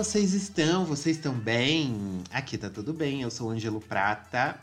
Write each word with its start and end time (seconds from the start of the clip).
vocês 0.00 0.32
estão? 0.32 0.86
Vocês 0.86 1.18
estão 1.18 1.34
bem? 1.34 2.22
Aqui 2.30 2.56
tá 2.56 2.70
tudo 2.70 2.90
bem, 2.90 3.20
eu 3.20 3.30
sou 3.30 3.48
o 3.48 3.50
Ângelo 3.50 3.82
Prata 3.82 4.58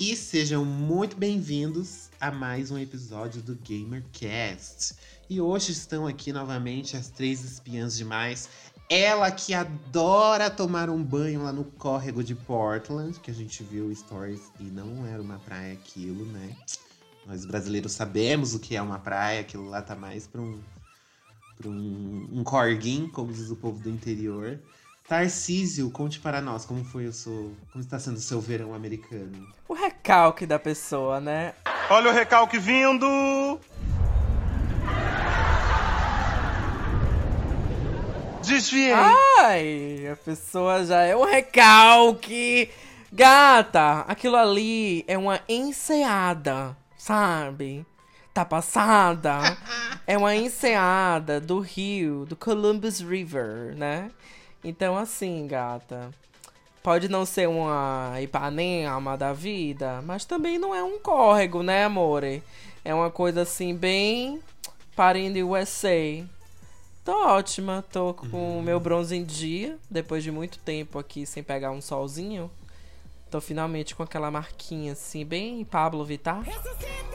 e 0.00 0.16
sejam 0.16 0.64
muito 0.64 1.14
bem-vindos 1.14 2.08
a 2.18 2.30
mais 2.30 2.70
um 2.70 2.78
episódio 2.78 3.42
do 3.42 3.54
GamerCast. 3.54 4.94
E 5.28 5.42
hoje 5.42 5.72
estão 5.72 6.06
aqui 6.06 6.32
novamente 6.32 6.96
as 6.96 7.10
três 7.10 7.44
espiãs 7.44 7.98
demais. 7.98 8.48
Ela 8.88 9.30
que 9.30 9.52
adora 9.52 10.48
tomar 10.48 10.88
um 10.88 11.04
banho 11.04 11.42
lá 11.42 11.52
no 11.52 11.64
córrego 11.64 12.24
de 12.24 12.34
Portland, 12.34 13.20
que 13.20 13.30
a 13.30 13.34
gente 13.34 13.62
viu 13.62 13.94
stories 13.94 14.40
e 14.58 14.64
não 14.64 15.04
era 15.04 15.20
uma 15.20 15.38
praia 15.38 15.74
aquilo, 15.74 16.24
né? 16.24 16.56
Nós 17.26 17.44
brasileiros 17.44 17.92
sabemos 17.92 18.54
o 18.54 18.58
que 18.58 18.74
é 18.74 18.80
uma 18.80 18.98
praia, 18.98 19.42
aquilo 19.42 19.68
lá 19.68 19.82
tá 19.82 19.94
mais 19.94 20.26
pra 20.26 20.40
um 20.40 20.58
um, 21.66 22.28
um 22.32 22.44
corguinho, 22.44 23.10
como 23.10 23.32
diz 23.32 23.50
o 23.50 23.56
povo 23.56 23.80
do 23.82 23.90
interior. 23.90 24.60
Tarcísio, 25.08 25.90
conte 25.90 26.20
para 26.20 26.42
nós 26.42 26.66
como 26.66 26.84
foi 26.84 27.06
o 27.06 27.12
seu, 27.14 27.56
como 27.72 27.82
está 27.82 27.98
sendo 27.98 28.16
o 28.16 28.20
seu 28.20 28.42
verão 28.42 28.74
americano. 28.74 29.48
O 29.66 29.72
recalque 29.72 30.44
da 30.44 30.58
pessoa, 30.58 31.18
né? 31.18 31.54
Olha 31.88 32.10
o 32.10 32.12
recalque 32.12 32.58
vindo! 32.58 33.58
Desviei! 38.44 38.92
Ai, 38.92 40.08
a 40.12 40.16
pessoa 40.16 40.84
já 40.84 41.00
é 41.00 41.16
um 41.16 41.24
recalque! 41.24 42.70
Gata, 43.10 44.00
aquilo 44.06 44.36
ali 44.36 45.06
é 45.08 45.16
uma 45.16 45.40
enseada, 45.48 46.76
sabe? 46.98 47.86
Tá 48.34 48.44
passada. 48.44 49.56
é 50.06 50.18
uma 50.18 50.36
enseada 50.36 51.40
do 51.40 51.60
rio, 51.60 52.26
do 52.26 52.36
Columbus 52.36 53.00
River, 53.00 53.74
né? 53.74 54.10
Então, 54.62 54.96
assim, 54.96 55.46
gata. 55.46 56.10
Pode 56.82 57.08
não 57.08 57.26
ser 57.26 57.48
uma 57.48 58.14
Ipanema 58.20 59.16
da 59.16 59.32
vida, 59.32 60.00
mas 60.02 60.24
também 60.24 60.58
não 60.58 60.74
é 60.74 60.82
um 60.82 60.98
córrego, 60.98 61.62
né, 61.62 61.84
amore? 61.84 62.42
É 62.84 62.94
uma 62.94 63.10
coisa 63.10 63.42
assim, 63.42 63.74
bem 63.74 64.40
parindo 64.96 65.46
USA. 65.48 66.24
Tô 67.04 67.12
ótima, 67.26 67.84
tô 67.92 68.14
com 68.14 68.26
o 68.36 68.56
Uhum. 68.56 68.62
meu 68.62 68.78
bronze 68.80 69.16
em 69.16 69.24
dia, 69.24 69.76
depois 69.90 70.22
de 70.22 70.30
muito 70.30 70.58
tempo 70.58 70.98
aqui 70.98 71.26
sem 71.26 71.42
pegar 71.42 71.70
um 71.70 71.80
solzinho. 71.80 72.50
Tô 73.30 73.40
finalmente 73.40 73.94
com 73.94 74.02
aquela 74.02 74.30
marquinha 74.30 74.92
assim, 74.92 75.24
bem 75.24 75.62
Pablo 75.64 76.04
Vittar, 76.04 76.42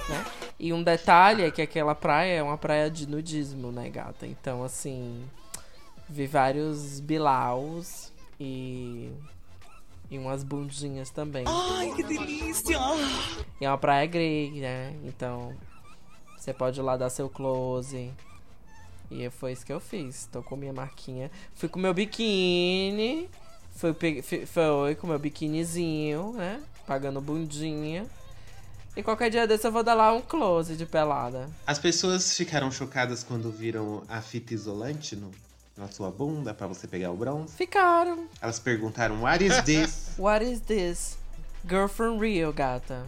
né? 0.10 0.26
E 0.60 0.72
um 0.72 0.84
detalhe 0.84 1.44
é 1.44 1.50
que 1.52 1.62
aquela 1.62 1.96
praia 1.96 2.34
é 2.38 2.44
uma 2.44 2.58
praia 2.58 2.90
de 2.90 3.08
nudismo, 3.08 3.72
né, 3.72 3.90
gata? 3.90 4.28
Então, 4.28 4.64
assim, 4.64 5.24
vi 6.10 6.28
vários 6.28 7.00
bilaus 7.00 8.12
e 8.40 9.12
e 10.12 10.18
umas 10.20 10.44
bundinhas 10.44 11.10
também. 11.10 11.44
Ai, 11.48 11.92
que 11.96 12.04
delícia! 12.04 12.78
E 13.60 13.66
é 13.66 13.70
uma 13.70 13.78
praia 13.80 14.06
grey, 14.06 14.52
né? 14.62 14.94
Então, 15.06 15.56
você 16.38 16.54
pode 16.54 16.80
ir 16.80 16.84
lá 16.84 16.96
dar 16.96 17.10
seu 17.10 17.28
close. 17.30 18.12
E 19.10 19.30
foi 19.32 19.54
isso 19.54 19.66
que 19.66 19.74
eu 19.74 19.80
fiz. 19.80 20.28
Tô 20.32 20.44
com 20.44 20.56
minha 20.56 20.74
marquinha. 20.74 21.32
Fui 21.56 21.68
com 21.68 21.80
meu 21.80 21.94
biquíni. 21.96 23.28
Fui, 23.76 23.92
fi- 24.22 24.46
foi 24.46 24.94
com 24.96 25.08
meu 25.08 25.18
biquinizinho, 25.18 26.34
né? 26.34 26.62
Pagando 26.86 27.20
bundinha. 27.20 28.06
E 28.96 29.02
qualquer 29.02 29.32
dia 29.32 29.48
desse 29.48 29.66
eu 29.66 29.72
vou 29.72 29.82
dar 29.84 29.96
lá 29.96 30.14
um 30.14 30.22
close 30.22 30.76
de 30.76 30.86
pelada. 30.86 31.50
As 31.66 31.80
pessoas 31.80 32.38
ficaram 32.38 32.70
chocadas 32.70 33.24
quando 33.24 33.52
viram 33.52 34.04
a 34.08 34.22
fita 34.22 34.54
isolante 34.54 35.16
no, 35.16 35.32
na 35.78 35.88
sua 35.88 36.12
bunda 36.12 36.54
para 36.54 36.68
você 36.68 36.88
pegar 36.88 37.12
o 37.12 37.16
bronze. 37.16 37.56
Ficaram. 37.56 38.28
Elas 38.42 38.60
perguntaram: 38.60 39.24
What 39.24 39.44
is 39.44 39.62
this? 39.64 40.12
What 40.18 40.46
is 40.46 40.62
this? 40.62 41.18
Girl 41.68 41.88
from 41.88 42.20
Rio, 42.20 42.54
gata. 42.54 43.06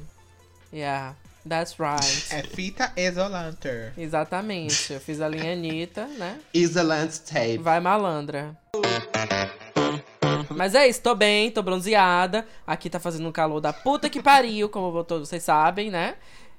Yeah, 0.73 1.15
that's 1.47 1.75
right. 1.79 2.33
É 2.33 2.43
fita 2.43 2.91
isolante. 2.95 3.91
Exatamente. 3.97 4.93
Eu 4.93 4.99
fiz 4.99 5.21
a 5.21 5.27
linha 5.27 5.53
Anitta, 5.53 6.07
né? 6.07 6.39
Isolante 6.53 7.21
tape. 7.21 7.57
Vai 7.57 7.79
malandra. 7.79 8.57
Mas 10.49 10.73
é 10.73 10.87
isso, 10.87 11.01
tô 11.01 11.13
bem, 11.13 11.51
tô 11.51 11.61
bronzeada. 11.61 12.45
Aqui 12.65 12.89
tá 12.89 12.99
fazendo 12.99 13.27
um 13.27 13.31
calor 13.31 13.59
da 13.59 13.73
puta 13.73 14.09
que 14.09 14.21
pariu, 14.21 14.69
como 14.69 15.03
todos 15.03 15.27
vocês 15.29 15.43
sabem, 15.43 15.91
né? 15.91 16.15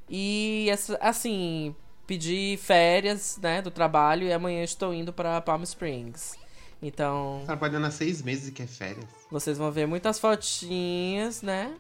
E 0.09 0.69
assim, 1.01 1.75
pedi 2.07 2.59
férias, 2.63 3.39
né, 3.43 3.61
do 3.63 3.71
trabalho 3.71 4.27
e 4.27 4.33
amanhã 4.33 4.63
estou 4.63 4.95
indo 4.95 5.13
pra 5.13 5.41
Palm 5.41 5.63
Springs. 5.63 6.35
Então, 6.83 7.43
Trabalhando 7.47 7.87
há 7.87 7.91
seis 7.91 8.21
meses 8.23 8.49
e 8.49 8.53
quer 8.53 8.67
férias. 8.67 9.07
vocês 9.31 9.57
vão 9.59 9.73
ver 9.73 9.87
muitas 9.87 10.19
fotinhas, 10.19 11.43
né? 11.43 11.73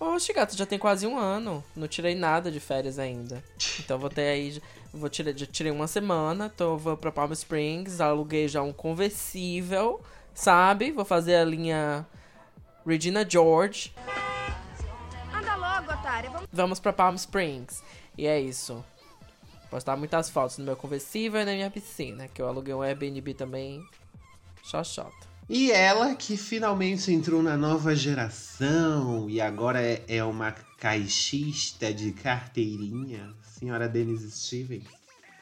Oxe, 0.00 0.32
gato, 0.32 0.56
já 0.56 0.66
tem 0.66 0.78
quase 0.78 1.06
um 1.06 1.18
ano. 1.18 1.62
Não 1.74 1.88
tirei 1.88 2.14
nada 2.14 2.50
de 2.50 2.60
férias 2.60 2.98
ainda. 2.98 3.42
Então 3.80 3.98
vou 3.98 4.10
ter 4.10 4.28
aí. 4.28 4.60
Vou 4.92 5.08
tirar, 5.08 5.32
já 5.36 5.46
tirei 5.46 5.70
uma 5.72 5.86
semana. 5.86 6.50
Então 6.52 6.72
eu 6.72 6.78
vou 6.78 6.96
pra 6.96 7.10
Palm 7.12 7.32
Springs. 7.32 8.00
Aluguei 8.00 8.48
já 8.48 8.60
um 8.62 8.72
conversível, 8.72 10.00
sabe? 10.34 10.90
Vou 10.92 11.04
fazer 11.04 11.36
a 11.36 11.44
linha 11.44 12.06
Regina 12.86 13.24
George. 13.28 13.94
Anda 15.32 15.56
logo, 15.56 15.92
otária. 15.92 16.30
Vamos... 16.30 16.48
Vamos 16.52 16.80
pra 16.80 16.92
Palm 16.92 17.14
Springs. 17.14 17.82
E 18.16 18.26
é 18.26 18.38
isso. 18.40 18.84
Postar 19.70 19.96
muitas 19.96 20.30
fotos 20.30 20.58
no 20.58 20.64
meu 20.64 20.76
conversível 20.76 21.40
e 21.40 21.44
na 21.44 21.52
minha 21.52 21.70
piscina. 21.70 22.28
Que 22.28 22.40
eu 22.40 22.48
aluguei 22.48 22.74
um 22.74 22.82
Airbnb 22.82 23.34
também. 23.34 23.82
Xoxota. 24.62 25.28
E 25.48 25.72
ela 25.72 26.14
que 26.14 26.36
finalmente 26.36 27.10
entrou 27.10 27.42
na 27.42 27.56
nova 27.56 27.96
geração 27.96 29.30
e 29.30 29.40
agora 29.40 29.80
é, 29.82 30.02
é 30.06 30.22
uma 30.22 30.52
caixista 30.78 31.92
de 31.92 32.12
carteirinha. 32.12 33.32
Senhora 33.42 33.88
Denise 33.88 34.30
Stevens, 34.30 34.84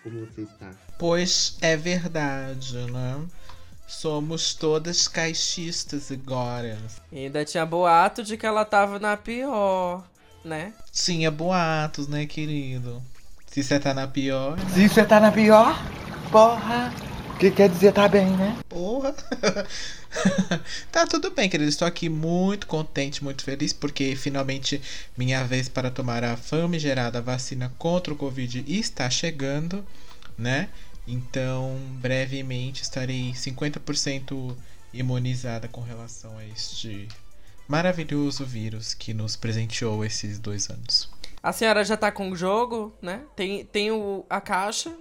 como 0.02 0.24
você 0.26 0.42
está? 0.42 0.70
Pois 0.96 1.58
é 1.60 1.76
verdade, 1.76 2.76
né? 2.90 3.26
Somos 3.86 4.54
todas 4.54 5.08
caixistas 5.08 6.10
agora. 6.12 6.78
E 7.10 7.18
ainda 7.18 7.44
tinha 7.44 7.66
boato 7.66 8.22
de 8.22 8.36
que 8.36 8.46
ela 8.46 8.64
tava 8.64 8.98
na 8.98 9.16
pior, 9.16 10.08
né? 10.44 10.72
Tinha 10.92 11.30
boatos, 11.30 12.06
né, 12.06 12.26
querido? 12.26 13.02
Se 13.56 13.62
você 13.62 13.80
tá 13.80 13.94
na 13.94 14.06
pior, 14.06 14.54
né? 14.54 14.64
Se 14.74 14.86
você 14.86 15.02
tá 15.02 15.18
na 15.18 15.32
pior, 15.32 15.82
porra, 16.30 16.92
o 17.30 17.38
que 17.38 17.50
quer 17.50 17.70
dizer 17.70 17.90
tá 17.90 18.06
bem, 18.06 18.26
né? 18.36 18.54
Porra! 18.68 19.14
tá 20.92 21.06
tudo 21.06 21.30
bem, 21.30 21.48
querido. 21.48 21.66
Estou 21.66 21.88
aqui 21.88 22.10
muito 22.10 22.66
contente, 22.66 23.24
muito 23.24 23.42
feliz, 23.42 23.72
porque 23.72 24.14
finalmente 24.14 24.78
minha 25.16 25.42
vez 25.42 25.70
para 25.70 25.90
tomar 25.90 26.22
a 26.22 26.36
famigerada 26.36 27.22
vacina 27.22 27.72
contra 27.78 28.12
o 28.12 28.16
Covid 28.16 28.62
está 28.68 29.08
chegando, 29.08 29.82
né? 30.36 30.68
Então, 31.08 31.78
brevemente 31.92 32.82
estarei 32.82 33.32
50% 33.32 34.54
imunizada 34.92 35.66
com 35.66 35.80
relação 35.80 36.36
a 36.36 36.44
este 36.44 37.08
maravilhoso 37.66 38.44
vírus 38.44 38.92
que 38.92 39.14
nos 39.14 39.34
presenteou 39.34 40.04
esses 40.04 40.38
dois 40.38 40.68
anos. 40.68 41.08
A 41.42 41.52
senhora 41.52 41.84
já 41.84 41.96
tá 41.96 42.10
com 42.10 42.30
o 42.30 42.36
jogo, 42.36 42.92
né? 43.00 43.22
Tem, 43.36 43.64
tem 43.64 43.90
o, 43.90 44.24
a 44.28 44.40
caixa, 44.40 44.92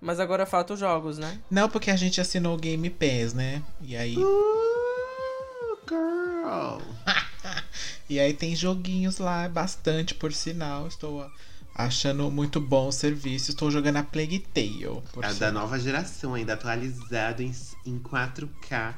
mas 0.00 0.18
agora 0.18 0.44
falta 0.46 0.74
os 0.74 0.80
jogos, 0.80 1.18
né? 1.18 1.38
Não, 1.50 1.68
porque 1.68 1.90
a 1.90 1.96
gente 1.96 2.20
assinou 2.20 2.54
o 2.54 2.58
Game 2.60 2.88
Pass, 2.90 3.32
né? 3.32 3.62
E 3.80 3.96
aí. 3.96 4.16
Uh, 4.16 5.78
girl! 5.88 6.80
E 8.10 8.18
aí 8.18 8.32
tem 8.32 8.56
joguinhos 8.56 9.18
lá, 9.18 9.46
bastante 9.50 10.14
por 10.14 10.32
sinal. 10.32 10.86
Estou 10.88 11.30
achando 11.74 12.30
muito 12.30 12.58
bom 12.58 12.88
o 12.88 12.92
serviço. 12.92 13.50
Estou 13.50 13.70
jogando 13.70 13.98
a 13.98 14.02
Plague 14.02 14.38
Tale. 14.38 15.02
Por 15.12 15.22
É 15.22 15.28
da 15.28 15.34
sinal. 15.34 15.52
nova 15.52 15.78
geração, 15.78 16.32
ainda 16.32 16.54
atualizado 16.54 17.42
em, 17.42 17.54
em 17.84 17.98
4K. 17.98 18.94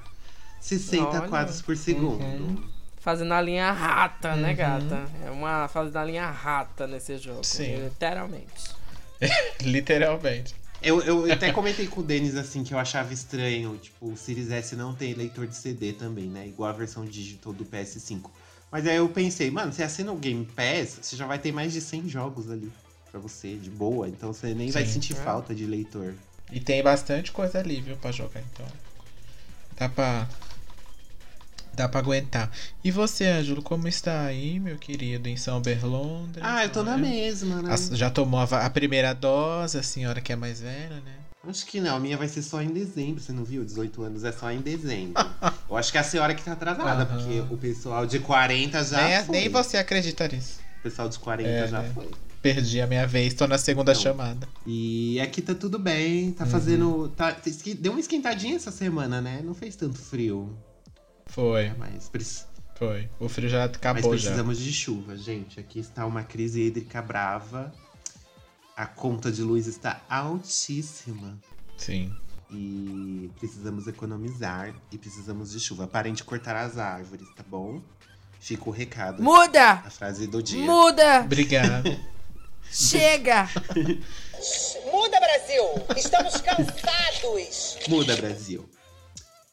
60 0.61 1.05
Olha. 1.09 1.21
quadros 1.29 1.61
por 1.61 1.77
segundo. 1.77 2.23
Uhum. 2.23 2.63
Fazendo 3.01 3.33
a 3.33 3.41
linha 3.41 3.73
rata, 3.73 4.37
né, 4.37 4.51
Uhum. 4.51 4.57
gata? 4.57 5.09
É 5.27 5.31
uma 5.31 5.67
fazendo 5.69 5.97
a 5.97 6.05
linha 6.05 6.31
rata 6.31 6.87
nesse 6.87 7.17
jogo. 7.19 7.43
Sim. 7.45 7.85
Literalmente. 7.85 8.71
Literalmente. 9.63 10.55
Eu, 10.83 11.01
eu 11.03 11.33
até 11.33 11.53
comentei 11.53 11.87
com 11.87 12.01
o 12.01 12.03
Denis 12.03 12.35
assim 12.37 12.65
que 12.65 12.73
eu 12.73 12.79
achava 12.79 13.13
estranho, 13.13 13.77
tipo, 13.77 14.07
o 14.13 14.17
Series 14.17 14.51
S 14.51 14.75
não 14.77 14.95
tem 14.95 15.13
leitor 15.13 15.47
de 15.47 15.55
CD 15.55 15.93
também, 15.93 16.25
né? 16.27 16.47
Igual 16.47 16.71
a 16.71 16.73
versão 16.73 17.05
digital 17.05 17.53
do 17.53 17.65
PS5. 17.67 18.31
Mas 18.73 18.87
aí 18.87 18.97
eu 18.97 19.09
pensei, 19.09 19.51
mano, 19.51 19.73
você 19.73 19.83
assina 19.83 20.11
o 20.13 20.17
Game 20.17 20.45
Pass, 20.47 20.99
você 21.03 21.17
já 21.17 21.27
vai 21.27 21.39
ter 21.39 21.53
mais 21.53 21.73
de 21.73 21.81
100 21.83 22.09
jogos 22.09 22.51
ali 22.51 22.73
pra 23.11 23.21
você, 23.21 23.57
de 23.57 23.69
boa. 23.69 24.09
Então 24.09 24.33
você 24.33 24.55
nem 24.55 24.71
vai 24.71 24.87
Sim. 24.87 24.93
sentir 24.93 25.13
É. 25.15 25.17
falta 25.17 25.55
de 25.55 25.67
leitor. 25.67 26.15
E 26.51 26.61
tem 26.61 26.83
bastante 26.83 27.31
coisa 27.31 27.59
ali, 27.59 27.81
viu, 27.81 27.97
pra 27.97 28.11
jogar, 28.13 28.41
então. 28.53 28.67
Dá 29.77 29.89
pra. 29.89 30.27
Dá 31.81 31.89
pra 31.89 32.01
aguentar. 32.01 32.51
E 32.85 32.91
você, 32.91 33.25
Ângelo, 33.25 33.63
como 33.63 33.89
está 33.89 34.21
aí, 34.27 34.61
meu 34.61 34.77
querido, 34.77 35.31
em 35.31 35.37
São 35.39 35.63
Berlondres? 35.63 36.45
Ah, 36.47 36.63
eu 36.63 36.69
tô 36.71 36.83
na 36.83 36.99
mesma, 36.99 37.63
né? 37.63 37.73
A- 37.73 37.95
Já 37.97 38.11
tomou 38.11 38.39
a, 38.39 38.67
a 38.67 38.69
primeira 38.69 39.15
dose, 39.15 39.79
a 39.79 39.83
senhora 39.83 40.21
que 40.21 40.31
é 40.31 40.37
mais 40.37 40.61
velha, 40.61 40.97
né? 40.97 41.15
Acho 41.49 41.65
que 41.65 41.81
não, 41.81 41.97
a 41.97 41.99
minha 41.99 42.19
vai 42.19 42.29
ser 42.29 42.43
só 42.43 42.61
em 42.61 42.69
dezembro, 42.69 43.19
você 43.23 43.33
não 43.33 43.45
viu? 43.45 43.65
18 43.65 44.03
anos 44.03 44.25
é 44.25 44.31
só 44.33 44.51
em 44.53 44.61
dezembro. 44.61 45.15
eu 45.71 45.75
acho 45.75 45.91
que 45.91 45.97
é 45.97 46.03
a 46.03 46.05
senhora 46.05 46.35
que 46.35 46.43
tá 46.45 46.53
atrasada, 46.53 47.05
Aham. 47.05 47.17
porque 47.17 47.41
o 47.55 47.57
pessoal 47.57 48.05
de 48.05 48.19
40 48.19 48.85
já 48.85 49.09
nem, 49.09 49.25
foi. 49.25 49.37
nem 49.39 49.49
você 49.49 49.79
acredita 49.79 50.29
nisso. 50.29 50.59
O 50.81 50.83
pessoal 50.83 51.09
de 51.09 51.19
40 51.19 51.49
É, 51.49 51.67
já 51.67 51.81
né? 51.81 51.91
foi. 51.95 52.11
Perdi 52.43 52.81
a 52.83 52.87
minha 52.87 53.07
vez, 53.07 53.33
tô 53.33 53.47
na 53.47 53.57
segunda 53.57 53.95
Não. 53.95 54.01
chamada. 54.01 54.47
E 54.67 55.19
aqui 55.21 55.41
tá 55.41 55.55
tudo 55.55 55.79
bem, 55.79 56.31
tá 56.33 56.45
Uhum. 56.45 56.51
fazendo. 56.51 57.09
Tá, 57.17 57.35
deu 57.79 57.93
uma 57.93 58.01
esquentadinha 58.01 58.57
essa 58.57 58.71
semana, 58.71 59.19
né? 59.23 59.41
Não 59.43 59.55
fez 59.55 59.77
tanto 59.77 59.99
frio. 59.99 60.55
Foi, 61.31 61.73
Mas, 61.79 62.09
preci- 62.09 62.45
foi. 62.77 63.09
O 63.19 63.29
frio 63.29 63.49
já 63.49 63.67
mas 63.67 63.77
acabou 63.77 64.17
já. 64.17 64.23
precisamos 64.23 64.59
de 64.59 64.73
chuva, 64.73 65.17
gente. 65.17 65.59
Aqui 65.61 65.79
está 65.79 66.05
uma 66.07 66.23
crise 66.23 66.61
hídrica 66.61 67.01
brava. 67.01 67.73
A 68.77 68.87
conta 68.87 69.31
de 69.31 69.43
luz 69.43 69.67
está 69.67 70.01
altíssima. 70.09 71.39
Sim. 71.77 72.13
E 72.51 73.31
precisamos 73.39 73.87
economizar 73.87 74.75
e 74.91 74.99
precisamos 74.99 75.53
de 75.53 75.61
chuva. 75.61 75.87
Parem 75.87 76.13
de 76.15 76.25
cortar 76.25 76.57
as 76.57 76.79
árvores, 76.79 77.29
tá 77.37 77.45
bom? 77.47 77.81
Fica 78.41 78.69
o 78.69 78.73
recado. 78.73 79.23
Muda! 79.23 79.73
A 79.73 79.91
frase 79.91 80.27
do 80.27 80.43
dia. 80.43 80.65
Muda! 80.65 81.21
Obrigado. 81.21 81.91
Chega! 82.73 83.49
Muda, 84.91 85.21
Brasil! 85.21 85.65
Estamos 85.97 86.41
cansados! 86.41 87.77
Muda, 87.89 88.17
Brasil. 88.17 88.69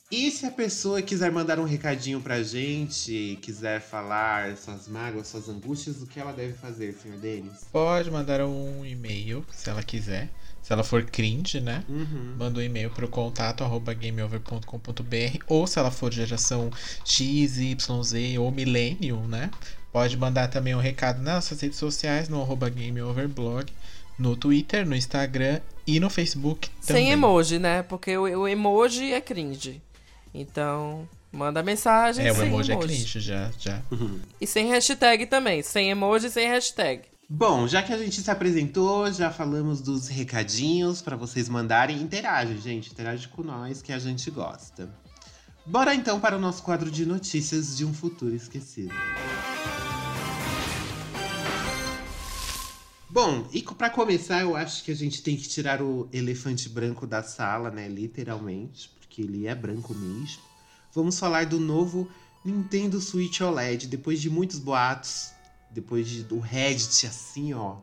E 0.09 0.31
se 0.31 0.45
a 0.45 0.51
pessoa 0.51 1.01
quiser 1.01 1.29
mandar 1.33 1.59
um 1.59 1.65
recadinho 1.65 2.21
pra 2.21 2.41
gente, 2.41 3.37
quiser 3.41 3.81
falar 3.81 4.55
suas 4.55 4.87
mágoas, 4.87 5.27
suas 5.27 5.49
angústias, 5.49 6.01
o 6.01 6.07
que 6.07 6.17
ela 6.17 6.31
deve 6.31 6.53
fazer, 6.53 6.93
senhor 6.93 7.17
Denis? 7.17 7.65
Pode 7.73 8.09
mandar 8.09 8.41
um 8.45 8.85
e-mail, 8.85 9.43
se 9.51 9.69
ela 9.69 9.83
quiser. 9.83 10.29
Se 10.63 10.71
ela 10.71 10.83
for 10.83 11.03
cringe, 11.03 11.59
né? 11.59 11.83
Uhum. 11.89 12.35
Manda 12.37 12.59
um 12.59 12.63
e-mail 12.63 12.89
pro 12.89 13.09
contato 13.09 13.65
arroba 13.65 13.93
gameover.com.br 13.93 15.43
ou 15.45 15.67
se 15.67 15.77
ela 15.77 15.91
for 15.91 16.13
geração 16.13 16.71
X, 17.03 17.57
Y, 17.57 18.03
Z 18.03 18.37
ou 18.37 18.49
Millennium, 18.49 19.27
né? 19.27 19.51
Pode 19.91 20.15
mandar 20.15 20.47
também 20.47 20.73
um 20.73 20.79
recado 20.79 21.21
nas 21.21 21.35
nossas 21.35 21.59
redes 21.59 21.77
sociais, 21.77 22.29
no 22.29 22.41
arroba 22.41 22.69
gameoverblog, 22.69 23.71
no 24.17 24.37
Twitter, 24.37 24.85
no 24.85 24.95
Instagram 24.95 25.59
e 25.85 25.99
no 25.99 26.09
Facebook 26.09 26.69
também. 26.85 27.03
Sem 27.03 27.11
emoji, 27.11 27.59
né? 27.59 27.83
Porque 27.83 28.17
o, 28.17 28.23
o 28.23 28.47
emoji 28.47 29.13
é 29.13 29.21
cringe. 29.21 29.81
Então, 30.41 31.07
manda 31.31 31.63
mensagem 31.63 32.25
É, 32.27 32.31
o 32.31 32.35
sem 32.35 32.47
emoji, 32.47 32.71
emoji. 32.71 32.85
é 32.87 32.95
cringe 32.95 33.19
já, 33.19 33.51
já. 33.59 33.81
E 34.39 34.45
sem 34.47 34.67
hashtag 34.67 35.25
também. 35.25 35.61
Sem 35.63 35.89
emoji 35.89 36.27
e 36.27 36.31
sem 36.31 36.47
hashtag. 36.47 37.01
Bom, 37.29 37.67
já 37.67 37.83
que 37.83 37.91
a 37.91 37.97
gente 37.97 38.21
se 38.21 38.31
apresentou, 38.31 39.11
já 39.11 39.29
falamos 39.31 39.81
dos 39.81 40.07
recadinhos 40.07 41.01
pra 41.01 41.15
vocês 41.17 41.49
mandarem. 41.49 42.01
Interage, 42.01 42.57
gente. 42.59 42.91
Interage 42.91 43.27
com 43.27 43.43
nós 43.43 43.81
que 43.81 43.91
a 43.91 43.99
gente 43.99 44.31
gosta. 44.31 44.89
Bora 45.65 45.93
então 45.93 46.19
para 46.19 46.37
o 46.37 46.39
nosso 46.39 46.63
quadro 46.63 46.89
de 46.89 47.05
notícias 47.05 47.75
de 47.75 47.83
um 47.83 47.93
futuro 47.93 48.33
esquecido. 48.33 48.93
Bom, 53.09 53.47
e 53.51 53.61
pra 53.61 53.89
começar, 53.89 54.41
eu 54.41 54.55
acho 54.55 54.83
que 54.83 54.91
a 54.91 54.95
gente 54.95 55.21
tem 55.23 55.35
que 55.35 55.47
tirar 55.47 55.81
o 55.81 56.07
elefante 56.13 56.69
branco 56.69 57.07
da 57.07 57.23
sala, 57.23 57.71
né? 57.71 57.87
Literalmente, 57.87 58.91
porque 59.17 59.21
ele 59.23 59.47
é 59.47 59.55
branco 59.55 59.95
mesmo. 59.95 60.43
Vamos 60.93 61.19
falar 61.19 61.47
do 61.47 61.59
novo 61.59 62.07
Nintendo 62.45 63.01
Switch 63.01 63.41
OLED. 63.41 63.87
Depois 63.87 64.21
de 64.21 64.29
muitos 64.29 64.59
boatos, 64.59 65.31
depois 65.71 66.07
de, 66.07 66.23
do 66.23 66.39
Reddit, 66.39 67.07
assim, 67.07 67.53
ó, 67.53 67.77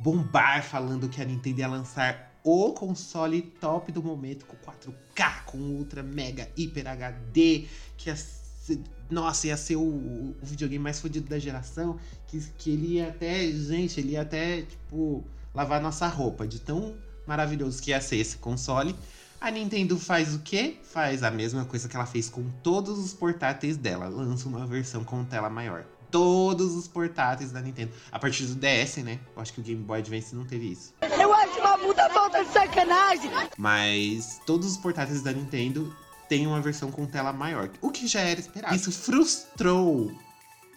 bombar 0.00 0.64
falando 0.64 1.08
que 1.08 1.22
a 1.22 1.24
Nintendo 1.24 1.60
ia 1.60 1.68
lançar 1.68 2.32
o 2.42 2.72
console 2.72 3.42
top 3.60 3.92
do 3.92 4.02
momento 4.02 4.44
com 4.44 4.56
4K, 4.56 5.44
com 5.44 5.58
Ultra 5.58 6.02
Mega 6.02 6.50
Hiper 6.56 6.88
HD, 6.88 7.66
que 7.96 8.08
ia 8.08 8.16
ser, 8.16 8.80
nossa, 9.08 9.46
ia 9.46 9.56
ser 9.56 9.76
o, 9.76 9.82
o 9.82 10.36
videogame 10.42 10.82
mais 10.82 10.98
fodido 10.98 11.28
da 11.28 11.38
geração, 11.38 11.96
que, 12.26 12.40
que 12.58 12.70
ele 12.70 12.94
ia 12.94 13.08
até, 13.08 13.46
gente, 13.52 14.00
ele 14.00 14.12
ia 14.12 14.22
até, 14.22 14.62
tipo, 14.62 15.22
lavar 15.54 15.80
nossa 15.80 16.08
roupa, 16.08 16.44
de 16.44 16.60
tão 16.60 16.96
maravilhoso 17.24 17.80
que 17.80 17.90
ia 17.90 18.00
ser 18.00 18.16
esse 18.16 18.36
console. 18.38 18.96
A 19.42 19.50
Nintendo 19.50 19.98
faz 19.98 20.36
o 20.36 20.38
quê? 20.38 20.76
Faz 20.84 21.24
a 21.24 21.30
mesma 21.30 21.64
coisa 21.64 21.88
que 21.88 21.96
ela 21.96 22.06
fez 22.06 22.28
com 22.28 22.48
todos 22.62 22.96
os 22.96 23.12
portáteis 23.12 23.76
dela, 23.76 24.08
lança 24.08 24.48
uma 24.48 24.64
versão 24.64 25.02
com 25.02 25.24
tela 25.24 25.50
maior 25.50 25.84
todos 26.12 26.74
os 26.74 26.86
portáteis 26.86 27.50
da 27.50 27.60
Nintendo. 27.62 27.90
A 28.12 28.18
partir 28.18 28.44
do 28.44 28.54
DS, 28.54 28.98
né? 28.98 29.18
Eu 29.34 29.40
acho 29.40 29.54
que 29.54 29.60
o 29.60 29.64
Game 29.64 29.82
Boy 29.82 29.98
Advance 29.98 30.34
não 30.34 30.44
teve 30.44 30.70
isso. 30.70 30.92
Eu 31.00 31.32
acho 31.32 31.58
uma 31.58 31.78
puta 31.78 32.08
falta 32.10 32.44
de 32.44 32.52
sacanagem! 32.52 33.30
Mas 33.56 34.38
todos 34.44 34.72
os 34.72 34.76
portáteis 34.76 35.22
da 35.22 35.32
Nintendo 35.32 35.96
têm 36.28 36.46
uma 36.46 36.60
versão 36.60 36.90
com 36.90 37.06
tela 37.06 37.32
maior. 37.32 37.70
O 37.80 37.90
que 37.90 38.06
já 38.06 38.20
era 38.20 38.38
esperado. 38.38 38.76
Isso 38.76 38.92
frustrou 38.92 40.12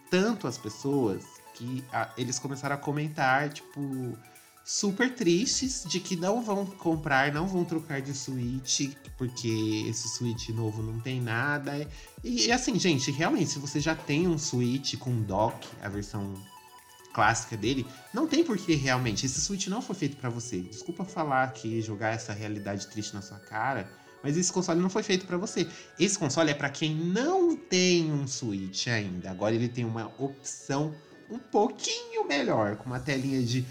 tanto 0.09 0.47
as 0.47 0.57
pessoas 0.57 1.25
que 1.53 1.83
ah, 1.91 2.09
eles 2.17 2.39
começaram 2.39 2.75
a 2.75 2.77
comentar, 2.77 3.49
tipo, 3.49 4.17
super 4.65 5.13
tristes 5.13 5.85
de 5.87 5.99
que 5.99 6.15
não 6.15 6.41
vão 6.41 6.65
comprar, 6.65 7.31
não 7.31 7.47
vão 7.47 7.63
trocar 7.63 8.01
de 8.01 8.15
Switch, 8.15 8.89
porque 9.15 9.85
esse 9.87 10.09
Switch 10.09 10.49
novo 10.49 10.81
não 10.81 10.99
tem 10.99 11.21
nada. 11.21 11.87
E, 12.23 12.47
e 12.47 12.51
assim, 12.51 12.77
gente, 12.79 13.11
realmente, 13.11 13.51
se 13.51 13.59
você 13.59 13.79
já 13.79 13.95
tem 13.95 14.27
um 14.27 14.39
Switch 14.39 14.97
com 14.97 15.21
dock, 15.21 15.67
a 15.83 15.87
versão 15.87 16.33
clássica 17.13 17.55
dele, 17.55 17.85
não 18.11 18.25
tem 18.25 18.43
porquê 18.43 18.73
realmente. 18.73 19.27
Esse 19.27 19.39
Switch 19.39 19.67
não 19.67 19.83
foi 19.83 19.95
feito 19.95 20.17
pra 20.17 20.31
você. 20.31 20.59
Desculpa 20.61 21.05
falar 21.05 21.53
que 21.53 21.79
jogar 21.79 22.09
essa 22.09 22.33
realidade 22.33 22.87
triste 22.87 23.13
na 23.13 23.21
sua 23.21 23.37
cara, 23.37 23.87
mas 24.23 24.35
esse 24.35 24.51
console 24.51 24.81
não 24.81 24.89
foi 24.89 25.03
feito 25.03 25.27
pra 25.27 25.37
você. 25.37 25.67
Esse 25.99 26.17
console 26.17 26.49
é 26.49 26.55
pra 26.55 26.71
quem 26.71 26.95
não 26.95 27.55
tem 27.55 28.11
um 28.11 28.25
Switch 28.25 28.87
ainda. 28.87 29.29
Agora 29.29 29.53
ele 29.53 29.69
tem 29.69 29.85
uma 29.85 30.11
opção 30.17 30.91
um 31.29 31.39
pouquinho 31.39 32.27
melhor, 32.27 32.75
com 32.77 32.85
uma 32.85 32.99
telinha 32.99 33.41
de 33.43 33.65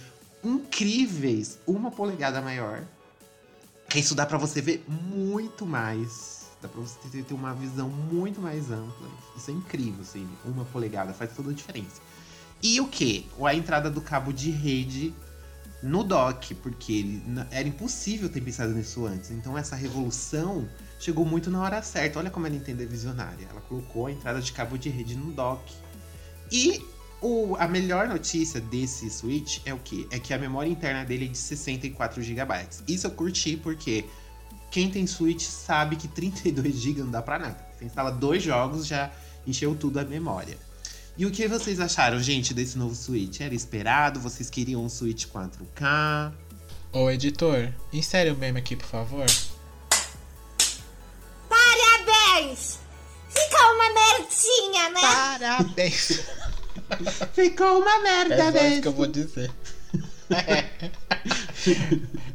incríveis 0.45 1.59
uma 1.67 1.91
polegada 1.91 2.41
maior. 2.41 2.83
Isso 3.95 4.15
dá 4.15 4.27
pra 4.27 4.39
você 4.39 4.61
ver 4.61 4.85
muito 4.89 5.65
mais. 5.65 6.49
Dá 6.61 6.69
pra 6.69 6.81
você 6.81 7.23
ter, 7.23 7.35
uma 7.35 7.55
visão 7.55 7.89
muito 7.89 8.41
mais 8.41 8.71
ampla. 8.71 9.09
Isso 9.37 9.51
é 9.51 9.55
incrível, 9.55 10.01
assim. 10.01 10.29
Uma 10.45 10.65
polegada 10.65 11.13
faz 11.13 11.33
toda 11.35 11.51
a 11.51 11.55
diferença. 11.55 12.01
E 12.63 12.81
o 12.81 12.89
que? 12.89 13.29
A 13.45 13.55
entrada 13.55 13.91
do 13.91 14.01
cabo 14.01 14.33
de 14.33 14.51
rede 14.51 15.15
no 15.83 16.03
dock, 16.03 16.55
porque 16.57 16.93
ele, 16.93 17.23
era 17.51 17.69
impossível 17.69 18.29
ter 18.29 18.41
pensado 18.41 18.73
nisso 18.73 19.05
antes. 19.07 19.31
Então 19.31 19.57
essa 19.57 19.77
revolução 19.77 20.67
chegou 20.99 21.27
muito 21.27 21.51
na 21.51 21.61
hora 21.61 21.83
certa. 21.83 22.19
Olha 22.19 22.31
como 22.31 22.47
a 22.47 22.49
Nintendo 22.49 22.83
é 22.83 22.87
visionária. 22.87 23.47
Ela 23.51 23.61
colocou 23.61 24.07
a 24.07 24.13
entrada 24.13 24.41
de 24.41 24.51
cabo 24.53 24.79
de 24.79 24.89
rede 24.89 25.15
no 25.15 25.31
dock. 25.33 25.73
E 26.51 26.83
o, 27.25 27.57
a 27.59 27.67
melhor 27.67 28.07
notícia 28.07 28.61
desse 28.61 29.09
Switch 29.09 29.61
é 29.65 29.73
o 29.73 29.79
que? 29.79 30.07
É 30.11 30.19
que 30.19 30.35
a 30.35 30.39
memória 30.39 30.69
interna 30.69 31.07
dele 31.07 31.25
é 31.25 31.29
de 31.29 31.39
64 31.39 32.23
GB. 32.23 32.69
Isso 32.87 33.07
eu 33.07 33.11
curti 33.11 33.57
porque 33.57 34.05
quem 34.71 34.91
tem 34.91 35.07
Switch 35.07 35.41
sabe 35.41 35.97
que 35.97 36.07
32 36.07 36.75
GB 36.75 37.01
não 37.01 37.11
dá 37.11 37.23
pra 37.23 37.39
nada. 37.39 37.57
Você 37.75 37.87
instala 37.87 38.11
dois 38.11 38.43
jogos, 38.43 38.87
já 38.87 39.11
encheu 39.47 39.75
tudo 39.75 39.99
a 40.01 40.05
memória. 40.05 40.59
E 41.17 41.25
o 41.25 41.31
que 41.31 41.49
vocês 41.49 41.81
acharam, 41.81 42.21
gente, 42.21 42.53
desse 42.53 42.77
novo 42.77 42.95
Switch? 42.95 43.41
Era 43.41 43.55
esperado? 43.55 44.21
Vocês 44.21 44.51
queriam 44.51 44.85
um 44.85 44.91
Switch 44.91 45.25
4K? 45.27 46.31
Ô, 46.93 47.09
editor, 47.09 47.73
insere 47.91 48.31
o 48.33 48.37
meme 48.37 48.59
aqui, 48.59 48.77
por 48.77 48.87
favor. 48.87 49.25
Parabéns! 51.49 52.79
Fica 53.31 53.73
uma 53.73 53.95
merdinha, 53.95 54.91
né? 54.91 55.01
Parabéns! 55.01 56.21
Ficou 57.35 57.81
uma 57.81 58.03
merda 58.03 58.35
É 58.35 58.53
só 58.53 58.67
isso 58.67 58.83
que 58.83 58.89
eu 58.89 58.93
vou 58.93 59.07
dizer. 59.07 59.51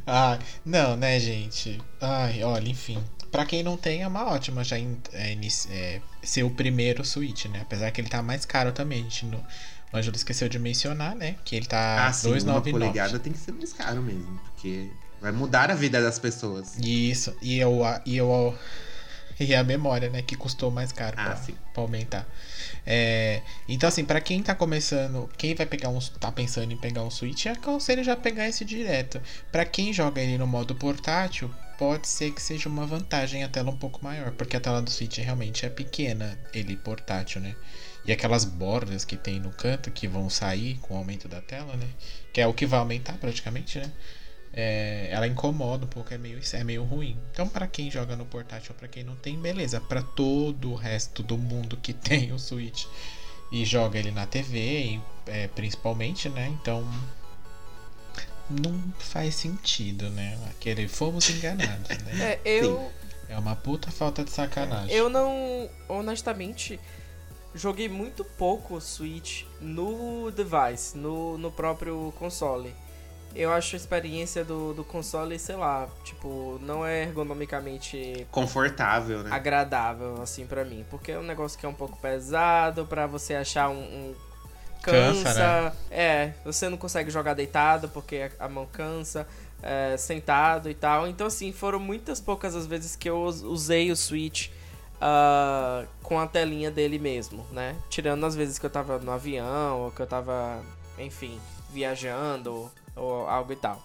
ah, 0.06 0.38
não, 0.64 0.96
né, 0.96 1.18
gente? 1.18 1.80
Ai, 2.00 2.42
olha, 2.42 2.68
enfim. 2.68 3.02
Pra 3.30 3.44
quem 3.44 3.62
não 3.62 3.76
tem, 3.76 4.02
é 4.02 4.08
uma 4.08 4.26
ótima 4.28 4.64
já 4.64 4.78
in- 4.78 4.98
é, 5.12 5.32
inici- 5.32 5.68
é, 5.70 6.00
ser 6.22 6.42
o 6.42 6.50
primeiro 6.50 7.04
Switch, 7.04 7.44
né? 7.46 7.60
Apesar 7.62 7.90
que 7.90 8.00
ele 8.00 8.08
tá 8.08 8.22
mais 8.22 8.44
caro 8.44 8.72
também. 8.72 9.00
A 9.00 9.02
gente 9.04 9.26
não, 9.26 9.38
o 9.92 9.96
Ângelo 9.96 10.16
esqueceu 10.16 10.48
de 10.48 10.58
mencionar, 10.58 11.14
né? 11.14 11.36
Que 11.44 11.56
ele 11.56 11.66
tá 11.66 12.06
Ah, 12.08 12.12
sim, 12.12 12.28
uma 12.28 12.34
299. 12.34 12.70
polegada 12.72 13.18
tem 13.18 13.32
que 13.32 13.38
ser 13.38 13.52
mais 13.52 13.72
caro 13.72 14.02
mesmo, 14.02 14.38
porque 14.44 14.90
Vai 15.20 15.32
mudar 15.32 15.70
a 15.70 15.74
vida 15.74 16.00
das 16.02 16.18
pessoas. 16.18 16.76
Isso, 16.78 17.36
e 17.42 17.58
eu, 17.58 17.82
e 18.06 18.16
eu 18.16 18.56
e 19.40 19.54
a 19.54 19.64
memória, 19.64 20.10
né, 20.10 20.20
que 20.22 20.36
custou 20.36 20.70
mais 20.70 20.92
caro 20.92 21.16
Ah, 21.18 21.34
pra 21.72 21.82
aumentar. 21.82 22.28
É, 22.86 23.42
então 23.66 23.88
assim, 23.88 24.04
pra 24.04 24.20
quem 24.20 24.42
tá 24.42 24.54
começando, 24.54 25.28
quem 25.38 25.54
vai 25.54 25.64
pegar 25.66 25.88
um, 25.88 25.98
tá 25.98 26.30
pensando 26.30 26.70
em 26.72 26.76
pegar 26.76 27.02
um 27.02 27.10
Switch, 27.10 27.46
é 27.46 27.50
aconselho 27.50 28.04
já 28.04 28.14
pegar 28.14 28.46
esse 28.48 28.64
direto. 28.64 29.20
Pra 29.50 29.64
quem 29.64 29.92
joga 29.92 30.20
ele 30.20 30.36
no 30.36 30.46
modo 30.46 30.74
portátil, 30.74 31.50
pode 31.78 32.06
ser 32.06 32.32
que 32.32 32.42
seja 32.42 32.68
uma 32.68 32.86
vantagem 32.86 33.42
a 33.42 33.48
tela 33.48 33.70
um 33.70 33.76
pouco 33.76 34.04
maior, 34.04 34.32
porque 34.32 34.56
a 34.56 34.60
tela 34.60 34.82
do 34.82 34.90
Switch 34.90 35.16
realmente 35.18 35.64
é 35.64 35.70
pequena, 35.70 36.38
ele 36.52 36.76
portátil, 36.76 37.40
né? 37.40 37.56
E 38.04 38.12
aquelas 38.12 38.44
bordas 38.44 39.04
que 39.04 39.16
tem 39.16 39.40
no 39.40 39.50
canto 39.50 39.90
que 39.90 40.06
vão 40.06 40.28
sair 40.28 40.78
com 40.80 40.94
o 40.94 40.96
aumento 40.98 41.28
da 41.28 41.40
tela, 41.40 41.74
né? 41.76 41.86
Que 42.32 42.40
é 42.42 42.46
o 42.46 42.52
que 42.52 42.66
vai 42.66 42.80
aumentar 42.80 43.14
praticamente, 43.14 43.78
né? 43.78 43.90
É, 44.52 45.08
ela 45.12 45.28
incomoda 45.28 45.84
um 45.84 45.88
pouco, 45.88 46.12
é 46.12 46.18
meio, 46.18 46.40
é 46.52 46.64
meio 46.64 46.82
ruim. 46.82 47.16
Então, 47.32 47.48
pra 47.48 47.66
quem 47.66 47.90
joga 47.90 48.16
no 48.16 48.26
portátil, 48.26 48.74
pra 48.74 48.88
quem 48.88 49.04
não 49.04 49.14
tem, 49.14 49.38
beleza. 49.38 49.80
Pra 49.80 50.02
todo 50.02 50.72
o 50.72 50.74
resto 50.74 51.22
do 51.22 51.38
mundo 51.38 51.76
que 51.76 51.92
tem 51.94 52.32
o 52.32 52.38
Switch 52.38 52.86
e 53.52 53.64
joga 53.64 53.98
ele 53.98 54.10
na 54.10 54.26
TV, 54.26 54.58
e, 54.58 55.00
é, 55.26 55.48
principalmente, 55.48 56.28
né? 56.28 56.48
Então, 56.60 56.86
não 58.50 58.82
faz 58.98 59.36
sentido, 59.36 60.10
né? 60.10 60.38
Aquele 60.50 60.88
fomos 60.88 61.28
enganados, 61.30 61.88
né? 61.98 62.32
É, 62.32 62.40
eu. 62.44 62.90
É 63.28 63.38
uma 63.38 63.54
puta 63.54 63.92
falta 63.92 64.24
de 64.24 64.30
sacanagem. 64.30 64.92
Eu 64.92 65.08
não. 65.08 65.70
Honestamente, 65.88 66.80
joguei 67.54 67.88
muito 67.88 68.24
pouco 68.24 68.74
o 68.74 68.80
Switch 68.80 69.44
no 69.60 70.32
device, 70.32 70.98
no, 70.98 71.38
no 71.38 71.52
próprio 71.52 72.12
console. 72.18 72.74
Eu 73.34 73.52
acho 73.52 73.76
a 73.76 73.78
experiência 73.78 74.44
do, 74.44 74.74
do 74.74 74.82
console, 74.84 75.38
sei 75.38 75.54
lá, 75.56 75.88
tipo, 76.04 76.58
não 76.62 76.84
é 76.84 77.02
ergonomicamente 77.04 78.26
Confortável, 78.30 79.22
né? 79.22 79.30
agradável, 79.32 80.20
assim, 80.20 80.46
pra 80.46 80.64
mim. 80.64 80.84
Porque 80.90 81.12
é 81.12 81.18
um 81.18 81.22
negócio 81.22 81.58
que 81.58 81.64
é 81.64 81.68
um 81.68 81.74
pouco 81.74 81.96
pesado, 81.98 82.84
pra 82.86 83.06
você 83.06 83.34
achar 83.34 83.68
um. 83.70 83.78
um 83.80 84.14
Cansa, 84.82 85.24
cansa. 85.24 85.62
né? 85.62 85.72
É, 85.90 86.32
você 86.44 86.68
não 86.68 86.78
consegue 86.78 87.10
jogar 87.10 87.34
deitado 87.34 87.88
porque 87.90 88.30
a 88.40 88.48
mão 88.48 88.66
cansa, 88.66 89.28
é, 89.62 89.94
sentado 89.98 90.70
e 90.70 90.74
tal. 90.74 91.06
Então, 91.06 91.26
assim, 91.26 91.52
foram 91.52 91.78
muitas 91.78 92.18
poucas 92.18 92.56
as 92.56 92.66
vezes 92.66 92.96
que 92.96 93.08
eu 93.10 93.22
us- 93.22 93.42
usei 93.42 93.90
o 93.92 93.96
Switch 93.96 94.48
ah, 95.00 95.84
com 96.02 96.18
a 96.18 96.26
telinha 96.26 96.70
dele 96.70 96.98
mesmo, 96.98 97.46
né? 97.52 97.76
Tirando 97.90 98.24
as 98.24 98.34
vezes 98.34 98.58
que 98.58 98.64
eu 98.66 98.70
tava 98.70 98.98
no 98.98 99.12
avião, 99.12 99.80
ou 99.82 99.90
que 99.90 100.00
eu 100.00 100.06
tava, 100.06 100.62
enfim, 100.98 101.38
viajando, 101.70 102.70
ou 102.96 103.26
algo 103.26 103.52
e 103.52 103.56
tal. 103.56 103.82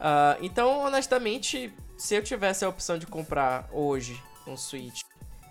Ah, 0.00 0.36
então, 0.40 0.80
honestamente, 0.84 1.72
se 1.96 2.14
eu 2.14 2.22
tivesse 2.22 2.64
a 2.64 2.68
opção 2.68 2.98
de 2.98 3.06
comprar 3.06 3.68
hoje 3.72 4.22
um 4.46 4.56
Switch, 4.56 5.02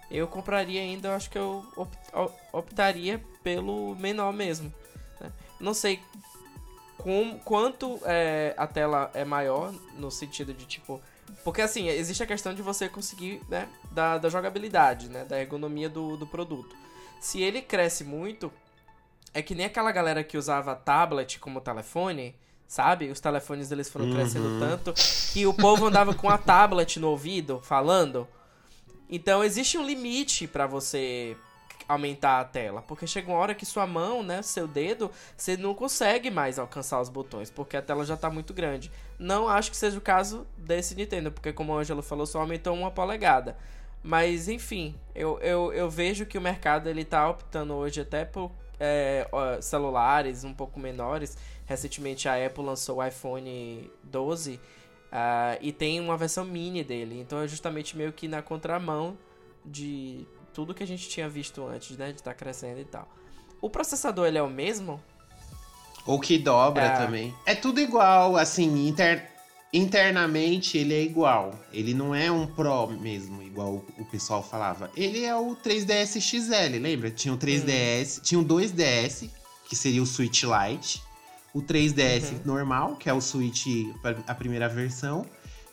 eu 0.10 0.28
compraria 0.28 0.82
ainda, 0.82 1.10
eu 1.10 1.14
acho 1.14 1.30
que 1.30 1.38
eu 1.38 1.66
op- 1.76 1.98
op- 2.14 2.40
optaria 2.54 3.22
pelo 3.44 3.96
menor 3.96 4.32
mesmo. 4.32 4.74
né? 5.20 5.32
Não 5.60 5.74
sei 5.74 6.00
com, 6.98 7.38
quanto 7.40 8.00
é, 8.06 8.54
a 8.58 8.66
tela 8.66 9.12
é 9.14 9.26
maior, 9.26 9.74
no 9.96 10.10
sentido 10.10 10.54
de 10.54 10.66
tipo. 10.66 11.02
Porque 11.44 11.62
assim, 11.62 11.88
existe 11.90 12.24
a 12.24 12.28
questão 12.28 12.54
de 12.54 12.62
você 12.62 12.88
conseguir, 12.88 13.42
né, 13.50 13.68
da, 13.92 14.18
da 14.18 14.30
jogabilidade, 14.30 15.10
né, 15.10 15.26
da 15.26 15.40
ergonomia 15.40 15.90
do, 15.90 16.16
do 16.18 16.26
produto. 16.26 16.76
Se 17.20 17.42
ele 17.42 17.62
cresce 17.62 18.04
muito, 18.04 18.52
é 19.34 19.42
que 19.42 19.54
nem 19.54 19.66
aquela 19.66 19.92
galera 19.92 20.24
que 20.24 20.38
usava 20.38 20.76
tablet 20.76 21.40
como 21.40 21.60
telefone, 21.62 22.34
sabe? 22.68 23.10
Os 23.10 23.20
telefones 23.20 23.72
eles 23.72 23.90
foram 23.90 24.12
crescendo 24.12 24.60
tanto 24.60 24.94
que 25.32 25.48
o 25.48 25.54
povo 25.54 25.86
andava 25.86 26.14
com 26.14 26.30
a 26.30 26.38
tablet 26.40 27.00
no 27.00 27.10
ouvido, 27.10 27.60
falando. 27.64 28.28
Então 29.10 29.44
existe 29.44 29.78
um 29.78 29.86
limite 29.86 30.48
pra 30.48 30.68
você 30.68 31.38
aumentar 31.88 32.42
a 32.42 32.44
tela, 32.44 32.82
porque 32.82 33.08
chega 33.08 33.32
uma 33.32 33.38
hora 33.38 33.56
que 33.56 33.66
sua 33.66 33.88
mão, 33.88 34.22
né, 34.22 34.42
seu 34.42 34.68
dedo, 34.68 35.10
você 35.38 35.56
não 35.56 35.74
consegue 35.74 36.30
mais 36.30 36.60
alcançar 36.60 37.00
os 37.00 37.08
botões, 37.08 37.50
porque 37.50 37.78
a 37.78 37.82
tela 37.82 38.04
já 38.06 38.18
tá 38.18 38.30
muito 38.30 38.54
grande. 38.54 38.92
Não 39.18 39.48
acho 39.48 39.72
que 39.72 39.78
seja 39.78 39.98
o 39.98 40.02
caso 40.02 40.46
desse 40.58 40.94
Nintendo, 40.96 41.32
porque 41.32 41.54
como 41.54 41.72
o 41.72 41.78
Ângelo 41.78 42.02
falou, 42.02 42.26
só 42.26 42.42
aumentou 42.42 42.76
uma 42.76 42.92
polegada. 42.92 43.58
Mas 44.04 44.50
enfim, 44.50 44.96
eu, 45.16 45.40
eu, 45.40 45.72
eu 45.72 45.90
vejo 45.90 46.26
que 46.26 46.38
o 46.38 46.42
mercado 46.42 46.90
ele 46.90 47.06
tá 47.06 47.30
optando 47.30 47.74
hoje 47.74 48.02
até 48.02 48.26
por 48.26 48.52
é, 48.80 49.28
celulares 49.62 50.44
um 50.44 50.54
pouco 50.54 50.80
menores. 50.80 51.38
Recentemente 51.68 52.28
a 52.28 52.44
Apple 52.46 52.64
lançou 52.64 52.98
o 52.98 53.06
iPhone 53.06 53.92
12 54.04 54.60
ah, 55.12 55.58
e 55.62 55.72
tem 55.72 56.00
uma 56.00 56.18
versão 56.18 56.44
mini 56.46 56.84
dele. 56.84 57.20
Então 57.20 57.40
é 57.42 57.48
justamente 57.48 57.96
meio 57.96 58.12
que 58.14 58.28
na 58.28 58.42
contramão 58.42 59.18
de 59.66 60.26
tudo 60.54 60.74
que 60.74 60.82
a 60.82 60.88
gente 60.88 61.08
tinha 61.10 61.28
visto 61.30 61.64
antes, 61.68 61.96
né? 61.98 62.08
De 62.12 62.16
estar 62.20 62.34
crescendo 62.34 62.80
e 62.80 62.86
tal. 62.86 63.08
O 63.62 63.70
processador 63.70 64.26
ele 64.28 64.38
é 64.38 64.42
o 64.42 64.50
mesmo? 64.50 65.00
Ou 66.06 66.20
que 66.20 66.38
dobra 66.38 66.84
É. 66.86 66.98
também. 67.06 67.36
É 67.46 67.54
tudo 67.54 67.82
igual, 67.82 68.38
assim, 68.38 68.88
inter- 68.88 69.30
internamente 69.74 70.78
ele 70.78 70.94
é 70.94 71.02
igual. 71.02 71.54
Ele 71.74 71.94
não 71.94 72.16
é 72.16 72.32
um 72.32 72.48
Pro 72.48 72.88
mesmo, 72.88 73.44
igual 73.44 73.84
o, 73.98 74.06
pessoal 74.06 74.42
falava. 74.42 74.90
Ele 74.96 75.26
é 75.26 75.36
o 75.36 75.56
3DS 75.56 76.20
XL, 76.22 76.80
lembra? 76.80 77.12
Tinha 77.12 77.34
o 77.34 77.38
3DS, 77.38 78.22
tinha 78.22 78.40
o 78.40 78.46
2DS, 78.46 79.30
que 79.68 79.76
seria 79.76 80.02
o 80.02 80.06
Switch 80.06 80.44
Lite. 80.44 81.04
O 81.58 81.62
3DS 81.62 82.32
Uhum. 82.34 82.40
normal, 82.46 82.96
que 82.96 83.10
é 83.10 83.14
o 83.14 83.20
Switch, 83.22 83.66
a 84.28 84.36
primeira 84.36 84.70
versão. 84.70 85.26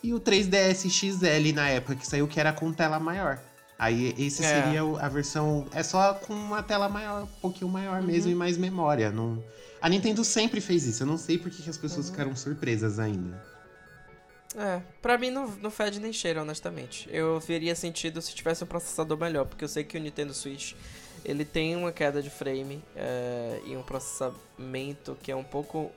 E 0.03 0.12
o 0.14 0.21
3DS 0.21 0.88
XL 0.91 1.53
na 1.55 1.69
época 1.69 1.95
que 1.97 2.07
saiu, 2.07 2.26
que 2.26 2.38
era 2.41 2.53
com 2.53 2.73
tela 2.73 2.99
maior. 2.99 3.38
Aí 3.79 4.14
esse 4.19 4.45
É. 4.45 4.62
seria 4.62 4.83
a 5.00 5.09
versão. 5.09 5.67
É 5.73 5.83
só 5.83 6.14
com 6.14 6.33
uma 6.33 6.62
tela 6.62 6.88
maior, 6.88 7.25
um 7.25 7.41
pouquinho 7.41 7.71
maior 7.71 8.00
mesmo 8.03 8.31
e 8.31 8.35
mais 8.35 8.57
memória. 8.57 9.11
Não... 9.11 9.43
A 9.81 9.88
Nintendo 9.88 10.25
sempre 10.25 10.61
fez 10.61 10.87
isso. 10.87 11.03
Eu 11.03 11.07
não 11.07 11.19
sei 11.19 11.37
por 11.37 11.50
que 11.50 11.69
as 11.69 11.76
pessoas 11.76 12.09
ficaram 12.09 12.35
surpresas 12.37 12.99
ainda. 12.99 13.43
É, 14.57 14.81
pra 15.03 15.19
mim 15.19 15.31
não, 15.31 15.49
não 15.61 15.71
fede 15.71 15.99
nem 16.00 16.12
cheira, 16.12 16.41
honestamente. 16.43 17.09
Eu 17.12 17.41
veria 17.41 17.75
sentido 17.75 18.23
se 18.23 18.35
tivesse 18.35 18.62
um 18.62 18.67
processador 18.67 19.19
melhor, 19.19 19.45
porque 19.47 19.64
eu 19.64 19.69
sei 19.69 19.83
que 19.85 19.99
o 19.99 20.00
Nintendo 20.00 20.33
Switch 20.33 20.75
ele 21.25 21.45
tem 21.45 21.75
uma 21.76 21.90
queda 21.93 22.23
de 22.23 22.31
frame 22.31 22.83
é, 22.97 23.61
e 23.64 23.76
um 23.76 23.83
processamento 23.83 25.16
que 25.23 25.31
é 25.33 25.37
um 25.37 25.45
pouco. 25.45 25.90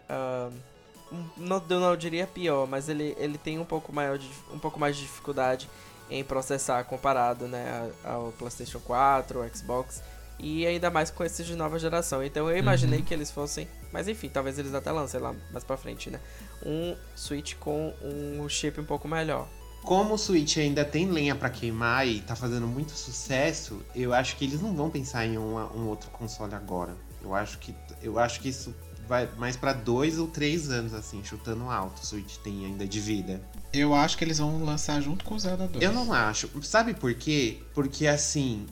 um- 1.11 1.29
não, 1.37 1.63
eu 1.69 1.79
não 1.79 1.95
diria 1.95 2.27
pior, 2.27 2.67
mas 2.67 2.89
ele, 2.89 3.15
ele 3.17 3.37
tem 3.37 3.57
um 3.59 3.65
pouco, 3.65 3.93
maior 3.93 4.17
de, 4.17 4.29
um 4.53 4.59
pouco 4.59 4.79
mais 4.79 4.95
de 4.95 5.03
dificuldade 5.03 5.69
em 6.09 6.23
processar 6.23 6.83
comparado 6.85 7.47
né, 7.47 7.91
ao 8.03 8.31
PlayStation 8.33 8.79
4, 8.79 9.41
ao 9.41 9.49
Xbox. 9.55 10.01
E 10.39 10.67
ainda 10.67 10.91
mais 10.91 11.09
com 11.09 11.23
esses 11.23 11.45
de 11.45 11.55
nova 11.55 11.79
geração. 11.79 12.23
Então 12.23 12.49
eu 12.49 12.57
imaginei 12.57 13.01
que 13.01 13.13
eles 13.13 13.31
fossem. 13.31 13.67
Mas 13.91 14.07
enfim, 14.07 14.29
talvez 14.29 14.59
eles 14.59 14.73
até 14.73 14.91
lancem 14.91 15.19
lá 15.19 15.33
mais 15.51 15.63
pra 15.63 15.75
frente, 15.77 16.09
né? 16.11 16.19
Um 16.63 16.95
Switch 17.15 17.55
com 17.55 17.91
um 18.03 18.47
chip 18.47 18.79
um 18.79 18.85
pouco 18.85 19.07
melhor. 19.07 19.47
Como 19.87 20.15
o 20.15 20.17
Switch 20.17 20.57
ainda 20.57 20.83
tem 20.83 21.09
lenha 21.09 21.33
pra 21.33 21.49
queimar 21.49 22.05
e 22.05 22.19
tá 22.19 22.35
fazendo 22.35 22.67
muito 22.67 22.91
sucesso, 22.91 23.81
eu 23.95 24.13
acho 24.13 24.35
que 24.35 24.43
eles 24.43 24.61
não 24.61 24.75
vão 24.75 24.89
pensar 24.89 25.25
em 25.25 25.37
uma- 25.37 25.71
um 25.73 25.87
outro 25.87 26.09
console 26.09 26.53
agora. 26.53 26.93
Eu 27.23 27.33
acho 27.33 27.57
que 27.57 27.73
eu 28.03 28.19
acho 28.19 28.41
que 28.41 28.49
isso 28.49 28.75
vai 29.07 29.29
mais 29.37 29.55
pra 29.55 29.71
dois 29.71 30.19
ou 30.19 30.27
três 30.27 30.69
anos 30.69 30.93
assim, 30.93 31.23
chutando 31.23 31.69
alto. 31.69 32.01
O 32.03 32.05
Switch 32.05 32.35
tem 32.39 32.65
ainda 32.65 32.85
de 32.85 32.99
vida. 32.99 33.41
Eu 33.71 33.95
acho 33.95 34.17
que 34.17 34.25
eles 34.25 34.39
vão 34.39 34.61
lançar 34.61 34.99
junto 35.01 35.23
com 35.23 35.35
o 35.35 35.39
Zelda 35.39 35.65
2. 35.69 35.81
Eu 35.81 35.93
não 35.93 36.11
acho. 36.11 36.49
Sabe 36.63 36.93
por 36.93 37.13
quê? 37.13 37.61
Porque 37.73 38.07
assim, 38.07 38.65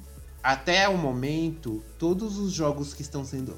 até 0.44 0.90
o 0.90 0.98
momento, 0.98 1.82
todos 1.98 2.38
os 2.38 2.52
jogos 2.52 2.94
que 2.94 3.02
estão 3.02 3.24
sendo. 3.24 3.58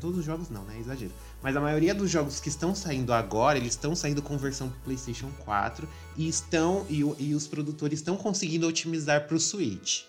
Todos 0.00 0.20
os 0.20 0.24
jogos 0.24 0.48
não, 0.48 0.64
né? 0.64 0.78
Exagero. 0.80 1.12
Mas 1.44 1.54
a 1.56 1.60
maioria 1.60 1.94
dos 1.94 2.10
jogos 2.10 2.40
que 2.40 2.48
estão 2.48 2.74
saindo 2.74 3.12
agora, 3.12 3.58
eles 3.58 3.74
estão 3.74 3.94
saindo 3.94 4.22
com 4.22 4.38
versão 4.38 4.72
PlayStation 4.82 5.30
4 5.44 5.86
e 6.16 6.26
estão. 6.26 6.86
E, 6.88 7.04
o- 7.04 7.14
e 7.18 7.34
os 7.34 7.46
produtores 7.46 7.98
estão 7.98 8.16
conseguindo 8.16 8.66
otimizar 8.66 9.28
pro 9.28 9.38
Switch. 9.38 10.04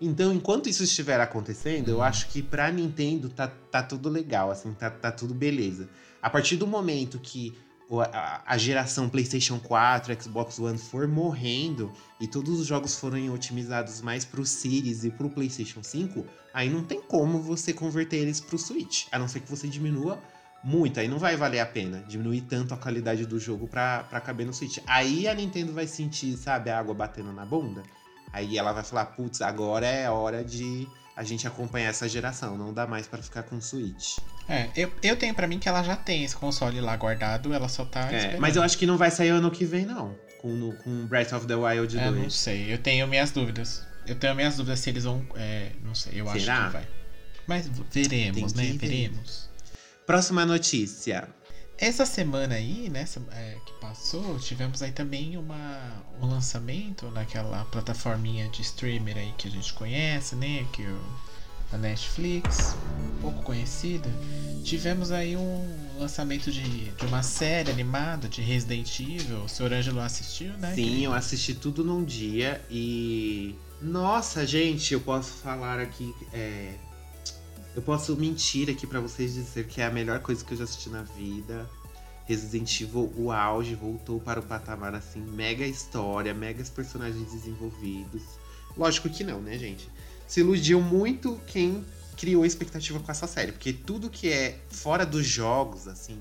Então, 0.00 0.32
enquanto 0.32 0.68
isso 0.68 0.82
estiver 0.82 1.20
acontecendo, 1.20 1.88
eu 1.88 2.02
acho 2.02 2.28
que 2.28 2.42
pra 2.42 2.70
Nintendo 2.72 3.28
tá, 3.28 3.46
tá 3.48 3.82
tudo 3.84 4.08
legal, 4.08 4.50
assim, 4.50 4.72
tá, 4.72 4.90
tá 4.90 5.12
tudo 5.12 5.32
beleza. 5.32 5.88
A 6.20 6.28
partir 6.28 6.56
do 6.56 6.66
momento 6.66 7.20
que 7.20 7.56
o- 7.88 8.00
a, 8.00 8.42
a 8.44 8.58
geração 8.58 9.08
PlayStation 9.08 9.60
4, 9.60 10.20
Xbox 10.20 10.58
One 10.58 10.76
for 10.78 11.06
morrendo 11.06 11.92
e 12.20 12.26
todos 12.26 12.58
os 12.60 12.66
jogos 12.66 12.96
forem 12.96 13.30
otimizados 13.30 14.00
mais 14.00 14.24
pro 14.24 14.44
Series 14.44 15.04
e 15.04 15.10
pro 15.10 15.30
PlayStation 15.30 15.82
5, 15.84 16.24
aí 16.52 16.68
não 16.68 16.82
tem 16.82 17.00
como 17.00 17.40
você 17.40 17.72
converter 17.72 18.16
eles 18.16 18.40
pro 18.40 18.58
Switch. 18.58 19.06
A 19.12 19.18
não 19.20 19.26
ser 19.28 19.38
que 19.40 19.48
você 19.50 19.66
diminua 19.68 20.20
muito, 20.62 20.98
aí 21.00 21.08
não 21.08 21.18
vai 21.18 21.36
valer 21.36 21.60
a 21.60 21.66
pena 21.66 22.02
diminuir 22.08 22.42
tanto 22.42 22.74
a 22.74 22.76
qualidade 22.76 23.24
do 23.26 23.38
jogo 23.38 23.66
pra, 23.68 24.04
pra 24.04 24.20
caber 24.20 24.46
no 24.46 24.52
Switch. 24.52 24.78
Aí 24.86 25.28
a 25.28 25.34
Nintendo 25.34 25.72
vai 25.72 25.86
sentir, 25.86 26.36
sabe, 26.36 26.70
a 26.70 26.78
água 26.78 26.94
batendo 26.94 27.32
na 27.32 27.44
bunda. 27.46 27.82
Aí 28.32 28.58
ela 28.58 28.72
vai 28.72 28.82
falar, 28.84 29.06
putz, 29.06 29.40
agora 29.40 29.86
é 29.86 30.10
hora 30.10 30.44
de 30.44 30.86
a 31.16 31.24
gente 31.24 31.46
acompanhar 31.46 31.88
essa 31.88 32.08
geração, 32.08 32.56
não 32.56 32.72
dá 32.72 32.86
mais 32.86 33.06
pra 33.06 33.20
ficar 33.22 33.42
com 33.42 33.60
Switch. 33.60 34.18
É, 34.48 34.68
eu, 34.76 34.92
eu 35.02 35.16
tenho 35.16 35.34
pra 35.34 35.46
mim 35.46 35.58
que 35.58 35.68
ela 35.68 35.82
já 35.82 35.96
tem 35.96 36.22
esse 36.24 36.36
console 36.36 36.80
lá 36.80 36.96
guardado, 36.96 37.52
ela 37.52 37.68
só 37.68 37.84
tá. 37.84 38.10
É, 38.12 38.36
mas 38.38 38.54
eu 38.56 38.62
acho 38.62 38.78
que 38.78 38.86
não 38.86 38.96
vai 38.96 39.10
sair 39.10 39.30
ano 39.30 39.50
que 39.50 39.64
vem, 39.64 39.84
não. 39.86 40.14
Com, 40.40 40.48
no- 40.54 40.72
com 40.74 41.06
Breath 41.06 41.32
of 41.32 41.46
the 41.46 41.54
Wild 41.56 41.98
É, 41.98 42.04
2. 42.10 42.22
não 42.22 42.30
sei, 42.30 42.72
eu 42.72 42.78
tenho 42.78 43.06
minhas 43.08 43.30
dúvidas. 43.32 43.82
Eu 44.06 44.14
tenho 44.14 44.34
minhas 44.34 44.56
dúvidas 44.56 44.78
se 44.80 44.88
eles 44.90 45.04
vão. 45.04 45.26
é, 45.34 45.72
não 45.82 45.94
sei, 45.94 46.20
eu 46.20 46.26
Será? 46.30 46.54
acho 46.58 46.66
que 46.66 46.72
vai. 46.74 46.88
Mas 47.46 47.68
veremos, 47.90 48.52
né? 48.54 48.72
Veremos. 48.78 49.47
Próxima 50.08 50.46
notícia. 50.46 51.28
Essa 51.76 52.06
semana 52.06 52.54
aí, 52.54 52.88
nessa 52.88 53.20
é, 53.30 53.58
que 53.66 53.72
passou, 53.74 54.38
tivemos 54.38 54.82
aí 54.82 54.90
também 54.90 55.36
uma, 55.36 56.02
um 56.18 56.26
lançamento 56.26 57.10
naquela 57.10 57.62
plataforminha 57.66 58.48
de 58.48 58.62
streamer 58.62 59.18
aí 59.18 59.34
que 59.36 59.48
a 59.48 59.50
gente 59.50 59.70
conhece, 59.74 60.34
né? 60.34 60.66
Que 60.72 60.82
a 61.70 61.76
Netflix, 61.76 62.74
um 62.98 63.20
pouco 63.20 63.42
conhecida. 63.42 64.08
Tivemos 64.64 65.12
aí 65.12 65.36
um 65.36 65.98
lançamento 65.98 66.50
de, 66.50 66.90
de 66.90 67.04
uma 67.04 67.22
série 67.22 67.70
animada 67.70 68.30
de 68.30 68.40
Resident 68.40 69.00
Evil. 69.00 69.44
O 69.44 69.48
senhor 69.48 69.74
Ângelo 69.74 70.00
assistiu, 70.00 70.54
né? 70.54 70.74
Sim, 70.74 71.04
eu 71.04 71.12
assisti 71.12 71.54
tudo 71.54 71.84
num 71.84 72.02
dia 72.02 72.64
e. 72.70 73.54
Nossa, 73.82 74.46
gente, 74.46 74.94
eu 74.94 75.02
posso 75.02 75.32
falar 75.34 75.78
aqui. 75.78 76.14
é, 76.32 76.76
Eu 77.78 77.82
posso 77.82 78.16
mentir 78.16 78.68
aqui 78.68 78.88
pra 78.88 78.98
vocês 78.98 79.34
dizer 79.34 79.68
que 79.68 79.80
é 79.80 79.84
a 79.86 79.90
melhor 79.90 80.18
coisa 80.18 80.44
que 80.44 80.52
eu 80.52 80.58
já 80.58 80.64
assisti 80.64 80.90
na 80.90 81.02
vida. 81.02 81.64
Resident 82.26 82.80
Evil, 82.80 83.14
o 83.16 83.30
auge, 83.30 83.76
voltou 83.76 84.18
para 84.18 84.40
o 84.40 84.42
patamar 84.42 84.96
assim, 84.96 85.20
mega 85.20 85.64
história, 85.64 86.34
megas 86.34 86.68
personagens 86.68 87.30
desenvolvidos. 87.30 88.22
Lógico 88.76 89.08
que 89.08 89.22
não, 89.22 89.40
né, 89.40 89.56
gente? 89.56 89.88
Se 90.26 90.40
iludiu 90.40 90.80
muito 90.80 91.40
quem 91.46 91.84
criou 92.16 92.44
expectativa 92.44 92.98
com 92.98 93.12
essa 93.12 93.28
série, 93.28 93.52
porque 93.52 93.72
tudo 93.72 94.10
que 94.10 94.28
é 94.28 94.58
fora 94.68 95.06
dos 95.06 95.24
jogos, 95.24 95.86
assim, 95.86 96.18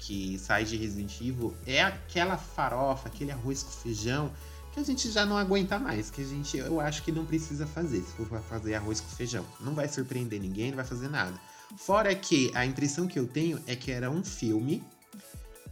que 0.00 0.36
sai 0.40 0.64
de 0.64 0.76
Resident 0.76 1.20
Evil 1.20 1.54
é 1.64 1.84
aquela 1.84 2.36
farofa, 2.36 3.06
aquele 3.06 3.30
arroz 3.30 3.62
com 3.62 3.70
feijão 3.70 4.32
que 4.76 4.80
a 4.80 4.84
gente 4.84 5.10
já 5.10 5.24
não 5.24 5.38
aguenta 5.38 5.78
mais, 5.78 6.10
que 6.10 6.20
a 6.20 6.24
gente, 6.24 6.58
eu 6.58 6.78
acho 6.80 7.02
que 7.02 7.10
não 7.10 7.24
precisa 7.24 7.66
fazer, 7.66 8.02
se 8.02 8.12
for 8.12 8.26
fazer 8.42 8.74
arroz 8.74 9.00
com 9.00 9.08
feijão. 9.08 9.44
Não 9.58 9.74
vai 9.74 9.88
surpreender 9.88 10.38
ninguém, 10.38 10.68
não 10.68 10.76
vai 10.76 10.84
fazer 10.84 11.08
nada. 11.08 11.40
Fora 11.78 12.14
que 12.14 12.52
a 12.54 12.66
impressão 12.66 13.06
que 13.06 13.18
eu 13.18 13.26
tenho 13.26 13.58
é 13.66 13.74
que 13.74 13.90
era 13.90 14.10
um 14.10 14.22
filme 14.22 14.84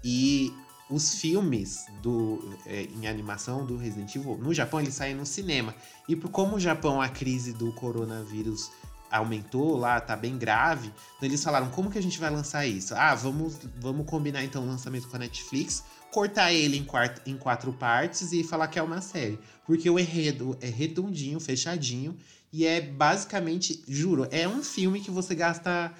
e 0.03 0.55
os 0.89 1.17
filmes 1.17 1.85
do, 2.03 2.57
é, 2.65 2.85
em 2.85 3.07
animação 3.07 3.67
do 3.67 3.77
Resident 3.77 4.15
Evil, 4.15 4.39
no 4.39 4.55
Japão, 4.55 4.81
eles 4.81 4.95
saem 4.95 5.15
no 5.15 5.27
cinema. 5.27 5.75
E 6.09 6.17
como 6.17 6.57
o 6.57 6.61
Japão, 6.61 7.01
a 7.03 7.09
crise 7.09 7.53
do 7.53 7.73
coronavírus 7.75 8.71
aumentou 9.11 9.77
lá, 9.77 10.01
tá 10.01 10.17
bem 10.17 10.37
grave, 10.39 10.89
então 11.17 11.29
eles 11.29 11.45
falaram, 11.45 11.69
como 11.71 11.91
que 11.91 11.99
a 11.99 12.03
gente 12.03 12.19
vai 12.19 12.31
lançar 12.31 12.67
isso? 12.67 12.95
Ah, 12.97 13.15
vamos, 13.15 13.59
vamos 13.77 14.07
combinar 14.07 14.43
então 14.43 14.65
o 14.65 14.67
lançamento 14.67 15.09
com 15.09 15.17
a 15.17 15.21
Netflix, 15.21 15.85
cortar 16.15 16.53
ele 16.53 16.77
em, 16.77 16.85
quart- 16.85 17.21
em 17.27 17.37
quatro 17.37 17.73
partes 17.73 18.31
e 18.31 18.45
falar 18.45 18.69
que 18.69 18.79
é 18.79 18.83
uma 18.83 19.01
série. 19.01 19.37
Porque 19.67 19.91
o 19.91 19.99
enredo 19.99 20.57
é 20.61 20.69
redondinho, 20.69 21.41
fechadinho, 21.41 22.17
e 22.53 22.65
é 22.65 22.81
basicamente, 22.81 23.83
juro, 23.89 24.29
é 24.31 24.47
um 24.47 24.63
filme 24.63 25.01
que 25.01 25.11
você 25.11 25.35
gasta, 25.35 25.93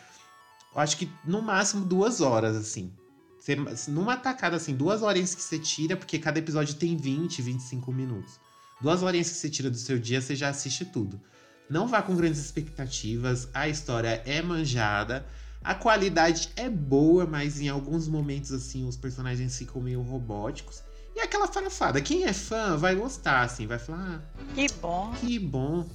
acho 0.77 0.97
que 0.97 1.11
no 1.27 1.43
máximo 1.43 1.85
duas 1.85 2.21
horas, 2.21 2.55
assim. 2.55 2.93
Você, 3.41 3.57
numa 3.89 4.17
tacada, 4.17 4.55
assim, 4.57 4.73
duas 4.73 5.03
horinhas 5.03 5.35
que 5.35 5.43
você 5.43 5.59
tira, 5.59 5.97
porque 5.97 6.17
cada 6.17 6.39
episódio 6.39 6.77
tem 6.77 6.97
20, 6.97 7.43
25 7.43 7.93
minutos. 7.93 8.39
Duas 8.81 9.03
horinhas 9.03 9.29
que 9.31 9.37
você 9.37 9.51
tira 9.51 9.69
do 9.69 9.77
seu 9.77 9.99
dia, 9.99 10.21
você 10.21 10.37
já 10.37 10.49
assiste 10.49 10.85
tudo. 10.85 11.21
Não 11.69 11.89
vá 11.89 12.01
com 12.03 12.15
grandes 12.15 12.39
expectativas, 12.39 13.49
a 13.53 13.69
história 13.69 14.23
é 14.25 14.41
manjada, 14.41 15.27
a 15.65 15.75
qualidade 15.75 16.51
é 16.57 16.69
boa, 16.69 17.25
mas 17.25 17.59
em 17.59 17.71
alguns 17.71 18.07
momentos, 18.07 18.53
assim, 18.53 18.87
os 18.87 18.99
personagens 18.99 19.57
ficam 19.57 19.81
meio 19.81 20.03
robóticos. 20.03 20.83
E 21.17 21.21
aquela 21.21 21.47
farofada, 21.47 22.03
quem 22.03 22.25
é 22.25 22.33
fã 22.35 22.77
vai 22.77 22.95
gostar, 22.95 23.43
assim, 23.43 23.67
vai 23.67 23.79
falar, 23.79 24.23
ah, 24.23 24.43
Que 24.55 24.67
bom. 24.81 25.13
que 25.19 25.39
bom. 25.39 25.89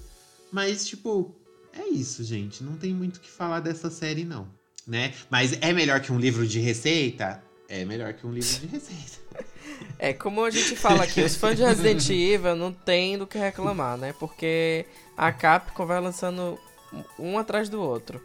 Mas, 0.51 0.87
tipo, 0.87 1.35
é 1.71 1.87
isso, 1.87 2.23
gente. 2.23 2.63
Não 2.63 2.75
tem 2.77 2.93
muito 2.93 3.17
o 3.17 3.19
que 3.19 3.29
falar 3.29 3.59
dessa 3.59 3.91
série, 3.91 4.23
não. 4.25 4.47
Né? 4.87 5.13
Mas 5.29 5.55
é 5.61 5.71
melhor 5.71 5.99
que 5.99 6.11
um 6.11 6.17
livro 6.17 6.47
de 6.47 6.59
receita? 6.59 7.43
É 7.67 7.85
melhor 7.85 8.13
que 8.13 8.25
um 8.25 8.31
livro 8.31 8.49
de 8.49 8.65
receita. 8.65 9.19
É, 9.97 10.13
como 10.13 10.43
a 10.43 10.49
gente 10.49 10.75
fala 10.75 11.03
aqui, 11.03 11.21
os 11.21 11.35
fãs 11.35 11.55
de 11.55 11.63
Resident 11.63 12.09
Evil 12.09 12.55
não 12.55 12.71
tem 12.71 13.17
do 13.17 13.27
que 13.27 13.37
reclamar, 13.37 13.97
né? 13.97 14.13
Porque 14.17 14.85
a 15.15 15.31
Capcom 15.31 15.85
vai 15.85 15.99
lançando 16.01 16.57
um 17.17 17.37
atrás 17.37 17.69
do 17.69 17.81
outro. 17.81 18.21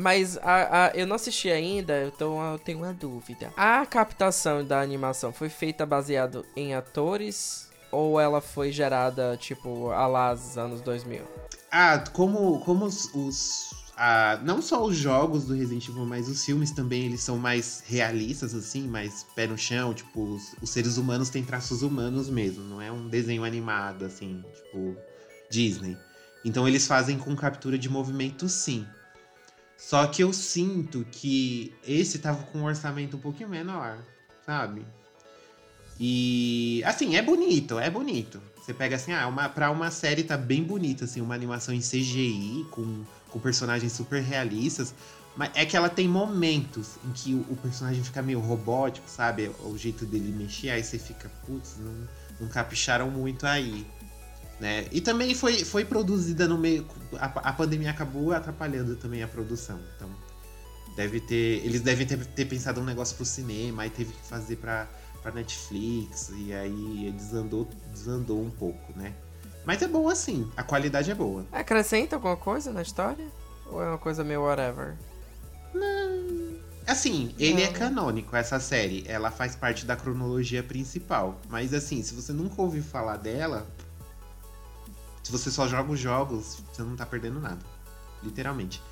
Mas 0.00 0.38
a, 0.38 0.86
a- 0.86 0.90
eu 0.94 1.04
não 1.08 1.16
assisti 1.16 1.50
ainda, 1.50 2.04
então 2.06 2.52
eu 2.52 2.58
tenho 2.60 2.78
uma 2.78 2.94
dúvida. 2.94 3.52
A 3.56 3.84
captação 3.84 4.64
da 4.64 4.80
animação 4.80 5.32
foi 5.32 5.48
feita 5.48 5.84
baseado 5.84 6.46
em 6.54 6.72
atores 6.72 7.68
ou 7.90 8.20
ela 8.20 8.40
foi 8.40 8.70
gerada, 8.70 9.36
tipo, 9.36 9.90
a 9.90 10.06
lá 10.06 10.32
os 10.32 10.56
anos 10.56 10.80
2000? 10.82 11.22
Ah, 11.72 11.98
como, 12.12 12.60
como 12.60 12.84
os. 12.84 13.12
os- 13.12 13.70
ah, 13.96 14.38
não 14.44 14.62
só 14.62 14.84
os 14.84 14.96
jogos 14.96 15.46
do 15.46 15.54
Resident 15.54 15.88
Evil, 15.88 16.06
mas 16.06 16.28
os 16.28 16.44
filmes 16.44 16.70
também, 16.70 17.06
eles 17.06 17.20
são 17.20 17.36
mais 17.36 17.82
realistas, 17.84 18.54
assim, 18.54 18.86
mais 18.86 19.24
pé 19.34 19.48
no 19.48 19.58
chão. 19.58 19.92
Tipo, 19.92 20.22
os, 20.22 20.54
os 20.62 20.70
seres 20.70 20.96
humanos 20.96 21.28
têm 21.30 21.42
traços 21.42 21.82
humanos 21.82 22.30
mesmo. 22.30 22.62
Não 22.62 22.80
é 22.80 22.92
um 22.92 23.08
desenho 23.08 23.42
animado, 23.42 24.04
assim, 24.04 24.44
tipo, 24.54 24.96
Disney. 25.50 25.98
Então 26.44 26.68
eles 26.68 26.86
fazem 26.86 27.18
com 27.18 27.34
captura 27.34 27.76
de 27.76 27.88
movimento, 27.88 28.48
sim. 28.48 28.86
Só 29.78 30.06
que 30.08 30.22
eu 30.22 30.32
sinto 30.32 31.06
que 31.10 31.72
esse 31.86 32.18
tava 32.18 32.42
com 32.42 32.58
um 32.58 32.64
orçamento 32.64 33.16
um 33.16 33.20
pouquinho 33.20 33.48
menor, 33.48 34.04
sabe? 34.44 34.84
E 36.00 36.82
assim, 36.84 37.16
é 37.16 37.22
bonito, 37.22 37.78
é 37.78 37.88
bonito. 37.88 38.42
Você 38.60 38.74
pega 38.74 38.96
assim, 38.96 39.12
ah, 39.12 39.26
uma, 39.28 39.48
pra 39.48 39.70
uma 39.70 39.90
série 39.90 40.24
tá 40.24 40.36
bem 40.36 40.62
bonita, 40.62 41.04
assim, 41.04 41.20
uma 41.20 41.34
animação 41.34 41.72
em 41.72 41.80
CGI, 41.80 42.66
com, 42.72 43.04
com 43.30 43.38
personagens 43.38 43.92
super 43.92 44.20
realistas. 44.20 44.92
Mas 45.36 45.52
é 45.54 45.64
que 45.64 45.76
ela 45.76 45.88
tem 45.88 46.08
momentos 46.08 46.96
em 47.04 47.12
que 47.12 47.32
o, 47.32 47.46
o 47.48 47.56
personagem 47.56 48.02
fica 48.02 48.20
meio 48.20 48.40
robótico, 48.40 49.08
sabe? 49.08 49.48
O 49.64 49.78
jeito 49.78 50.04
dele 50.04 50.32
mexer, 50.32 50.70
aí 50.70 50.82
você 50.82 50.98
fica, 50.98 51.30
putz, 51.46 51.76
não, 51.78 52.08
não 52.40 52.48
capricharam 52.48 53.08
muito 53.08 53.46
aí. 53.46 53.86
Né? 54.60 54.86
E 54.90 55.00
também 55.00 55.34
foi, 55.34 55.64
foi 55.64 55.84
produzida 55.84 56.48
no 56.48 56.58
meio. 56.58 56.86
A, 57.18 57.26
a 57.26 57.52
pandemia 57.52 57.90
acabou 57.90 58.32
atrapalhando 58.32 58.96
também 58.96 59.22
a 59.22 59.28
produção. 59.28 59.78
Então, 59.96 60.10
deve 60.96 61.20
ter. 61.20 61.64
Eles 61.64 61.80
devem 61.80 62.06
ter, 62.06 62.24
ter 62.26 62.44
pensado 62.44 62.80
um 62.80 62.84
negócio 62.84 63.16
pro 63.16 63.24
cinema, 63.24 63.82
aí 63.82 63.90
teve 63.90 64.12
que 64.12 64.26
fazer 64.26 64.56
pra, 64.56 64.88
pra 65.22 65.30
Netflix, 65.30 66.32
e 66.36 66.52
aí 66.52 67.14
desandou, 67.16 67.68
desandou 67.92 68.42
um 68.42 68.50
pouco, 68.50 68.98
né? 68.98 69.14
Mas 69.64 69.82
é 69.82 69.86
bom 69.86 70.08
assim, 70.08 70.50
a 70.56 70.62
qualidade 70.62 71.10
é 71.10 71.14
boa. 71.14 71.46
Acrescenta 71.52 72.16
alguma 72.16 72.36
coisa 72.36 72.72
na 72.72 72.82
história? 72.82 73.26
Ou 73.66 73.82
é 73.82 73.88
uma 73.88 73.98
coisa 73.98 74.24
meio 74.24 74.42
whatever? 74.42 74.96
Assim, 76.86 77.34
ele 77.38 77.62
é 77.62 77.66
Não. 77.66 77.74
canônico, 77.74 78.34
essa 78.34 78.58
série. 78.58 79.04
Ela 79.06 79.30
faz 79.30 79.54
parte 79.54 79.84
da 79.84 79.94
cronologia 79.94 80.62
principal. 80.62 81.38
Mas 81.50 81.74
assim, 81.74 82.02
se 82.02 82.14
você 82.14 82.32
nunca 82.32 82.62
ouviu 82.62 82.82
falar 82.82 83.18
dela, 83.18 83.66
se 85.28 85.32
você 85.32 85.50
só 85.50 85.68
joga 85.68 85.92
os 85.92 86.00
jogos, 86.00 86.56
você 86.72 86.82
não 86.82 86.96
tá 86.96 87.04
perdendo 87.04 87.38
nada. 87.38 87.58
Literalmente. 88.22 88.82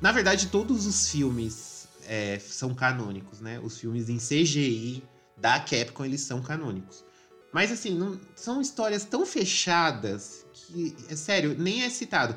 Na 0.00 0.10
verdade, 0.10 0.48
todos 0.48 0.86
os 0.86 1.08
filmes 1.08 1.86
é, 2.04 2.36
são 2.40 2.74
canônicos, 2.74 3.40
né? 3.40 3.60
Os 3.62 3.78
filmes 3.78 4.08
em 4.08 4.18
CGI 4.18 5.04
da 5.36 5.60
Capcom, 5.60 6.04
eles 6.04 6.22
são 6.22 6.42
canônicos. 6.42 7.04
Mas 7.52 7.70
assim, 7.70 7.96
não, 7.96 8.20
são 8.34 8.60
histórias 8.60 9.04
tão 9.04 9.24
fechadas 9.24 10.44
que, 10.52 10.96
é 11.08 11.14
sério, 11.14 11.54
nem 11.56 11.84
é 11.84 11.88
citado. 11.88 12.34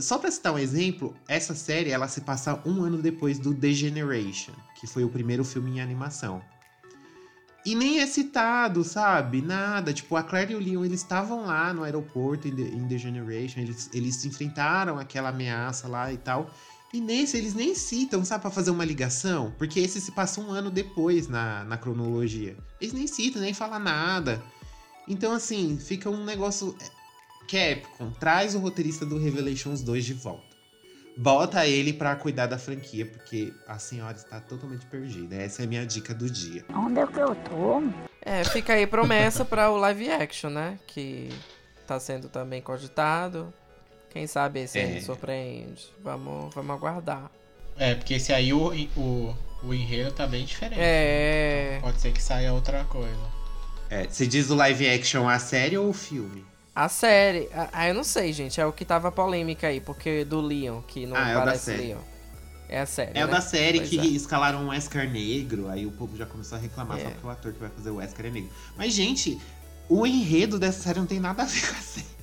Só 0.00 0.16
pra 0.16 0.30
citar 0.30 0.54
um 0.54 0.58
exemplo, 0.58 1.14
essa 1.28 1.54
série 1.54 1.90
ela 1.90 2.08
se 2.08 2.22
passa 2.22 2.62
um 2.64 2.82
ano 2.82 3.02
depois 3.02 3.38
do 3.38 3.54
The 3.54 3.70
Generation, 3.70 4.54
que 4.80 4.86
foi 4.86 5.04
o 5.04 5.10
primeiro 5.10 5.44
filme 5.44 5.72
em 5.72 5.80
animação. 5.82 6.42
E 7.64 7.74
nem 7.74 8.00
é 8.00 8.06
citado, 8.06 8.84
sabe? 8.84 9.40
Nada. 9.40 9.92
Tipo, 9.92 10.16
a 10.16 10.22
Claire 10.22 10.52
e 10.52 10.56
o 10.56 10.60
Leon, 10.60 10.84
eles 10.84 11.00
estavam 11.00 11.46
lá 11.46 11.72
no 11.72 11.82
aeroporto 11.82 12.46
em 12.46 12.54
The, 12.54 12.64
The 12.88 12.98
Generation, 12.98 13.60
eles, 13.60 13.88
eles 13.92 14.24
enfrentaram 14.24 14.98
aquela 14.98 15.30
ameaça 15.30 15.88
lá 15.88 16.12
e 16.12 16.18
tal. 16.18 16.50
E 16.92 17.00
nesse 17.00 17.36
eles 17.36 17.54
nem 17.54 17.74
citam, 17.74 18.24
sabe, 18.24 18.42
pra 18.42 18.50
fazer 18.50 18.70
uma 18.70 18.84
ligação? 18.84 19.52
Porque 19.58 19.80
esse 19.80 20.00
se 20.00 20.12
passa 20.12 20.40
um 20.40 20.50
ano 20.50 20.70
depois 20.70 21.26
na, 21.26 21.64
na 21.64 21.76
cronologia. 21.76 22.56
Eles 22.80 22.92
nem 22.92 23.06
citam, 23.06 23.42
nem 23.42 23.54
falam 23.54 23.80
nada. 23.80 24.40
Então, 25.08 25.32
assim, 25.32 25.78
fica 25.78 26.08
um 26.08 26.24
negócio. 26.24 26.76
Capcom, 27.48 28.10
traz 28.12 28.54
o 28.54 28.58
roteirista 28.58 29.04
do 29.04 29.18
Revelations 29.18 29.82
2 29.82 30.04
de 30.04 30.14
volta. 30.14 30.53
Bota 31.16 31.64
ele 31.66 31.92
pra 31.92 32.16
cuidar 32.16 32.46
da 32.46 32.58
franquia, 32.58 33.06
porque 33.06 33.52
a 33.68 33.78
senhora 33.78 34.16
está 34.16 34.40
totalmente 34.40 34.84
perdida. 34.86 35.36
Essa 35.36 35.62
é 35.62 35.64
a 35.64 35.68
minha 35.68 35.86
dica 35.86 36.12
do 36.12 36.28
dia. 36.28 36.64
Onde 36.74 36.98
é 37.00 37.06
que 37.06 37.18
eu 37.18 37.34
tô? 37.36 37.82
É, 38.20 38.42
fica 38.44 38.72
aí 38.72 38.86
promessa 38.86 39.44
para 39.44 39.70
o 39.70 39.76
live 39.76 40.10
action, 40.10 40.50
né? 40.50 40.78
Que 40.86 41.28
tá 41.86 42.00
sendo 42.00 42.28
também 42.28 42.60
cogitado. 42.60 43.52
Quem 44.10 44.26
sabe 44.26 44.60
esse 44.60 44.78
aí 44.78 44.98
É. 44.98 45.00
surpreende. 45.00 45.88
Vamos, 46.02 46.52
vamos 46.54 46.74
aguardar. 46.74 47.30
É, 47.76 47.94
porque 47.94 48.14
esse 48.14 48.32
aí 48.32 48.52
o, 48.52 48.72
o, 48.96 49.36
o 49.62 49.74
enredo 49.74 50.12
tá 50.12 50.26
bem 50.26 50.44
diferente. 50.44 50.80
É. 50.80 51.78
Pode 51.80 52.00
ser 52.00 52.12
que 52.12 52.22
saia 52.22 52.52
outra 52.52 52.84
coisa. 52.84 53.34
É, 53.90 54.04
você 54.08 54.26
diz 54.26 54.50
o 54.50 54.54
live 54.54 54.88
action 54.88 55.28
a 55.28 55.38
série 55.38 55.76
ou 55.78 55.88
o 55.90 55.92
filme? 55.92 56.44
A 56.74 56.88
série. 56.88 57.48
Ah, 57.72 57.88
eu 57.88 57.94
não 57.94 58.02
sei, 58.04 58.32
gente. 58.32 58.60
É 58.60 58.66
o 58.66 58.72
que 58.72 58.84
tava 58.84 59.12
polêmica 59.12 59.68
aí, 59.68 59.80
porque 59.80 60.24
do 60.24 60.40
Leon, 60.40 60.80
que 60.82 61.06
não 61.06 61.16
Ah, 61.16 61.28
é 61.28 61.34
o 61.36 61.38
da 61.38 61.44
parece 61.44 61.64
série. 61.66 61.82
Leon. 61.88 61.98
É 62.68 62.80
a 62.80 62.86
série. 62.86 63.18
É 63.18 63.22
o 63.24 63.26
né? 63.28 63.32
da 63.34 63.40
série 63.40 63.78
Pois 63.78 63.90
que 63.90 63.98
é. 64.00 64.04
escalaram 64.06 64.58
um 64.64 64.68
Wesker 64.70 65.08
negro, 65.08 65.68
aí 65.68 65.86
o 65.86 65.92
povo 65.92 66.16
já 66.16 66.26
começou 66.26 66.58
a 66.58 66.60
reclamar 66.60 66.98
É. 66.98 67.02
só 67.02 67.10
porque 67.10 67.26
o 67.26 67.30
ator 67.30 67.52
que 67.52 67.60
vai 67.60 67.68
fazer 67.70 67.90
o 67.90 67.96
Wesker 67.96 68.26
é 68.26 68.30
negro. 68.30 68.50
Mas, 68.76 68.92
gente, 68.92 69.38
o 69.88 70.04
enredo 70.06 70.58
dessa 70.58 70.82
série 70.82 70.98
não 70.98 71.06
tem 71.06 71.20
nada 71.20 71.42
a 71.42 71.46
ver 71.46 71.60
com 71.68 71.74
a 71.74 71.80
série. 71.80 72.14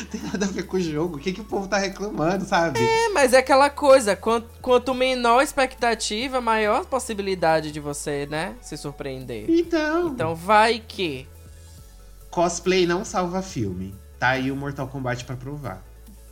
Não 0.00 0.06
tem 0.06 0.20
nada 0.20 0.44
a 0.44 0.48
ver 0.48 0.62
com 0.64 0.76
o 0.76 0.80
jogo. 0.80 1.16
O 1.16 1.18
que, 1.18 1.32
que 1.32 1.40
o 1.40 1.44
povo 1.44 1.66
tá 1.66 1.78
reclamando, 1.78 2.44
sabe? 2.44 2.78
É, 2.78 3.08
mas 3.08 3.32
é 3.32 3.38
aquela 3.38 3.70
coisa, 3.70 4.14
quanto, 4.14 4.46
quanto 4.60 4.94
menor 4.94 5.38
a 5.40 5.42
expectativa, 5.42 6.38
maior 6.40 6.82
a 6.82 6.84
possibilidade 6.84 7.72
de 7.72 7.80
você, 7.80 8.26
né, 8.30 8.54
se 8.60 8.76
surpreender. 8.76 9.46
Então, 9.48 10.08
Então 10.08 10.34
vai 10.36 10.78
que. 10.86 11.26
Cosplay 12.30 12.86
não 12.86 13.04
salva 13.04 13.42
filme. 13.42 13.94
Tá 14.18 14.30
aí 14.30 14.50
o 14.50 14.56
Mortal 14.56 14.86
Kombat 14.88 15.24
pra 15.24 15.36
provar, 15.36 15.82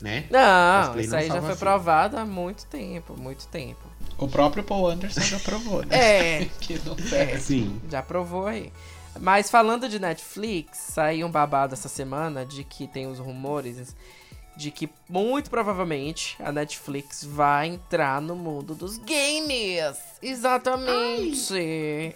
né? 0.00 0.26
Não, 0.30 0.82
Cosplay 0.84 1.04
isso 1.04 1.12
não 1.12 1.18
aí 1.18 1.26
já 1.26 1.32
foi 1.34 1.40
filme. 1.42 1.56
provado 1.56 2.18
há 2.18 2.24
muito 2.26 2.66
tempo, 2.66 3.14
muito 3.18 3.46
tempo. 3.48 3.80
O 4.18 4.28
próprio 4.28 4.62
Paul 4.64 4.88
Anderson 4.88 5.20
já 5.20 5.38
provou, 5.38 5.84
né? 5.84 5.96
É, 5.96 6.44
que 6.60 6.78
não 6.80 6.96
serve. 6.98 7.40
Sim. 7.40 7.80
já 7.90 8.02
provou 8.02 8.46
aí. 8.46 8.72
Mas 9.20 9.50
falando 9.50 9.88
de 9.88 9.98
Netflix, 9.98 10.78
saiu 10.78 11.26
um 11.26 11.30
babado 11.30 11.74
essa 11.74 11.88
semana 11.88 12.44
de 12.44 12.62
que 12.62 12.86
tem 12.86 13.06
os 13.06 13.18
rumores 13.18 13.96
de 14.56 14.72
que 14.72 14.90
muito 15.08 15.48
provavelmente 15.48 16.36
a 16.40 16.50
Netflix 16.50 17.22
vai 17.24 17.68
entrar 17.68 18.20
no 18.20 18.34
mundo 18.34 18.74
dos 18.74 18.98
games. 18.98 19.96
Exatamente. 20.20 22.14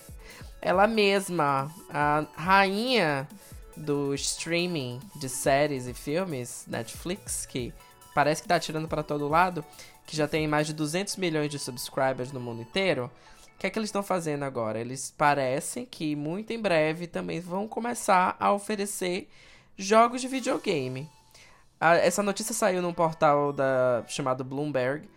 Ela 0.61 0.89
mesma, 0.89 1.71
a 1.89 2.25
rainha 2.37 3.29
do 3.77 4.15
streaming 4.15 5.01
de 5.17 5.29
séries 5.29 5.87
e 5.87 5.95
filmes, 5.95 6.65
Netflix, 6.69 7.47
que 7.47 7.73
parece 8.15 8.43
que 8.43 8.49
tá 8.49 8.57
atirando 8.57 8.89
para 8.89 9.03
todo 9.03 9.29
lado, 9.29 9.65
que 10.07 10.17
já 10.17 10.29
tem 10.29 10.47
mais 10.47 10.67
de 10.67 10.73
200 10.73 11.17
milhões 11.17 11.51
de 11.51 11.59
subscribers 11.59 12.33
no 12.33 12.41
mundo 12.41 12.63
inteiro. 12.63 13.11
O 13.55 13.59
que 13.59 13.67
é 13.67 13.71
que 13.71 13.79
eles 13.79 13.89
estão 13.89 14.03
fazendo 14.03 14.43
agora? 14.45 14.81
Eles 14.81 15.15
parecem 15.17 15.87
que 15.87 16.17
muito 16.17 16.53
em 16.53 16.61
breve 16.61 17.07
também 17.07 17.41
vão 17.41 17.69
começar 17.69 18.37
a 18.41 18.53
oferecer 18.53 19.29
jogos 19.77 20.21
de 20.21 20.29
videogame. 20.29 21.09
A- 21.81 21.97
essa 21.97 22.23
notícia 22.23 22.55
saiu 22.55 22.83
num 22.83 22.93
portal 22.93 23.53
da, 23.53 24.05
chamado 24.09 24.45
Bloomberg 24.45 25.09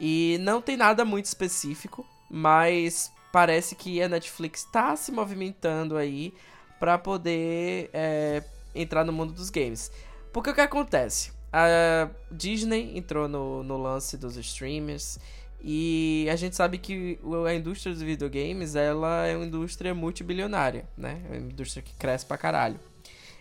e 0.00 0.36
não 0.40 0.60
tem 0.60 0.76
nada 0.76 1.04
muito 1.04 1.26
específico, 1.26 2.04
mas 2.28 3.10
parece 3.32 3.74
que 3.76 4.02
a 4.02 4.08
Netflix 4.08 4.64
está 4.64 4.96
se 4.96 5.12
movimentando 5.12 5.96
aí 5.96 6.34
para 6.78 6.98
poder 6.98 7.90
é, 7.92 8.42
entrar 8.74 9.04
no 9.04 9.12
mundo 9.12 9.32
dos 9.32 9.50
games. 9.50 9.90
Porque 10.32 10.50
o 10.50 10.54
que 10.54 10.60
acontece? 10.60 11.32
A 11.52 12.10
Disney 12.30 12.96
entrou 12.98 13.28
no, 13.28 13.62
no 13.62 13.78
lance 13.78 14.16
dos 14.16 14.36
streamers 14.36 15.18
e 15.62 16.28
a 16.30 16.36
gente 16.36 16.54
sabe 16.54 16.78
que 16.78 17.18
a 17.46 17.54
indústria 17.54 17.92
dos 17.92 18.02
videogames 18.02 18.76
ela 18.76 19.26
é 19.26 19.34
uma 19.36 19.46
indústria 19.46 19.94
multibilionária, 19.94 20.86
né? 20.96 21.22
É 21.30 21.38
uma 21.38 21.50
indústria 21.50 21.82
que 21.82 21.94
cresce 21.94 22.26
pra 22.26 22.36
caralho. 22.36 22.78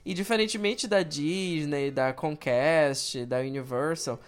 E 0.05 0.13
diferentemente 0.13 0.87
da 0.87 1.01
Disney, 1.01 1.91
da 1.91 2.13
Comcast, 2.13 3.25
da 3.25 3.39
Universal, 3.39 4.19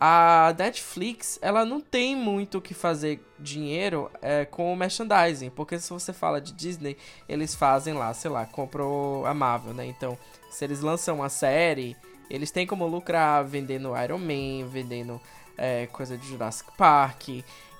a 0.00 0.54
Netflix 0.58 1.38
ela 1.40 1.64
não 1.64 1.80
tem 1.80 2.14
muito 2.14 2.58
o 2.58 2.60
que 2.60 2.74
fazer 2.74 3.20
dinheiro 3.38 4.10
é, 4.20 4.44
com 4.44 4.72
o 4.72 4.76
merchandising, 4.76 5.50
porque 5.50 5.78
se 5.78 5.90
você 5.90 6.12
fala 6.12 6.40
de 6.40 6.52
Disney, 6.52 6.96
eles 7.28 7.54
fazem 7.54 7.94
lá, 7.94 8.12
sei 8.12 8.30
lá, 8.30 8.44
comprou 8.44 9.24
a 9.26 9.32
Marvel, 9.32 9.72
né? 9.72 9.86
Então, 9.86 10.18
se 10.50 10.64
eles 10.64 10.80
lançam 10.80 11.16
uma 11.16 11.28
série, 11.28 11.96
eles 12.28 12.50
têm 12.50 12.66
como 12.66 12.86
lucrar 12.86 13.44
vendendo 13.44 13.96
Iron 14.02 14.18
Man, 14.18 14.68
vendendo 14.68 15.20
é, 15.56 15.86
coisa 15.86 16.16
de 16.16 16.26
Jurassic 16.26 16.70
Park. 16.76 17.28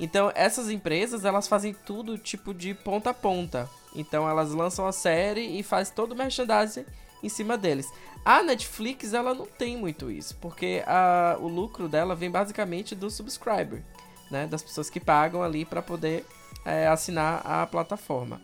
Então, 0.00 0.32
essas 0.34 0.70
empresas, 0.70 1.24
elas 1.24 1.46
fazem 1.46 1.74
tudo 1.74 2.18
tipo 2.18 2.54
de 2.54 2.74
ponta 2.74 3.10
a 3.10 3.14
ponta. 3.14 3.68
Então, 3.94 4.28
elas 4.28 4.52
lançam 4.52 4.86
a 4.86 4.92
série 4.92 5.58
e 5.58 5.62
faz 5.62 5.90
todo 5.90 6.12
o 6.12 6.16
merchandising 6.16 6.84
em 7.22 7.28
cima 7.28 7.56
deles. 7.56 7.92
A 8.24 8.42
Netflix, 8.42 9.14
ela 9.14 9.34
não 9.34 9.46
tem 9.46 9.76
muito 9.76 10.10
isso, 10.10 10.36
porque 10.40 10.82
a, 10.86 11.36
o 11.40 11.46
lucro 11.46 11.88
dela 11.88 12.14
vem 12.14 12.30
basicamente 12.30 12.94
do 12.94 13.10
subscriber, 13.10 13.82
né? 14.30 14.46
Das 14.46 14.62
pessoas 14.62 14.90
que 14.90 14.98
pagam 14.98 15.42
ali 15.42 15.64
para 15.64 15.80
poder 15.80 16.24
é, 16.64 16.86
assinar 16.88 17.42
a 17.44 17.66
plataforma. 17.66 18.40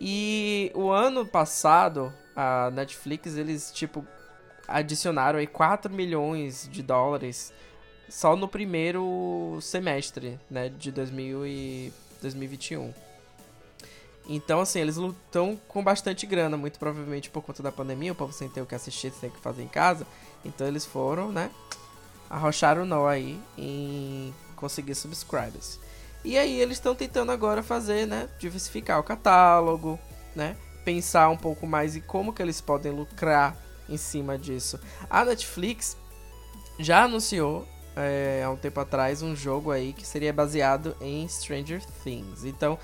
E 0.00 0.70
o 0.74 0.90
ano 0.90 1.24
passado, 1.24 2.12
a 2.34 2.70
Netflix, 2.70 3.36
eles, 3.36 3.70
tipo, 3.72 4.04
adicionaram 4.68 5.38
aí 5.38 5.46
4 5.46 5.92
milhões 5.92 6.68
de 6.70 6.82
dólares 6.82 7.52
só 8.08 8.36
no 8.36 8.46
primeiro 8.46 9.58
semestre, 9.60 10.38
né, 10.50 10.68
de 10.68 10.90
2000 10.92 11.46
e 11.46 11.92
2021. 12.20 12.92
Então, 14.28 14.60
assim, 14.60 14.80
eles 14.80 14.96
estão 14.96 15.58
com 15.68 15.82
bastante 15.84 16.26
grana, 16.26 16.56
muito 16.56 16.78
provavelmente 16.78 17.30
por 17.30 17.42
conta 17.42 17.62
da 17.62 17.70
pandemia, 17.70 18.12
o 18.12 18.14
povo 18.14 18.32
sem 18.32 18.48
ter 18.48 18.60
o 18.60 18.66
que 18.66 18.74
assistir, 18.74 19.12
sem 19.12 19.28
o 19.28 19.32
que 19.32 19.40
fazer 19.40 19.62
em 19.62 19.68
casa. 19.68 20.06
Então 20.44 20.66
eles 20.66 20.84
foram, 20.84 21.30
né, 21.30 21.50
arrocharam 22.28 22.82
o 22.82 22.86
nó 22.86 23.06
aí 23.06 23.40
em 23.56 24.34
conseguir 24.56 24.94
subscribers. 24.94 25.78
E 26.24 26.36
aí 26.36 26.60
eles 26.60 26.78
estão 26.78 26.94
tentando 26.94 27.30
agora 27.30 27.62
fazer, 27.62 28.06
né, 28.06 28.28
diversificar 28.38 28.98
o 28.98 29.04
catálogo, 29.04 29.98
né, 30.34 30.56
pensar 30.84 31.28
um 31.28 31.36
pouco 31.36 31.66
mais 31.66 31.94
em 31.94 32.00
como 32.00 32.32
que 32.32 32.42
eles 32.42 32.60
podem 32.60 32.90
lucrar 32.90 33.56
em 33.88 33.96
cima 33.96 34.36
disso. 34.36 34.80
A 35.08 35.24
Netflix 35.24 35.96
já 36.78 37.04
anunciou 37.04 37.66
é, 37.96 38.42
há 38.44 38.50
um 38.50 38.56
tempo 38.56 38.78
atrás 38.78 39.22
um 39.22 39.34
jogo 39.34 39.70
aí 39.70 39.92
que 39.94 40.06
seria 40.06 40.32
baseado 40.32 40.94
em 41.00 41.26
Stranger 41.26 41.82
Things. 42.04 42.44
Então, 42.44 42.78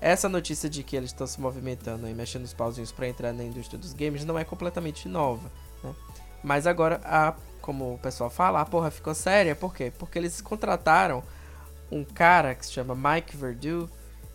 essa 0.00 0.28
notícia 0.28 0.68
de 0.68 0.82
que 0.82 0.96
eles 0.96 1.10
estão 1.10 1.26
se 1.26 1.40
movimentando 1.40 2.08
e 2.08 2.14
mexendo 2.14 2.44
os 2.44 2.52
pauzinhos 2.52 2.92
para 2.92 3.08
entrar 3.08 3.32
na 3.32 3.44
indústria 3.44 3.78
dos 3.78 3.92
games 3.92 4.24
não 4.24 4.38
é 4.38 4.44
completamente 4.44 5.08
nova, 5.08 5.50
né? 5.82 5.94
Mas 6.42 6.66
agora, 6.66 7.00
a, 7.04 7.34
como 7.60 7.94
o 7.94 7.98
pessoal 7.98 8.30
fala, 8.30 8.60
a 8.60 8.64
porra 8.64 8.90
ficou 8.90 9.14
séria, 9.14 9.56
por 9.56 9.74
quê? 9.74 9.92
Porque 9.98 10.18
eles 10.18 10.40
contrataram 10.40 11.22
um 11.90 12.04
cara 12.04 12.54
que 12.54 12.66
se 12.66 12.72
chama 12.72 12.94
Mike 12.94 13.36
Verdu, 13.36 13.90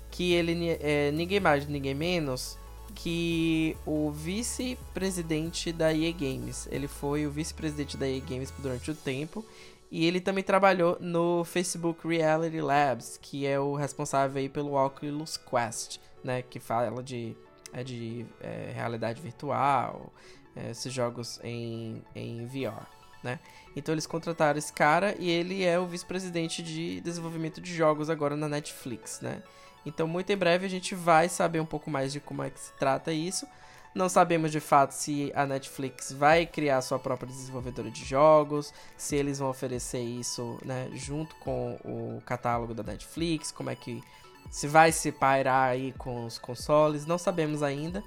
que 0.10 0.34
ele 0.34 0.78
é 0.82 1.12
ninguém 1.12 1.40
mais, 1.40 1.66
ninguém 1.68 1.94
menos 1.94 2.58
que 2.94 3.78
o 3.86 4.12
vice-presidente 4.12 5.72
da 5.72 5.94
EA 5.94 6.12
Games. 6.12 6.68
Ele 6.70 6.88
foi 6.88 7.26
o 7.26 7.32
vice-presidente 7.32 7.96
da 7.96 8.08
EA 8.08 8.20
Games 8.20 8.54
durante 8.60 8.92
o 8.92 8.96
tempo 8.96 9.46
e 9.92 10.06
ele 10.06 10.22
também 10.22 10.44
trabalhou 10.44 10.98
no 11.02 11.44
Facebook 11.44 12.08
Reality 12.08 12.62
Labs, 12.62 13.20
que 13.22 13.46
é 13.46 13.60
o 13.60 13.76
responsável 13.76 14.42
aí 14.42 14.48
pelo 14.48 14.74
Oculus 14.74 15.36
Quest, 15.36 16.00
né, 16.24 16.42
que 16.42 16.62
fala 16.62 17.04
de, 17.04 17.36
é 17.74 17.84
de 17.84 18.26
é, 18.40 18.72
realidade 18.74 19.22
virtual, 19.22 20.14
é, 20.56 20.72
esses 20.72 20.94
jogos 20.94 21.42
em, 21.44 22.02
em 22.16 22.46
VR, 22.46 22.88
né. 23.22 23.38
Então 23.76 23.94
eles 23.94 24.08
contrataram 24.08 24.58
esse 24.58 24.72
cara 24.72 25.14
e 25.20 25.30
ele 25.30 25.64
é 25.66 25.78
o 25.78 25.86
vice-presidente 25.86 26.64
de 26.64 27.02
desenvolvimento 27.02 27.60
de 27.60 27.76
jogos 27.76 28.10
agora 28.10 28.38
na 28.38 28.48
Netflix, 28.48 29.20
né. 29.20 29.44
Então 29.86 30.08
muito 30.08 30.30
em 30.32 30.38
breve 30.38 30.66
a 30.66 30.70
gente 30.70 30.96
vai 30.96 31.28
saber 31.28 31.60
um 31.60 31.66
pouco 31.66 31.90
mais 31.90 32.14
de 32.14 32.22
como 32.22 32.44
é 32.44 32.50
que 32.50 32.60
se 32.60 32.72
trata 32.74 33.12
isso. 33.12 33.46
Não 33.94 34.08
sabemos 34.08 34.52
de 34.52 34.62
fato 34.62 34.92
se 34.92 35.32
a 35.36 35.46
Netflix 35.46 36.14
vai 36.14 36.46
criar 36.46 36.82
sua 36.82 36.98
própria 36.98 37.28
desenvolvedora 37.28 37.92
de 37.92 38.06
jogos, 38.06 38.74
se 38.96 39.18
eles 39.18 39.40
vão 39.40 39.50
oferecer 39.50 40.00
isso 40.00 40.58
né, 40.64 40.90
junto 40.94 41.36
com 41.36 41.78
o 41.84 42.22
catálogo 42.26 42.74
da 42.74 42.84
Netflix, 42.84 43.52
como 43.52 43.70
é 43.70 43.76
que 43.76 44.02
se 44.50 44.66
vai 44.66 44.94
se 44.94 45.12
pairar 45.12 45.72
aí 45.72 45.94
com 45.98 46.26
os 46.26 46.38
consoles, 46.38 47.06
não 47.06 47.18
sabemos 47.18 47.62
ainda, 47.62 48.02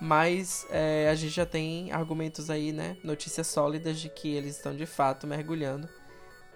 mas 0.00 0.64
é, 0.70 1.08
a 1.10 1.14
gente 1.16 1.34
já 1.34 1.46
tem 1.46 1.90
argumentos 1.90 2.48
aí, 2.48 2.70
né, 2.70 2.96
notícias 3.02 3.48
sólidas 3.48 3.98
de 3.98 4.08
que 4.08 4.32
eles 4.32 4.56
estão 4.56 4.76
de 4.76 4.86
fato 4.86 5.26
mergulhando 5.26 5.88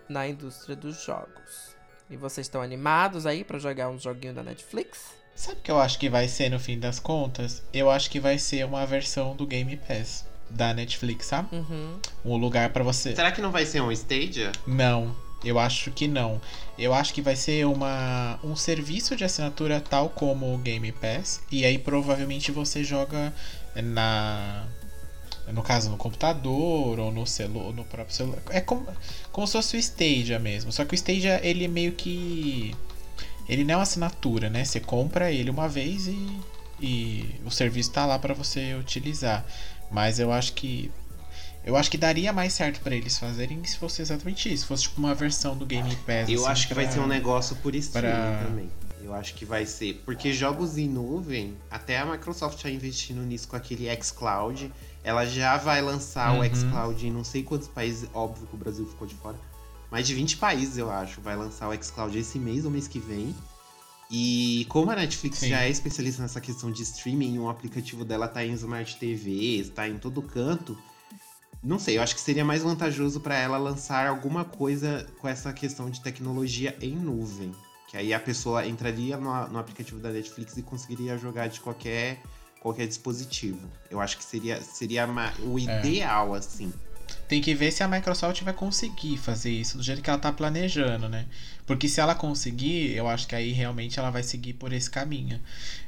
na 0.09 0.29
indústria 0.29 0.77
dos 0.77 1.03
jogos. 1.03 1.75
E 2.09 2.17
vocês 2.17 2.47
estão 2.47 2.63
animados 2.63 3.27
aí 3.27 3.45
para 3.45 3.59
jogar 3.59 3.89
um 3.89 3.99
joguinho 3.99 4.35
da 4.35 4.43
Netflix? 4.43 5.20
Sabe 5.35 5.59
o 5.59 5.63
que 5.63 5.71
eu 5.71 5.81
acho 5.81 5.99
que 5.99 6.09
vai 6.09 6.29
ser 6.29 6.51
no 6.51 6.59
fim 6.59 6.79
das 6.79 6.99
contas? 6.99 7.63
Eu 7.73 7.91
acho 7.91 8.11
que 8.11 8.21
vai 8.21 8.39
ser 8.39 8.65
uma 8.67 8.85
versão 8.85 9.35
do 9.35 9.47
Game 9.47 9.77
Pass 9.77 10.25
da 10.51 10.75
Netflix, 10.75 11.27
sabe? 11.27 11.55
Uhum. 11.57 11.99
Um 12.25 12.37
lugar 12.37 12.71
pra 12.71 12.83
você. 12.83 13.15
Será 13.15 13.33
que 13.33 13.41
não 13.41 13.51
vai 13.51 13.65
ser 13.65 13.81
um 13.81 13.91
Stadia? 13.91 14.53
Não, 14.67 15.17
eu 15.45 15.59
acho 15.59 15.91
que 15.91 16.07
não. 16.07 16.41
Eu 16.79 16.93
acho 16.93 17.15
que 17.15 17.23
vai 17.23 17.37
ser 17.37 17.67
uma, 17.67 18.39
um 18.43 18.55
serviço 18.55 19.17
de 19.17 19.25
assinatura 19.25 19.81
tal 19.81 20.09
como 20.11 20.55
o 20.55 20.59
Game 20.59 20.93
Pass. 20.93 21.41
E 21.51 21.65
aí 21.65 21.79
provavelmente 21.79 22.51
você 22.51 22.85
joga 22.85 23.33
na. 23.77 24.67
No 25.53 25.63
caso, 25.63 25.91
no 25.91 25.97
computador 25.97 27.01
ou 27.01 27.11
no 27.11 27.27
celular, 27.27 27.73
no 27.73 27.85
próprio 27.85 28.15
celular. 28.15 28.41
É 28.51 28.61
como, 28.61 28.87
como 29.33 29.47
se 29.47 29.55
fosse 29.55 29.77
o 29.77 29.81
Stadia 29.81 30.39
mesmo. 30.39 30.71
Só 30.71 30.85
que 30.85 30.95
o 30.95 30.97
Stadia, 30.97 31.41
ele 31.43 31.65
é 31.65 31.69
meio 31.69 31.93
que. 31.93 32.75
Ele 33.51 33.65
não 33.65 33.75
é 33.75 33.77
uma 33.79 33.83
assinatura, 33.83 34.49
né? 34.49 34.65
Você 34.65 34.79
compra 34.81 35.31
ele 35.33 35.51
uma 35.51 35.69
vez 35.69 36.07
e, 36.07 36.41
e 36.81 37.35
o 37.45 37.51
serviço 37.51 37.91
tá 37.91 38.07
lá 38.07 38.19
para 38.19 38.33
você 38.33 38.75
utilizar. 38.75 39.45
Mas 39.91 40.19
eu 40.21 40.33
acho 40.33 40.53
que. 40.55 40.91
Eu 41.65 41.77
acho 41.77 41.91
que 41.91 41.99
daria 41.99 42.33
mais 42.33 42.53
certo 42.55 42.81
para 42.81 42.95
eles 42.97 43.19
fazerem 43.19 43.63
se 43.65 43.77
fosse 43.77 44.01
exatamente 44.01 44.51
isso. 44.53 44.63
Se 44.63 44.69
fosse 44.69 44.83
tipo 44.85 44.99
uma 44.99 45.15
versão 45.15 45.57
do 45.57 45.67
Game 45.67 45.95
Pass. 46.07 46.29
Eu 46.29 46.41
assim, 46.43 46.49
acho 46.53 46.69
que 46.69 46.75
pra- 46.75 46.85
vai 46.85 46.93
ser 46.93 47.01
um 47.01 47.07
negócio 47.07 47.57
por 47.57 47.75
streaming 47.75 48.09
pra- 48.13 48.45
também. 48.47 48.71
Eu 49.03 49.13
acho 49.15 49.35
que 49.35 49.45
vai 49.45 49.67
ser. 49.67 50.01
Porque 50.05 50.33
jogos 50.33 50.79
em 50.79 50.89
nuvem, 50.89 51.57
até 51.71 51.99
a 51.99 52.07
Microsoft 52.07 52.57
está 52.59 52.71
investindo 52.71 53.21
nisso 53.23 53.49
com 53.49 53.57
aquele 53.57 53.89
xCloud. 54.03 54.73
Ela 55.03 55.27
já 55.27 55.57
vai 55.57 55.83
lançar 55.83 56.33
Uhum. 56.35 56.41
o 56.41 56.45
xCloud 56.57 57.07
em 57.07 57.11
não 57.11 57.25
sei 57.25 57.43
quantos 57.43 57.67
países. 57.69 58.09
Óbvio 58.15 58.47
que 58.47 58.55
o 58.55 58.59
Brasil 58.59 58.87
ficou 58.87 59.07
de 59.07 59.15
fora. 59.17 59.37
Mais 59.91 60.07
de 60.07 60.15
20 60.15 60.37
países, 60.37 60.79
eu 60.79 60.91
acho. 60.91 61.21
Vai 61.21 61.37
lançar 61.37 61.69
o 61.69 61.83
xCloud 61.83 62.17
esse 62.19 62.39
mês 62.39 62.65
ou 62.65 62.71
mês 62.71 62.87
que 62.87 62.99
vem. 62.99 63.35
E 64.11 64.67
como 64.69 64.91
a 64.91 64.97
Netflix 64.97 65.39
Sim. 65.39 65.51
já 65.51 65.63
é 65.63 65.71
especialista 65.71 66.23
nessa 66.23 66.41
questão 66.41 66.71
de 66.71 66.83
streaming, 66.83 67.39
o 67.39 67.49
aplicativo 67.49 68.05
dela 68.05 68.27
tá 68.27 68.45
em 68.45 68.53
Smart 68.53 68.97
TVs, 68.97 69.69
tá 69.71 69.89
em 69.89 69.99
todo 69.99 70.21
canto. 70.21 70.77
Não 71.63 71.79
sei, 71.79 71.99
eu 71.99 72.03
acho 72.03 72.15
que 72.15 72.21
seria 72.21 72.45
mais 72.45 72.63
vantajoso 72.63 73.21
para 73.21 73.37
ela 73.37 73.59
lançar 73.59 74.07
alguma 74.07 74.45
coisa 74.45 75.07
com 75.19 75.29
essa 75.29 75.53
questão 75.53 75.91
de 75.91 76.01
tecnologia 76.01 76.77
em 76.81 76.97
nuvem. 76.97 77.53
Que 77.87 77.97
aí 77.97 78.15
a 78.15 78.19
pessoa 78.21 78.67
entraria 78.67 79.17
no, 79.17 79.49
no 79.49 79.59
aplicativo 79.59 80.01
da 80.01 80.11
Netflix 80.11 80.57
e 80.57 80.63
conseguiria 80.63 81.19
jogar 81.19 81.49
de 81.49 81.61
qualquer, 81.61 82.21
qualquer 82.61 82.87
dispositivo. 82.89 83.69
Eu 83.91 84.01
acho 84.01 84.17
que 84.17 84.25
seria, 84.25 84.61
seria 84.63 85.07
o 85.45 85.59
É. 85.59 85.63
ideal, 85.63 86.35
assim. 86.35 86.73
Tem 87.29 87.41
que 87.41 87.55
ver 87.55 87.71
se 87.71 87.83
a 87.83 87.89
Microsoft 87.89 88.43
vai 88.43 88.53
conseguir 88.53 89.17
fazer 89.17 89.51
isso 89.51 89.77
do 89.77 89.83
jeito 89.83 90.03
que 90.03 90.11
ela 90.11 90.19
tá 90.19 90.33
planejando, 90.33 91.09
né? 91.09 91.27
Porque 91.67 91.89
se 91.89 92.01
ela 92.01 92.15
conseguir, 92.15 92.97
eu 92.97 93.09
acho 93.09 93.29
que 93.29 93.35
aí 93.35 93.53
realmente 93.53 93.99
ela 93.99 94.11
vai 94.11 94.23
seguir 94.23 94.55
por 94.55 94.73
esse 94.73 94.91
caminho. 94.91 95.41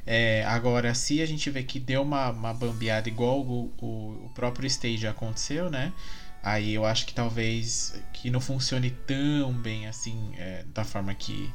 É, 0.05 0.45
agora, 0.45 0.93
se 0.93 1.21
a 1.21 1.25
gente 1.25 1.49
vê 1.49 1.63
que 1.63 1.79
deu 1.79 2.01
uma, 2.01 2.29
uma 2.29 2.53
bambeada 2.53 3.09
igual 3.09 3.41
o, 3.41 3.73
o, 3.77 4.25
o 4.25 4.31
próprio 4.33 4.65
Stage 4.67 5.05
aconteceu, 5.05 5.69
né? 5.69 5.91
Aí 6.43 6.73
eu 6.73 6.85
acho 6.85 7.05
que 7.05 7.13
talvez 7.13 7.93
que 8.11 8.29
não 8.29 8.41
funcione 8.41 8.91
tão 8.91 9.53
bem 9.53 9.87
assim, 9.87 10.33
é, 10.37 10.65
da 10.73 10.83
forma 10.83 11.13
que, 11.13 11.49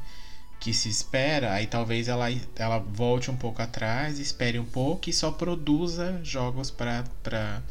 que 0.58 0.72
se 0.72 0.88
espera. 0.88 1.52
Aí 1.52 1.66
talvez 1.66 2.08
ela, 2.08 2.26
ela 2.56 2.78
volte 2.78 3.30
um 3.30 3.36
pouco 3.36 3.60
atrás, 3.60 4.18
espere 4.18 4.58
um 4.58 4.64
pouco 4.64 5.10
e 5.10 5.12
só 5.12 5.30
produza 5.30 6.20
jogos 6.24 6.70
para 6.70 7.62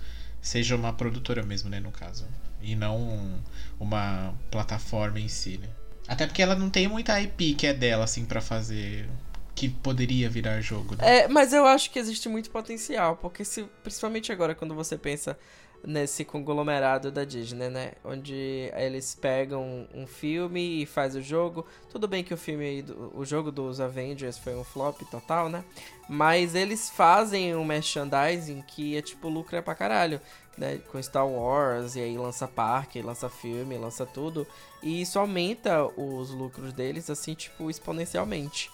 seja 0.47 0.75
uma 0.75 0.93
produtora 0.93 1.43
mesmo, 1.43 1.69
né, 1.69 1.79
no 1.79 1.91
caso. 1.91 2.25
E 2.62 2.75
não 2.75 2.97
um- 2.97 3.39
uma 3.79 4.33
plataforma 4.49 5.19
em 5.19 5.27
si, 5.27 5.57
né? 5.57 5.67
Até 6.07 6.25
porque 6.25 6.41
ela 6.41 6.55
não 6.55 6.69
tem 6.69 6.88
muita 6.88 7.19
IP 7.21 7.53
que 7.53 7.67
é 7.67 7.73
dela, 7.73 8.05
assim, 8.05 8.25
pra 8.25 8.41
fazer. 8.41 9.07
Que 9.53 9.67
poderia 9.69 10.29
virar 10.29 10.62
jogo, 10.62 10.95
né? 10.95 11.23
É, 11.23 11.27
mas 11.27 11.51
eu 11.51 11.65
acho 11.65 11.89
que 11.91 11.97
existe 11.99 12.29
muito 12.29 12.49
potencial, 12.49 13.17
porque 13.17 13.43
se, 13.43 13.63
principalmente 13.83 14.31
agora 14.31 14.53
quando 14.55 14.73
você 14.75 14.97
pensa 14.97 15.38
nesse 15.83 16.25
conglomerado 16.25 17.11
da 17.11 17.23
Disney, 17.23 17.69
né? 17.69 17.93
Onde 18.03 18.71
eles 18.75 19.15
pegam 19.15 19.87
um 19.93 20.05
filme 20.05 20.81
e 20.81 20.85
faz 20.85 21.15
o 21.15 21.21
jogo. 21.21 21.65
Tudo 21.89 22.07
bem 22.07 22.23
que 22.23 22.33
o 22.33 22.37
filme, 22.37 22.83
o 23.13 23.23
jogo 23.23 23.51
dos 23.51 23.79
Avengers 23.79 24.37
foi 24.37 24.55
um 24.55 24.63
flop 24.63 25.01
total, 25.09 25.49
né? 25.49 25.63
Mas 26.09 26.55
eles 26.55 26.89
fazem 26.89 27.55
um 27.55 27.63
merchandising 27.63 28.61
que 28.61 28.97
é 28.97 29.01
tipo 29.01 29.29
lucra 29.29 29.61
pra 29.61 29.75
caralho, 29.75 30.19
né? 30.57 30.79
Com 30.91 31.01
Star 31.01 31.27
Wars, 31.27 31.95
e 31.95 32.01
aí 32.01 32.17
lança 32.17 32.47
parque, 32.47 33.01
lança 33.01 33.29
filme, 33.29 33.77
lança 33.77 34.05
tudo. 34.05 34.47
E 34.81 35.01
isso 35.01 35.19
aumenta 35.19 35.85
os 35.99 36.31
lucros 36.31 36.73
deles, 36.73 37.09
assim, 37.09 37.33
tipo, 37.33 37.69
exponencialmente. 37.69 38.71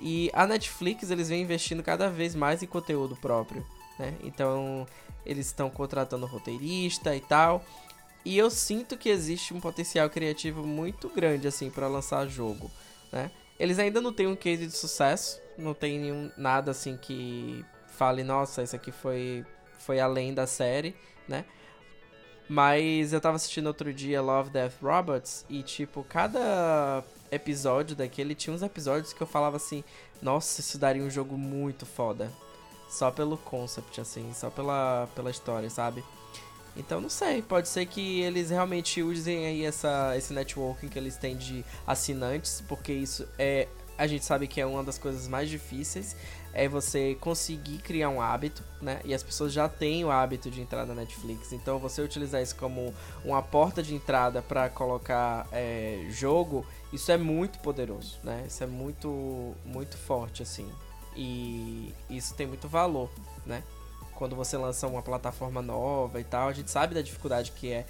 E 0.00 0.30
a 0.32 0.46
Netflix, 0.46 1.10
eles 1.10 1.28
vêm 1.28 1.42
investindo 1.42 1.82
cada 1.82 2.08
vez 2.08 2.34
mais 2.34 2.62
em 2.62 2.66
conteúdo 2.66 3.14
próprio, 3.16 3.64
né? 3.98 4.14
Então, 4.24 4.86
eles 5.24 5.46
estão 5.46 5.70
contratando 5.70 6.26
roteirista 6.26 7.14
e 7.14 7.20
tal. 7.20 7.64
E 8.24 8.36
eu 8.36 8.50
sinto 8.50 8.98
que 8.98 9.08
existe 9.08 9.54
um 9.54 9.60
potencial 9.60 10.08
criativo 10.10 10.66
muito 10.66 11.08
grande, 11.08 11.48
assim, 11.48 11.70
para 11.70 11.88
lançar 11.88 12.26
jogo, 12.28 12.70
né? 13.10 13.30
Eles 13.58 13.78
ainda 13.78 14.00
não 14.00 14.12
têm 14.12 14.26
um 14.26 14.36
case 14.36 14.66
de 14.66 14.72
sucesso, 14.72 15.40
não 15.56 15.74
tem 15.74 15.98
nenhum, 15.98 16.30
nada, 16.36 16.70
assim, 16.70 16.96
que 16.96 17.64
fale, 17.86 18.22
nossa, 18.22 18.62
isso 18.62 18.76
aqui 18.76 18.90
foi, 18.90 19.44
foi 19.78 20.00
além 20.00 20.32
da 20.32 20.46
série, 20.46 20.94
né? 21.28 21.44
Mas 22.48 23.12
eu 23.12 23.20
tava 23.20 23.36
assistindo 23.36 23.66
outro 23.68 23.92
dia 23.94 24.20
Love, 24.20 24.50
Death, 24.50 24.72
Robots 24.82 25.44
e, 25.48 25.62
tipo, 25.62 26.04
cada 26.08 27.04
episódio 27.30 27.94
daquele 27.94 28.34
tinha 28.34 28.52
uns 28.54 28.62
episódios 28.62 29.12
que 29.12 29.20
eu 29.20 29.26
falava 29.26 29.56
assim: 29.56 29.84
Nossa, 30.20 30.60
isso 30.60 30.76
daria 30.76 31.02
um 31.02 31.10
jogo 31.10 31.38
muito 31.38 31.86
foda. 31.86 32.30
Só 32.90 33.10
pelo 33.10 33.38
concept, 33.38 34.00
assim, 34.00 34.32
só 34.34 34.50
pela, 34.50 35.08
pela 35.14 35.30
história, 35.30 35.70
sabe? 35.70 36.04
Então 36.76 37.00
não 37.00 37.08
sei, 37.08 37.42
pode 37.42 37.68
ser 37.68 37.86
que 37.86 38.20
eles 38.20 38.50
realmente 38.50 39.02
usem 39.02 39.46
aí 39.46 39.64
essa, 39.64 40.16
esse 40.16 40.32
networking 40.32 40.88
que 40.88 40.98
eles 40.98 41.16
têm 41.16 41.36
de 41.36 41.64
assinantes, 41.86 42.62
porque 42.68 42.92
isso 42.92 43.26
é. 43.38 43.68
A 43.98 44.06
gente 44.06 44.24
sabe 44.24 44.46
que 44.46 44.58
é 44.58 44.64
uma 44.64 44.82
das 44.82 44.96
coisas 44.96 45.28
mais 45.28 45.50
difíceis, 45.50 46.16
é 46.54 46.66
você 46.66 47.18
conseguir 47.20 47.78
criar 47.78 48.08
um 48.08 48.20
hábito, 48.20 48.64
né? 48.80 48.98
E 49.04 49.12
as 49.12 49.22
pessoas 49.22 49.52
já 49.52 49.68
têm 49.68 50.06
o 50.06 50.10
hábito 50.10 50.50
de 50.50 50.62
entrar 50.62 50.86
na 50.86 50.94
Netflix, 50.94 51.52
então 51.52 51.78
você 51.78 52.00
utilizar 52.00 52.42
isso 52.42 52.56
como 52.56 52.94
uma 53.22 53.42
porta 53.42 53.82
de 53.82 53.94
entrada 53.94 54.40
para 54.40 54.70
colocar 54.70 55.46
é, 55.52 56.06
jogo, 56.08 56.64
isso 56.90 57.12
é 57.12 57.18
muito 57.18 57.58
poderoso, 57.58 58.18
né? 58.24 58.44
Isso 58.46 58.64
é 58.64 58.66
muito, 58.66 59.54
muito 59.66 59.98
forte, 59.98 60.42
assim. 60.42 60.66
E 61.16 61.94
isso 62.08 62.34
tem 62.34 62.46
muito 62.46 62.68
valor, 62.68 63.10
né? 63.44 63.62
Quando 64.14 64.36
você 64.36 64.56
lança 64.56 64.86
uma 64.86 65.02
plataforma 65.02 65.62
nova 65.62 66.20
e 66.20 66.24
tal, 66.24 66.48
a 66.48 66.52
gente 66.52 66.70
sabe 66.70 66.94
da 66.94 67.02
dificuldade 67.02 67.52
que 67.52 67.72
é 67.72 67.86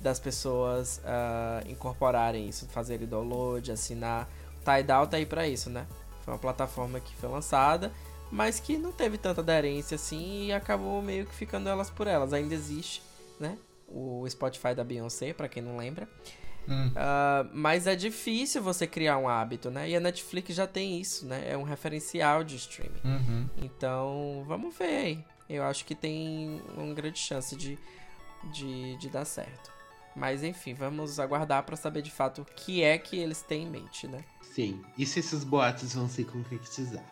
das 0.00 0.20
pessoas 0.20 1.00
ah, 1.04 1.62
incorporarem 1.66 2.48
isso, 2.48 2.66
fazerem 2.68 3.06
download, 3.06 3.72
assinar. 3.72 4.28
Tidal 4.64 5.06
tá 5.06 5.16
aí 5.16 5.26
pra 5.26 5.48
isso, 5.48 5.70
né? 5.70 5.86
Foi 6.22 6.34
uma 6.34 6.38
plataforma 6.38 7.00
que 7.00 7.14
foi 7.16 7.28
lançada, 7.28 7.90
mas 8.30 8.60
que 8.60 8.76
não 8.76 8.92
teve 8.92 9.18
tanta 9.18 9.40
aderência 9.40 9.94
assim 9.94 10.46
e 10.46 10.52
acabou 10.52 11.02
meio 11.02 11.26
que 11.26 11.34
ficando 11.34 11.68
elas 11.68 11.90
por 11.90 12.06
elas. 12.06 12.32
Ainda 12.32 12.54
existe, 12.54 13.02
né? 13.38 13.58
O 13.88 14.24
Spotify 14.28 14.74
da 14.74 14.84
Beyoncé, 14.84 15.32
pra 15.32 15.48
quem 15.48 15.62
não 15.62 15.76
lembra. 15.76 16.08
Hum. 16.70 16.92
Ah, 16.94 17.44
mas 17.52 17.86
é 17.86 17.96
difícil 17.96 18.62
você 18.62 18.86
criar 18.86 19.18
um 19.18 19.28
hábito, 19.28 19.70
né? 19.70 19.90
E 19.90 19.96
a 19.96 20.00
Netflix 20.00 20.54
já 20.54 20.66
tem 20.66 21.00
isso, 21.00 21.26
né? 21.26 21.50
É 21.50 21.56
um 21.56 21.64
referencial 21.64 22.44
de 22.44 22.56
streaming. 22.56 23.00
Uhum. 23.04 23.50
Então, 23.58 24.44
vamos 24.46 24.76
ver 24.76 24.96
aí. 24.96 25.24
Eu 25.48 25.64
acho 25.64 25.84
que 25.84 25.96
tem 25.96 26.62
uma 26.76 26.94
grande 26.94 27.18
chance 27.18 27.56
de, 27.56 27.76
de, 28.52 28.96
de 28.98 29.08
dar 29.08 29.24
certo. 29.24 29.70
Mas 30.14 30.42
enfim, 30.42 30.74
vamos 30.74 31.18
aguardar 31.18 31.64
pra 31.64 31.76
saber 31.76 32.02
de 32.02 32.10
fato 32.10 32.42
o 32.42 32.44
que 32.44 32.82
é 32.82 32.98
que 32.98 33.16
eles 33.18 33.42
têm 33.42 33.64
em 33.64 33.70
mente, 33.70 34.06
né? 34.06 34.24
Sim. 34.42 34.80
E 34.96 35.04
se 35.04 35.18
esses 35.18 35.42
boatos 35.42 35.94
vão 35.94 36.08
se 36.08 36.24
concretizar? 36.24 37.04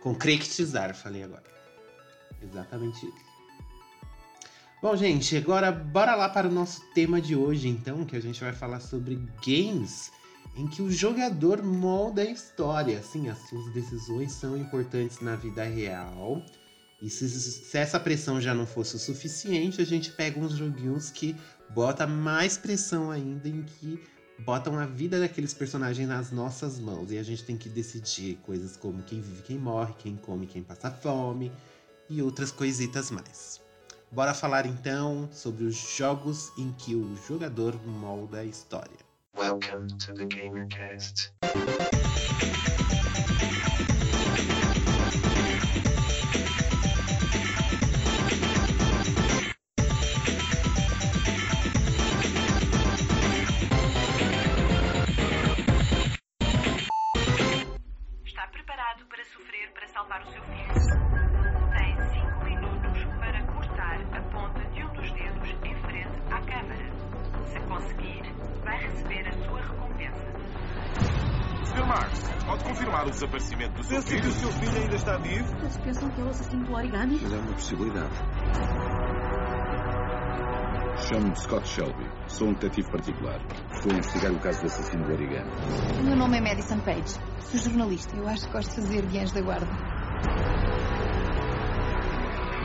Concretizar, 0.00 0.94
falei 0.94 1.22
agora. 1.22 1.44
Exatamente 2.40 3.06
isso. 3.06 3.31
Bom, 4.82 4.96
gente, 4.96 5.36
agora 5.36 5.70
bora 5.70 6.16
lá 6.16 6.28
para 6.28 6.48
o 6.48 6.52
nosso 6.52 6.80
tema 6.92 7.20
de 7.20 7.36
hoje, 7.36 7.68
então, 7.68 8.04
que 8.04 8.16
a 8.16 8.20
gente 8.20 8.40
vai 8.40 8.52
falar 8.52 8.80
sobre 8.80 9.14
games 9.46 10.10
em 10.56 10.66
que 10.66 10.82
o 10.82 10.90
jogador 10.90 11.62
molda 11.62 12.22
a 12.22 12.28
história. 12.28 12.98
Assim, 12.98 13.28
as 13.28 13.38
suas 13.48 13.72
decisões 13.72 14.32
são 14.32 14.56
importantes 14.56 15.20
na 15.20 15.36
vida 15.36 15.62
real. 15.62 16.44
E 17.00 17.08
se, 17.08 17.30
se 17.30 17.78
essa 17.78 18.00
pressão 18.00 18.40
já 18.40 18.52
não 18.52 18.66
fosse 18.66 18.96
o 18.96 18.98
suficiente, 18.98 19.80
a 19.80 19.86
gente 19.86 20.10
pega 20.10 20.40
uns 20.40 20.56
joguinhos 20.56 21.10
que 21.10 21.36
bota 21.70 22.04
mais 22.04 22.58
pressão 22.58 23.08
ainda 23.08 23.48
em 23.48 23.62
que 23.62 24.02
botam 24.40 24.76
a 24.76 24.84
vida 24.84 25.20
daqueles 25.20 25.54
personagens 25.54 26.08
nas 26.08 26.32
nossas 26.32 26.80
mãos. 26.80 27.12
E 27.12 27.18
a 27.18 27.22
gente 27.22 27.44
tem 27.44 27.56
que 27.56 27.68
decidir 27.68 28.34
coisas 28.42 28.76
como 28.76 29.04
quem 29.04 29.20
vive, 29.20 29.42
quem 29.42 29.60
morre, 29.60 29.94
quem 29.96 30.16
come, 30.16 30.44
quem 30.44 30.60
passa 30.60 30.90
fome 30.90 31.52
e 32.10 32.20
outras 32.20 32.50
coisitas 32.50 33.12
mais. 33.12 33.61
Bora 34.12 34.34
falar 34.34 34.66
então 34.66 35.26
sobre 35.32 35.64
os 35.64 35.74
jogos 35.74 36.52
em 36.58 36.70
que 36.72 36.94
o 36.94 37.16
jogador 37.26 37.74
molda 37.86 38.40
a 38.40 38.44
história. 38.44 38.98
Welcome 39.34 39.88
to 39.96 40.12
the 40.12 40.26
GamerCast. 40.26 41.32
Pensa 73.92 74.16
que 74.16 74.26
o 74.26 74.32
seu 74.32 74.50
filho 74.52 74.82
ainda 74.82 74.96
está 74.96 75.18
vivo? 75.18 75.54
Todos 75.60 75.76
pensam 75.76 76.08
que 76.08 76.20
é 76.22 76.24
o 76.24 76.28
assassino 76.30 76.64
do 76.64 76.72
origami? 76.72 77.20
Mas 77.20 77.30
é 77.30 77.36
uma 77.36 77.52
possibilidade. 77.52 78.14
Chamo-me 80.96 81.36
Scott 81.36 81.68
Shelby. 81.68 82.10
Sou 82.26 82.48
um 82.48 82.52
detetive 82.54 82.90
particular. 82.90 83.38
Estou 83.70 83.92
a 83.92 83.94
investigar 83.94 84.32
o 84.32 84.38
caso 84.38 84.60
do 84.60 84.66
assassino 84.66 85.04
do 85.04 85.12
origami. 85.12 85.50
O 86.00 86.04
meu 86.04 86.16
nome 86.16 86.38
é 86.38 86.40
Madison 86.40 86.78
Page. 86.78 87.20
Sou 87.40 87.60
jornalista. 87.60 88.16
Eu 88.16 88.26
acho 88.28 88.46
que 88.46 88.52
gosto 88.54 88.70
de 88.70 88.74
fazer 88.76 89.02
guiões 89.04 89.32
da 89.32 89.42
guarda. 89.42 89.68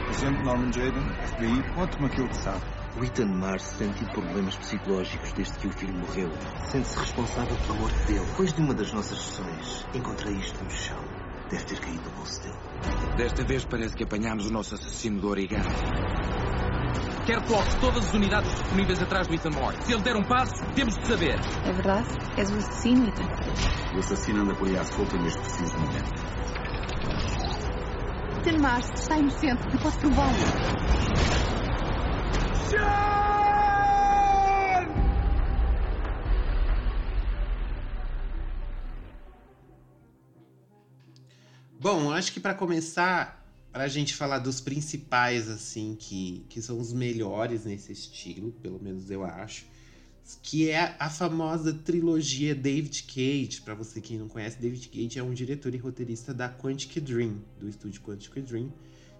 Agente 0.09 0.43
Norman 0.43 0.71
Jaden, 0.71 1.09
FBI, 1.25 1.73
conte-me 1.75 2.05
aquilo 2.05 2.29
que 2.29 2.37
sabe. 2.37 2.61
O 2.97 3.03
Ethan 3.03 3.27
Mars 3.27 3.69
tem 3.77 3.91
tido 3.91 4.09
problemas 4.11 4.55
psicológicos 4.55 5.31
desde 5.33 5.59
que 5.59 5.67
o 5.67 5.71
filho 5.71 5.93
morreu. 5.93 6.31
Sente-se 6.65 6.97
responsável 6.97 7.55
pela 7.67 7.79
morte 7.79 8.07
dele. 8.07 8.25
Depois 8.25 8.53
de 8.53 8.61
uma 8.61 8.73
das 8.73 8.91
nossas 8.91 9.21
sessões, 9.21 9.85
encontrei 9.93 10.33
isto 10.33 10.63
no 10.63 10.71
chão. 10.71 11.06
Deve 11.49 11.63
ter 11.63 11.79
caído 11.79 12.03
do 12.03 12.09
bolso 12.11 12.41
dele. 12.41 12.55
Desta 13.15 13.43
vez 13.43 13.65
parece 13.65 13.95
que 13.95 14.03
apanhámos 14.03 14.47
o 14.47 14.51
nosso 14.51 14.75
assassino 14.75 15.21
do 15.21 15.29
origami. 15.29 15.63
Quero 17.25 17.41
que 17.41 17.47
coloque 17.47 17.79
todas 17.79 18.05
as 18.05 18.13
unidades 18.13 18.49
disponíveis 18.51 19.01
atrás 19.01 19.27
do 19.27 19.33
Ethan 19.33 19.51
Moore. 19.51 19.75
Se 19.83 19.93
ele 19.93 20.01
der 20.01 20.15
um 20.15 20.23
passo, 20.23 20.53
temos 20.75 20.97
de 20.97 21.07
saber. 21.07 21.39
É 21.65 21.73
verdade? 21.73 22.07
És 22.37 22.49
o 22.51 22.55
assassino, 22.55 23.07
Ethan? 23.07 23.95
O 23.95 23.99
assassino 23.99 24.41
anda 24.41 24.55
por 24.55 24.67
aí 24.67 24.77
à 24.77 24.83
solta 24.83 25.17
neste 25.17 25.39
preciso 25.39 25.77
momento. 25.77 26.37
Ethan 28.39 28.61
Mars 28.61 28.89
está 28.95 29.17
inocente. 29.17 29.61
Eu 29.73 29.79
posso 29.79 29.99
prová-lo. 29.99 30.37
Bom, 41.79 42.11
acho 42.11 42.33
que 42.33 42.39
para 42.39 42.55
começar, 42.55 43.45
para 43.71 43.83
a 43.83 43.87
gente 43.87 44.15
falar 44.15 44.39
dos 44.39 44.59
principais, 44.59 45.47
assim, 45.47 45.95
que, 45.99 46.43
que 46.49 46.59
são 46.59 46.79
os 46.79 46.91
melhores 46.91 47.65
nesse 47.65 47.91
estilo, 47.91 48.51
pelo 48.63 48.81
menos 48.81 49.11
eu 49.11 49.23
acho, 49.23 49.65
que 50.41 50.71
é 50.71 50.95
a 50.97 51.07
famosa 51.07 51.71
trilogia 51.71 52.55
David 52.55 53.03
Cage. 53.03 53.61
Para 53.63 53.75
você 53.75 54.01
que 54.01 54.17
não 54.17 54.27
conhece, 54.27 54.59
David 54.59 54.89
Cage 54.89 55.19
é 55.19 55.23
um 55.23 55.35
diretor 55.35 55.71
e 55.75 55.77
roteirista 55.77 56.33
da 56.33 56.49
Quantic 56.49 56.99
Dream, 56.99 57.39
do 57.59 57.69
estúdio 57.69 58.01
Quantic 58.01 58.41
Dream, 58.41 58.73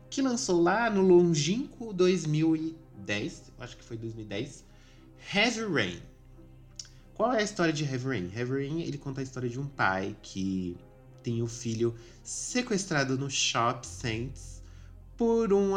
que 0.09 0.19
lançou 0.23 0.59
lá 0.59 0.89
no 0.89 1.01
longínquo 1.01 1.93
2010, 1.93 3.51
acho 3.59 3.77
que 3.77 3.83
foi 3.83 3.97
2010, 3.97 4.65
Heavy 5.31 5.61
Rain. 5.71 5.99
Qual 7.13 7.31
é 7.33 7.39
a 7.39 7.43
história 7.43 7.71
de 7.71 7.83
Heavy 7.83 8.07
Rain? 8.07 8.31
Heavy 8.35 8.51
Rain, 8.51 8.81
ele 8.81 8.97
conta 8.97 9.21
a 9.21 9.23
história 9.23 9.47
de 9.47 9.59
um 9.59 9.67
pai 9.67 10.15
que 10.23 10.75
tem 11.27 11.41
o 11.41 11.47
filho 11.47 11.93
sequestrado 12.23 13.17
no 13.17 13.29
Shop 13.29 13.85
Saints 13.85 14.63
por 15.17 15.51
um, 15.51 15.73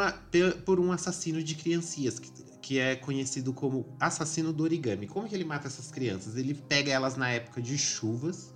por 0.64 0.78
um 0.78 0.92
assassino 0.92 1.42
de 1.42 1.56
criancinhas, 1.56 2.20
que, 2.20 2.30
que 2.62 2.78
é 2.78 2.94
conhecido 2.94 3.52
como 3.52 3.84
assassino 3.98 4.52
do 4.52 4.62
origami. 4.62 5.08
Como 5.08 5.28
que 5.28 5.34
ele 5.34 5.44
mata 5.44 5.66
essas 5.66 5.90
crianças? 5.90 6.36
Ele 6.36 6.54
pega 6.54 6.92
elas 6.92 7.16
na 7.16 7.30
época 7.30 7.60
de 7.60 7.76
chuvas, 7.76 8.52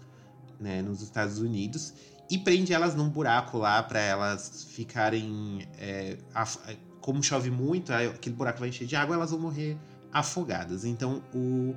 né, 0.61 0.83
nos 0.83 1.02
Estados 1.02 1.40
Unidos, 1.40 1.94
e 2.30 2.38
prende 2.38 2.72
elas 2.72 2.94
num 2.94 3.09
buraco 3.09 3.59
lá 3.59 3.83
para 3.83 3.98
elas 3.98 4.68
ficarem. 4.70 5.66
É, 5.76 6.16
como 7.00 7.20
chove 7.24 7.50
muito, 7.50 7.92
aquele 7.92 8.37
buraco 8.37 8.61
vai 8.61 8.68
encher 8.68 8.87
de 8.87 8.94
água, 8.94 9.16
elas 9.16 9.33
vão 9.33 9.40
morrer 9.40 9.76
afogadas. 10.12 10.85
Então 10.85 11.24
o 11.35 11.74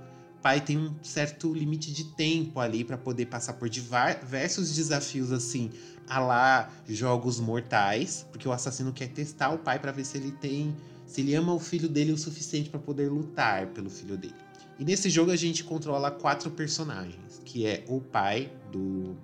pai 0.48 0.62
tem 0.62 0.78
um 0.78 0.96
certo 1.04 1.54
limite 1.54 1.92
de 1.92 2.06
tempo 2.06 2.62
ali 2.62 2.82
para 2.82 2.98
poder 2.98 3.26
passar 3.26 3.52
por 3.56 3.68
diversos 3.68 4.74
desafios 4.74 5.30
assim, 5.30 5.70
a 6.08 6.20
lá 6.20 6.72
jogos 6.88 7.38
mortais, 7.38 8.26
porque 8.32 8.48
o 8.48 8.54
assassino 8.54 8.94
quer 8.94 9.10
testar 9.10 9.50
o 9.50 9.58
pai 9.58 9.78
para 9.78 9.92
ver 9.92 10.06
se 10.06 10.18
ele 10.18 10.32
tem, 10.32 10.74
se 11.06 11.20
ele 11.20 11.36
ama 11.36 11.54
o 11.54 11.60
filho 11.60 11.90
dele 11.90 12.14
o 12.14 12.18
suficiente 12.18 12.70
para 12.70 12.80
poder 12.80 13.10
lutar 13.10 13.68
pelo 13.68 13.90
filho 13.90 14.16
dele. 14.16 14.36
E 14.80 14.86
nesse 14.86 15.10
jogo 15.10 15.32
a 15.32 15.36
gente 15.36 15.66
controla 15.66 16.10
quatro 16.12 16.50
personagens, 16.50 17.42
que 17.44 17.66
é 17.66 17.84
o 17.90 18.00
pai 18.00 18.50
do 18.72 19.18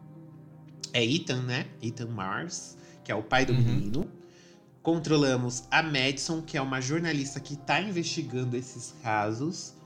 é 0.91 1.05
Ethan, 1.05 1.43
né? 1.43 1.67
Ethan 1.81 2.07
Mars, 2.07 2.77
que 3.01 3.13
é 3.13 3.15
o 3.15 3.23
pai 3.23 3.45
do 3.45 3.53
uhum. 3.53 3.61
menino. 3.61 4.11
Controlamos 4.81 5.63
a 5.71 5.81
Madison, 5.81 6.41
que 6.41 6.57
é 6.57 6.61
uma 6.61 6.81
jornalista 6.81 7.39
que 7.39 7.53
está 7.53 7.79
investigando 7.79 8.57
esses 8.57 8.93
casos. 9.01 9.81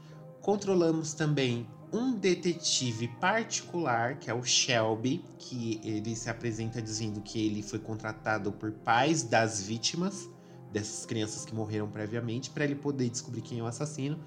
Controlamos 0.47 1.13
também 1.13 1.67
um 1.91 2.13
detetive 2.13 3.09
particular, 3.19 4.17
que 4.17 4.29
é 4.29 4.33
o 4.33 4.45
Shelby, 4.45 5.21
que 5.37 5.81
ele 5.83 6.15
se 6.15 6.29
apresenta 6.29 6.81
dizendo 6.81 7.19
que 7.19 7.45
ele 7.45 7.61
foi 7.61 7.79
contratado 7.79 8.49
por 8.53 8.71
pais 8.71 9.23
das 9.23 9.61
vítimas, 9.61 10.29
dessas 10.71 11.05
crianças 11.05 11.43
que 11.43 11.53
morreram 11.53 11.89
previamente, 11.89 12.49
para 12.49 12.63
ele 12.63 12.75
poder 12.75 13.09
descobrir 13.09 13.41
quem 13.41 13.59
é 13.59 13.61
o 13.61 13.65
assassino. 13.65 14.17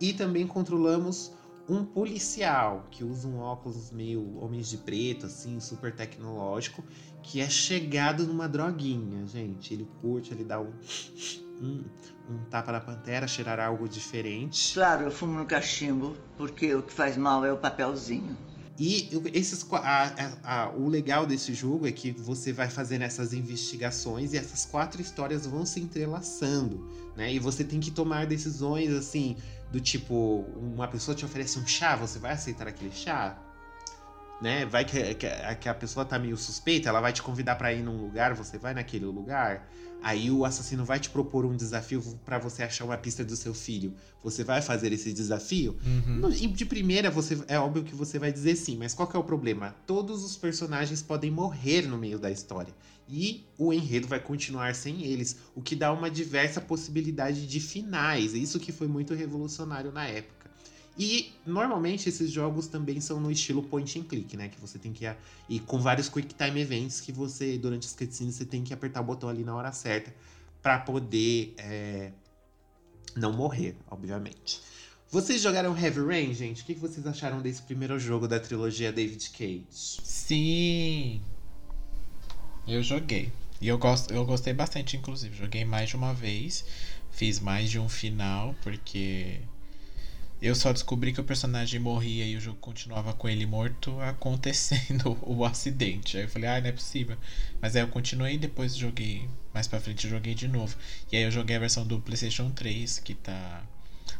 E 0.00 0.12
também 0.12 0.46
controlamos 0.46 1.32
um 1.68 1.84
policial 1.84 2.86
que 2.88 3.02
usa 3.02 3.26
um 3.26 3.40
óculos 3.40 3.90
meio 3.90 4.38
homens 4.38 4.68
de 4.68 4.76
preto, 4.76 5.26
assim, 5.26 5.58
super 5.58 5.92
tecnológico, 5.92 6.84
que 7.24 7.40
é 7.40 7.50
chegado 7.50 8.24
numa 8.24 8.48
droguinha, 8.48 9.26
gente. 9.26 9.74
Ele 9.74 9.88
curte, 10.00 10.32
ele 10.32 10.44
dá 10.44 10.60
um, 10.60 10.70
um, 11.60 11.84
um 12.28 12.38
tapa 12.50 12.72
na 12.72 12.80
pantera, 12.80 13.26
cheirar 13.26 13.60
algo 13.60 13.88
diferente. 13.88 14.74
Claro, 14.74 15.04
eu 15.04 15.10
fumo 15.10 15.38
no 15.38 15.46
cachimbo, 15.46 16.16
porque 16.36 16.74
o 16.74 16.82
que 16.82 16.92
faz 16.92 17.16
mal 17.16 17.44
é 17.44 17.52
o 17.52 17.56
papelzinho. 17.56 18.36
E 18.78 19.08
esses, 19.32 19.66
a, 19.72 19.78
a, 20.42 20.64
a, 20.64 20.70
o 20.70 20.86
legal 20.86 21.24
desse 21.24 21.54
jogo 21.54 21.86
é 21.86 21.92
que 21.92 22.12
você 22.12 22.52
vai 22.52 22.68
fazendo 22.68 23.02
essas 23.02 23.32
investigações 23.32 24.34
e 24.34 24.36
essas 24.36 24.66
quatro 24.66 25.00
histórias 25.00 25.46
vão 25.46 25.64
se 25.64 25.80
entrelaçando, 25.80 26.86
né? 27.16 27.32
E 27.32 27.38
você 27.38 27.64
tem 27.64 27.80
que 27.80 27.90
tomar 27.90 28.26
decisões 28.26 28.92
assim, 28.92 29.36
do 29.72 29.80
tipo, 29.80 30.44
uma 30.56 30.86
pessoa 30.86 31.14
te 31.14 31.24
oferece 31.24 31.58
um 31.58 31.66
chá, 31.66 31.96
você 31.96 32.18
vai 32.18 32.32
aceitar 32.32 32.68
aquele 32.68 32.92
chá? 32.92 33.38
Né? 34.42 34.66
Vai 34.66 34.84
que, 34.84 35.14
que, 35.14 35.26
que 35.60 35.68
a 35.70 35.74
pessoa 35.74 36.04
tá 36.04 36.18
meio 36.18 36.36
suspeita, 36.36 36.90
ela 36.90 37.00
vai 37.00 37.14
te 37.14 37.22
convidar 37.22 37.56
para 37.56 37.72
ir 37.72 37.82
num 37.82 37.96
lugar, 37.96 38.34
você 38.34 38.58
vai 38.58 38.74
naquele 38.74 39.06
lugar. 39.06 39.66
Aí 40.02 40.30
o 40.30 40.44
assassino 40.44 40.84
vai 40.84 41.00
te 41.00 41.10
propor 41.10 41.44
um 41.44 41.56
desafio 41.56 42.02
para 42.24 42.38
você 42.38 42.62
achar 42.62 42.84
uma 42.84 42.96
pista 42.96 43.24
do 43.24 43.34
seu 43.34 43.52
filho. 43.52 43.94
Você 44.22 44.44
vai 44.44 44.62
fazer 44.62 44.92
esse 44.92 45.12
desafio? 45.12 45.76
Uhum. 45.84 46.30
de 46.30 46.64
primeira, 46.64 47.10
você 47.10 47.38
é 47.48 47.58
óbvio 47.58 47.82
que 47.82 47.94
você 47.94 48.18
vai 48.18 48.32
dizer 48.32 48.56
sim, 48.56 48.76
mas 48.76 48.94
qual 48.94 49.08
que 49.08 49.16
é 49.16 49.20
o 49.20 49.24
problema? 49.24 49.74
Todos 49.86 50.24
os 50.24 50.36
personagens 50.36 51.02
podem 51.02 51.30
morrer 51.30 51.82
no 51.82 51.98
meio 51.98 52.18
da 52.18 52.30
história. 52.30 52.74
E 53.08 53.46
o 53.56 53.72
enredo 53.72 54.08
vai 54.08 54.20
continuar 54.20 54.74
sem 54.74 55.04
eles, 55.04 55.36
o 55.54 55.62
que 55.62 55.76
dá 55.76 55.92
uma 55.92 56.10
diversa 56.10 56.60
possibilidade 56.60 57.46
de 57.46 57.60
finais. 57.60 58.34
Isso 58.34 58.58
que 58.58 58.72
foi 58.72 58.88
muito 58.88 59.14
revolucionário 59.14 59.92
na 59.92 60.06
época. 60.06 60.35
E 60.98 61.34
normalmente 61.44 62.08
esses 62.08 62.30
jogos 62.30 62.66
também 62.66 63.00
são 63.00 63.20
no 63.20 63.30
estilo 63.30 63.62
point 63.62 63.98
and 63.98 64.04
click, 64.04 64.36
né? 64.36 64.48
Que 64.48 64.58
você 64.58 64.78
tem 64.78 64.92
que 64.92 65.04
ir 65.48 65.60
com 65.60 65.78
vários 65.78 66.08
quick 66.08 66.34
time 66.34 66.60
events 66.60 67.00
que 67.00 67.12
você, 67.12 67.58
durante 67.58 67.86
as 67.86 67.94
cutscenes, 67.94 68.34
você 68.34 68.46
tem 68.46 68.64
que 68.64 68.72
apertar 68.72 69.02
o 69.02 69.04
botão 69.04 69.28
ali 69.28 69.44
na 69.44 69.54
hora 69.54 69.72
certa 69.72 70.14
para 70.62 70.78
poder 70.78 71.54
é, 71.58 72.12
não 73.14 73.32
morrer, 73.32 73.76
obviamente. 73.90 74.60
Vocês 75.10 75.40
jogaram 75.40 75.76
Heavy 75.78 76.00
Rain, 76.00 76.34
gente? 76.34 76.62
O 76.62 76.64
que 76.64 76.74
vocês 76.74 77.06
acharam 77.06 77.40
desse 77.40 77.62
primeiro 77.62 77.98
jogo 77.98 78.26
da 78.26 78.40
trilogia 78.40 78.92
David 78.92 79.30
Cage? 79.30 79.66
Sim! 79.70 81.20
Eu 82.66 82.82
joguei. 82.82 83.30
E 83.60 83.68
eu, 83.68 83.78
gosto, 83.78 84.12
eu 84.12 84.24
gostei 84.24 84.52
bastante, 84.52 84.96
inclusive. 84.96 85.36
Joguei 85.36 85.64
mais 85.64 85.90
de 85.90 85.96
uma 85.96 86.12
vez. 86.12 86.64
Fiz 87.10 87.38
mais 87.38 87.70
de 87.70 87.78
um 87.78 87.88
final, 87.88 88.54
porque 88.62 89.40
eu 90.40 90.54
só 90.54 90.72
descobri 90.72 91.12
que 91.12 91.20
o 91.20 91.24
personagem 91.24 91.80
morria 91.80 92.26
e 92.26 92.36
o 92.36 92.40
jogo 92.40 92.58
continuava 92.58 93.14
com 93.14 93.28
ele 93.28 93.46
morto 93.46 93.98
acontecendo 94.00 95.16
o 95.22 95.44
acidente. 95.44 96.16
Aí 96.16 96.24
eu 96.24 96.28
falei, 96.28 96.48
ah, 96.48 96.60
não 96.60 96.68
é 96.68 96.72
possível. 96.72 97.16
Mas 97.60 97.74
aí 97.74 97.82
eu 97.82 97.88
continuei 97.88 98.36
depois 98.36 98.76
joguei. 98.76 99.28
Mais 99.54 99.66
pra 99.66 99.80
frente 99.80 100.08
joguei 100.08 100.34
de 100.34 100.46
novo. 100.46 100.76
E 101.10 101.16
aí 101.16 101.22
eu 101.22 101.30
joguei 101.30 101.56
a 101.56 101.60
versão 101.60 101.86
do 101.86 101.98
PlayStation 102.00 102.50
3, 102.50 102.98
que 102.98 103.14
tá 103.14 103.62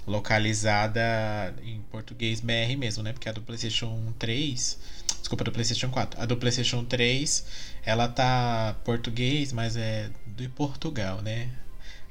localizada 0.06 1.54
em 1.62 1.80
português 1.90 2.40
BR 2.40 2.76
mesmo, 2.78 3.02
né? 3.02 3.12
Porque 3.12 3.28
a 3.28 3.32
do 3.32 3.42
PlayStation 3.42 4.12
3. 4.18 4.78
Desculpa, 5.18 5.44
do 5.44 5.52
PlayStation 5.52 5.90
4. 5.90 6.20
A 6.20 6.24
do 6.24 6.36
PlayStation 6.36 6.84
3, 6.84 7.44
ela 7.84 8.08
tá 8.08 8.74
português, 8.84 9.52
mas 9.52 9.76
é 9.76 10.10
de 10.26 10.48
Portugal, 10.48 11.20
né? 11.20 11.50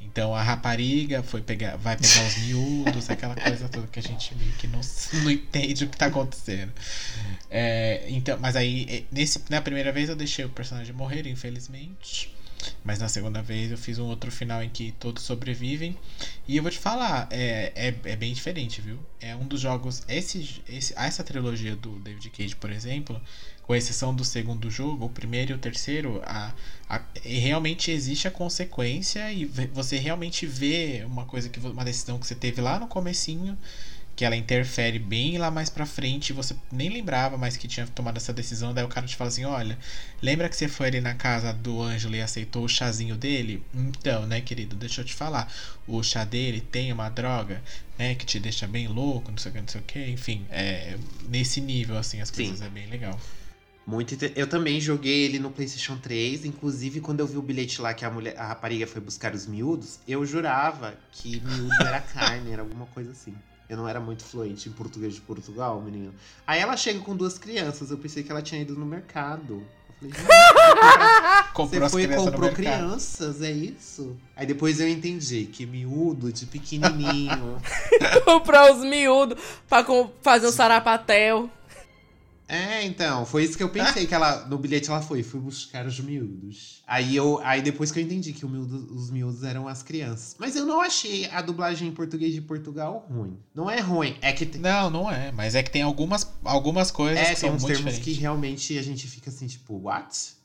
Então 0.06 0.34
a 0.36 0.42
rapariga 0.42 1.24
foi 1.24 1.42
pegar, 1.42 1.76
vai 1.78 1.98
pegar 1.98 2.26
os 2.28 2.38
miúdos, 2.38 3.10
aquela 3.10 3.36
coisa 3.36 3.68
toda 3.68 3.88
que 3.88 4.00
a 4.00 4.02
gente 4.02 4.36
meio 4.36 4.52
que 4.54 4.68
não, 4.68 4.80
não 5.24 5.32
entende 5.32 5.84
o 5.84 5.90
que 5.90 5.98
tá 5.98 6.08
acontecendo. 6.08 6.72
É, 7.50 8.06
então, 8.10 8.38
mas 8.40 8.56
aí, 8.56 9.06
nesse, 9.12 9.42
na 9.50 9.62
primeira 9.62 9.92
vez 9.92 10.10
eu 10.10 10.16
deixei 10.16 10.46
o 10.46 10.50
personagem 10.50 10.94
morrer, 10.94 11.28
infelizmente. 11.28 12.34
Mas 12.84 13.00
na 13.00 13.08
segunda 13.08 13.42
vez 13.42 13.72
eu 13.72 13.78
fiz 13.78 14.00
um 14.00 14.06
outro 14.06 14.32
final 14.32 14.64
em 14.64 14.70
que 14.70 14.92
todos 14.94 15.24
sobrevivem. 15.24 15.96
E 16.48 16.58
eu 16.58 16.64
vou 16.64 16.72
te 16.72 16.80
falar, 16.80 17.28
é, 17.30 17.72
é, 17.76 18.12
é 18.12 18.16
bem 18.16 18.34
diferente, 18.34 18.82
viu? 18.82 19.00
É 19.20 19.36
um 19.36 19.46
dos 19.46 19.62
jogos. 19.62 20.04
Esse, 20.08 20.62
esse, 20.68 20.94
essa 20.96 21.24
trilogia 21.24 21.76
do 21.76 22.00
David 22.00 22.30
Cage, 22.30 22.56
por 22.56 22.72
exemplo, 22.72 23.22
com 23.66 23.74
exceção 23.74 24.14
do 24.14 24.24
segundo 24.24 24.70
jogo, 24.70 25.06
o 25.06 25.10
primeiro 25.10 25.52
e 25.52 25.56
o 25.56 25.58
terceiro, 25.58 26.22
a, 26.24 26.54
a, 26.88 27.02
realmente 27.24 27.90
existe 27.90 28.28
a 28.28 28.32
consequência 28.32 29.32
e 29.32 29.46
você 29.74 29.98
realmente 29.98 30.46
vê 30.46 31.04
uma 31.06 31.26
coisa 31.26 31.50
que 31.50 31.60
uma 31.60 31.84
decisão 31.84 32.20
que 32.20 32.28
você 32.28 32.36
teve 32.36 32.62
lá 32.62 32.80
no 32.80 32.88
comecinho 32.88 33.58
que 34.16 34.24
ela 34.24 34.36
interfere 34.36 34.98
bem 34.98 35.38
lá 35.38 35.52
mais 35.52 35.70
pra 35.70 35.86
frente, 35.86 36.32
você 36.32 36.56
nem 36.72 36.90
lembrava 36.90 37.38
mais 37.38 37.58
que 37.58 37.68
tinha 37.68 37.86
tomado 37.86 38.16
essa 38.16 38.32
decisão, 38.32 38.74
daí 38.74 38.86
o 38.86 38.88
cara 38.88 39.06
te 39.06 39.16
fala 39.16 39.28
assim, 39.28 39.44
olha, 39.44 39.78
lembra 40.22 40.48
que 40.48 40.56
você 40.56 40.70
foi 40.70 40.88
ali 40.88 41.02
na 41.02 41.14
casa 41.14 41.52
do 41.52 41.82
Ângelo 41.82 42.16
e 42.16 42.22
aceitou 42.22 42.64
o 42.64 42.70
chazinho 42.70 43.18
dele? 43.18 43.62
Então, 43.74 44.26
né, 44.26 44.40
querido, 44.40 44.74
deixa 44.76 45.02
eu 45.02 45.06
te 45.06 45.14
falar, 45.14 45.52
o 45.86 46.02
chá 46.02 46.24
dele 46.24 46.62
tem 46.62 46.94
uma 46.94 47.10
droga, 47.10 47.62
né, 47.98 48.16
que 48.16 48.26
te 48.26 48.40
deixa 48.40 48.66
bem 48.66 48.88
louco, 48.88 49.32
não 49.32 49.38
sei 49.38 49.52
o 49.52 49.54
que, 49.54 49.60
não 49.62 49.68
sei 49.68 49.82
o 49.82 49.84
que, 49.84 50.08
enfim, 50.08 50.46
é, 50.50 50.98
nesse 51.28 51.60
nível, 51.60 51.98
assim, 51.98 52.22
as 52.22 52.32
coisas 52.32 52.60
Sim. 52.60 52.66
é 52.66 52.70
bem 52.70 52.88
legal. 52.88 53.20
Muito 53.86 54.18
Eu 54.36 54.48
também 54.48 54.82
joguei 54.82 55.26
ele 55.26 55.38
no 55.38 55.52
PlayStation 55.52 55.98
3. 55.98 56.46
Inclusive, 56.46 57.02
quando 57.02 57.20
eu 57.20 57.28
vi 57.28 57.38
o 57.38 57.42
bilhete 57.42 57.82
lá 57.82 57.94
que 57.94 58.04
a, 58.04 58.10
mulher, 58.10 58.36
a 58.38 58.48
rapariga 58.48 58.88
foi 58.88 59.00
buscar 59.00 59.34
os 59.34 59.46
miúdos, 59.46 60.00
eu 60.08 60.26
jurava 60.26 60.96
que 61.12 61.40
miúdo 61.40 61.74
era 61.82 62.02
carne, 62.14 62.52
era 62.52 62.64
alguma 62.64 62.88
coisa 62.88 63.12
assim. 63.12 63.36
Eu 63.70 63.78
não 63.78 63.88
era 63.88 64.00
muito 64.00 64.24
fluente 64.24 64.70
em 64.70 64.72
português 64.72 65.14
de 65.16 65.22
Portugal, 65.22 65.82
menino. 65.82 66.14
Aí 66.46 66.60
ela 66.60 66.78
chega 66.78 67.00
com 67.00 67.16
duas 67.16 67.38
crianças. 67.38 67.92
Eu 67.92 67.98
pensei 67.98 68.24
que 68.24 68.32
ela 68.32 68.42
tinha 68.42 68.62
ido 68.62 68.76
no 68.76 68.86
mercado. 68.86 69.64
Eu 70.02 70.14
falei, 70.14 70.14
você 71.56 71.90
foi 71.90 72.04
e 72.04 72.16
comprou 72.16 72.52
crianças, 72.52 73.42
é 73.42 73.52
isso? 73.52 74.18
Aí 74.36 74.46
depois 74.46 74.80
eu 74.80 74.88
entendi 74.88 75.46
que 75.46 75.66
miúdo 75.66 76.32
de 76.32 76.46
pequenininho. 76.46 77.60
Comprar 78.26 78.72
os 78.72 78.84
miúdos 78.84 79.42
pra 79.68 79.86
fazer 80.22 80.48
um 80.48 80.52
sarapatel. 80.52 81.50
É, 82.48 82.84
então, 82.84 83.26
foi 83.26 83.44
isso 83.44 83.58
que 83.58 83.64
eu 83.64 83.70
pensei, 83.70 84.06
que 84.06 84.14
ela, 84.14 84.46
no 84.46 84.58
bilhete 84.58 84.90
ela 84.90 85.02
foi, 85.02 85.24
fui 85.24 85.40
buscar 85.40 85.86
os 85.86 86.00
miúdos. 86.00 86.84
Aí 86.86 87.16
eu, 87.16 87.40
aí 87.44 87.62
depois 87.62 87.92
que 87.92 88.00
eu 88.00 88.04
entendi 88.04 88.34
que 88.34 88.46
miúdo, 88.46 88.94
os 88.94 89.10
miúdos 89.10 89.44
eram 89.44 89.68
as 89.68 89.82
crianças. 89.82 90.36
Mas 90.38 90.56
eu 90.56 90.66
não 90.66 90.80
achei 90.80 91.26
a 91.30 91.42
dublagem 91.42 91.88
em 91.88 91.92
português 91.92 92.34
de 92.34 92.42
Portugal 92.42 93.06
ruim. 93.10 93.38
Não 93.54 93.70
é 93.70 93.80
ruim, 93.80 94.16
é 94.22 94.32
que 94.32 94.46
tem... 94.46 94.62
Não, 94.62 94.90
não 94.92 95.12
é, 95.12 95.32
mas 95.32 95.56
é 95.56 95.64
que 95.64 95.72
tem 95.72 95.82
algumas, 95.82 96.28
algumas 96.44 96.92
coisas 96.92 97.18
é, 97.18 97.34
que 97.34 97.40
são 97.40 97.50
muito 97.50 97.66
termos 97.66 97.94
diferentes. 97.94 98.14
que 98.16 98.22
realmente 98.22 98.78
a 98.78 98.84
gente 98.84 99.08
fica 99.08 99.32
assim, 99.32 99.48
tipo, 99.48 99.82
what? 99.82 100.36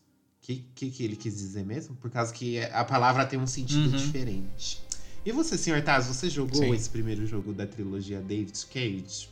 O 0.42 0.46
que, 0.46 0.64
que, 0.74 0.90
que 0.90 1.04
ele 1.04 1.16
quis 1.16 1.36
dizer 1.36 1.66
mesmo? 1.66 1.94
Por 1.96 2.10
causa 2.10 2.32
que 2.32 2.60
a 2.64 2.82
palavra 2.82 3.26
tem 3.26 3.38
um 3.38 3.46
sentido 3.46 3.90
uhum. 3.90 3.96
diferente. 3.96 4.80
E 5.24 5.32
você, 5.32 5.58
senhor 5.58 5.82
Taz, 5.82 6.06
você 6.06 6.30
jogou 6.30 6.62
Sim. 6.62 6.72
esse 6.72 6.88
primeiro 6.88 7.26
jogo 7.26 7.52
da 7.52 7.66
trilogia 7.66 8.22
David 8.22 8.58
Cage? 8.72 9.28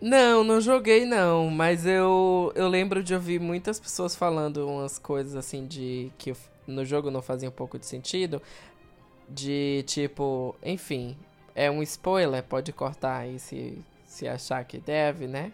Não, 0.00 0.42
não 0.42 0.60
joguei 0.60 1.04
não, 1.04 1.50
mas 1.50 1.84
eu, 1.84 2.50
eu 2.54 2.68
lembro 2.68 3.02
de 3.02 3.14
ouvir 3.14 3.38
muitas 3.38 3.78
pessoas 3.78 4.16
falando 4.16 4.66
umas 4.66 4.98
coisas 4.98 5.36
assim 5.36 5.66
de 5.66 6.10
que 6.16 6.34
no 6.66 6.86
jogo 6.86 7.10
não 7.10 7.20
fazia 7.20 7.48
um 7.48 7.52
pouco 7.52 7.78
de 7.78 7.84
sentido. 7.84 8.40
De 9.28 9.84
tipo, 9.86 10.56
enfim, 10.62 11.16
é 11.54 11.70
um 11.70 11.82
spoiler, 11.82 12.42
pode 12.42 12.72
cortar 12.72 13.18
aí 13.18 13.38
se, 13.38 13.78
se 14.06 14.26
achar 14.26 14.64
que 14.64 14.78
deve, 14.78 15.26
né? 15.26 15.52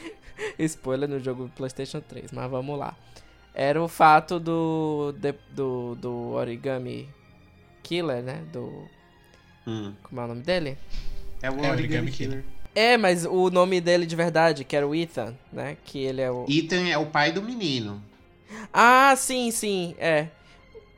spoiler 0.58 1.08
no 1.08 1.18
jogo 1.18 1.44
do 1.44 1.50
PlayStation 1.50 2.00
3, 2.00 2.32
mas 2.32 2.50
vamos 2.50 2.78
lá. 2.78 2.94
Era 3.54 3.82
o 3.82 3.88
fato 3.88 4.38
do, 4.38 5.14
de, 5.18 5.34
do, 5.50 5.94
do 5.94 6.32
Origami 6.32 7.08
Killer, 7.82 8.22
né? 8.22 8.44
Do. 8.52 8.86
Hum. 9.66 9.94
Como 10.02 10.20
é 10.20 10.24
o 10.24 10.28
nome 10.28 10.42
dele? 10.42 10.76
É 11.42 11.50
o 11.50 11.54
Origami, 11.54 11.68
é 11.68 11.72
Origami 11.72 12.12
Killer. 12.12 12.42
Killer. 12.42 12.55
É, 12.76 12.98
mas 12.98 13.24
o 13.24 13.48
nome 13.48 13.80
dele 13.80 14.04
de 14.04 14.14
verdade, 14.14 14.62
que 14.62 14.76
era 14.76 14.86
o 14.86 14.94
Ethan, 14.94 15.34
né? 15.50 15.78
Que 15.82 15.98
ele 16.00 16.20
é 16.20 16.30
o. 16.30 16.44
Ethan 16.46 16.86
é 16.86 16.98
o 16.98 17.06
pai 17.06 17.32
do 17.32 17.40
menino. 17.42 18.02
Ah, 18.70 19.14
sim, 19.16 19.50
sim, 19.50 19.94
é. 19.98 20.28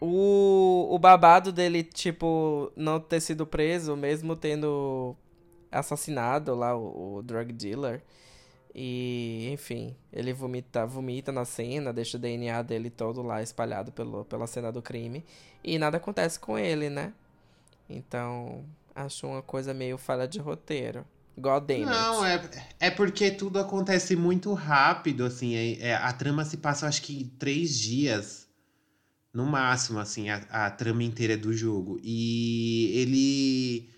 O, 0.00 0.88
o 0.90 0.98
babado 0.98 1.52
dele, 1.52 1.84
tipo, 1.84 2.72
não 2.74 2.98
ter 2.98 3.20
sido 3.20 3.46
preso, 3.46 3.96
mesmo 3.96 4.34
tendo 4.34 5.14
assassinado 5.70 6.52
lá 6.52 6.76
o, 6.76 7.18
o 7.18 7.22
drug 7.22 7.52
dealer. 7.52 8.02
E, 8.74 9.48
enfim, 9.52 9.94
ele 10.12 10.32
vomita, 10.32 10.84
vomita 10.84 11.30
na 11.30 11.44
cena, 11.44 11.92
deixa 11.92 12.16
o 12.16 12.20
DNA 12.20 12.60
dele 12.62 12.90
todo 12.90 13.22
lá 13.22 13.40
espalhado 13.40 13.92
pelo, 13.92 14.24
pela 14.24 14.48
cena 14.48 14.72
do 14.72 14.82
crime. 14.82 15.24
E 15.62 15.78
nada 15.78 15.98
acontece 15.98 16.40
com 16.40 16.58
ele, 16.58 16.90
né? 16.90 17.12
Então, 17.88 18.64
acho 18.96 19.28
uma 19.28 19.42
coisa 19.42 19.72
meio 19.72 19.96
falha 19.96 20.26
de 20.26 20.40
roteiro. 20.40 21.06
God 21.39 21.68
Não, 21.68 22.24
é, 22.24 22.43
é 22.80 22.91
porque 22.91 23.30
tudo 23.30 23.59
acontece 23.59 24.14
muito 24.16 24.53
rápido, 24.53 25.24
assim. 25.24 25.55
É, 25.55 25.89
é, 25.89 25.95
a 25.95 26.12
trama 26.12 26.45
se 26.45 26.57
passa, 26.59 26.86
acho 26.86 27.03
que, 27.03 27.24
três 27.39 27.78
dias. 27.78 28.47
No 29.32 29.47
máximo, 29.47 29.99
assim, 29.99 30.30
a, 30.30 30.36
a 30.51 30.70
trama 30.70 31.03
inteira 31.03 31.36
do 31.36 31.53
jogo. 31.53 32.01
E 32.03 32.91
ele. 32.95 33.91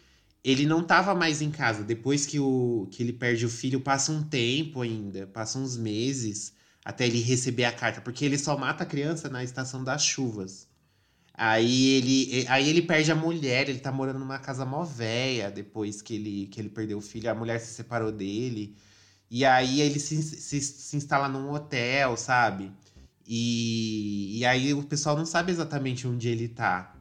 Ele 0.42 0.64
não 0.66 0.82
tava 0.82 1.14
mais 1.14 1.42
em 1.42 1.50
casa. 1.50 1.84
Depois 1.84 2.24
que, 2.24 2.40
o, 2.40 2.88
que 2.90 3.02
ele 3.02 3.12
perde 3.12 3.44
o 3.44 3.50
filho, 3.50 3.80
passa 3.80 4.10
um 4.10 4.22
tempo 4.22 4.80
ainda. 4.80 5.26
Passa 5.26 5.58
uns 5.58 5.76
meses 5.76 6.54
até 6.84 7.06
ele 7.06 7.20
receber 7.20 7.64
a 7.64 7.72
carta. 7.72 8.00
Porque 8.00 8.24
ele 8.24 8.38
só 8.38 8.56
mata 8.56 8.84
a 8.84 8.86
criança 8.86 9.28
na 9.28 9.44
estação 9.44 9.84
das 9.84 10.02
chuvas. 10.02 10.69
Aí 11.42 11.86
ele, 11.94 12.46
aí 12.50 12.68
ele 12.68 12.82
perde 12.82 13.10
a 13.10 13.14
mulher, 13.14 13.66
ele 13.66 13.78
tá 13.78 13.90
morando 13.90 14.18
numa 14.18 14.38
casa 14.38 14.62
mó 14.66 14.84
véia 14.84 15.50
depois 15.50 16.02
que 16.02 16.16
ele, 16.16 16.46
que 16.48 16.60
ele 16.60 16.68
perdeu 16.68 16.98
o 16.98 17.00
filho, 17.00 17.30
a 17.30 17.34
mulher 17.34 17.58
se 17.58 17.72
separou 17.72 18.12
dele. 18.12 18.76
E 19.30 19.42
aí 19.42 19.80
ele 19.80 19.98
se, 19.98 20.22
se, 20.22 20.60
se 20.60 20.96
instala 20.98 21.30
num 21.30 21.50
hotel, 21.50 22.14
sabe? 22.18 22.70
E, 23.26 24.38
e 24.38 24.44
aí 24.44 24.74
o 24.74 24.82
pessoal 24.82 25.16
não 25.16 25.24
sabe 25.24 25.50
exatamente 25.50 26.06
onde 26.06 26.28
ele 26.28 26.46
tá. 26.46 26.94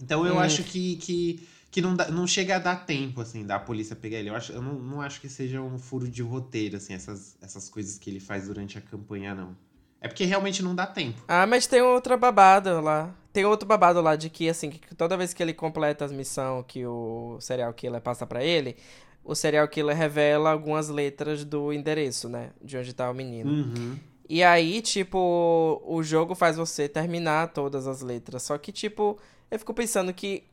Então 0.00 0.24
eu 0.24 0.36
hum. 0.36 0.38
acho 0.38 0.62
que, 0.62 0.94
que, 0.98 1.48
que 1.72 1.82
não, 1.82 1.96
dá, 1.96 2.08
não 2.12 2.24
chega 2.24 2.54
a 2.54 2.60
dar 2.60 2.86
tempo, 2.86 3.20
assim, 3.20 3.44
da 3.44 3.58
polícia 3.58 3.96
pegar 3.96 4.18
ele. 4.18 4.30
Eu, 4.30 4.36
acho, 4.36 4.52
eu 4.52 4.62
não, 4.62 4.74
não 4.74 5.00
acho 5.00 5.20
que 5.20 5.28
seja 5.28 5.60
um 5.60 5.76
furo 5.76 6.08
de 6.08 6.22
roteiro, 6.22 6.76
assim, 6.76 6.94
essas, 6.94 7.36
essas 7.42 7.68
coisas 7.68 7.98
que 7.98 8.08
ele 8.10 8.20
faz 8.20 8.46
durante 8.46 8.78
a 8.78 8.80
campanha, 8.80 9.34
não. 9.34 9.56
É 10.00 10.08
porque 10.08 10.24
realmente 10.24 10.62
não 10.62 10.74
dá 10.74 10.86
tempo. 10.86 11.22
Ah, 11.26 11.46
mas 11.46 11.66
tem 11.66 11.82
outra 11.82 12.16
babada 12.16 12.80
lá. 12.80 13.14
Tem 13.32 13.44
outro 13.44 13.66
babado 13.66 14.00
lá 14.00 14.16
de 14.16 14.30
que, 14.30 14.48
assim, 14.48 14.70
que 14.70 14.94
toda 14.94 15.16
vez 15.16 15.34
que 15.34 15.42
ele 15.42 15.52
completa 15.52 16.04
as 16.04 16.12
missões 16.12 16.64
que 16.66 16.86
o 16.86 17.36
serial 17.40 17.72
killer 17.72 18.00
passa 18.00 18.26
para 18.26 18.42
ele, 18.42 18.76
o 19.24 19.34
serial 19.34 19.68
killer 19.68 19.96
revela 19.96 20.50
algumas 20.50 20.88
letras 20.88 21.44
do 21.44 21.72
endereço, 21.72 22.28
né? 22.28 22.50
De 22.62 22.76
onde 22.76 22.92
tá 22.92 23.10
o 23.10 23.14
menino. 23.14 23.50
Uhum. 23.50 23.98
E 24.28 24.42
aí, 24.42 24.80
tipo, 24.82 25.82
o 25.84 26.02
jogo 26.02 26.34
faz 26.34 26.56
você 26.56 26.88
terminar 26.88 27.48
todas 27.48 27.86
as 27.86 28.02
letras. 28.02 28.42
Só 28.42 28.56
que, 28.56 28.70
tipo, 28.70 29.18
eu 29.50 29.58
fico 29.58 29.74
pensando 29.74 30.12
que 30.12 30.44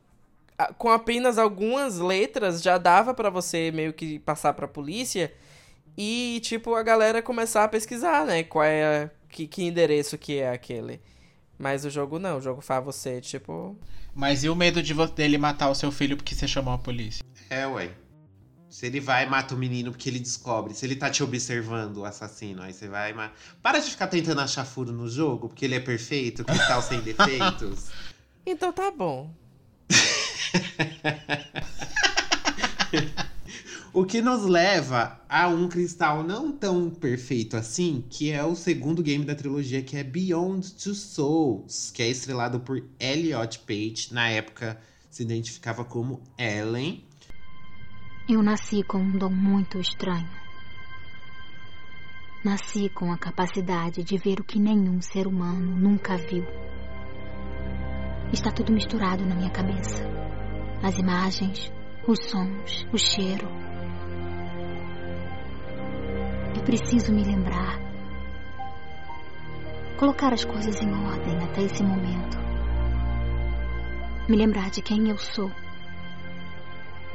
com 0.78 0.88
apenas 0.90 1.38
algumas 1.38 1.98
letras 1.98 2.62
já 2.62 2.78
dava 2.78 3.12
para 3.12 3.28
você 3.28 3.70
meio 3.70 3.92
que 3.92 4.18
passar 4.18 4.54
pra 4.54 4.66
polícia 4.66 5.32
e, 5.96 6.40
tipo, 6.42 6.74
a 6.74 6.82
galera 6.82 7.20
começar 7.20 7.64
a 7.64 7.68
pesquisar, 7.68 8.24
né? 8.24 8.42
Qual 8.42 8.64
é 8.64 9.10
que, 9.36 9.46
que 9.46 9.64
endereço 9.64 10.16
que 10.16 10.38
é 10.38 10.50
aquele. 10.50 10.98
Mas 11.58 11.84
o 11.84 11.90
jogo 11.90 12.18
não, 12.18 12.38
o 12.38 12.40
jogo 12.40 12.62
faz 12.62 12.82
você, 12.82 13.20
tipo. 13.20 13.76
Mas 14.14 14.44
e 14.44 14.48
o 14.48 14.56
medo 14.56 14.82
de 14.82 14.94
dele 15.14 15.36
matar 15.36 15.68
o 15.68 15.74
seu 15.74 15.92
filho 15.92 16.16
porque 16.16 16.34
você 16.34 16.48
chamou 16.48 16.72
a 16.72 16.78
polícia? 16.78 17.22
É, 17.50 17.66
ué. 17.66 17.90
Se 18.70 18.86
ele 18.86 19.00
vai 19.00 19.24
e 19.24 19.28
mata 19.28 19.54
o 19.54 19.58
menino 19.58 19.90
porque 19.90 20.08
ele 20.08 20.18
descobre. 20.18 20.74
Se 20.74 20.86
ele 20.86 20.96
tá 20.96 21.10
te 21.10 21.22
observando, 21.22 21.98
o 21.98 22.04
assassino, 22.04 22.62
aí 22.62 22.72
você 22.72 22.88
vai 22.88 23.12
e 23.12 23.30
Para 23.62 23.78
de 23.78 23.90
ficar 23.90 24.06
tentando 24.06 24.40
achar 24.40 24.64
furo 24.64 24.92
no 24.92 25.08
jogo, 25.08 25.48
porque 25.48 25.66
ele 25.66 25.74
é 25.74 25.80
perfeito, 25.80 26.44
cristal 26.44 26.82
sem 26.82 27.00
defeitos. 27.04 27.90
Então 28.44 28.72
tá 28.72 28.90
bom. 28.90 29.30
O 33.96 34.04
que 34.04 34.20
nos 34.20 34.44
leva 34.44 35.18
a 35.26 35.48
um 35.48 35.70
cristal 35.70 36.22
não 36.22 36.52
tão 36.52 36.90
perfeito 36.90 37.56
assim, 37.56 38.04
que 38.10 38.30
é 38.30 38.44
o 38.44 38.54
segundo 38.54 39.02
game 39.02 39.24
da 39.24 39.34
trilogia, 39.34 39.82
que 39.82 39.96
é 39.96 40.04
Beyond 40.04 40.74
Two 40.74 40.94
Souls, 40.94 41.90
que 41.92 42.02
é 42.02 42.08
estrelado 42.10 42.60
por 42.60 42.84
Elliot 43.00 43.60
Page, 43.60 44.12
na 44.12 44.28
época 44.28 44.78
se 45.10 45.22
identificava 45.22 45.82
como 45.82 46.20
Ellen. 46.36 47.02
Eu 48.28 48.42
nasci 48.42 48.82
com 48.82 48.98
um 48.98 49.16
dom 49.16 49.30
muito 49.30 49.80
estranho. 49.80 50.28
Nasci 52.44 52.90
com 52.90 53.10
a 53.10 53.16
capacidade 53.16 54.04
de 54.04 54.18
ver 54.18 54.40
o 54.40 54.44
que 54.44 54.58
nenhum 54.58 55.00
ser 55.00 55.26
humano 55.26 55.74
nunca 55.74 56.18
viu. 56.18 56.44
Está 58.30 58.52
tudo 58.52 58.74
misturado 58.74 59.24
na 59.24 59.34
minha 59.34 59.50
cabeça. 59.50 60.02
As 60.82 60.98
imagens, 60.98 61.72
os 62.06 62.18
sons, 62.28 62.86
o 62.92 62.98
cheiro, 62.98 63.65
preciso 66.66 67.12
me 67.12 67.22
lembrar. 67.22 67.78
colocar 69.96 70.32
as 70.34 70.44
coisas 70.44 70.78
em 70.82 70.92
ordem 70.92 71.36
até 71.44 71.62
esse 71.62 71.82
momento. 71.82 72.36
Me 74.28 74.36
lembrar 74.36 74.70
de 74.70 74.82
quem 74.82 75.08
eu 75.08 75.16
sou. 75.16 75.50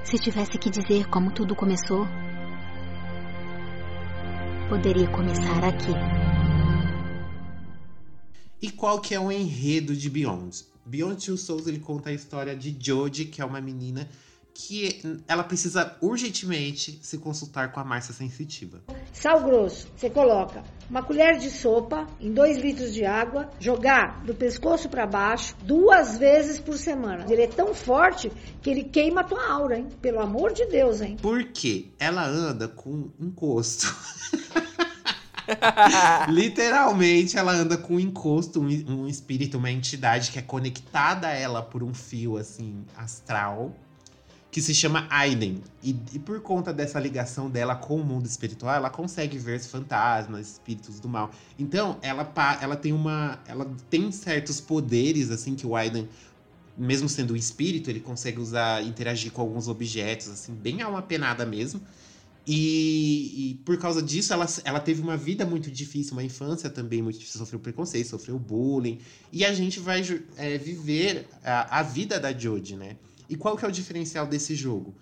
Se 0.03 0.17
tivesse 0.17 0.57
que 0.57 0.69
dizer 0.69 1.07
como 1.09 1.31
tudo 1.31 1.53
começou, 1.53 2.07
poderia 4.69 5.07
começar 5.09 5.63
aqui. 5.65 5.93
E 8.61 8.71
qual 8.71 8.99
que 9.01 9.13
é 9.13 9.19
o 9.19 9.31
enredo 9.31 9.95
de 9.95 10.09
Beyond? 10.09 10.65
Beyond 10.85 11.25
Two 11.25 11.37
Souls 11.37 11.67
ele 11.67 11.79
conta 11.79 12.09
a 12.09 12.13
história 12.13 12.55
de 12.55 12.75
Jodie, 12.79 13.25
que 13.25 13.41
é 13.41 13.45
uma 13.45 13.61
menina 13.61 14.07
que 14.53 15.21
ela 15.27 15.43
precisa 15.43 15.97
urgentemente 16.01 16.99
se 17.01 17.17
consultar 17.17 17.71
com 17.71 17.79
a 17.79 17.83
Márcia 17.83 18.13
Sensitiva. 18.13 18.81
Sal 19.13 19.41
grosso, 19.43 19.87
você 19.95 20.09
coloca 20.09 20.63
uma 20.89 21.01
colher 21.01 21.37
de 21.37 21.49
sopa 21.49 22.07
em 22.19 22.33
2 22.33 22.57
litros 22.57 22.93
de 22.93 23.05
água, 23.05 23.49
jogar 23.59 24.23
do 24.25 24.35
pescoço 24.35 24.89
para 24.89 25.05
baixo 25.05 25.55
duas 25.63 26.17
vezes 26.17 26.59
por 26.59 26.77
semana. 26.77 27.25
Ele 27.29 27.43
é 27.43 27.47
tão 27.47 27.73
forte 27.73 28.31
que 28.61 28.69
ele 28.69 28.83
queima 28.83 29.21
a 29.21 29.23
tua 29.23 29.45
aura, 29.51 29.77
hein? 29.77 29.87
Pelo 30.01 30.19
amor 30.19 30.53
de 30.53 30.65
Deus, 30.65 31.01
hein? 31.01 31.17
Porque 31.21 31.91
ela 31.97 32.25
anda 32.25 32.67
com 32.67 33.09
encosto. 33.19 33.95
Literalmente, 36.29 37.37
ela 37.37 37.53
anda 37.53 37.77
com 37.77 37.95
um 37.95 37.99
encosto, 37.99 38.61
um, 38.61 38.67
um 38.87 39.07
espírito, 39.07 39.57
uma 39.57 39.71
entidade 39.71 40.31
que 40.31 40.39
é 40.39 40.41
conectada 40.41 41.27
a 41.27 41.31
ela 41.31 41.61
por 41.61 41.83
um 41.83 41.93
fio 41.93 42.37
assim 42.37 42.85
astral 42.95 43.75
que 44.51 44.61
se 44.61 44.75
chama 44.75 45.07
Aiden. 45.09 45.63
E, 45.81 45.95
e, 46.13 46.19
por 46.19 46.41
conta 46.41 46.73
dessa 46.73 46.99
ligação 46.99 47.49
dela 47.49 47.73
com 47.73 47.95
o 47.95 48.03
mundo 48.03 48.25
espiritual, 48.25 48.75
ela 48.75 48.89
consegue 48.89 49.37
ver 49.37 49.59
fantasmas, 49.61 50.51
espíritos 50.51 50.99
do 50.99 51.07
mal. 51.07 51.31
Então, 51.57 51.97
ela, 52.01 52.29
ela 52.61 52.75
tem 52.75 52.91
uma. 52.91 53.39
Ela 53.47 53.65
tem 53.89 54.11
certos 54.11 54.59
poderes, 54.59 55.31
assim, 55.31 55.55
que 55.55 55.65
o 55.65 55.75
Aiden, 55.75 56.07
mesmo 56.77 57.07
sendo 57.07 57.33
um 57.33 57.37
espírito, 57.37 57.89
ele 57.89 58.01
consegue 58.01 58.39
usar, 58.39 58.83
interagir 58.83 59.31
com 59.31 59.41
alguns 59.41 59.69
objetos, 59.69 60.27
assim, 60.27 60.53
bem 60.53 60.81
alma 60.81 61.01
penada 61.01 61.45
mesmo. 61.45 61.81
E, 62.45 63.51
e, 63.51 63.53
por 63.63 63.77
causa 63.77 64.01
disso, 64.01 64.33
ela, 64.33 64.47
ela 64.65 64.79
teve 64.79 65.01
uma 65.01 65.15
vida 65.15 65.45
muito 65.45 65.71
difícil, 65.71 66.13
uma 66.13 66.23
infância 66.23 66.69
também 66.69 67.01
muito 67.01 67.19
difícil, 67.19 67.39
sofreu 67.39 67.59
preconceito, 67.59 68.07
sofreu 68.09 68.37
bullying. 68.37 68.99
E 69.31 69.45
a 69.45 69.53
gente 69.53 69.79
vai 69.79 70.03
é, 70.35 70.57
viver 70.57 71.27
a, 71.43 71.79
a 71.79 71.83
vida 71.83 72.19
da 72.19 72.37
Jodie, 72.37 72.75
né? 72.75 72.97
E 73.31 73.37
qual 73.37 73.55
que 73.55 73.63
é 73.63 73.67
o 73.67 73.71
diferencial 73.71 74.27
desse 74.27 74.53
jogo? 74.55 74.93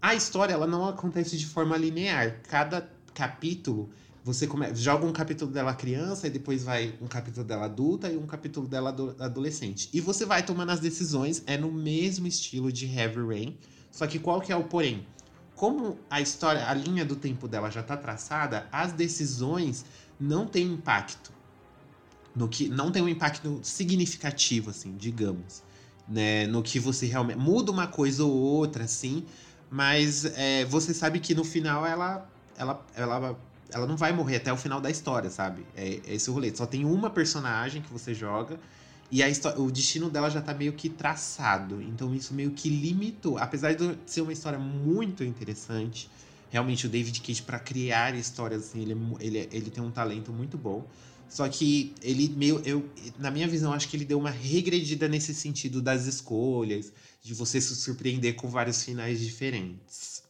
A 0.00 0.14
história 0.14 0.54
ela 0.54 0.66
não 0.66 0.88
acontece 0.88 1.36
de 1.36 1.44
forma 1.44 1.76
linear. 1.76 2.40
Cada 2.48 2.90
capítulo 3.12 3.90
você 4.24 4.46
come... 4.46 4.74
joga 4.74 5.04
um 5.04 5.12
capítulo 5.12 5.50
dela 5.50 5.74
criança 5.74 6.26
e 6.26 6.30
depois 6.30 6.64
vai 6.64 6.94
um 6.98 7.06
capítulo 7.06 7.44
dela 7.44 7.66
adulta 7.66 8.10
e 8.10 8.16
um 8.16 8.26
capítulo 8.26 8.66
dela 8.66 8.88
adolescente. 9.20 9.90
E 9.92 10.00
você 10.00 10.24
vai 10.24 10.42
tomando 10.42 10.70
as 10.70 10.80
decisões, 10.80 11.42
é 11.46 11.58
no 11.58 11.70
mesmo 11.70 12.26
estilo 12.26 12.72
de 12.72 12.86
Heavy 12.86 13.20
Rain. 13.20 13.58
Só 13.90 14.06
que 14.06 14.18
qual 14.18 14.40
que 14.40 14.50
é 14.50 14.56
o 14.56 14.64
porém? 14.64 15.06
Como 15.54 15.98
a 16.08 16.22
história, 16.22 16.66
a 16.66 16.72
linha 16.72 17.04
do 17.04 17.16
tempo 17.16 17.46
dela 17.46 17.68
já 17.68 17.80
está 17.80 17.98
traçada, 17.98 18.66
as 18.72 18.94
decisões 18.94 19.84
não 20.18 20.46
têm 20.46 20.72
impacto. 20.72 21.34
No 22.34 22.48
que 22.48 22.66
não 22.66 22.90
tem 22.90 23.02
um 23.02 23.08
impacto 23.10 23.60
significativo 23.62 24.70
assim, 24.70 24.96
digamos 24.96 25.62
né? 26.08 26.46
No 26.46 26.62
que 26.62 26.78
você 26.78 27.06
realmente. 27.06 27.38
Muda 27.38 27.70
uma 27.70 27.86
coisa 27.86 28.24
ou 28.24 28.32
outra, 28.32 28.84
assim, 28.84 29.24
mas 29.70 30.24
é, 30.24 30.64
você 30.66 30.94
sabe 30.94 31.20
que 31.20 31.34
no 31.34 31.44
final 31.44 31.86
ela, 31.86 32.28
ela, 32.56 32.84
ela, 32.94 33.38
ela 33.70 33.86
não 33.86 33.96
vai 33.96 34.12
morrer 34.12 34.36
até 34.36 34.52
o 34.52 34.56
final 34.56 34.80
da 34.80 34.90
história, 34.90 35.30
sabe? 35.30 35.66
É, 35.76 36.00
é 36.06 36.14
esse 36.14 36.30
o 36.30 36.32
rolê. 36.32 36.54
Só 36.54 36.66
tem 36.66 36.84
uma 36.84 37.10
personagem 37.10 37.82
que 37.82 37.92
você 37.92 38.14
joga. 38.14 38.58
E 39.10 39.22
a 39.22 39.28
história, 39.28 39.60
o 39.60 39.70
destino 39.70 40.10
dela 40.10 40.30
já 40.30 40.40
tá 40.40 40.54
meio 40.54 40.72
que 40.72 40.88
traçado. 40.88 41.80
Então 41.82 42.14
isso 42.14 42.34
meio 42.34 42.50
que 42.52 42.68
limitou. 42.68 43.38
Apesar 43.38 43.74
de 43.74 43.98
ser 44.06 44.22
uma 44.22 44.32
história 44.32 44.58
muito 44.58 45.22
interessante, 45.22 46.10
realmente 46.50 46.86
o 46.86 46.88
David 46.88 47.20
Cage 47.20 47.42
para 47.42 47.58
criar 47.58 48.14
histórias 48.14 48.62
assim, 48.62 48.82
ele, 48.82 48.92
é 48.92 48.96
ele, 49.24 49.48
ele 49.52 49.70
tem 49.70 49.82
um 49.82 49.90
talento 49.90 50.32
muito 50.32 50.56
bom. 50.56 50.86
Só 51.34 51.48
que 51.48 51.92
ele 52.00 52.28
meio. 52.28 52.62
Eu, 52.64 52.88
na 53.18 53.28
minha 53.28 53.48
visão, 53.48 53.72
acho 53.72 53.88
que 53.88 53.96
ele 53.96 54.04
deu 54.04 54.20
uma 54.20 54.30
regredida 54.30 55.08
nesse 55.08 55.34
sentido 55.34 55.82
das 55.82 56.06
escolhas, 56.06 56.92
de 57.20 57.34
você 57.34 57.60
se 57.60 57.74
surpreender 57.74 58.36
com 58.36 58.48
vários 58.48 58.84
finais 58.84 59.18
diferentes. 59.18 60.22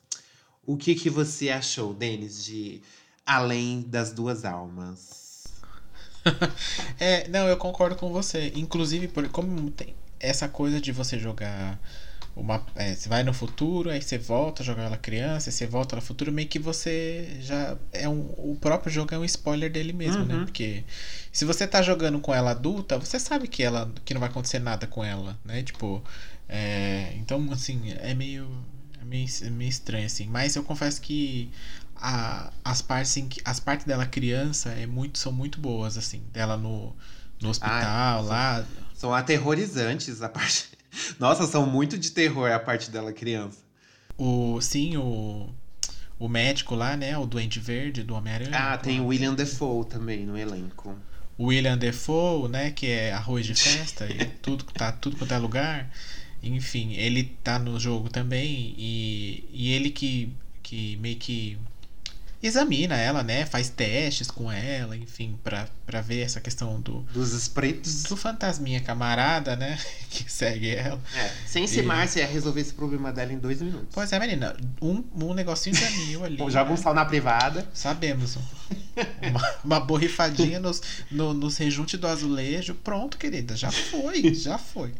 O 0.64 0.78
que, 0.78 0.94
que 0.94 1.10
você 1.10 1.50
achou, 1.50 1.92
Denis, 1.92 2.42
de 2.42 2.80
Além 3.26 3.82
das 3.82 4.14
Duas 4.14 4.46
Almas? 4.46 5.44
é, 6.98 7.28
não, 7.28 7.48
eu 7.48 7.58
concordo 7.58 7.96
com 7.96 8.10
você. 8.10 8.50
Inclusive, 8.56 9.06
por, 9.08 9.28
como 9.28 9.70
tem 9.72 9.94
essa 10.18 10.48
coisa 10.48 10.80
de 10.80 10.90
você 10.90 11.18
jogar 11.18 11.78
uma, 12.36 12.64
é, 12.74 12.94
você 12.94 13.08
vai 13.08 13.22
no 13.22 13.32
futuro, 13.32 13.90
aí 13.90 14.02
você 14.02 14.18
volta, 14.18 14.64
joga 14.64 14.82
ela 14.82 14.96
criança, 14.96 15.50
aí 15.50 15.52
você 15.52 15.66
volta 15.66 15.94
no 15.94 16.02
futuro, 16.02 16.32
meio 16.32 16.48
que 16.48 16.58
você 16.58 17.36
já 17.40 17.76
é 17.92 18.08
um, 18.08 18.22
o 18.36 18.56
próprio 18.60 18.92
jogo 18.92 19.14
é 19.14 19.18
um 19.18 19.24
spoiler 19.24 19.70
dele 19.70 19.92
mesmo, 19.92 20.24
né? 20.24 20.34
uhum. 20.34 20.40
né? 20.40 20.44
Porque 20.44 20.84
se 21.32 21.44
você 21.44 21.66
tá 21.66 21.80
jogando 21.80 22.18
com 22.18 22.34
ela 22.34 22.50
adulta, 22.50 22.98
você 22.98 23.20
sabe 23.20 23.46
que 23.46 23.62
ela 23.62 23.90
que 24.04 24.12
não 24.12 24.20
vai 24.20 24.28
acontecer 24.28 24.58
nada 24.58 24.86
com 24.86 25.04
ela, 25.04 25.38
né? 25.44 25.62
Tipo, 25.62 26.02
é, 26.48 27.12
então 27.16 27.52
assim, 27.52 27.92
é 27.98 28.14
meio 28.14 28.48
é 29.00 29.04
meio, 29.04 29.28
é 29.42 29.50
meio 29.50 29.68
estranho 29.68 30.06
assim, 30.06 30.26
mas 30.26 30.56
eu 30.56 30.64
confesso 30.64 31.00
que 31.00 31.52
a, 31.94 32.52
as 32.64 32.82
partes 32.82 33.16
em 33.16 33.28
que, 33.28 33.40
as 33.44 33.60
partes 33.60 33.86
dela 33.86 34.06
criança 34.06 34.70
é 34.70 34.86
muito 34.86 35.18
são 35.18 35.30
muito 35.30 35.60
boas 35.60 35.96
assim, 35.96 36.22
dela 36.32 36.56
no 36.56 36.94
no 37.40 37.50
hospital 37.50 37.82
ah, 37.82 38.20
lá, 38.20 38.66
são 38.94 39.12
aterrorizantes 39.14 40.22
a 40.22 40.28
parte 40.28 40.73
nossa, 41.18 41.46
são 41.46 41.66
muito 41.66 41.98
de 41.98 42.10
terror 42.10 42.50
a 42.50 42.58
parte 42.58 42.90
dela 42.90 43.12
criança. 43.12 43.58
O, 44.16 44.60
sim, 44.60 44.96
o, 44.96 45.48
o 46.18 46.28
médico 46.28 46.74
lá, 46.74 46.96
né? 46.96 47.16
O 47.18 47.26
Duende 47.26 47.60
Verde 47.60 48.02
do 48.02 48.14
Homem-Aranha. 48.14 48.50
Ah, 48.52 48.78
tem 48.78 49.00
o 49.00 49.06
William 49.06 49.34
Defoe 49.34 49.84
também 49.86 50.24
no 50.24 50.36
elenco. 50.36 50.94
O 51.36 51.46
William 51.46 51.76
Defoe, 51.76 52.48
né? 52.48 52.70
Que 52.70 52.86
é 52.86 53.12
arroz 53.12 53.44
de 53.44 53.54
festa 53.54 54.06
e 54.06 54.24
tudo, 54.40 54.64
tá 54.64 54.92
tudo 54.92 55.16
quanto 55.16 55.34
é 55.34 55.38
lugar. 55.38 55.90
Enfim, 56.42 56.92
ele 56.92 57.24
tá 57.42 57.58
no 57.58 57.80
jogo 57.80 58.08
também 58.10 58.74
e, 58.76 59.48
e 59.50 59.72
ele 59.72 59.90
que, 59.90 60.30
que 60.62 60.96
meio 60.96 61.16
que 61.16 61.58
examina 62.46 62.96
ela, 62.96 63.22
né? 63.22 63.46
Faz 63.46 63.68
testes 63.68 64.30
com 64.30 64.50
ela, 64.50 64.96
enfim, 64.96 65.38
pra, 65.42 65.68
pra 65.86 66.00
ver 66.00 66.20
essa 66.20 66.40
questão 66.40 66.80
do. 66.80 67.00
Dos 67.12 67.32
espíritos. 67.32 68.04
Do 68.04 68.16
fantasminha 68.16 68.80
camarada, 68.80 69.56
né? 69.56 69.78
Que 70.14 70.30
segue 70.30 70.70
ela. 70.70 71.00
É, 71.16 71.30
sem 71.44 71.66
se 71.66 71.80
e... 71.80 71.82
Márcia 71.82 72.20
ia 72.20 72.26
resolver 72.26 72.60
esse 72.60 72.72
problema 72.72 73.12
dela 73.12 73.32
em 73.32 73.38
dois 73.38 73.60
minutos. 73.60 73.88
Pois 73.92 74.12
é, 74.12 74.18
menina. 74.20 74.56
Um, 74.80 75.02
um 75.20 75.34
negocinho 75.34 75.74
de 75.74 75.84
anil 75.84 76.22
ali. 76.24 76.36
Joga 76.36 76.66
um 76.66 76.74
né? 76.74 76.76
sal 76.76 76.94
na 76.94 77.04
privada. 77.04 77.68
Sabemos. 77.74 78.36
uma, 79.28 79.54
uma 79.64 79.80
borrifadinha 79.80 80.60
nos, 80.60 80.80
no, 81.10 81.34
nos 81.34 81.56
rejunte 81.56 81.96
do 81.96 82.06
azulejo. 82.06 82.74
Pronto, 82.76 83.18
querida. 83.18 83.56
Já 83.56 83.72
foi, 83.72 84.34
já 84.34 84.56
foi. 84.56 84.92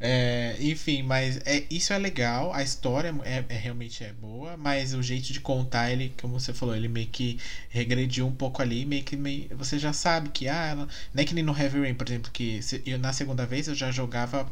É, 0.00 0.56
enfim, 0.60 1.02
mas 1.02 1.38
é, 1.46 1.64
isso 1.70 1.92
é 1.92 1.98
legal, 1.98 2.52
a 2.52 2.62
história 2.62 3.14
é, 3.24 3.44
é, 3.48 3.56
realmente 3.56 4.02
é 4.04 4.12
boa, 4.12 4.56
mas 4.56 4.92
o 4.92 5.02
jeito 5.02 5.32
de 5.32 5.40
contar, 5.40 5.90
ele, 5.90 6.12
como 6.20 6.38
você 6.38 6.52
falou, 6.52 6.74
ele 6.74 6.88
meio 6.88 7.06
que 7.06 7.38
regrediu 7.70 8.26
um 8.26 8.34
pouco 8.34 8.60
ali, 8.60 8.84
meio 8.84 9.04
que 9.04 9.16
meio, 9.16 9.48
você 9.56 9.78
já 9.78 9.92
sabe 9.92 10.28
que, 10.30 10.48
ah, 10.48 10.66
ela, 10.66 10.88
não 11.14 11.22
é 11.22 11.24
que 11.24 11.34
nem 11.34 11.44
no 11.44 11.56
Heavy 11.56 11.80
Rain, 11.80 11.94
por 11.94 12.06
exemplo, 12.08 12.30
que 12.32 12.60
se, 12.60 12.82
eu, 12.84 12.98
na 12.98 13.12
segunda 13.12 13.46
vez 13.46 13.68
eu 13.68 13.74
já 13.74 13.90
jogava 13.90 14.46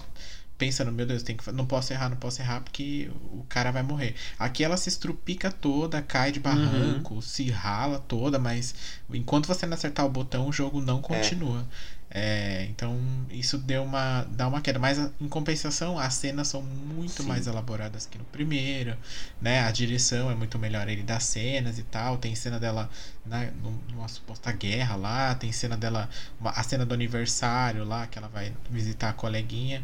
pensando, 0.56 0.92
meu 0.92 1.04
Deus, 1.04 1.24
tem 1.24 1.36
que, 1.36 1.50
não 1.50 1.66
posso 1.66 1.92
errar, 1.92 2.08
não 2.08 2.16
posso 2.16 2.40
errar, 2.40 2.60
porque 2.60 3.10
o 3.32 3.44
cara 3.48 3.72
vai 3.72 3.82
morrer. 3.82 4.14
Aqui 4.38 4.62
ela 4.62 4.76
se 4.76 4.88
estrupica 4.88 5.50
toda, 5.50 6.00
cai 6.00 6.30
de 6.30 6.38
barranco, 6.38 7.14
uhum. 7.14 7.20
se 7.20 7.50
rala 7.50 7.98
toda, 7.98 8.38
mas 8.38 8.74
enquanto 9.12 9.48
você 9.48 9.66
não 9.66 9.74
acertar 9.74 10.06
o 10.06 10.08
botão, 10.08 10.46
o 10.46 10.52
jogo 10.52 10.80
não 10.80 11.02
continua. 11.02 11.62
É. 11.62 11.92
É, 12.14 12.66
então 12.68 13.00
isso 13.30 13.56
deu 13.56 13.82
uma 13.82 14.24
dá 14.24 14.46
uma 14.46 14.60
queda, 14.60 14.78
mas 14.78 14.98
em 15.18 15.28
compensação 15.28 15.98
as 15.98 16.12
cenas 16.12 16.48
são 16.48 16.60
muito 16.60 17.22
Sim. 17.22 17.28
mais 17.28 17.46
elaboradas 17.46 18.04
que 18.04 18.18
no 18.18 18.24
primeiro, 18.24 18.94
né? 19.40 19.60
A 19.60 19.70
direção 19.70 20.30
é 20.30 20.34
muito 20.34 20.58
melhor 20.58 20.86
ele 20.88 21.02
das 21.02 21.24
cenas 21.24 21.78
e 21.78 21.82
tal. 21.82 22.18
Tem 22.18 22.34
cena 22.34 22.60
dela 22.60 22.90
na, 23.24 23.46
numa 23.90 24.06
suposta 24.08 24.52
guerra 24.52 24.94
lá, 24.94 25.34
tem 25.34 25.50
cena 25.52 25.74
dela 25.74 26.06
uma, 26.38 26.50
a 26.50 26.62
cena 26.62 26.84
do 26.84 26.92
aniversário 26.92 27.82
lá 27.82 28.06
que 28.06 28.18
ela 28.18 28.28
vai 28.28 28.52
visitar 28.68 29.08
a 29.08 29.14
coleguinha 29.14 29.82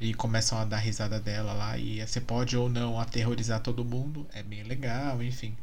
e 0.00 0.14
começam 0.14 0.56
a 0.58 0.64
dar 0.64 0.78
risada 0.78 1.20
dela 1.20 1.52
lá 1.52 1.76
e 1.76 2.00
você 2.00 2.22
pode 2.22 2.56
ou 2.56 2.70
não 2.70 2.98
aterrorizar 2.98 3.60
todo 3.60 3.84
mundo, 3.84 4.26
é 4.32 4.42
bem 4.42 4.62
legal, 4.62 5.22
enfim. 5.22 5.54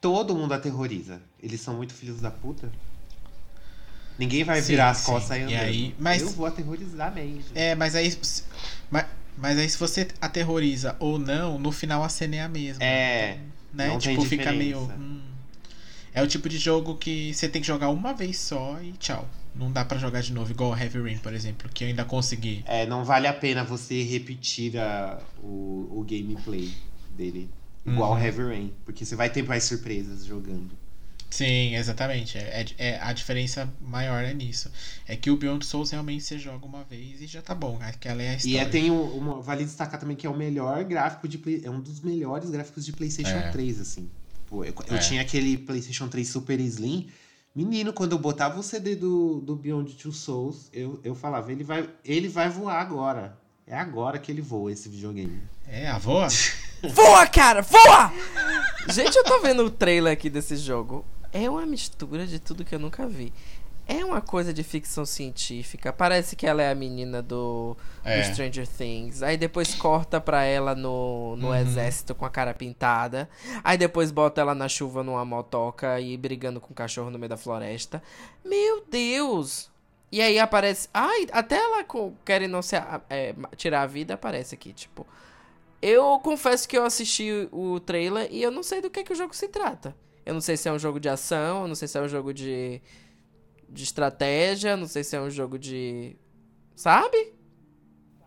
Todo 0.00 0.36
mundo 0.36 0.52
aterroriza. 0.52 1.20
Eles 1.42 1.60
são 1.60 1.74
muito 1.74 1.92
filhos 1.94 2.20
da 2.20 2.30
puta. 2.30 2.70
Ninguém 4.18 4.44
vai 4.44 4.60
sim, 4.60 4.68
virar 4.68 4.90
as 4.90 5.04
costas 5.04 5.30
aí, 5.32 5.50
e 5.50 5.54
aí 5.56 5.94
mas, 5.98 6.22
Eu 6.22 6.30
vou 6.30 6.46
aterrorizar 6.46 7.12
mesmo. 7.14 7.50
É, 7.54 7.74
mas 7.74 7.94
aí. 7.94 8.16
Mas, 8.90 9.06
mas 9.36 9.58
aí 9.58 9.68
se 9.68 9.78
você 9.78 10.06
aterroriza 10.20 10.96
ou 10.98 11.18
não, 11.18 11.58
no 11.58 11.72
final 11.72 12.02
a 12.04 12.08
cena 12.08 12.36
é 12.36 12.40
a 12.42 12.48
mesma. 12.48 12.84
É. 12.84 13.38
Né? 13.72 13.88
Não 13.88 13.98
tipo, 13.98 14.22
fica 14.22 14.52
meio. 14.52 14.80
Hum, 14.80 15.22
é 16.14 16.22
o 16.22 16.26
tipo 16.26 16.48
de 16.48 16.58
jogo 16.58 16.96
que 16.96 17.32
você 17.32 17.48
tem 17.48 17.62
que 17.62 17.66
jogar 17.66 17.88
uma 17.88 18.12
vez 18.12 18.38
só 18.38 18.78
e 18.82 18.92
tchau. 18.92 19.28
Não 19.54 19.70
dá 19.70 19.84
pra 19.84 19.98
jogar 19.98 20.22
de 20.22 20.32
novo, 20.32 20.50
igual 20.50 20.76
Heavy 20.76 21.00
Rain, 21.00 21.18
por 21.18 21.34
exemplo, 21.34 21.68
que 21.72 21.84
eu 21.84 21.88
ainda 21.88 22.04
consegui. 22.04 22.64
É, 22.66 22.86
não 22.86 23.04
vale 23.04 23.26
a 23.26 23.34
pena 23.34 23.64
você 23.64 24.02
repetir 24.02 24.78
a, 24.78 25.18
o, 25.42 25.88
o 25.90 26.06
gameplay 26.08 26.70
dele. 27.16 27.50
Igual 27.84 28.12
Uhum. 28.12 28.22
Heavy 28.22 28.42
Rain. 28.42 28.72
Porque 28.84 29.04
você 29.04 29.16
vai 29.16 29.28
ter 29.28 29.42
mais 29.42 29.64
surpresas 29.64 30.24
jogando. 30.24 30.70
Sim, 31.32 31.74
exatamente. 31.76 32.36
É, 32.36 32.60
é- 32.78 32.88
é- 32.90 32.98
a 33.00 33.10
diferença 33.14 33.66
maior 33.80 34.22
é 34.22 34.34
nisso. 34.34 34.70
É 35.08 35.16
que 35.16 35.30
o 35.30 35.36
Beyond 35.36 35.64
Souls 35.64 35.90
realmente 35.90 36.22
você 36.24 36.38
joga 36.38 36.66
uma 36.66 36.84
vez 36.84 37.22
e 37.22 37.26
já 37.26 37.40
tá 37.40 37.54
bom. 37.54 37.78
Aquela 37.80 38.22
é 38.22 38.28
a 38.28 38.32
E 38.34 38.36
história. 38.36 38.60
é, 38.60 38.64
tem 38.66 38.90
um, 38.90 39.02
uma, 39.02 39.40
vale 39.40 39.64
destacar 39.64 39.98
também 39.98 40.14
que 40.14 40.26
é 40.26 40.30
o 40.30 40.36
melhor 40.36 40.84
gráfico 40.84 41.26
de 41.26 41.38
Play, 41.38 41.62
é 41.64 41.70
um 41.70 41.80
dos 41.80 42.00
melhores 42.00 42.50
gráficos 42.50 42.84
de 42.84 42.92
PlayStation 42.92 43.30
É. 43.38 43.50
3, 43.50 43.80
assim. 43.80 44.10
Pô, 44.46 44.62
eu, 44.62 44.74
eu 44.88 44.96
É. 44.96 44.98
tinha 44.98 45.22
aquele 45.22 45.56
PlayStation 45.56 46.06
3 46.08 46.28
Super 46.28 46.60
Slim. 46.60 47.08
Menino, 47.56 47.92
quando 47.94 48.12
eu 48.12 48.18
botava 48.18 48.60
o 48.60 48.62
CD 48.62 48.94
do, 48.94 49.40
do 49.40 49.56
Beyond 49.56 49.94
Two 49.94 50.12
Souls, 50.12 50.68
eu, 50.72 51.00
eu 51.02 51.14
falava, 51.14 51.50
ele 51.50 51.64
vai, 51.64 51.88
ele 52.04 52.28
vai 52.28 52.48
voar 52.50 52.78
agora. 52.80 53.38
É 53.66 53.74
agora 53.74 54.18
que 54.18 54.30
ele 54.30 54.42
voa 54.42 54.70
esse 54.72 54.88
videogame. 54.88 55.40
É, 55.66 55.88
a 55.88 55.96
voa? 55.98 56.28
Voa, 56.82 57.24
cara, 57.28 57.62
voa! 57.62 58.12
Gente, 58.92 59.14
eu 59.16 59.22
tô 59.22 59.40
vendo 59.40 59.64
o 59.64 59.70
trailer 59.70 60.12
aqui 60.12 60.28
desse 60.28 60.56
jogo. 60.56 61.04
É 61.32 61.48
uma 61.48 61.64
mistura 61.66 62.26
de 62.26 62.38
tudo 62.38 62.64
que 62.64 62.74
eu 62.74 62.78
nunca 62.78 63.06
vi. 63.06 63.32
É 63.86 64.04
uma 64.04 64.20
coisa 64.20 64.52
de 64.54 64.62
ficção 64.62 65.04
científica. 65.04 65.92
Parece 65.92 66.36
que 66.36 66.46
ela 66.46 66.62
é 66.62 66.70
a 66.70 66.74
menina 66.74 67.20
do, 67.20 67.76
do 68.02 68.08
É. 68.08 68.22
Stranger 68.32 68.66
Things. 68.66 69.22
Aí 69.22 69.36
depois 69.36 69.74
corta 69.74 70.20
pra 70.20 70.44
ela 70.44 70.74
no, 70.74 71.34
no 71.36 71.48
Uhum. 71.48 71.54
exército 71.56 72.14
com 72.14 72.24
a 72.24 72.30
cara 72.30 72.54
pintada. 72.54 73.28
Aí 73.64 73.76
depois 73.76 74.12
bota 74.12 74.40
ela 74.40 74.54
na 74.54 74.68
chuva 74.68 75.02
numa 75.02 75.24
motoca 75.24 75.98
e 76.00 76.16
brigando 76.16 76.60
com 76.60 76.72
o 76.72 76.76
cachorro 76.76 77.10
no 77.10 77.18
meio 77.18 77.30
da 77.30 77.36
floresta. 77.36 78.00
Meu 78.44 78.84
Deus! 78.88 79.68
E 80.12 80.20
aí 80.22 80.38
aparece. 80.38 80.88
Ai, 80.94 81.26
até 81.32 81.56
ela 81.56 81.84
querendo 82.24 82.62
se, 82.62 82.76
é, 83.10 83.34
tirar 83.56 83.82
a 83.82 83.86
vida 83.86 84.14
aparece 84.14 84.54
aqui, 84.54 84.72
tipo. 84.72 85.06
Eu 85.80 86.20
confesso 86.20 86.68
que 86.68 86.78
eu 86.78 86.84
assisti 86.84 87.48
o 87.50 87.80
trailer 87.80 88.28
e 88.30 88.40
eu 88.42 88.50
não 88.52 88.62
sei 88.62 88.80
do 88.80 88.88
que, 88.90 89.02
que 89.02 89.12
o 89.12 89.16
jogo 89.16 89.34
se 89.34 89.48
trata. 89.48 89.96
Eu 90.24 90.34
não 90.34 90.40
sei 90.40 90.56
se 90.56 90.68
é 90.68 90.72
um 90.72 90.78
jogo 90.78 91.00
de 91.00 91.08
ação, 91.08 91.62
eu 91.62 91.68
não 91.68 91.74
sei 91.74 91.88
se 91.88 91.98
é 91.98 92.00
um 92.00 92.08
jogo 92.08 92.32
de, 92.32 92.80
de 93.68 93.82
estratégia, 93.82 94.76
não 94.76 94.86
sei 94.86 95.02
se 95.02 95.16
é 95.16 95.20
um 95.20 95.30
jogo 95.30 95.58
de. 95.58 96.16
Sabe? 96.74 97.32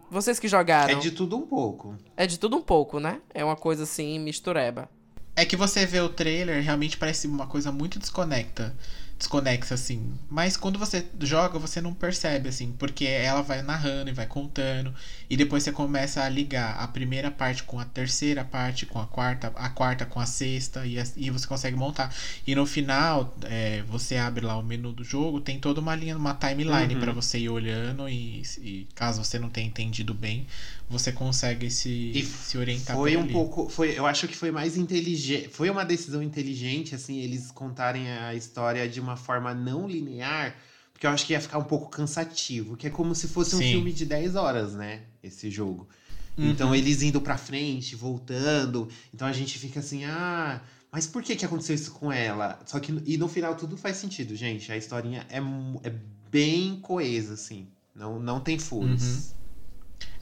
Vocês 0.10 0.40
que 0.40 0.48
jogaram. 0.48 0.98
É 0.98 1.00
de 1.00 1.12
tudo 1.12 1.38
um 1.38 1.46
pouco. 1.46 1.98
É 2.16 2.28
de 2.28 2.38
tudo 2.38 2.58
um 2.58 2.62
pouco, 2.62 3.00
né? 3.00 3.22
É 3.34 3.44
uma 3.44 3.56
coisa 3.56 3.84
assim, 3.84 4.20
mistureba. 4.20 4.90
É 5.36 5.46
que 5.46 5.56
você 5.56 5.86
vê 5.86 6.00
o 6.00 6.10
trailer, 6.10 6.64
realmente 6.64 6.98
parece 6.98 7.28
uma 7.28 7.48
coisa 7.48 7.72
muito 7.72 8.00
desconecta. 8.00 8.76
Desconexa, 9.18 9.76
assim. 9.76 10.14
Mas 10.30 10.58
quando 10.58 10.78
você 10.78 11.06
joga, 11.22 11.58
você 11.58 11.80
não 11.80 11.94
percebe, 11.94 12.50
assim. 12.50 12.74
Porque 12.78 13.06
ela 13.06 13.42
vai 13.42 13.62
narrando 13.62 14.10
e 14.10 14.14
vai 14.14 14.26
contando. 14.28 14.94
E 15.30 15.38
depois 15.38 15.64
você 15.64 15.72
começa 15.72 16.22
a 16.22 16.28
ligar 16.28 16.76
a 16.78 16.86
primeira 16.88 17.32
parte 17.32 17.64
com 17.64 17.80
a 17.80 17.86
terceira 17.86 18.44
parte, 18.44 18.86
com 18.86 19.00
a 19.00 19.08
quarta, 19.08 19.54
a 19.56 19.70
quarta 19.70 20.06
com 20.06 20.20
a 20.20 20.26
sexta. 20.26 20.86
E, 20.86 21.00
as- 21.00 21.14
e 21.16 21.30
você 21.30 21.48
consegue 21.48 21.78
montar. 21.78 22.14
E 22.46 22.54
no 22.56 22.66
final, 22.66 23.34
é, 23.44 23.84
você 23.88 24.18
abre 24.18 24.46
lá 24.46 24.58
o 24.58 24.62
menu 24.64 24.92
do 24.92 25.04
jogo, 25.04 25.40
tem 25.40 25.60
toda 25.60 25.80
uma 25.80 25.96
linha, 25.96 26.18
uma 26.18 26.34
timeline 26.34 26.94
Uhum. 26.96 27.00
pra 27.00 27.14
você 27.14 27.40
ir 27.40 27.48
olhando. 27.50 28.10
E, 28.10 28.42
e 28.60 28.88
caso 28.96 29.24
você 29.24 29.40
não 29.40 29.50
tenha 29.50 29.66
entendido 29.68 30.14
bem, 30.14 30.46
você 30.88 31.12
consegue 31.12 31.72
se, 31.72 32.14
se 32.24 32.58
orientar 32.58 32.96
Foi 32.96 33.18
um 33.18 33.22
ali. 33.22 33.34
pouco. 33.34 33.68
Foi, 33.70 33.98
eu 33.98 34.06
acho 34.06 34.28
que 34.28 34.36
foi 34.36 34.52
mais 34.52 34.78
inteligente. 34.78 35.50
Foi 35.50 35.70
uma 35.70 35.84
decisão 35.84 36.22
inteligente, 36.22 36.94
assim, 36.94 37.20
eles 37.20 37.52
contarem 37.52 38.10
a 38.12 38.36
história 38.36 38.88
de 38.88 39.00
uma 39.00 39.18
forma 39.18 39.54
não 39.54 39.88
linear. 39.88 40.56
Porque 40.94 41.08
eu 41.08 41.12
acho 41.12 41.26
que 41.26 41.34
ia 41.34 41.42
ficar 41.42 41.58
um 41.58 41.64
pouco 41.64 41.90
cansativo. 41.90 42.78
Que 42.78 42.88
é 42.88 42.90
como 42.90 43.16
se 43.16 43.28
fosse 43.28 43.56
um 43.56 43.60
Sim. 43.60 43.72
filme 43.72 43.92
de 43.92 44.06
10 44.06 44.36
horas, 44.36 44.74
né? 44.74 45.02
Esse 45.24 45.50
jogo. 45.50 45.90
Uhum. 46.38 46.52
Então 46.52 46.76
eles 46.76 47.02
indo 47.02 47.20
pra 47.20 47.38
frente, 47.38 47.96
voltando. 47.96 48.88
Então 49.14 49.28
a 49.28 49.34
gente 49.34 49.58
fica 49.58 49.80
assim, 49.80 50.06
ah. 50.06 50.62
Mas 50.92 51.08
por 51.08 51.24
que 51.24 51.36
que 51.36 51.46
aconteceu 51.46 51.76
isso 51.76 51.92
com 51.92 52.12
ela? 52.12 52.60
Só 52.66 52.80
que 52.80 52.94
e 53.06 53.18
no 53.18 53.28
final 53.28 53.56
tudo 53.56 53.76
faz 53.76 53.98
sentido, 53.98 54.36
gente. 54.36 54.72
A 54.72 54.78
historinha 54.78 55.26
é, 55.30 55.40
é 55.84 55.94
bem 56.30 56.80
coesa, 56.80 57.34
assim. 57.34 57.68
Não, 57.94 58.20
não 58.20 58.40
tem 58.40 58.60
furos. 58.60 59.04
Uhum. 59.04 59.45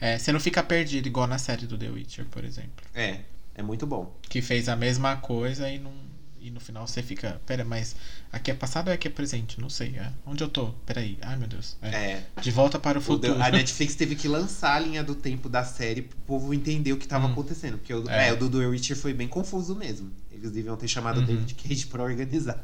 É, 0.06 0.18
você 0.18 0.32
não 0.34 0.39
fica 0.39 0.62
perdido, 0.62 1.08
igual 1.08 1.28
na 1.28 1.38
série 1.38 1.66
do 1.66 1.78
The 1.78 1.89
Witcher, 1.89 2.26
por 2.26 2.43
exemplo. 2.43 2.86
É, 2.93 3.20
é 3.56 3.64
muito 3.64 3.88
bom. 3.88 4.14
Que 4.24 4.41
fez 4.41 4.68
a 4.68 4.76
mesma 4.76 5.16
coisa 5.18 5.70
e, 5.70 5.80
não, 5.80 5.93
e 6.41 6.49
no 6.51 6.60
final 6.60 6.86
você 6.86 7.01
fica. 7.01 7.39
Pera, 7.45 7.64
mas 7.64 7.95
aqui 8.32 8.51
é 8.51 8.54
passado 8.54 8.89
ou 8.89 8.93
aqui 8.93 9.08
é 9.08 9.12
presente? 9.12 9.62
Não 9.62 9.70
sei. 9.70 9.95
é. 9.97 10.12
Onde 10.26 10.43
eu 10.43 10.49
tô? 10.49 10.68
Peraí. 10.86 11.18
Ai, 11.22 11.38
meu 11.38 11.47
Deus. 11.47 11.78
É. 11.82 12.22
De 12.41 12.51
volta 12.51 12.78
para 12.78 12.97
o 12.97 13.01
O 13.01 13.04
futuro. 13.04 13.41
A 13.41 13.47
Netflix 13.51 13.95
teve 13.95 14.16
que 14.18 14.28
lançar 14.28 14.76
a 14.76 14.80
linha 14.80 15.01
do 15.04 15.16
tempo 15.16 15.47
da 15.47 15.64
série 15.64 16.01
pro 16.01 16.18
povo 16.28 16.54
entender 16.54 16.91
o 16.91 16.97
que 16.97 17.08
tava 17.08 17.28
acontecendo. 17.32 17.78
Porque 17.78 17.93
o, 17.93 18.10
É. 18.10 18.28
é, 18.28 18.34
o 18.34 18.36
do 18.36 18.49
The 18.49 18.66
Witcher 18.68 18.97
foi 18.97 19.14
bem 19.14 19.30
confuso 19.30 19.74
mesmo. 19.74 20.12
Eles 20.32 20.51
deviam 20.51 20.76
ter 20.76 20.89
chamado 20.89 21.18
o 21.18 21.20
Uhum. 21.22 21.28
David 21.28 21.56
Cage 21.56 21.86
pra 21.88 22.04
organizar. 22.04 22.62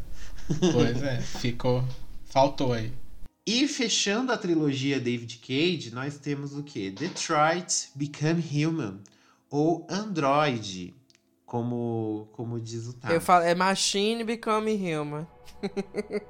Pois 0.74 1.02
é, 1.02 1.22
ficou. 1.22 1.88
Faltou 2.26 2.74
aí. 2.74 2.92
E 3.52 3.68
fechando 3.68 4.32
a 4.32 4.38
trilogia 4.38 5.00
David 5.00 5.40
Cage, 5.40 5.90
nós 5.92 6.20
temos 6.20 6.56
o 6.56 6.62
quê? 6.62 6.92
Detroit 6.92 7.90
Become 7.96 8.44
Human. 8.54 9.00
Ou 9.50 9.88
Android, 9.90 10.94
como, 11.48 12.30
como 12.32 12.60
diz 12.60 12.86
o 12.86 12.94
Tá. 12.94 13.12
Eu 13.12 13.20
falo, 13.20 13.44
é 13.44 13.56
Machine 13.56 14.24
Become 14.24 14.72
Human. 14.72 15.26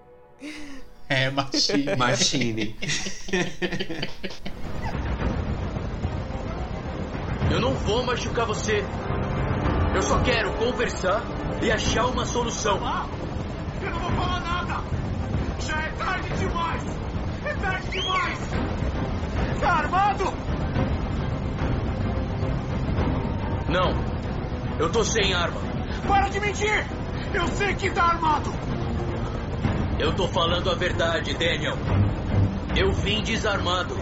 É, 1.11 1.30
Machine. 1.32 1.95
Machine. 1.97 2.76
Eu 7.51 7.59
não 7.59 7.74
vou 7.74 8.03
machucar 8.03 8.45
você. 8.45 8.84
Eu 9.95 10.03
só 10.03 10.22
quero 10.22 10.53
conversar 10.53 11.24
e 11.63 11.72
achar 11.72 12.05
uma 12.05 12.26
solução. 12.28 12.78
Eu 13.82 13.89
não 13.89 13.99
vou 13.99 14.11
falar 14.11 14.39
nada! 14.39 14.84
Já 15.59 15.82
é 15.82 15.89
tarde 15.93 16.30
demais! 16.38 17.09
É 17.50 17.54
tarde 17.56 17.89
demais! 17.89 18.39
Tá 19.60 19.74
armado? 19.74 20.24
Não. 23.68 24.10
Eu 24.78 24.91
tô 24.91 25.04
sem 25.04 25.34
arma. 25.34 25.60
Para 26.08 26.30
de 26.30 26.39
mentir! 26.39 26.86
Eu 27.34 27.47
sei 27.47 27.74
que 27.74 27.89
tá 27.89 28.04
armado! 28.04 28.54
Eu 29.97 30.14
tô 30.14 30.28
falando 30.28 30.70
a 30.70 30.76
verdade, 30.76 31.34
Daniel. 31.34 31.76
Eu 32.78 32.93
vim 32.93 33.24
desarmado. 33.24 33.97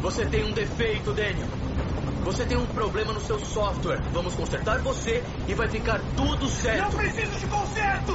Você 0.00 0.24
tem 0.26 0.44
um 0.44 0.52
defeito, 0.52 1.12
Daniel. 1.12 1.65
Você 2.26 2.44
tem 2.44 2.56
um 2.56 2.66
problema 2.66 3.12
no 3.12 3.20
seu 3.20 3.38
software. 3.38 4.00
Vamos 4.12 4.34
consertar 4.34 4.82
você 4.82 5.22
e 5.46 5.54
vai 5.54 5.68
ficar 5.68 6.00
tudo 6.16 6.48
certo. 6.48 6.82
Não 6.82 6.98
preciso 6.98 7.38
de 7.38 7.46
conserto! 7.46 8.12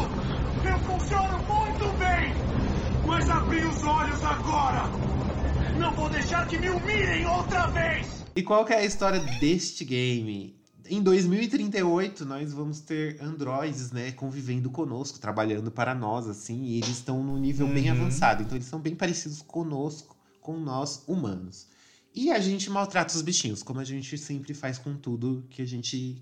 Eu 0.66 0.80
funciono 0.80 1.38
muito 1.38 1.98
bem! 1.98 2.34
Mas 3.08 3.30
abri 3.30 3.64
os 3.66 3.82
olhos 3.84 4.22
agora! 4.24 4.90
Não 5.80 5.94
vou 5.94 6.10
deixar 6.10 6.46
que 6.46 6.58
me 6.58 6.70
humilhem 6.70 7.26
outra 7.26 7.68
vez! 7.68 8.06
E 8.36 8.44
qual 8.44 8.66
que 8.66 8.74
é 8.74 8.80
a 8.80 8.86
história 8.86 9.20
deste 9.40 9.86
game? 9.86 10.60
Em 10.90 11.02
2038, 11.02 12.26
nós 12.26 12.52
vamos 12.52 12.82
ter 12.82 13.18
androides, 13.24 13.92
né, 13.94 14.12
convivendo 14.12 14.70
conosco, 14.70 15.20
trabalhando 15.20 15.72
para 15.72 15.96
nós, 15.96 16.28
assim, 16.28 16.64
e 16.66 16.78
eles 16.80 16.90
estão 16.90 17.24
num 17.24 17.38
nível 17.38 17.66
bem 17.68 17.90
Uhum. 17.90 18.02
avançado. 18.02 18.44
Então, 18.44 18.58
eles 18.58 18.68
são 18.68 18.78
bem 18.80 18.94
parecidos 18.94 19.42
conosco, 19.42 20.18
com 20.42 20.60
nós 20.60 21.02
humanos. 21.08 21.71
E 22.14 22.30
a 22.30 22.40
gente 22.40 22.70
maltrata 22.70 23.16
os 23.16 23.22
bichinhos, 23.22 23.64
como 23.64 23.80
a 23.80 23.86
gente 23.86 24.18
sempre 24.18 24.54
faz 24.54 24.78
com 24.78 24.96
tudo 24.96 25.46
que 25.50 25.62
a 25.62 25.66
gente 25.66 26.22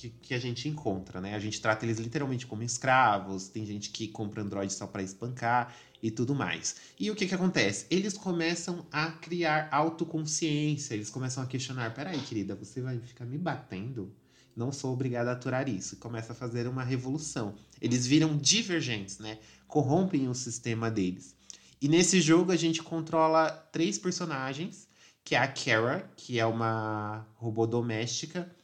que, 0.00 0.08
que 0.08 0.34
a 0.34 0.38
gente 0.38 0.66
encontra, 0.66 1.20
né? 1.20 1.34
A 1.34 1.38
gente 1.38 1.60
trata 1.60 1.84
eles 1.84 1.98
literalmente 1.98 2.46
como 2.46 2.62
escravos, 2.62 3.48
tem 3.48 3.66
gente 3.66 3.90
que 3.90 4.08
compra 4.08 4.42
android 4.42 4.72
só 4.72 4.86
para 4.86 5.02
espancar 5.02 5.74
e 6.02 6.10
tudo 6.10 6.34
mais. 6.34 6.76
E 6.98 7.10
o 7.10 7.14
que 7.14 7.26
que 7.26 7.34
acontece? 7.34 7.86
Eles 7.90 8.16
começam 8.16 8.86
a 8.90 9.10
criar 9.10 9.68
autoconsciência, 9.70 10.94
eles 10.94 11.10
começam 11.10 11.42
a 11.42 11.46
questionar, 11.46 11.94
peraí, 11.94 12.18
querida, 12.20 12.54
você 12.54 12.80
vai 12.80 12.98
ficar 12.98 13.26
me 13.26 13.36
batendo? 13.36 14.12
Não 14.56 14.72
sou 14.72 14.92
obrigada 14.92 15.30
a 15.30 15.34
aturar 15.34 15.68
isso. 15.68 15.94
E 15.94 15.98
começa 15.98 16.32
a 16.32 16.36
fazer 16.36 16.66
uma 16.66 16.82
revolução. 16.82 17.54
Eles 17.80 18.06
viram 18.06 18.36
divergentes, 18.36 19.18
né? 19.18 19.38
Corrompem 19.68 20.28
o 20.28 20.34
sistema 20.34 20.90
deles. 20.90 21.36
E 21.80 21.88
nesse 21.88 22.20
jogo 22.20 22.52
a 22.52 22.56
gente 22.56 22.82
controla 22.82 23.50
três 23.72 23.98
personagens, 23.98 24.89
que 25.24 25.34
é 25.34 25.38
a 25.38 25.48
Kara, 25.48 26.10
que 26.16 26.38
é 26.38 26.46
uma 26.46 27.26
robô 27.36 27.66
doméstica, 27.66 28.54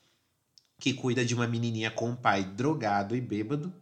que 0.78 0.92
cuida 0.92 1.24
de 1.24 1.34
uma 1.34 1.46
menininha 1.46 1.90
com 1.90 2.10
um 2.10 2.16
pai 2.16 2.44
drogado 2.44 3.16
e 3.16 3.20
bêbado. 3.20 3.72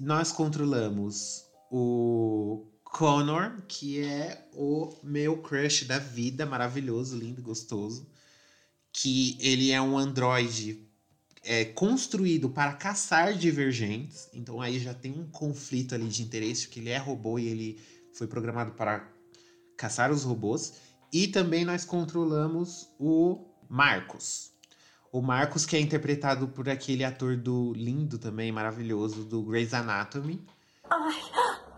Nós 0.00 0.32
controlamos 0.32 1.44
o 1.70 2.66
Connor, 2.84 3.62
que 3.68 4.00
é 4.00 4.48
o 4.54 4.96
meu 5.02 5.38
crush 5.42 5.84
da 5.84 5.98
vida, 5.98 6.44
maravilhoso, 6.46 7.16
lindo, 7.16 7.42
gostoso. 7.42 8.08
que 8.92 9.38
ele 9.40 9.70
é 9.70 9.80
um 9.80 9.96
androide 9.96 10.90
é, 11.42 11.64
construído 11.64 12.50
para 12.50 12.72
caçar 12.72 13.34
divergentes. 13.34 14.28
Então 14.32 14.60
aí 14.60 14.78
já 14.80 14.92
tem 14.94 15.12
um 15.12 15.28
conflito 15.30 15.94
ali 15.94 16.08
de 16.08 16.22
interesse, 16.22 16.68
que 16.68 16.80
ele 16.80 16.90
é 16.90 16.98
robô 16.98 17.38
e 17.38 17.46
ele 17.48 17.80
foi 18.12 18.26
programado 18.26 18.72
para 18.72 19.08
caçar 19.76 20.10
os 20.10 20.24
robôs. 20.24 20.74
E 21.12 21.26
também 21.26 21.64
nós 21.64 21.84
controlamos 21.84 22.88
o 22.98 23.44
Marcos. 23.68 24.52
O 25.12 25.20
Marcos, 25.20 25.66
que 25.66 25.76
é 25.76 25.80
interpretado 25.80 26.46
por 26.48 26.68
aquele 26.68 27.04
ator 27.04 27.36
do 27.36 27.72
lindo 27.74 28.16
também, 28.16 28.52
maravilhoso, 28.52 29.24
do 29.24 29.42
Grey's 29.42 29.74
Anatomy. 29.74 30.40
Ai, 30.88 31.20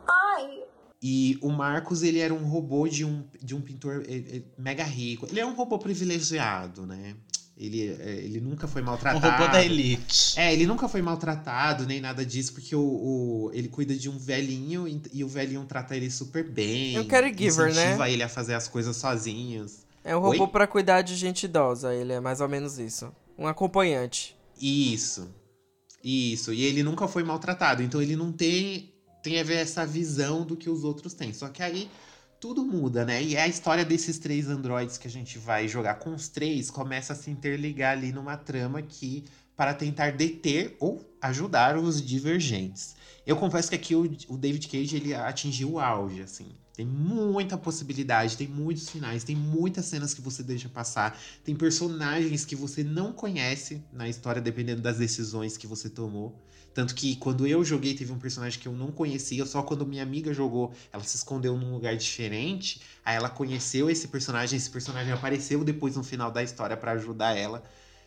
ai. 0.06 0.64
E 1.02 1.38
o 1.40 1.50
Marcos, 1.50 2.02
ele 2.02 2.18
era 2.18 2.34
um 2.34 2.44
robô 2.44 2.86
de 2.86 3.04
um, 3.04 3.24
de 3.42 3.54
um 3.54 3.60
pintor 3.60 4.02
mega 4.58 4.84
rico. 4.84 5.26
Ele 5.26 5.40
é 5.40 5.46
um 5.46 5.54
robô 5.54 5.78
privilegiado, 5.78 6.86
né? 6.86 7.16
Ele, 7.62 7.96
é, 8.00 8.10
ele 8.24 8.40
nunca 8.40 8.66
foi 8.66 8.82
maltratado. 8.82 9.24
Um 9.24 9.30
robô 9.30 9.46
da 9.46 9.64
elite. 9.64 10.38
É, 10.38 10.52
ele 10.52 10.66
nunca 10.66 10.88
foi 10.88 11.00
maltratado, 11.00 11.86
nem 11.86 12.00
nada 12.00 12.26
disso, 12.26 12.52
porque 12.54 12.74
o, 12.74 12.80
o 12.80 13.50
ele 13.54 13.68
cuida 13.68 13.94
de 13.94 14.10
um 14.10 14.18
velhinho 14.18 14.88
e, 14.88 15.00
e 15.12 15.22
o 15.22 15.28
velhinho 15.28 15.64
trata 15.64 15.96
ele 15.96 16.10
super 16.10 16.42
bem. 16.42 16.96
É 16.96 17.00
um 17.00 17.06
caregiver, 17.06 17.72
né? 17.72 17.84
Incentiva 17.84 18.10
ele 18.10 18.22
a 18.24 18.28
fazer 18.28 18.54
as 18.54 18.66
coisas 18.66 18.96
sozinhos. 18.96 19.78
É 20.02 20.16
um 20.16 20.20
robô 20.20 20.48
para 20.48 20.66
cuidar 20.66 21.02
de 21.02 21.14
gente 21.14 21.44
idosa, 21.44 21.94
ele 21.94 22.12
é 22.12 22.18
mais 22.18 22.40
ou 22.40 22.48
menos 22.48 22.80
isso. 22.80 23.12
Um 23.38 23.46
acompanhante. 23.46 24.36
Isso. 24.60 25.32
Isso. 26.02 26.52
E 26.52 26.64
ele 26.64 26.82
nunca 26.82 27.06
foi 27.06 27.22
maltratado. 27.22 27.80
Então 27.80 28.02
ele 28.02 28.16
não 28.16 28.32
tem, 28.32 28.92
tem 29.22 29.38
a 29.38 29.44
ver 29.44 29.58
essa 29.58 29.86
visão 29.86 30.44
do 30.44 30.56
que 30.56 30.68
os 30.68 30.82
outros 30.82 31.14
têm. 31.14 31.32
Só 31.32 31.48
que 31.48 31.62
aí 31.62 31.88
tudo 32.42 32.64
muda, 32.64 33.04
né? 33.04 33.22
E 33.22 33.36
a 33.36 33.46
história 33.46 33.84
desses 33.84 34.18
três 34.18 34.48
androides 34.48 34.98
que 34.98 35.06
a 35.06 35.10
gente 35.10 35.38
vai 35.38 35.68
jogar 35.68 35.94
com 36.00 36.12
os 36.12 36.26
três 36.26 36.72
começa 36.72 37.12
a 37.12 37.16
se 37.16 37.30
interligar 37.30 37.92
ali 37.92 38.10
numa 38.10 38.36
trama 38.36 38.82
que 38.82 39.22
para 39.56 39.72
tentar 39.72 40.10
deter 40.10 40.76
ou 40.80 41.08
ajudar 41.20 41.78
os 41.78 42.04
divergentes. 42.04 42.96
Eu 43.24 43.36
confesso 43.36 43.68
que 43.68 43.76
aqui 43.76 43.94
o, 43.94 44.10
o 44.28 44.36
David 44.36 44.66
Cage 44.66 44.96
ele 44.96 45.14
atingiu 45.14 45.74
o 45.74 45.78
auge, 45.78 46.20
assim. 46.20 46.48
Tem 46.74 46.84
muita 46.84 47.56
possibilidade, 47.56 48.36
tem 48.36 48.48
muitos 48.48 48.88
finais, 48.88 49.22
tem 49.22 49.36
muitas 49.36 49.84
cenas 49.84 50.12
que 50.12 50.20
você 50.20 50.42
deixa 50.42 50.68
passar, 50.68 51.16
tem 51.44 51.54
personagens 51.54 52.44
que 52.44 52.56
você 52.56 52.82
não 52.82 53.12
conhece 53.12 53.80
na 53.92 54.08
história, 54.08 54.42
dependendo 54.42 54.82
das 54.82 54.98
decisões 54.98 55.56
que 55.56 55.68
você 55.68 55.88
tomou. 55.88 56.36
Tanto 56.74 56.94
que 56.94 57.16
quando 57.16 57.46
eu 57.46 57.64
joguei, 57.64 57.94
teve 57.94 58.12
um 58.12 58.18
personagem 58.18 58.58
que 58.58 58.66
eu 58.66 58.72
não 58.72 58.90
conhecia, 58.90 59.44
só 59.44 59.62
quando 59.62 59.86
minha 59.86 60.02
amiga 60.02 60.32
jogou, 60.32 60.72
ela 60.92 61.04
se 61.04 61.16
escondeu 61.16 61.56
num 61.56 61.74
lugar 61.74 61.96
diferente, 61.96 62.80
aí 63.04 63.16
ela 63.16 63.28
conheceu 63.28 63.90
esse 63.90 64.08
personagem, 64.08 64.56
esse 64.56 64.70
personagem 64.70 65.12
apareceu 65.12 65.62
depois 65.64 65.96
no 65.96 66.02
final 66.02 66.30
da 66.30 66.42
história 66.42 66.76
para 66.76 66.92
ajudar 66.92 67.36
ela. 67.36 67.62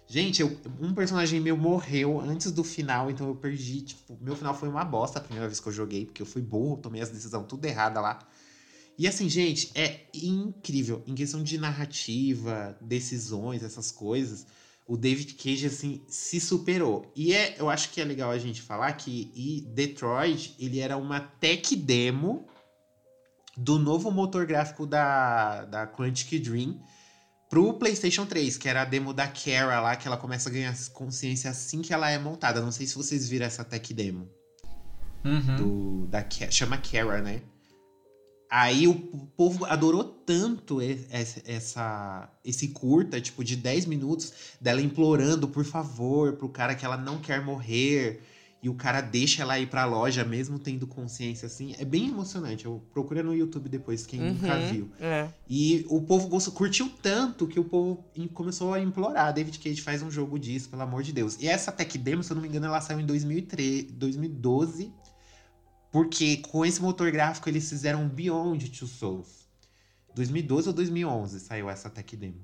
Gente, 0.08 0.42
eu, 0.42 0.56
um 0.80 0.94
personagem 0.94 1.40
meu 1.40 1.58
morreu 1.58 2.20
antes 2.22 2.52
do 2.52 2.64
final, 2.64 3.10
então 3.10 3.28
eu 3.28 3.36
perdi. 3.36 3.82
Tipo, 3.82 4.18
meu 4.22 4.36
final 4.36 4.54
foi 4.54 4.70
uma 4.70 4.86
bosta 4.86 5.18
a 5.18 5.22
primeira 5.22 5.48
vez 5.48 5.60
que 5.60 5.68
eu 5.68 5.74
joguei, 5.74 6.06
porque 6.06 6.22
eu 6.22 6.26
fui 6.26 6.42
burro, 6.42 6.78
tomei 6.78 7.02
as 7.02 7.10
decisões 7.10 7.46
tudo 7.48 7.66
errada 7.66 8.00
lá. 8.00 8.20
E 8.98 9.08
assim, 9.08 9.28
gente, 9.28 9.72
é 9.76 10.02
incrível. 10.14 11.04
Em 11.06 11.16
questão 11.16 11.44
de 11.44 11.58
narrativa, 11.58 12.78
decisões, 12.80 13.64
essas 13.64 13.92
coisas, 13.92 14.46
o 14.88 14.96
David 14.96 15.34
Cage, 15.34 15.66
assim, 15.66 16.04
se 16.08 16.40
superou. 16.40 17.12
E 17.16 17.34
é, 17.34 17.56
eu 17.58 17.70
acho 17.70 17.90
que 17.90 18.00
é 18.00 18.06
legal 18.06 18.30
a 18.30 18.38
gente 18.38 18.62
falar 18.62 18.94
que 18.94 19.32
e 19.36 19.62
Detroit, 19.74 20.56
ele 20.60 20.80
era 20.80 20.96
uma 20.96 21.20
tech 21.20 21.76
demo 21.76 22.48
do 23.58 23.80
novo 23.80 24.12
motor 24.12 24.46
gráfico 24.46 24.86
da, 24.86 25.66
da 25.66 25.88
Quantic 25.88 26.40
Dream 26.40 26.80
pro 27.50 27.74
PlayStation 27.74 28.26
3, 28.26 28.58
que 28.58 28.68
era 28.68 28.82
a 28.82 28.86
demo 28.86 29.14
da 29.14 29.28
Kara 29.28 29.80
lá, 29.80 29.96
que 29.96 30.08
ela 30.08 30.18
começa 30.18 30.50
a 30.50 30.52
ganhar 30.52 30.76
consciência 30.94 31.50
assim 31.50 31.82
que 31.82 31.94
ela 31.94 32.10
é 32.10 32.20
montada. 32.20 32.62
Não 32.62 32.72
sei 32.72 32.86
se 32.86 32.96
vocês 32.96 33.28
viram 33.28 33.46
essa 33.46 33.64
tech 33.64 33.94
demo. 33.94 34.30
Uhum. 35.24 35.56
Do, 35.56 36.08
da, 36.08 36.24
chama 36.52 36.78
Kara, 36.78 37.22
né? 37.22 37.42
Aí 38.50 38.88
o 38.88 38.96
povo 39.36 39.66
adorou 39.66 40.04
tanto 40.04 40.80
essa, 40.82 42.30
esse 42.44 42.70
curta, 42.70 43.20
tipo, 43.20 43.44
de 43.44 43.56
10 43.56 43.86
minutos, 43.86 44.34
dela 44.62 44.82
implorando, 44.82 45.48
por 45.48 45.66
favor, 45.66 46.34
pro 46.34 46.50
cara 46.50 46.76
que 46.76 46.86
ela 46.86 46.98
não 46.98 47.20
quer 47.20 47.44
morrer. 47.44 48.22
E 48.64 48.70
o 48.70 48.74
cara 48.74 49.00
deixa 49.00 49.44
ela 49.44 49.60
ir 49.60 49.68
pra 49.68 49.86
loja, 49.86 50.24
mesmo 50.24 50.58
tendo 50.58 50.88
consciência, 50.88 51.46
assim. 51.46 51.76
É 51.78 51.86
bem 51.86 52.08
emocionante. 52.10 52.66
Eu 52.66 52.82
procura 52.92 53.22
no 53.22 53.36
YouTube 53.36 53.70
depois, 53.70 54.08
quem 54.08 54.20
Uhum, 54.20 54.34
nunca 54.34 54.58
viu. 54.58 54.90
é. 55.00 55.28
E 55.48 55.86
o 55.88 56.02
povo 56.02 56.28
gostou, 56.28 56.52
curtiu 56.52 56.90
tanto 57.00 57.46
que 57.46 57.60
o 57.60 57.64
povo 57.64 58.04
começou 58.34 58.74
a 58.74 58.80
implorar. 58.82 59.32
David 59.34 59.60
Cage 59.60 59.82
faz 59.82 60.02
um 60.02 60.10
jogo 60.10 60.40
disso, 60.40 60.68
pelo 60.70 60.82
amor 60.82 61.04
de 61.04 61.14
Deus. 61.14 61.38
E 61.40 61.48
essa 61.48 61.72
tech 61.72 61.96
demo, 62.00 62.24
se 62.24 62.32
eu 62.32 62.36
não 62.36 62.42
me 62.42 62.48
engano, 62.48 62.66
ela 62.66 62.82
saiu 62.82 63.00
em 63.00 63.06
2003, 63.06 63.92
2012. 63.92 64.92
Porque 65.96 66.36
com 66.52 66.66
esse 66.66 66.82
motor 66.82 67.10
gráfico 67.10 67.48
eles 67.48 67.70
fizeram 67.70 68.06
Beyond 68.10 68.70
Two 68.70 68.86
Souls. 68.86 69.48
2012 70.14 70.68
ou 70.68 70.74
2011 70.74 71.40
saiu 71.40 71.70
essa 71.70 71.90
tech 71.90 72.18
demo. 72.18 72.44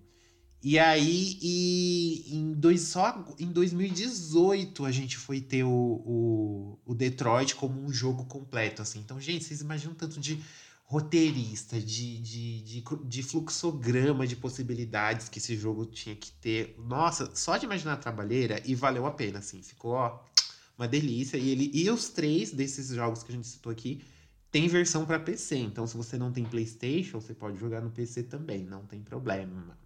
E 0.63 0.79
aí, 0.79 1.37
e 1.41 2.33
em 2.33 2.53
dois, 2.53 2.83
só 2.83 3.25
em 3.37 3.51
2018 3.51 4.85
a 4.85 4.91
gente 4.91 5.17
foi 5.17 5.41
ter 5.41 5.65
o, 5.65 5.69
o, 5.69 6.79
o 6.85 6.95
Detroit 6.95 7.53
como 7.55 7.83
um 7.83 7.91
jogo 7.91 8.23
completo, 8.23 8.81
assim. 8.81 8.99
Então, 8.99 9.19
gente, 9.19 9.43
vocês 9.43 9.59
imaginam 9.59 9.95
tanto 9.95 10.17
de 10.17 10.41
roteirista, 10.85 11.77
de, 11.77 12.19
de, 12.19 12.61
de, 12.61 12.83
de 13.03 13.21
fluxograma 13.21 14.25
de 14.25 14.37
possibilidades 14.37 15.27
que 15.27 15.39
esse 15.39 15.57
jogo 15.57 15.85
tinha 15.85 16.15
que 16.15 16.31
ter. 16.31 16.73
Nossa, 16.79 17.29
só 17.35 17.57
de 17.57 17.65
imaginar 17.65 17.95
a 17.95 17.97
trabalheira 17.97 18.61
e 18.63 18.73
valeu 18.73 19.05
a 19.05 19.11
pena, 19.11 19.39
assim. 19.39 19.61
Ficou, 19.61 19.91
ó, 19.91 20.21
uma 20.81 20.87
delícia. 20.87 21.37
E, 21.37 21.49
ele, 21.49 21.71
e 21.73 21.89
os 21.89 22.09
três 22.09 22.51
desses 22.51 22.89
jogos 22.89 23.23
que 23.23 23.31
a 23.31 23.35
gente 23.35 23.47
citou 23.47 23.71
aqui 23.71 24.01
tem 24.51 24.67
versão 24.67 25.05
para 25.05 25.19
PC. 25.19 25.57
Então, 25.57 25.87
se 25.87 25.95
você 25.97 26.17
não 26.17 26.31
tem 26.31 26.45
PlayStation, 26.45 27.19
você 27.21 27.33
pode 27.33 27.57
jogar 27.59 27.81
no 27.81 27.91
PC 27.91 28.23
também, 28.23 28.63
não 28.63 28.85
tem 28.85 29.01
problema. 29.01 29.77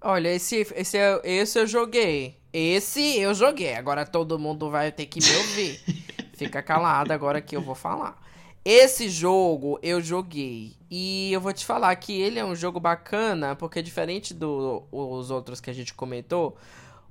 Olha, 0.00 0.28
esse, 0.34 0.66
esse, 0.74 0.96
eu- 0.96 1.20
esse 1.24 1.58
eu 1.58 1.66
joguei. 1.66 2.36
Esse 2.52 3.18
eu 3.18 3.34
joguei. 3.34 3.74
Agora 3.74 4.04
todo 4.04 4.38
mundo 4.38 4.70
vai 4.70 4.90
ter 4.90 5.06
que 5.06 5.20
me 5.20 5.36
ouvir. 5.36 5.80
Fica 6.34 6.62
calado 6.62 7.12
agora 7.12 7.40
que 7.40 7.54
eu 7.56 7.62
vou 7.62 7.74
falar. 7.74 8.20
Esse 8.64 9.08
jogo 9.08 9.78
eu 9.82 10.00
joguei. 10.00 10.76
E 10.90 11.32
eu 11.32 11.40
vou 11.40 11.52
te 11.52 11.64
falar 11.64 11.94
que 11.96 12.12
ele 12.20 12.38
é 12.38 12.44
um 12.44 12.54
jogo 12.54 12.80
bacana, 12.80 13.54
porque 13.56 13.80
diferente 13.82 14.34
dos 14.34 15.30
outros 15.30 15.60
que 15.60 15.70
a 15.70 15.72
gente 15.72 15.94
comentou, 15.94 16.56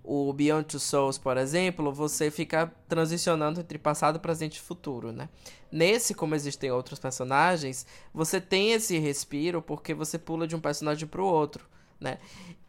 o 0.04 0.32
Beyond 0.34 0.66
Two 0.66 0.80
Souls, 0.80 1.18
por 1.18 1.38
exemplo, 1.38 1.93
você 1.93 2.32
fica 2.32 2.72
transicionando 2.88 3.60
entre 3.60 3.78
passado, 3.78 4.20
presente 4.20 4.58
e 4.58 4.62
futuro, 4.62 5.12
né? 5.12 5.30
Nesse, 5.72 6.14
como 6.14 6.36
existem 6.36 6.72
outros 6.72 6.99
personagens, 6.99 7.86
você 8.14 8.41
tem 8.41 8.72
esse 8.74 8.97
respiro 8.99 9.62
porque 9.62 9.93
você 9.93 10.18
pula 10.18 10.47
de 10.47 10.56
um 10.56 10.60
personagem 10.60 11.08
pro 11.08 11.26
outro, 11.26 11.66
né? 11.99 12.18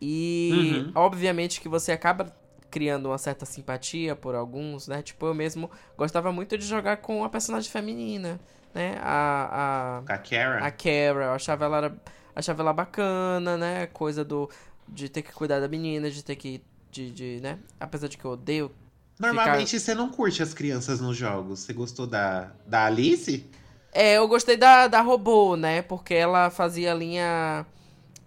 E 0.00 0.82
Uhum. 0.86 0.92
obviamente 0.94 1.60
que 1.60 1.68
você 1.68 1.92
acaba 1.92 2.34
criando 2.70 3.06
uma 3.06 3.18
certa 3.18 3.44
simpatia 3.44 4.16
por 4.16 4.34
alguns, 4.34 4.88
né? 4.88 5.02
Tipo, 5.02 5.26
eu 5.26 5.34
mesmo 5.34 5.70
gostava 5.96 6.32
muito 6.32 6.56
de 6.56 6.64
jogar 6.66 6.98
com 6.98 7.22
a 7.24 7.28
personagem 7.28 7.70
feminina, 7.70 8.40
né? 8.74 8.96
A, 9.00 9.98
a, 10.08 10.14
a 10.14 10.18
Kara. 10.18 10.64
a 10.64 10.70
Kara, 10.70 11.24
eu 11.26 11.32
achava 11.32 11.64
ela, 11.66 11.76
era- 11.78 11.96
achava 12.34 12.62
ela 12.62 12.72
bacana, 12.72 13.56
né? 13.56 13.86
Coisa 13.88 14.24
do 14.24 14.48
de 14.88 15.08
ter 15.08 15.22
que 15.22 15.32
cuidar 15.32 15.60
da 15.60 15.68
menina, 15.68 16.10
de 16.10 16.22
ter 16.24 16.36
que 16.36 16.62
de, 16.92 17.10
de 17.10 17.40
né? 17.40 17.58
Apesar 17.80 18.06
de 18.06 18.16
que 18.16 18.24
eu 18.24 18.30
odeio 18.30 18.70
Normalmente 19.18 19.78
você 19.78 19.94
não 19.94 20.08
curte 20.08 20.42
as 20.42 20.52
crianças 20.52 21.00
nos 21.00 21.16
jogos. 21.16 21.60
Você 21.60 21.72
gostou 21.72 22.06
da, 22.06 22.50
da 22.66 22.86
Alice? 22.86 23.48
É, 23.92 24.16
eu 24.16 24.26
gostei 24.26 24.56
da, 24.56 24.88
da 24.88 25.00
robô, 25.00 25.54
né? 25.54 25.82
Porque 25.82 26.14
ela 26.14 26.50
fazia 26.50 26.92
a 26.92 26.94
linha. 26.94 27.64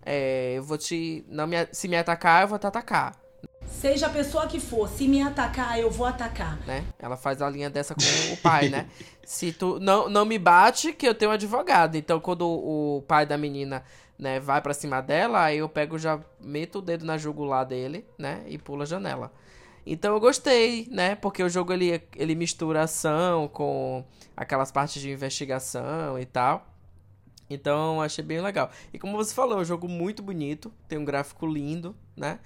É, 0.06 0.54
eu 0.56 0.64
vou 0.64 0.78
te. 0.78 1.26
Não 1.28 1.48
me, 1.48 1.68
se 1.72 1.88
me 1.88 1.98
atacar, 1.98 2.44
eu 2.44 2.48
vou 2.48 2.58
te 2.58 2.68
atacar. 2.68 3.14
Seja 3.68 4.06
a 4.06 4.10
pessoa 4.10 4.48
que 4.48 4.60
for, 4.60 4.88
se 4.88 5.08
me 5.08 5.22
atacar, 5.22 5.80
eu 5.80 5.90
vou 5.90 6.06
atacar. 6.06 6.58
Né? 6.66 6.86
Ela 7.00 7.18
faz 7.18 7.42
a 7.42 7.50
linha 7.50 7.70
dessa 7.70 7.96
com 7.96 8.34
o 8.34 8.38
pai, 8.38 8.70
né? 8.70 8.88
Se 9.26 9.52
tu 9.52 9.80
não, 9.80 10.08
não 10.08 10.24
me 10.24 10.38
bate, 10.38 10.94
que 10.94 11.08
eu 11.08 11.16
tenho 11.16 11.32
um 11.32 11.34
advogado. 11.34 11.96
Então, 11.96 12.20
quando 12.20 12.48
o 12.48 13.04
pai 13.08 13.26
da 13.26 13.36
menina 13.40 13.84
né, 14.18 14.40
vai 14.40 14.62
pra 14.62 14.74
cima 14.74 15.02
dela, 15.02 15.44
aí 15.44 15.58
eu 15.58 15.70
pego 15.70 15.98
já 15.98 16.20
meto 16.40 16.80
o 16.80 16.82
dedo 16.82 17.06
na 17.06 17.18
jugular 17.18 17.66
dele, 17.66 18.06
né? 18.18 18.44
E 18.48 18.58
pulo 18.58 18.84
a 18.84 18.86
janela. 18.86 19.32
Então 19.86 20.14
eu 20.14 20.20
gostei, 20.20 20.88
né? 20.92 21.16
Porque 21.16 21.44
o 21.44 21.50
jogo 21.50 21.72
ele, 21.74 22.02
ele 22.16 22.36
mistura 22.36 22.84
ação 22.84 23.48
com 23.48 24.04
aquelas 24.36 24.72
partes 24.72 25.02
de 25.02 25.12
investigação 25.12 26.18
e 26.20 26.26
tal. 26.26 26.68
Então 27.50 28.02
achei 28.02 28.24
bem 28.24 28.42
legal. 28.42 28.72
E 28.94 29.00
como 29.00 29.16
você 29.18 29.34
falou, 29.34 29.60
é 29.60 29.62
um 29.62 29.66
jogo 29.66 29.88
muito 29.88 30.24
bonito, 30.24 30.74
tem 30.88 30.98
um 30.98 31.06
gráfico 31.06 31.46
lindo, 31.46 31.96
né? 32.16 32.40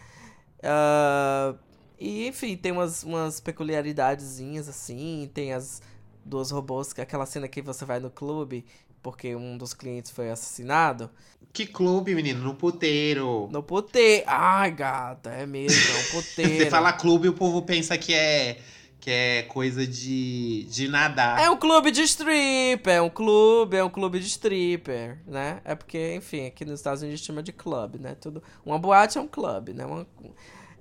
Ah, 0.64 1.56
e 2.00 2.28
enfim, 2.28 2.56
tem 2.58 2.72
umas, 2.72 3.04
umas 3.04 3.40
peculiaridadezinhas 3.40 4.70
assim, 4.70 5.30
tem 5.34 5.54
as 5.54 5.82
duas 6.26 6.52
robôs, 6.52 6.94
que- 6.94 7.02
aquela 7.02 7.26
cena 7.26 7.48
que 7.48 7.62
você 7.62 7.86
vai 7.86 8.00
no 8.00 8.10
clube 8.10 8.66
porque 9.02 9.36
um 9.36 9.58
dos 9.58 9.74
clientes 9.74 10.12
foi 10.12 10.30
assassinado. 10.30 11.10
Que 11.52 11.66
clube, 11.66 12.14
menino? 12.14 12.44
No 12.44 12.54
puteiro. 12.54 13.50
No 13.52 13.64
puteiro. 13.64 14.24
Ai, 14.28 14.72
gata, 14.72 15.32
é 15.32 15.46
mesmo, 15.46 15.80
é 15.96 16.00
um 16.00 16.22
puteiro. 16.22 16.58
Você 16.58 16.70
fala 16.70 16.94
clube, 16.94 17.28
o 17.28 17.34
povo 17.34 17.62
pensa 17.62 17.98
que 17.98 18.14
é 18.14 18.60
que 19.00 19.10
é 19.10 19.44
coisa 19.44 19.88
de, 19.88 20.66
de 20.70 20.90
nadar. 20.90 21.40
É 21.42 21.50
um 21.50 21.56
clube 21.56 21.90
de 21.90 22.02
stripper, 22.02 22.96
é 22.96 23.02
um 23.02 23.10
clube, 23.10 23.78
é 23.78 23.84
um 23.84 23.90
clube 23.90 24.20
de 24.20 24.28
stripper, 24.28 25.18
né? 25.26 25.62
É 25.64 25.74
porque, 25.74 26.16
enfim, 26.16 26.48
aqui 26.48 26.66
nos 26.66 26.82
Estados 26.82 27.02
Unidos 27.02 27.22
chama 27.22 27.42
de 27.42 27.54
club, 27.54 27.96
né? 27.96 28.16
Tudo, 28.20 28.44
uma 28.66 28.78
boate 28.78 29.18
é 29.18 29.22
um 29.22 29.28
clube, 29.28 29.74
né? 29.74 29.86
Uma, 29.86 30.06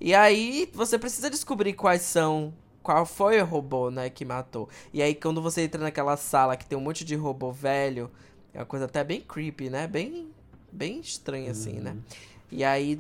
e 0.01 0.15
aí 0.15 0.69
você 0.73 0.99
precisa 0.99 1.31
descobrir 1.31 1.75
quais 1.75 2.03
são 2.03 2.53
qual 2.89 3.05
foi 3.05 3.39
o 3.39 3.45
robô, 3.45 3.91
né, 3.91 4.09
que 4.09 4.25
matou. 4.25 4.67
E 4.95 5.03
aí 5.03 5.15
quando 5.15 5.43
você 5.43 5.61
entra 5.61 5.83
naquela 5.83 6.17
sala 6.17 6.57
que 6.57 6.65
tem 6.65 6.79
um 6.79 6.81
monte 6.81 7.05
de 7.05 7.15
robô 7.15 7.53
velho, 7.53 8.11
é 8.55 8.61
uma 8.61 8.65
coisa 8.65 8.87
até 8.87 9.05
bem 9.05 9.21
creepy, 9.21 9.69
né? 9.69 9.87
Bem 9.87 10.33
bem 10.73 10.99
estranha 10.99 11.51
assim, 11.51 11.81
né? 11.81 11.91
Uhum. 11.91 12.03
E 12.51 12.65
aí 12.65 12.99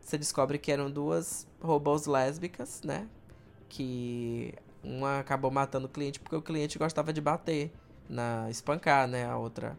você 0.00 0.18
descobre 0.18 0.58
que 0.58 0.72
eram 0.72 0.90
duas 0.90 1.46
robôs 1.62 2.06
lésbicas, 2.06 2.82
né? 2.82 3.06
Que 3.68 4.52
uma 4.82 5.20
acabou 5.20 5.52
matando 5.52 5.86
o 5.86 5.88
cliente 5.88 6.18
porque 6.18 6.34
o 6.34 6.42
cliente 6.42 6.76
gostava 6.76 7.12
de 7.12 7.20
bater, 7.20 7.70
na 8.08 8.50
espancar, 8.50 9.06
né, 9.06 9.24
a 9.24 9.36
outra 9.36 9.78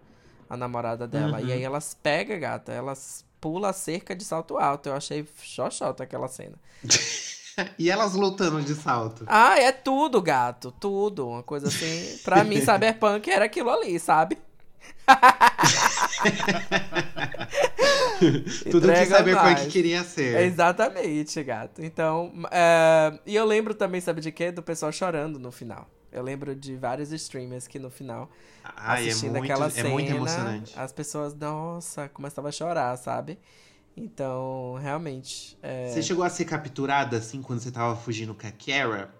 a 0.49 0.55
namorada 0.55 1.05
dela. 1.05 1.41
Uhum. 1.41 1.47
E 1.47 1.51
aí 1.51 1.63
elas 1.63 1.93
pegam, 2.01 2.39
gata, 2.39 2.71
elas 2.71 3.25
pula 3.41 3.71
a 3.71 3.73
cerca 3.73 4.15
de 4.15 4.23
salto 4.23 4.57
alto. 4.57 4.87
Eu 4.87 4.95
achei 4.95 5.27
xoxota 5.43 6.05
aquela 6.05 6.29
cena. 6.29 6.55
e 7.77 7.89
elas 7.89 8.13
lutando 8.13 8.61
de 8.61 8.75
salto. 8.75 9.23
Ah, 9.27 9.59
é 9.59 9.71
tudo, 9.71 10.21
gato. 10.21 10.71
Tudo. 10.79 11.27
Uma 11.27 11.43
coisa 11.43 11.67
assim. 11.67 12.17
Pra 12.23 12.43
mim, 12.43 12.59
Cyberpunk 12.61 13.29
era 13.29 13.45
aquilo 13.45 13.69
ali, 13.69 13.99
sabe? 13.99 14.37
Tudo 18.71 18.87
que 18.91 19.05
Cyberpunk 19.05 19.67
queria 19.67 20.03
ser. 20.03 20.41
Exatamente, 20.41 21.41
gato. 21.43 21.81
Então, 21.83 22.31
é, 22.51 23.17
e 23.25 23.35
eu 23.35 23.45
lembro 23.45 23.73
também, 23.73 24.01
sabe 24.01 24.21
de 24.21 24.31
quê? 24.31 24.51
Do 24.51 24.61
pessoal 24.61 24.91
chorando 24.91 25.39
no 25.39 25.51
final. 25.51 25.87
Eu 26.11 26.23
lembro 26.23 26.55
de 26.55 26.75
vários 26.75 27.11
streamers 27.11 27.67
que 27.67 27.77
no 27.77 27.89
final, 27.89 28.29
Ai, 28.75 29.05
é 29.05 29.09
assistindo 29.09 29.33
muito- 29.37 29.51
aquela 29.51 29.67
é 29.67 29.69
cena, 29.69 29.89
muito 29.89 30.11
emocionante. 30.11 30.73
as 30.77 30.91
pessoas, 30.91 31.35
nossa, 31.35 32.09
começavam 32.09 32.49
a 32.49 32.51
chorar, 32.51 32.97
sabe? 32.97 33.37
Então, 33.99 34.77
realmente. 34.81 35.57
é, 35.61 35.87
Você 35.87 36.01
chegou 36.01 36.23
a 36.23 36.29
ser 36.29 36.45
capturada 36.45 37.17
assim 37.17 37.41
quando 37.41 37.59
você 37.59 37.69
tava 37.69 37.95
fugindo 37.97 38.33
com 38.33 38.47
a 38.47 38.51
Kara? 38.51 39.13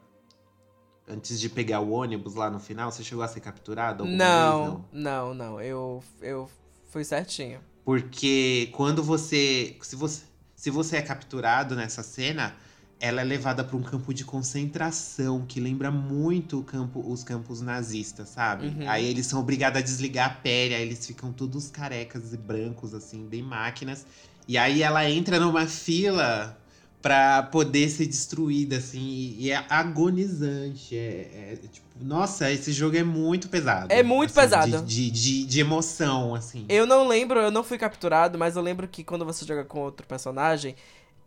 Antes 1.06 1.40
de 1.40 1.50
pegar 1.50 1.82
o 1.82 1.92
ônibus 1.92 2.36
lá 2.36 2.50
no 2.50 2.60
final, 2.60 2.92
você 2.92 3.04
chegou 3.04 3.24
a 3.24 3.28
ser 3.28 3.42
capturada? 3.42 4.04
alguma 4.04 4.18
vez? 4.18 4.20
Não, 4.20 4.86
não, 4.92 5.34
não. 5.34 5.62
Eu, 5.62 6.04
eu 6.22 6.50
fui 6.86 7.04
certinho. 7.04 7.60
Porque 7.84 8.70
quando 8.74 9.04
você 9.04 9.76
se, 9.82 9.96
você. 9.96 10.22
se 10.56 10.70
você 10.70 10.98
é 10.98 11.02
capturado 11.02 11.76
nessa 11.76 12.04
cena, 12.04 12.56
ela 13.00 13.22
é 13.22 13.24
levada 13.24 13.64
para 13.64 13.76
um 13.76 13.82
campo 13.82 14.14
de 14.14 14.24
concentração 14.24 15.46
que 15.48 15.60
lembra 15.60 15.90
muito 15.90 16.62
campo, 16.64 17.04
os 17.06 17.24
campos 17.24 17.60
nazistas, 17.60 18.30
sabe? 18.30 18.68
Uhum. 18.68 18.88
Aí 18.90 19.06
eles 19.06 19.26
são 19.26 19.40
obrigados 19.40 19.80
a 19.80 19.84
desligar 19.84 20.28
a 20.28 20.34
pele, 20.36 20.76
aí 20.76 20.84
eles 20.84 21.06
ficam 21.06 21.34
todos 21.34 21.72
carecas 21.72 22.34
e 22.34 22.38
brancos, 22.38 22.94
assim, 22.94 23.26
bem 23.28 23.42
máquinas. 23.42 24.06
E 24.50 24.58
aí 24.58 24.82
ela 24.82 25.08
entra 25.08 25.40
numa 25.40 25.68
fila 25.68 26.58
pra 27.04 27.44
poder 27.44 27.88
ser 27.88 28.08
destruída, 28.08 28.78
assim, 28.78 29.36
e, 29.38 29.52
é 29.52 29.64
agonizante. 29.70 30.98
É, 30.98 31.52
é, 31.54 31.60
tipo, 31.72 31.86
nossa, 32.02 32.52
esse 32.52 32.72
jogo 32.72 32.98
é 32.98 33.04
muito 33.04 33.48
pesado. 33.48 33.94
É 33.94 34.02
muito 34.02 34.32
assim, 34.32 34.40
pesado. 34.40 34.82
De, 34.82 35.12
de, 35.12 35.12
de, 35.12 35.46
de 35.46 35.60
emoção, 35.60 36.34
assim. 36.34 36.66
Eu 36.68 36.88
não 36.88 37.08
lembro, 37.08 37.40
eu 37.40 37.52
não 37.52 37.64
fui 37.64 37.78
capturado, 37.78 38.40
mas 38.40 38.56
eu 38.56 38.64
lembro 38.64 38.88
que 38.88 39.04
quando 39.04 39.24
você 39.24 39.46
joga 39.46 39.64
com 39.64 39.82
outro 39.82 40.08
personagem, 40.08 40.76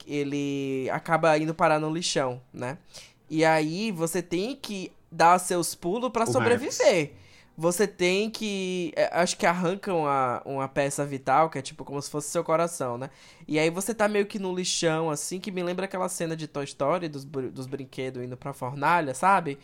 ele 0.05 0.91
acaba 0.91 1.39
indo 1.39 1.55
parar 1.55 1.79
no 1.79 1.95
lixão, 1.95 2.41
né? 2.53 2.77
E 3.31 3.45
aí 3.45 3.93
você 3.93 4.21
tem 4.21 4.57
que 4.61 4.91
dar 5.13 5.39
seus 5.39 5.77
pulos 5.77 6.11
pra 6.11 6.25
O 6.25 6.33
sobreviver. 6.33 7.13
Você 7.57 7.87
tem 7.87 8.31
que. 8.31 8.93
é, 8.97 9.11
Acho 9.13 9.37
que 9.37 9.45
arrancam 9.47 10.01
uma, 10.01 10.43
uma 10.45 10.69
peça 10.69 11.05
vital, 11.05 11.51
que 11.51 11.59
é 11.59 11.63
tipo 11.63 11.85
como 11.85 12.01
se 12.01 12.11
fosse 12.11 12.31
seu 12.31 12.43
coração, 12.43 12.97
né? 12.97 13.11
E 13.47 13.59
aí 13.59 13.69
você 13.71 13.95
tá 13.95 14.09
meio 14.09 14.27
que 14.27 14.39
no 14.39 14.55
lixão, 14.55 15.11
assim, 15.11 15.39
que 15.39 15.51
me 15.51 15.63
lembra 15.63 15.85
aquela 15.85 16.09
cena 16.09 16.35
de 16.37 16.47
Toy 16.49 16.65
Story, 16.65 17.09
dos, 17.09 17.25
dos 17.25 17.67
brinquedos 17.67 18.23
indo 18.25 18.37
pra 18.37 18.53
fornalha, 18.55 19.15
sabe? 19.15 19.59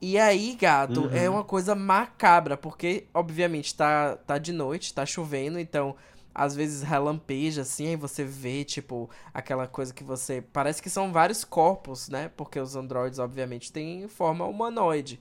E 0.00 0.18
aí, 0.18 0.56
gato, 0.56 1.06
Uhum. 1.06 1.10
é 1.12 1.28
uma 1.28 1.44
coisa 1.44 1.74
macabra, 1.74 2.56
porque, 2.56 3.06
obviamente, 3.12 3.74
tá, 3.74 4.16
tá 4.26 4.38
de 4.38 4.52
noite, 4.52 4.94
tá 4.94 5.04
chovendo, 5.04 5.58
então 5.58 5.94
às 6.34 6.54
vezes 6.56 6.82
relampeja, 6.82 7.62
assim, 7.62 7.88
aí 7.88 7.96
você 7.96 8.24
vê, 8.24 8.64
tipo, 8.64 9.10
aquela 9.34 9.66
coisa 9.66 9.92
que 9.92 10.04
você. 10.04 10.40
Parece 10.52 10.80
que 10.82 10.88
são 10.88 11.12
vários 11.12 11.44
corpos, 11.44 12.08
né? 12.08 12.30
Porque 12.36 12.58
os 12.58 12.76
androides, 12.76 13.18
obviamente, 13.18 13.72
têm 13.72 14.08
forma 14.08 14.44
humanoide. 14.46 15.20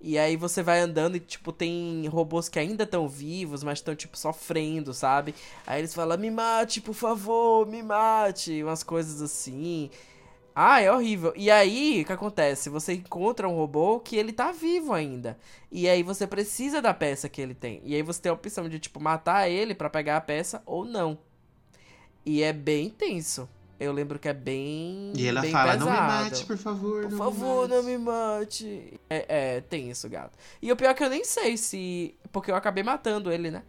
E 0.00 0.16
aí 0.16 0.36
você 0.36 0.62
vai 0.62 0.78
andando 0.80 1.16
e, 1.16 1.20
tipo, 1.20 1.52
tem 1.52 2.06
robôs 2.06 2.48
que 2.48 2.58
ainda 2.58 2.84
estão 2.84 3.08
vivos, 3.08 3.64
mas 3.64 3.78
estão, 3.78 3.96
tipo, 3.96 4.16
sofrendo, 4.16 4.94
sabe? 4.94 5.34
Aí 5.66 5.80
eles 5.80 5.94
falam, 5.94 6.16
me 6.16 6.30
mate, 6.30 6.80
por 6.80 6.94
favor, 6.94 7.66
me 7.66 7.82
mate. 7.82 8.62
Umas 8.62 8.84
coisas 8.84 9.20
assim. 9.20 9.90
Ah, 10.54 10.80
é 10.80 10.90
horrível. 10.92 11.32
E 11.36 11.50
aí, 11.50 12.02
o 12.02 12.04
que 12.04 12.12
acontece? 12.12 12.68
Você 12.70 12.94
encontra 12.94 13.48
um 13.48 13.56
robô 13.56 14.00
que 14.00 14.16
ele 14.16 14.32
tá 14.32 14.52
vivo 14.52 14.92
ainda. 14.92 15.38
E 15.70 15.88
aí 15.88 16.02
você 16.02 16.26
precisa 16.26 16.80
da 16.82 16.94
peça 16.94 17.28
que 17.28 17.40
ele 17.40 17.54
tem. 17.54 17.80
E 17.84 17.94
aí 17.94 18.02
você 18.02 18.22
tem 18.22 18.30
a 18.30 18.34
opção 18.34 18.68
de, 18.68 18.78
tipo, 18.78 19.00
matar 19.00 19.48
ele 19.48 19.74
pra 19.74 19.90
pegar 19.90 20.16
a 20.16 20.20
peça 20.20 20.62
ou 20.66 20.84
não. 20.84 21.18
E 22.24 22.42
é 22.42 22.52
bem 22.52 22.90
tenso. 22.90 23.48
Eu 23.80 23.92
lembro 23.92 24.18
que 24.18 24.28
é 24.28 24.34
bem. 24.34 25.12
E 25.16 25.26
ela 25.26 25.40
bem 25.40 25.52
fala, 25.52 25.76
não 25.76 25.86
me 25.86 25.92
pesado. 25.92 26.24
mate, 26.24 26.44
por 26.44 26.56
favor. 26.56 27.02
Por 27.02 27.10
não 27.10 27.18
me 27.18 27.18
favor, 27.18 27.68
mate." 27.68 27.74
não 27.74 27.82
me 27.84 27.98
mate. 27.98 29.00
É, 29.08 29.56
é, 29.56 29.60
tem 29.60 29.90
isso, 29.90 30.08
gato. 30.08 30.36
E 30.60 30.72
o 30.72 30.76
pior 30.76 30.90
é 30.90 30.94
que 30.94 31.04
eu 31.04 31.10
nem 31.10 31.24
sei 31.24 31.56
se. 31.56 32.14
Porque 32.32 32.50
eu 32.50 32.56
acabei 32.56 32.82
matando 32.82 33.30
ele, 33.30 33.50
né? 33.50 33.62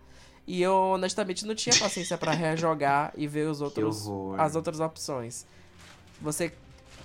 E 0.48 0.64
eu, 0.64 0.74
honestamente, 0.74 1.46
não 1.46 1.54
tinha 1.54 1.76
paciência 1.76 2.18
pra 2.18 2.32
rejogar 2.32 3.14
e 3.16 3.28
ver 3.28 3.48
os 3.48 3.62
outros, 3.62 4.08
as 4.38 4.56
outras 4.56 4.80
opções. 4.80 5.46
Você 6.20 6.52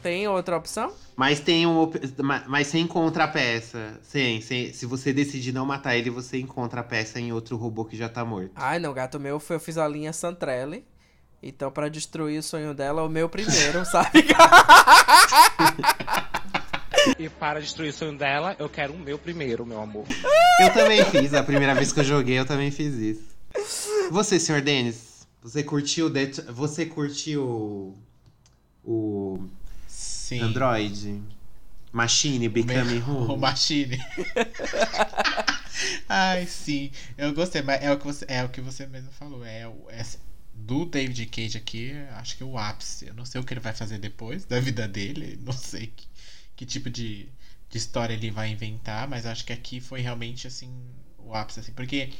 tem 0.02 0.26
outra 0.26 0.56
opção? 0.56 0.92
Mas 1.14 1.40
tem 1.40 1.66
um. 1.66 1.90
Mas 2.46 2.68
você 2.68 2.78
encontra 2.78 3.24
a 3.24 3.28
peça. 3.28 3.98
Sim, 4.02 4.40
sim, 4.40 4.72
se 4.72 4.86
você 4.86 5.12
decidir 5.12 5.52
não 5.52 5.66
matar 5.66 5.94
ele, 5.96 6.08
você 6.08 6.38
encontra 6.38 6.80
a 6.80 6.84
peça 6.84 7.20
em 7.20 7.32
outro 7.32 7.56
robô 7.56 7.84
que 7.84 7.96
já 7.96 8.08
tá 8.08 8.24
morto. 8.24 8.52
Ai, 8.54 8.78
não, 8.78 8.94
gato, 8.94 9.20
meu 9.20 9.42
eu 9.48 9.60
fiz 9.60 9.76
a 9.76 9.86
linha 9.86 10.12
Santrelli. 10.12 10.84
Então, 11.46 11.70
pra 11.70 11.88
destruir 11.90 12.38
o 12.38 12.42
sonho 12.42 12.72
dela, 12.72 13.02
o 13.02 13.08
meu 13.08 13.28
primeiro, 13.28 13.84
sabe? 13.86 14.24
E 17.18 17.28
para 17.28 17.60
destruir 17.60 17.90
o 17.90 17.92
sonho 17.92 18.16
dela, 18.16 18.56
eu 18.58 18.68
quero 18.68 18.94
o 18.94 18.98
meu 18.98 19.18
primeiro, 19.18 19.66
meu 19.66 19.80
amor. 19.80 20.06
Eu 20.60 20.72
também 20.72 21.04
fiz, 21.04 21.34
a 21.34 21.42
primeira 21.42 21.74
vez 21.74 21.92
que 21.92 22.00
eu 22.00 22.04
joguei, 22.04 22.38
eu 22.38 22.46
também 22.46 22.70
fiz 22.70 22.94
isso. 22.94 23.22
Você, 24.10 24.40
senhor 24.40 24.62
Denis, 24.62 25.26
você 25.42 25.62
curtiu 25.62 26.08
Det- 26.08 26.40
você 26.50 26.86
curtiu 26.86 27.94
o 28.84 29.46
Sim. 29.86 30.40
Android? 30.40 31.22
Machine 31.92 32.48
Becoming 32.48 33.02
O 33.06 33.32
Home? 33.32 33.40
Machine. 33.42 33.98
Ai, 36.08 36.46
sim. 36.46 36.90
Eu 37.18 37.32
gostei, 37.34 37.60
mas 37.62 37.82
é 37.82 37.92
o 37.92 37.98
que 37.98 38.04
você, 38.06 38.24
é 38.28 38.42
o 38.44 38.48
que 38.48 38.60
você 38.60 38.86
mesmo 38.86 39.10
falou. 39.12 39.44
É, 39.44 39.68
o- 39.68 39.86
é 39.90 40.02
do 40.54 40.84
David 40.86 41.26
Cage 41.26 41.58
aqui, 41.58 41.92
acho 42.12 42.36
que 42.36 42.42
é 42.42 42.46
o 42.46 42.56
ápice. 42.56 43.06
Eu 43.06 43.14
não 43.14 43.24
sei 43.24 43.40
o 43.40 43.44
que 43.44 43.52
ele 43.52 43.60
vai 43.60 43.72
fazer 43.72 43.98
depois 43.98 44.44
da 44.44 44.60
vida 44.60 44.88
dele. 44.88 45.38
Não 45.44 45.52
sei 45.52 45.88
que, 45.88 46.06
que 46.56 46.66
tipo 46.66 46.88
de, 46.88 47.28
de 47.68 47.78
história 47.78 48.14
ele 48.14 48.30
vai 48.30 48.50
inventar, 48.50 49.08
mas 49.08 49.26
acho 49.26 49.44
que 49.44 49.52
aqui 49.52 49.80
foi 49.80 50.00
realmente 50.00 50.46
assim 50.46 50.72
o 51.18 51.34
ápice, 51.34 51.60
assim, 51.60 51.72
porque 51.72 52.10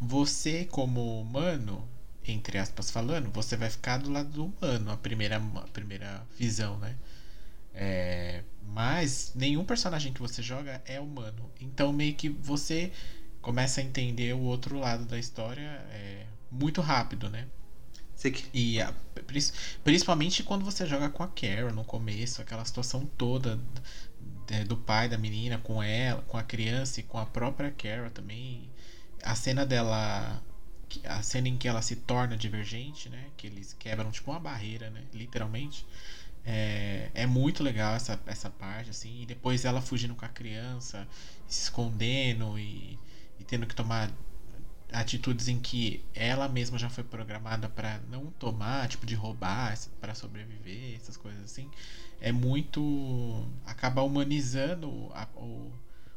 você 0.00 0.64
como 0.64 1.20
humano, 1.20 1.86
entre 2.26 2.58
aspas 2.58 2.90
falando, 2.90 3.30
você 3.30 3.56
vai 3.56 3.70
ficar 3.70 3.98
do 3.98 4.10
lado 4.10 4.28
do 4.30 4.44
humano, 4.46 4.90
a 4.90 4.96
primeira, 4.96 5.36
a 5.36 5.68
primeira 5.68 6.26
visão, 6.38 6.78
né? 6.78 6.96
É, 7.74 8.42
mas 8.66 9.32
nenhum 9.34 9.64
personagem 9.64 10.12
que 10.12 10.20
você 10.20 10.42
joga 10.42 10.82
é 10.84 11.00
humano. 11.00 11.50
Então 11.60 11.92
meio 11.92 12.14
que 12.14 12.28
você 12.28 12.92
começa 13.40 13.80
a 13.80 13.84
entender 13.84 14.34
o 14.34 14.40
outro 14.40 14.78
lado 14.78 15.04
da 15.04 15.18
história 15.18 15.84
é, 15.90 16.26
muito 16.52 16.80
rápido, 16.80 17.30
né? 17.30 17.48
Que- 18.22 18.44
E 18.54 18.80
a- 18.80 18.94
principalmente 19.84 20.42
quando 20.44 20.64
você 20.64 20.86
joga 20.86 21.10
com 21.10 21.22
a 21.24 21.28
Carol 21.28 21.72
no 21.72 21.84
começo, 21.84 22.40
aquela 22.40 22.64
situação 22.64 23.06
toda 23.18 23.58
é, 24.50 24.64
do 24.64 24.76
pai 24.76 25.08
da 25.08 25.18
menina 25.18 25.58
com 25.58 25.82
ela, 25.82 26.22
com 26.22 26.36
a 26.38 26.42
criança 26.42 27.00
e 27.00 27.02
com 27.02 27.18
a 27.18 27.26
própria 27.26 27.70
Carol 27.70 28.10
também. 28.10 28.70
A 29.22 29.34
cena 29.34 29.64
dela. 29.66 30.42
A 31.04 31.22
cena 31.22 31.48
em 31.48 31.56
que 31.56 31.66
ela 31.68 31.80
se 31.82 31.96
torna 31.96 32.36
divergente, 32.36 33.08
né? 33.08 33.30
Que 33.36 33.46
eles 33.46 33.72
quebram 33.72 34.10
tipo 34.10 34.30
uma 34.30 34.40
barreira, 34.40 34.90
né? 34.90 35.04
Literalmente. 35.14 35.86
É, 36.44 37.10
é 37.14 37.26
muito 37.26 37.62
legal 37.62 37.94
essa, 37.94 38.20
essa 38.26 38.50
parte, 38.50 38.90
assim. 38.90 39.22
E 39.22 39.26
depois 39.26 39.64
ela 39.64 39.80
fugindo 39.80 40.14
com 40.14 40.24
a 40.24 40.28
criança, 40.28 41.08
se 41.46 41.62
escondendo 41.64 42.58
e, 42.58 42.98
e 43.38 43.44
tendo 43.44 43.66
que 43.66 43.74
tomar 43.74 44.10
atitudes 44.92 45.48
em 45.48 45.58
que 45.58 46.00
ela 46.14 46.48
mesma 46.48 46.78
já 46.78 46.88
foi 46.90 47.04
programada 47.04 47.68
para 47.68 48.00
não 48.10 48.26
tomar, 48.38 48.88
tipo 48.88 49.06
de 49.06 49.14
roubar, 49.14 49.76
para 50.00 50.14
sobreviver, 50.14 50.96
essas 50.96 51.16
coisas 51.16 51.42
assim, 51.44 51.68
é 52.20 52.30
muito 52.32 53.46
acaba 53.64 54.02
humanizando 54.02 55.10
a, 55.14 55.26
o, 55.34 55.72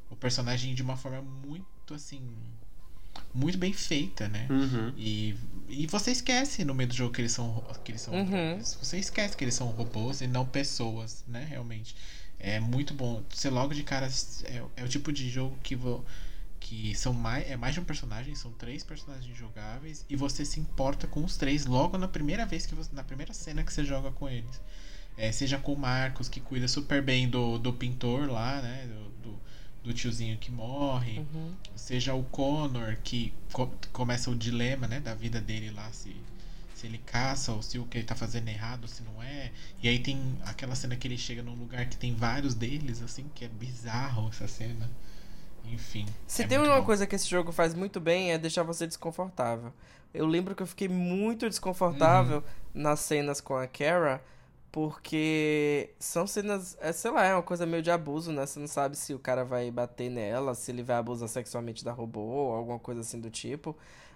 o 0.09 0.15
personagem 0.15 0.75
de 0.75 0.81
uma 0.81 0.95
forma 0.97 1.21
muito 1.21 1.93
assim 1.93 2.21
muito 3.33 3.57
bem 3.57 3.73
feita, 3.73 4.27
né? 4.27 4.47
Uhum. 4.49 4.93
E, 4.97 5.35
e 5.67 5.87
você 5.87 6.11
esquece 6.11 6.63
no 6.63 6.73
meio 6.73 6.89
do 6.89 6.95
jogo 6.95 7.13
que 7.13 7.21
eles 7.21 7.31
são 7.31 7.63
que 7.83 7.91
eles 7.91 8.01
são 8.01 8.13
Uhum. 8.13 8.59
você 8.59 8.97
esquece 8.97 9.35
que 9.35 9.43
eles 9.43 9.55
são 9.55 9.67
robôs 9.67 10.21
e 10.21 10.27
não 10.27 10.45
pessoas, 10.45 11.23
né? 11.27 11.45
Realmente 11.49 11.95
é 12.39 12.59
muito 12.59 12.93
bom. 12.93 13.23
Você 13.29 13.49
logo 13.49 13.73
de 13.73 13.83
cara 13.83 14.07
é, 14.43 14.63
é 14.75 14.83
o 14.83 14.87
tipo 14.87 15.11
de 15.11 15.29
jogo 15.29 15.57
que 15.63 15.75
vou 15.75 16.05
que 16.67 16.95
são 16.95 17.13
mais 17.13 17.43
é 17.53 17.55
mais 17.55 17.73
de 17.75 17.79
um 17.79 17.85
personagem, 17.91 18.33
são 18.35 18.51
três 18.63 18.83
personagens 18.83 19.37
jogáveis 19.37 20.03
e 20.09 20.15
você 20.15 20.43
se 20.43 20.59
importa 20.59 21.05
com 21.07 21.23
os 21.23 21.37
três 21.37 21.65
logo 21.65 21.97
na 21.97 22.07
primeira 22.07 22.45
vez 22.45 22.65
que 22.65 22.73
você, 22.79 22.89
na 22.93 23.03
primeira 23.03 23.33
cena 23.33 23.63
que 23.63 23.71
você 23.73 23.83
joga 23.85 24.11
com 24.11 24.27
eles. 24.27 24.59
É, 25.17 25.31
seja 25.31 25.57
com 25.59 25.73
o 25.73 25.77
Marcos 25.77 26.27
que 26.27 26.41
cuida 26.41 26.67
super 26.67 27.01
bem 27.01 27.29
do, 27.29 27.57
do 27.57 27.71
pintor 27.73 28.29
lá, 28.29 28.61
né? 28.61 28.87
Do, 28.87 29.09
do, 29.31 29.39
do 29.83 29.93
tiozinho 29.93 30.37
que 30.39 30.51
morre, 30.51 31.19
Uhum. 31.19 31.51
seja 31.75 32.13
o 32.15 32.23
Connor 32.23 32.97
que 33.03 33.31
co- 33.53 33.71
começa 33.93 34.29
o 34.31 34.35
dilema, 34.35 34.87
né, 34.87 34.99
da 34.99 35.13
vida 35.13 35.39
dele 35.41 35.69
lá 35.71 35.91
se 35.91 36.15
se 36.73 36.87
ele 36.87 36.97
caça 36.97 37.53
ou 37.53 37.61
se 37.61 37.79
o 37.79 37.85
que 37.85 37.97
ele 37.99 38.05
tá 38.07 38.15
fazendo 38.15 38.49
é 38.49 38.53
errado, 38.53 38.87
se 38.87 39.01
não 39.03 39.23
é. 39.23 39.51
E 39.81 39.87
aí 39.87 39.97
tem 39.99 40.17
aquela 40.45 40.75
cena 40.75 40.95
que 40.97 41.07
ele 41.07 41.17
chega 41.17 41.41
num 41.41 41.55
lugar 41.55 41.85
que 41.85 41.95
tem 41.95 42.13
vários 42.13 42.53
deles, 42.53 43.01
assim, 43.01 43.29
que 43.33 43.45
é 43.45 43.47
bizarro 43.47 44.27
essa 44.29 44.45
cena. 44.47 44.89
Enfim. 45.71 46.05
Se 46.27 46.43
é 46.43 46.47
tem 46.47 46.57
uma 46.57 46.79
bom. 46.79 46.85
coisa 46.85 47.05
que 47.07 47.15
esse 47.15 47.27
jogo 47.27 47.51
faz 47.51 47.73
muito 47.73 47.99
bem 47.99 48.31
é 48.31 48.37
deixar 48.37 48.63
você 48.63 48.85
desconfortável. 48.87 49.71
Eu 50.13 50.25
lembro 50.25 50.55
que 50.55 50.63
eu 50.63 50.67
fiquei 50.67 50.87
muito 50.87 51.49
desconfortável 51.49 52.37
Uhum. 52.37 52.43
nas 52.81 52.99
cenas 53.01 53.41
com 53.41 53.55
a 53.55 53.67
Kara, 53.67 54.21
porque 54.71 55.89
são 55.99 56.27
cenas, 56.27 56.77
é, 56.81 56.91
sei 56.91 57.09
lá, 57.11 57.25
é 57.25 57.33
uma 57.33 57.41
coisa 57.41 57.65
meio 57.65 57.81
de 57.81 57.89
abuso, 57.89 58.31
né? 58.31 58.45
Você 58.45 58.59
não 58.59 58.67
sabe 58.67 58.95
se 58.97 59.13
o 59.13 59.19
cara 59.19 59.43
vai 59.45 59.71
bater 59.71 60.09
nela, 60.09 60.53
se 60.53 60.71
ele 60.71 60.83
vai 60.83 60.97
abusar 60.97 61.27
sexualmente 61.29 61.83
da 61.83 61.91
robô, 61.91 62.19
ou 62.19 62.53
alguma 62.55 62.77
coisa 62.79 63.01
assim 63.01 63.19
do 63.19 63.29
tipo. 63.29 63.75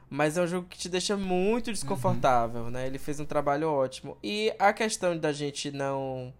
Mas 0.09 0.37
é 0.37 0.41
um 0.41 0.47
jogo 0.47 0.67
que 0.67 0.77
te 0.77 0.89
deixa 0.89 1.15
muito 1.15 1.71
desconfortável, 1.71 2.69
né? 2.69 2.85
Ele 2.87 2.97
fez 2.97 3.19
um 3.19 3.25
trabalho 3.25 3.69
ótimo. 3.71 4.17
E 4.23 4.53
a 4.59 4.73
questão 4.73 5.17
da 5.17 5.31
gente 5.31 5.71
não 5.71 6.33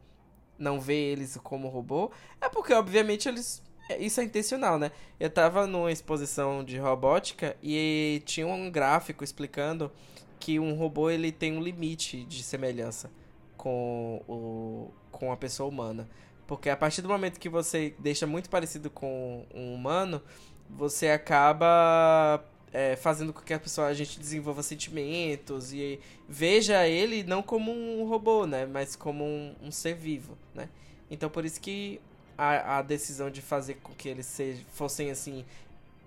não 0.58 0.82
ver 0.82 1.14
eles 1.14 1.38
como 1.42 1.70
robô 1.70 2.12
é 2.42 2.50
porque, 2.50 2.74
obviamente, 2.74 3.30
eles. 3.30 3.62
É- 3.90 3.98
Isso 4.00 4.22
é 4.22 4.24
intencional, 4.24 4.80
né? 4.80 4.92
Eu 5.20 5.30
tava 5.30 5.68
numa 5.68 5.92
exposição 5.92 6.64
de 6.64 6.78
robótica 6.78 7.56
e 7.64 8.22
tinha 8.26 8.48
um 8.48 8.72
gráfico 8.72 9.24
explicando 9.24 9.92
que 10.40 10.60
um 10.60 10.74
robô 10.76 11.10
ele 11.10 11.32
tem 11.32 11.58
um 11.58 11.62
limite 11.62 12.24
de 12.26 12.44
semelhança 12.44 13.12
com, 13.58 14.22
o, 14.28 14.92
com 15.12 15.32
a 15.32 15.38
pessoa 15.38 15.68
humana. 15.70 16.08
Porque 16.48 16.70
a 16.70 16.78
partir 16.78 17.02
do 17.02 17.10
momento 17.10 17.40
que 17.40 17.50
você 17.50 17.94
deixa 18.00 18.26
muito 18.26 18.50
parecido 18.50 18.90
com 18.90 19.46
um 19.54 19.74
humano, 19.74 20.22
você 20.70 21.10
acaba 21.10 22.44
é, 22.74 22.96
fazendo 22.96 23.34
com 23.34 23.42
que 23.42 23.54
a 23.54 23.60
pessoa 23.60 23.88
a 23.88 23.94
gente 23.94 24.20
desenvolva 24.20 24.64
sentimentos 24.64 25.74
e 25.74 26.00
veja 26.28 26.88
ele 26.88 27.24
não 27.24 27.42
como 27.44 27.72
um 27.72 28.08
robô, 28.08 28.46
né? 28.48 28.66
Mas 28.66 28.96
como 28.96 29.24
um, 29.26 29.56
um 29.62 29.72
ser 29.72 29.96
vivo, 29.96 30.38
né? 30.56 30.70
Então 31.12 31.30
por 31.30 31.46
isso 31.46 31.60
que 31.62 32.00
a, 32.40 32.78
a 32.78 32.82
decisão 32.82 33.30
de 33.30 33.42
fazer 33.42 33.76
com 33.84 33.94
que 33.94 34.08
eles 34.08 34.26
sejam, 34.26 34.64
fossem 34.74 35.12
assim 35.12 35.44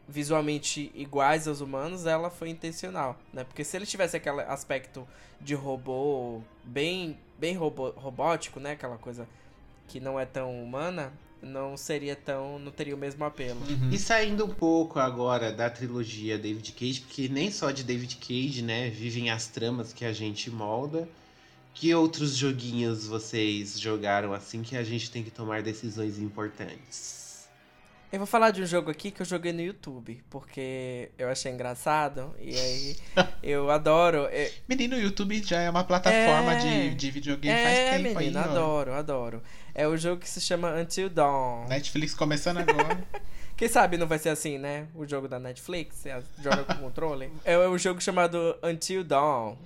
visualmente 0.09 0.91
iguais 0.95 1.47
aos 1.47 1.61
humanos, 1.61 2.07
ela 2.07 2.31
foi 2.31 2.49
intencional, 2.49 3.19
né? 3.33 3.45
Porque 3.45 3.63
se 3.63 3.77
ele 3.77 3.85
tivesse 3.85 4.17
aquele 4.17 4.41
aspecto 4.41 5.07
de 5.41 5.55
robô 5.55 6.41
bem 6.65 7.19
bem 7.39 7.55
robô, 7.55 7.91
robótico, 7.91 8.59
né? 8.59 8.73
Aquela 8.73 8.97
coisa 8.97 9.29
que 9.89 10.01
não 10.01 10.19
é 10.19 10.25
tão 10.25 10.63
humana, 10.63 11.13
não 11.43 11.77
seria 11.77 12.17
tão, 12.17 12.59
não 12.59 12.73
teria 12.73 12.95
o 12.95 12.99
mesmo 12.99 13.25
apelo. 13.25 13.61
E 13.91 13.99
saindo 13.99 14.47
um 14.47 14.55
pouco 14.55 14.99
agora 14.99 15.53
da 15.53 15.69
trilogia 15.69 16.39
David 16.39 16.73
Cage, 16.73 17.01
porque 17.01 17.29
nem 17.29 17.51
só 17.51 17.71
de 17.71 17.83
David 17.85 18.17
Cage, 18.17 18.63
né, 18.63 18.89
vivem 18.89 19.31
as 19.31 19.49
tramas 19.49 19.93
que 19.93 20.05
a 20.05 20.13
gente 20.13 20.51
molda. 20.51 21.07
Que 21.75 21.95
outros 21.95 22.37
joguinhos 22.37 23.07
vocês 23.07 23.79
jogaram 23.79 24.33
assim 24.33 24.63
que 24.63 24.77
a 24.77 24.85
gente 24.85 25.11
tem 25.11 25.23
que 25.23 25.31
tomar 25.31 25.63
decisões 25.63 26.19
importantes? 26.19 27.21
Eu 28.13 28.19
vou 28.19 28.27
falar 28.27 28.51
de 28.51 28.63
um 28.63 28.67
jogo 28.67 28.91
aqui 28.91 29.11
que 29.11 29.23
eu 29.23 29.27
joguei 29.27 29.55
no 29.55 29.63
YouTube, 29.63 30.23
porque 30.29 31.09
eu 31.19 31.31
achei 31.31 31.51
engraçado 31.51 32.35
e 32.39 32.55
aí 32.55 32.97
eu 33.43 33.71
adoro. 33.71 34.29
é- 34.31 34.53
Menino, 34.69 34.97
o 34.97 35.01
YouTube 35.01 35.43
já 35.43 35.63
é 35.63 35.71
uma 35.71 35.83
plataforma 35.83 36.53
É. 36.53 36.59
de, 36.91 36.95
de 36.95 37.11
videogame 37.11 37.59
é, 37.59 37.65
faz 37.65 38.03
tempo 38.03 38.19
menino, 38.19 38.39
aí, 38.39 38.45
ó. 38.47 38.51
adoro, 38.51 38.93
adoro. 38.93 39.43
É 39.75 39.89
o 39.89 39.97
jogo 39.97 40.21
que 40.21 40.29
se 40.29 40.43
chama 40.43 40.75
Until 40.79 41.09
Dawn. 41.09 41.67
Netflix 41.69 42.15
começando 42.15 42.59
agora. 42.59 43.03
Quem 43.57 43.69
sabe 43.69 43.97
não 43.97 44.07
vai 44.07 44.19
ser 44.19 44.29
assim, 44.29 44.59
né? 44.59 44.89
O 44.95 45.07
jogo 45.07 45.27
da 45.27 45.39
Netflix, 45.39 45.97
você 45.97 46.23
joga 46.43 46.65
com 46.65 46.75
controle. 46.75 47.31
É 47.47 47.57
um 47.67 47.79
jogo 47.79 47.99
chamado 48.03 48.57
Until 48.63 49.03
Dawn. 49.05 49.57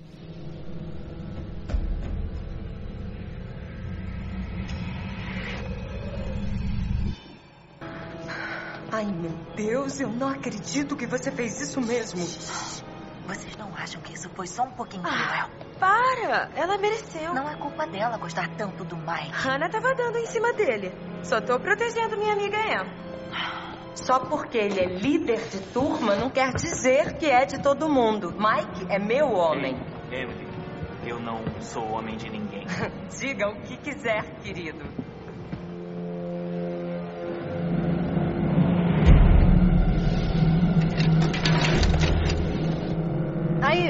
Ai, 8.97 9.05
meu 9.05 9.29
Deus, 9.55 9.99
eu 9.99 10.09
não 10.09 10.29
acredito 10.29 10.95
que 10.95 11.05
você 11.05 11.31
fez 11.31 11.61
isso 11.61 11.79
mesmo. 11.79 12.19
Vocês 12.19 13.55
não 13.55 13.71
acham 13.75 14.01
que 14.01 14.15
isso 14.15 14.27
foi 14.31 14.47
só 14.47 14.63
um 14.63 14.71
pouquinho 14.71 15.03
Ah, 15.05 15.27
cruel? 15.27 15.67
para! 15.79 16.49
Ela 16.55 16.79
mereceu. 16.79 17.31
Não 17.31 17.47
é 17.47 17.55
culpa 17.57 17.85
dela 17.85 18.17
gostar 18.17 18.49
tanto 18.57 18.83
do 18.83 18.97
Mike. 18.97 19.29
Hannah 19.33 19.69
tava 19.69 19.93
dando 19.93 20.17
em 20.17 20.25
cima 20.25 20.51
dele. 20.53 20.91
Só 21.21 21.39
tô 21.39 21.59
protegendo 21.59 22.17
minha 22.17 22.33
amiga 22.33 22.57
Em. 22.57 22.87
Só 23.93 24.19
porque 24.19 24.57
ele 24.57 24.79
é 24.79 24.87
líder 24.87 25.47
de 25.47 25.59
turma 25.71 26.15
não 26.15 26.31
quer 26.31 26.51
dizer 26.55 27.17
que 27.19 27.27
é 27.27 27.45
de 27.45 27.61
todo 27.61 27.87
mundo. 27.87 28.31
Mike 28.31 28.91
é 28.91 28.97
meu 28.97 29.27
homem. 29.31 29.79
Emily, 30.11 30.47
eu 31.05 31.19
não 31.19 31.43
sou 31.61 31.83
homem 31.91 32.17
de 32.17 32.31
ninguém. 32.31 32.65
Diga 33.15 33.47
o 33.47 33.61
que 33.61 33.77
quiser, 33.77 34.23
querido. 34.41 34.83
Aí, 43.67 43.89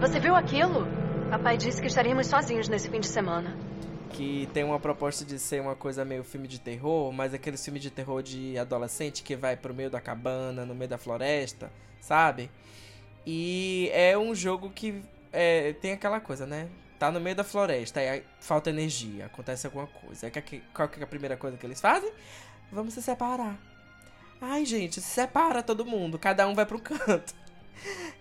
você 0.00 0.20
viu 0.20 0.36
aquilo? 0.36 0.86
Papai 1.28 1.56
disse 1.56 1.80
que 1.80 1.88
estaríamos 1.88 2.28
sozinhos 2.28 2.68
nesse 2.68 2.88
fim 2.88 3.00
de 3.00 3.08
semana. 3.08 3.56
Que 4.10 4.48
tem 4.54 4.62
uma 4.62 4.78
proposta 4.78 5.24
de 5.24 5.36
ser 5.36 5.60
uma 5.60 5.74
coisa 5.74 6.04
meio 6.04 6.22
filme 6.22 6.46
de 6.46 6.60
terror, 6.60 7.12
mas 7.12 7.34
aquele 7.34 7.56
filme 7.56 7.80
de 7.80 7.90
terror 7.90 8.22
de 8.22 8.56
adolescente 8.56 9.24
que 9.24 9.34
vai 9.34 9.56
pro 9.56 9.74
meio 9.74 9.90
da 9.90 10.00
cabana, 10.00 10.64
no 10.64 10.76
meio 10.76 10.88
da 10.88 10.96
floresta, 10.96 11.72
sabe? 12.00 12.48
E 13.26 13.90
é 13.92 14.16
um 14.16 14.32
jogo 14.32 14.70
que 14.70 15.02
é, 15.32 15.72
tem 15.72 15.90
aquela 15.92 16.20
coisa, 16.20 16.46
né? 16.46 16.68
Tá 16.96 17.10
no 17.10 17.18
meio 17.18 17.34
da 17.34 17.42
floresta, 17.42 17.98
aí 17.98 18.22
falta 18.38 18.70
energia, 18.70 19.26
acontece 19.26 19.66
alguma 19.66 19.88
coisa. 19.88 20.30
Que- 20.30 20.62
qual 20.72 20.88
que 20.88 21.00
é 21.00 21.02
a 21.02 21.06
primeira 21.06 21.36
coisa 21.36 21.56
que 21.56 21.66
eles 21.66 21.80
fazem? 21.80 22.12
Vamos 22.70 22.94
se 22.94 23.02
separar. 23.02 23.58
Ai, 24.40 24.64
gente, 24.64 25.00
se 25.00 25.08
separa 25.10 25.64
todo 25.64 25.84
mundo, 25.84 26.16
cada 26.16 26.46
um 26.46 26.54
vai 26.54 26.64
pro 26.64 26.78
canto. 26.78 27.34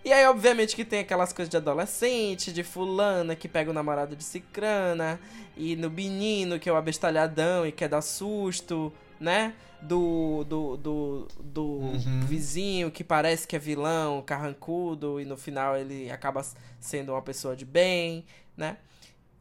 E 0.03 0.13
aí, 0.13 0.25
obviamente, 0.27 0.75
que 0.75 0.85
tem 0.85 0.99
aquelas 0.99 1.33
coisas 1.33 1.49
de 1.49 1.57
adolescente, 1.57 2.53
de 2.53 2.63
fulana 2.63 3.35
que 3.35 3.47
pega 3.47 3.71
o 3.71 3.73
namorado 3.73 4.15
de 4.15 4.23
cicrana, 4.23 5.19
e 5.57 5.75
no 5.75 5.89
menino 5.89 6.59
que 6.59 6.69
é 6.69 6.71
o 6.71 6.75
abestalhadão 6.75 7.65
e 7.65 7.71
quer 7.71 7.89
dar 7.89 8.01
susto, 8.01 8.93
né? 9.19 9.53
Do, 9.81 10.43
do, 10.45 10.77
do, 10.77 11.27
do 11.39 11.63
Uhum. 11.63 12.21
vizinho 12.25 12.89
que 12.91 13.03
parece 13.03 13.47
que 13.47 13.55
é 13.55 13.59
vilão, 13.59 14.21
carrancudo, 14.21 15.19
e 15.19 15.25
no 15.25 15.37
final 15.37 15.75
ele 15.77 16.09
acaba 16.11 16.43
sendo 16.79 17.11
uma 17.11 17.21
pessoa 17.21 17.55
de 17.55 17.65
bem, 17.65 18.25
né? 18.57 18.77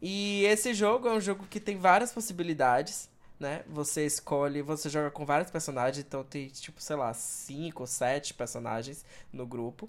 E 0.03 0.45
esse 0.47 0.75
jogo 0.75 1.09
é 1.09 1.13
um 1.13 1.21
jogo 1.21 1.47
que 1.49 1.59
tem 1.61 1.79
várias 1.79 2.13
possibilidades, 2.13 3.09
né? 3.39 3.63
Você 3.69 4.07
escolhe, 4.07 4.63
você 4.63 4.89
joga 4.89 5.11
com 5.11 5.25
vários 5.25 5.51
personagens, 5.51 6.05
então 6.05 6.23
tem, 6.23 6.49
tipo, 6.49 6.81
sei 6.81 6.97
lá, 6.97 7.13
cinco 7.13 7.83
ou 7.83 7.87
sete 7.87 8.35
personagens 8.35 9.05
no 9.33 9.47
grupo. 9.47 9.89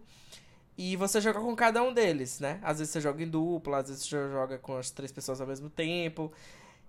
E 0.78 0.96
você 0.98 1.22
joga 1.22 1.40
com 1.40 1.56
cada 1.56 1.82
um 1.82 1.94
deles, 1.94 2.40
né? 2.40 2.60
Às 2.62 2.80
vezes 2.80 2.92
você 2.92 3.00
joga 3.00 3.24
em 3.24 3.30
dupla, 3.30 3.78
às 3.78 3.88
vezes 3.88 4.04
você 4.04 4.10
joga 4.10 4.58
com 4.58 4.78
as 4.78 4.92
três 4.92 5.12
pessoas 5.12 5.40
ao 5.40 5.48
mesmo 5.48 5.70
tempo. 5.70 6.32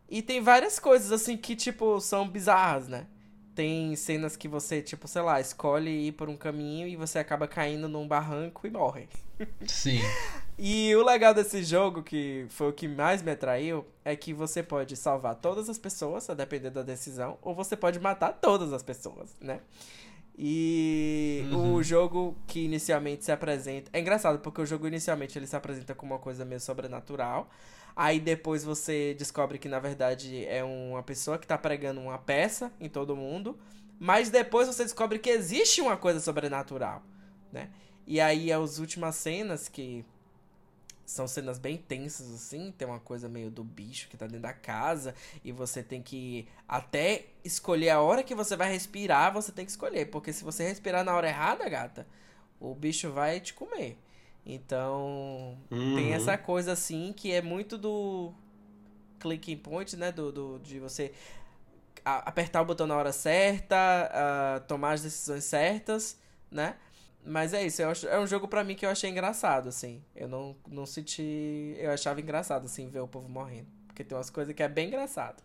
E 0.09 0.23
tem 0.23 0.41
várias 0.41 0.79
coisas, 0.79 1.13
assim, 1.13 1.37
que, 1.37 1.55
tipo, 1.55 2.01
são 2.01 2.29
bizarras, 2.29 2.89
né? 2.89 3.07
Tem 3.55 3.95
cenas 3.97 4.37
que 4.37 4.49
você, 4.49 4.83
tipo, 4.83 5.07
sei 5.09 5.23
lá, 5.23 5.41
escolhe 5.41 6.09
ir 6.09 6.13
por 6.13 6.29
um 6.29 6.37
caminho 6.37 6.87
e 6.87 6.97
você 6.97 7.19
acaba 7.19 7.47
caindo 7.47 7.89
num 7.89 8.07
barranco 8.07 8.67
e 8.67 8.71
morre. 8.71 9.09
Sim. 9.67 10.01
E 10.59 10.95
o 10.97 11.05
legal 11.05 11.35
desse 11.35 11.63
jogo, 11.63 12.03
que 12.03 12.47
foi 12.49 12.69
o 12.71 12.73
que 12.73 12.89
mais 12.89 13.21
me 13.23 13.31
atraiu, 13.33 13.85
é 14.05 14.17
que 14.17 14.33
você 14.33 14.63
pode 14.63 14.97
salvar 14.97 15.35
todas 15.35 15.69
as 15.69 15.79
pessoas, 15.79 16.31
a 16.31 16.35
depender 16.35 16.71
da 16.71 16.83
decisão, 16.83 17.37
ou 17.43 17.55
você 17.55 17.77
pode 17.77 18.01
matar 18.01 18.33
todas 18.33 18.73
as 18.73 18.83
pessoas, 18.83 19.37
né? 19.41 19.61
E 20.39 21.47
Uhum. 21.51 21.75
o 21.75 21.83
jogo 21.83 22.37
que 22.47 22.61
inicialmente 22.65 23.25
se 23.25 23.33
apresenta. 23.33 23.91
É 23.93 24.01
engraçado, 24.01 24.39
porque 24.39 24.61
o 24.61 24.67
jogo 24.67 24.87
inicialmente 24.87 25.39
ele 25.39 25.47
se 25.47 25.57
apresenta 25.57 25.95
como 25.95 26.13
uma 26.15 26.21
coisa 26.21 26.45
meio 26.45 26.61
sobrenatural. 26.61 27.49
Aí 27.95 28.21
depois 28.21 28.63
você 28.63 29.15
descobre 29.15 29.59
que 29.59 29.69
na 29.69 29.79
verdade 29.79 30.45
é 30.45 30.63
uma 30.63 31.03
pessoa 31.03 31.39
que 31.39 31.47
tá 31.47 31.57
pregando 31.57 32.01
uma 32.01 32.19
peça 32.19 32.71
em 32.79 32.89
todo 32.89 33.17
mundo. 33.17 33.59
Mas 33.99 34.29
depois 34.29 34.67
você 34.69 34.85
descobre 34.85 35.19
que 35.19 35.31
existe 35.31 35.81
uma 35.81 35.97
coisa 35.97 36.21
sobrenatural, 36.21 37.03
né? 37.51 37.71
E 38.07 38.21
aí 38.21 38.53
as 38.53 38.79
últimas 38.79 39.17
cenas 39.17 39.69
que 39.69 40.05
são 41.07 41.27
cenas 41.29 41.59
bem 41.59 41.77
tensas, 41.79 42.31
assim. 42.35 42.71
Tem 42.77 42.87
uma 42.87 43.01
coisa 43.01 43.29
meio 43.29 43.51
do 43.51 43.63
bicho 43.65 44.09
que 44.09 44.17
tá 44.17 44.27
dentro 44.27 44.43
da 44.43 44.53
casa. 44.53 45.15
E 45.45 45.53
você 45.53 45.83
tem 45.83 46.03
que 46.03 46.47
até 46.69 47.27
escolher 47.45 47.91
a 47.91 48.01
hora 48.03 48.23
que 48.23 48.35
você 48.35 48.57
vai 48.57 48.71
respirar, 48.71 49.33
você 49.33 49.53
tem 49.53 49.65
que 49.65 49.71
escolher. 49.71 50.07
Porque 50.11 50.33
se 50.33 50.43
você 50.45 50.67
respirar 50.67 51.05
na 51.05 51.15
hora 51.15 51.29
errada, 51.29 51.69
gata, 51.69 52.07
o 52.61 52.75
bicho 52.75 53.11
vai 53.13 53.41
te 53.41 53.55
comer. 53.55 53.97
Então, 54.45 55.57
Uhum. 55.71 55.95
tem 55.97 56.13
essa 56.13 56.37
coisa 56.37 56.73
assim 56.73 57.13
que 57.17 57.33
é 57.33 57.41
muito 57.41 57.79
do 57.79 58.33
clicking 59.19 59.57
point, 59.57 59.97
né? 59.97 60.13
Do, 60.13 60.31
do, 60.33 60.59
de 60.61 60.79
você 60.79 61.13
apertar 62.05 62.63
o 62.63 62.65
botão 62.65 62.87
na 62.87 62.97
hora 62.97 63.13
certa, 63.13 63.77
ah, 63.77 64.61
tomar 64.61 64.93
as 64.93 65.03
decisões 65.03 65.45
certas, 65.45 66.17
né? 66.51 66.77
Mas 67.29 67.53
é 67.53 67.67
isso, 67.67 67.83
eu 67.83 67.91
acho- 67.91 68.07
é 68.07 68.21
um 68.21 68.27
jogo 68.27 68.47
pra 68.47 68.63
mim 68.63 68.77
que 68.77 68.87
eu 68.87 68.91
achei 68.91 69.11
engraçado, 69.11 69.69
assim. 69.69 70.01
Eu 70.15 70.29
não, 70.29 70.55
não 70.69 70.87
senti. 70.87 71.75
Eu 71.79 71.91
achava 71.91 72.21
engraçado, 72.21 72.67
assim, 72.67 72.89
ver 72.89 73.01
o 73.01 73.09
povo 73.09 73.29
morrendo. 73.29 73.67
Porque 73.89 74.05
tem 74.05 74.17
umas 74.17 74.31
coisas 74.31 74.55
que 74.55 74.63
é 74.63 74.69
bem 74.69 74.87
engraçado. 74.89 75.43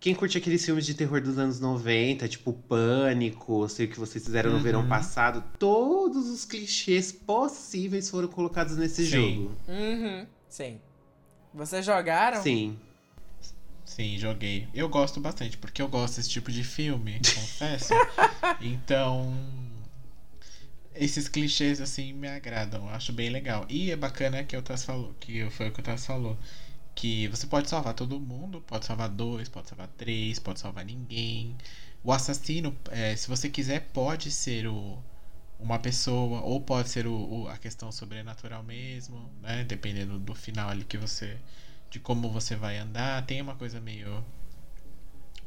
Quem 0.00 0.14
curte 0.14 0.36
aqueles 0.38 0.64
filmes 0.64 0.84
de 0.84 0.94
terror 0.94 1.20
dos 1.20 1.38
anos 1.38 1.58
90, 1.58 2.28
tipo 2.28 2.52
Pânico, 2.52 3.68
sei 3.68 3.86
o 3.86 3.88
que 3.88 3.98
vocês 3.98 4.22
fizeram 4.24 4.50
no 4.50 4.56
Uhum. 4.58 4.62
verão 4.62 4.86
passado, 4.88 5.42
todos 5.58 6.28
os 6.28 6.44
clichês 6.44 7.10
possíveis 7.10 8.10
foram 8.10 8.28
colocados 8.28 8.76
nesse 8.76 9.04
Sim. 9.06 9.10
jogo. 9.46 9.56
Uhum, 9.68 10.26
sim. 10.48 10.80
Vocês 11.52 11.84
jogaram? 11.84 12.42
Sim. 12.42 12.78
Sim, 13.84 14.18
joguei. 14.18 14.68
Eu 14.74 14.88
gosto 14.88 15.18
bastante, 15.18 15.56
porque 15.56 15.80
eu 15.80 15.88
gosto 15.88 16.16
desse 16.16 16.28
tipo 16.28 16.52
de 16.52 16.62
filme, 16.62 17.14
confesso. 17.34 17.94
então, 18.60 19.32
esses 20.98 21.28
clichês 21.28 21.80
assim 21.80 22.12
me 22.12 22.28
agradam, 22.28 22.88
acho 22.90 23.12
bem 23.12 23.30
legal. 23.30 23.66
E 23.68 23.90
é 23.90 23.96
bacana 23.96 24.44
que 24.44 24.56
o 24.56 24.62
Tass 24.62 24.84
falou, 24.84 25.14
que 25.20 25.48
foi 25.50 25.68
o 25.68 25.72
que 25.72 25.80
o 25.80 25.82
Tass 25.82 26.06
falou, 26.06 26.38
que 26.94 27.28
você 27.28 27.46
pode 27.46 27.68
salvar 27.70 27.94
todo 27.94 28.20
mundo, 28.20 28.60
pode 28.62 28.86
salvar 28.86 29.08
dois, 29.10 29.48
pode 29.48 29.68
salvar 29.68 29.88
três, 29.98 30.38
pode 30.38 30.60
salvar 30.60 30.84
ninguém. 30.84 31.56
O 32.04 32.12
assassino, 32.12 32.76
é, 32.90 33.16
se 33.16 33.28
você 33.28 33.48
quiser, 33.50 33.80
pode 33.92 34.30
ser 34.30 34.66
o 34.68 34.98
uma 35.60 35.78
pessoa 35.78 36.40
ou 36.42 36.60
pode 36.60 36.88
ser 36.90 37.06
o, 37.06 37.44
o- 37.44 37.48
a 37.48 37.56
questão 37.58 37.92
sobrenatural 37.92 38.62
mesmo, 38.62 39.30
né? 39.42 39.64
Dependendo 39.64 40.18
do 40.18 40.34
final 40.34 40.70
ali 40.70 40.84
que 40.84 40.98
você 40.98 41.38
de 41.90 42.00
como 42.00 42.30
você 42.30 42.56
vai 42.56 42.78
andar. 42.78 43.24
Tem 43.26 43.40
uma 43.42 43.54
coisa 43.56 43.80
meio 43.80 44.24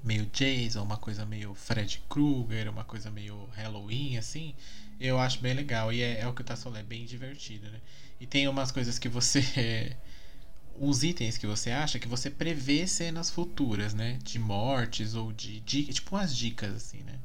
meio 0.03 0.25
Jason, 0.27 0.81
uma 0.83 0.97
coisa 0.97 1.25
meio 1.25 1.53
Fred 1.53 2.01
Krueger, 2.09 2.69
uma 2.69 2.83
coisa 2.83 3.11
meio 3.11 3.45
Halloween, 3.55 4.17
assim. 4.17 4.55
Eu 4.99 5.19
acho 5.19 5.39
bem 5.39 5.53
legal. 5.53 5.93
E 5.93 6.01
é, 6.01 6.21
é 6.21 6.27
o 6.27 6.33
que 6.33 6.41
o 6.41 6.43
Tasso 6.43 6.63
falou, 6.63 6.77
é 6.79 6.83
bem 6.83 7.05
divertido, 7.05 7.69
né? 7.71 7.79
E 8.19 8.27
tem 8.27 8.47
umas 8.47 8.71
coisas 8.71 8.99
que 8.99 9.09
você. 9.09 9.95
uns 10.79 11.03
itens 11.03 11.37
que 11.37 11.45
você 11.45 11.71
acha 11.71 11.99
que 11.99 12.07
você 12.07 12.29
prevê 12.29 12.87
cenas 12.87 13.29
futuras, 13.29 13.93
né? 13.93 14.17
De 14.23 14.39
mortes 14.39 15.15
ou 15.15 15.31
de. 15.31 15.61
tipo 15.61 16.15
umas 16.15 16.35
dicas, 16.35 16.75
assim, 16.75 17.03
né? 17.03 17.19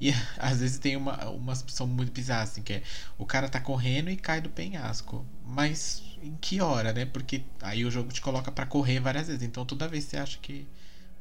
E 0.00 0.10
às 0.38 0.60
vezes 0.60 0.78
tem 0.78 0.96
uma, 0.96 1.28
umas 1.30 1.62
que 1.62 1.72
são 1.72 1.86
muito 1.86 2.12
bizarras, 2.12 2.50
assim, 2.50 2.62
que 2.62 2.74
é 2.74 2.82
o 3.18 3.26
cara 3.26 3.48
tá 3.48 3.60
correndo 3.60 4.10
e 4.10 4.16
cai 4.16 4.40
do 4.40 4.50
penhasco. 4.50 5.24
Mas 5.44 6.02
em 6.22 6.36
que 6.40 6.60
hora, 6.60 6.92
né? 6.92 7.04
Porque 7.06 7.42
aí 7.62 7.84
o 7.84 7.90
jogo 7.90 8.12
te 8.12 8.20
coloca 8.20 8.50
pra 8.50 8.66
correr 8.66 9.00
várias 9.00 9.28
vezes. 9.28 9.42
Então 9.42 9.64
toda 9.64 9.88
vez 9.88 10.04
você 10.04 10.16
acha 10.16 10.38
que 10.40 10.66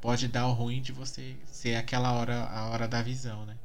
pode 0.02 0.28
dar 0.28 0.48
o 0.48 0.54
ruim 0.54 0.82
de 0.82 0.92
você 0.92 1.36
ser 1.46 1.76
aquela 1.76 2.12
hora, 2.14 2.46
a 2.46 2.70
hora 2.70 2.88
da 2.88 3.02
visão, 3.02 3.46
né? 3.46 3.56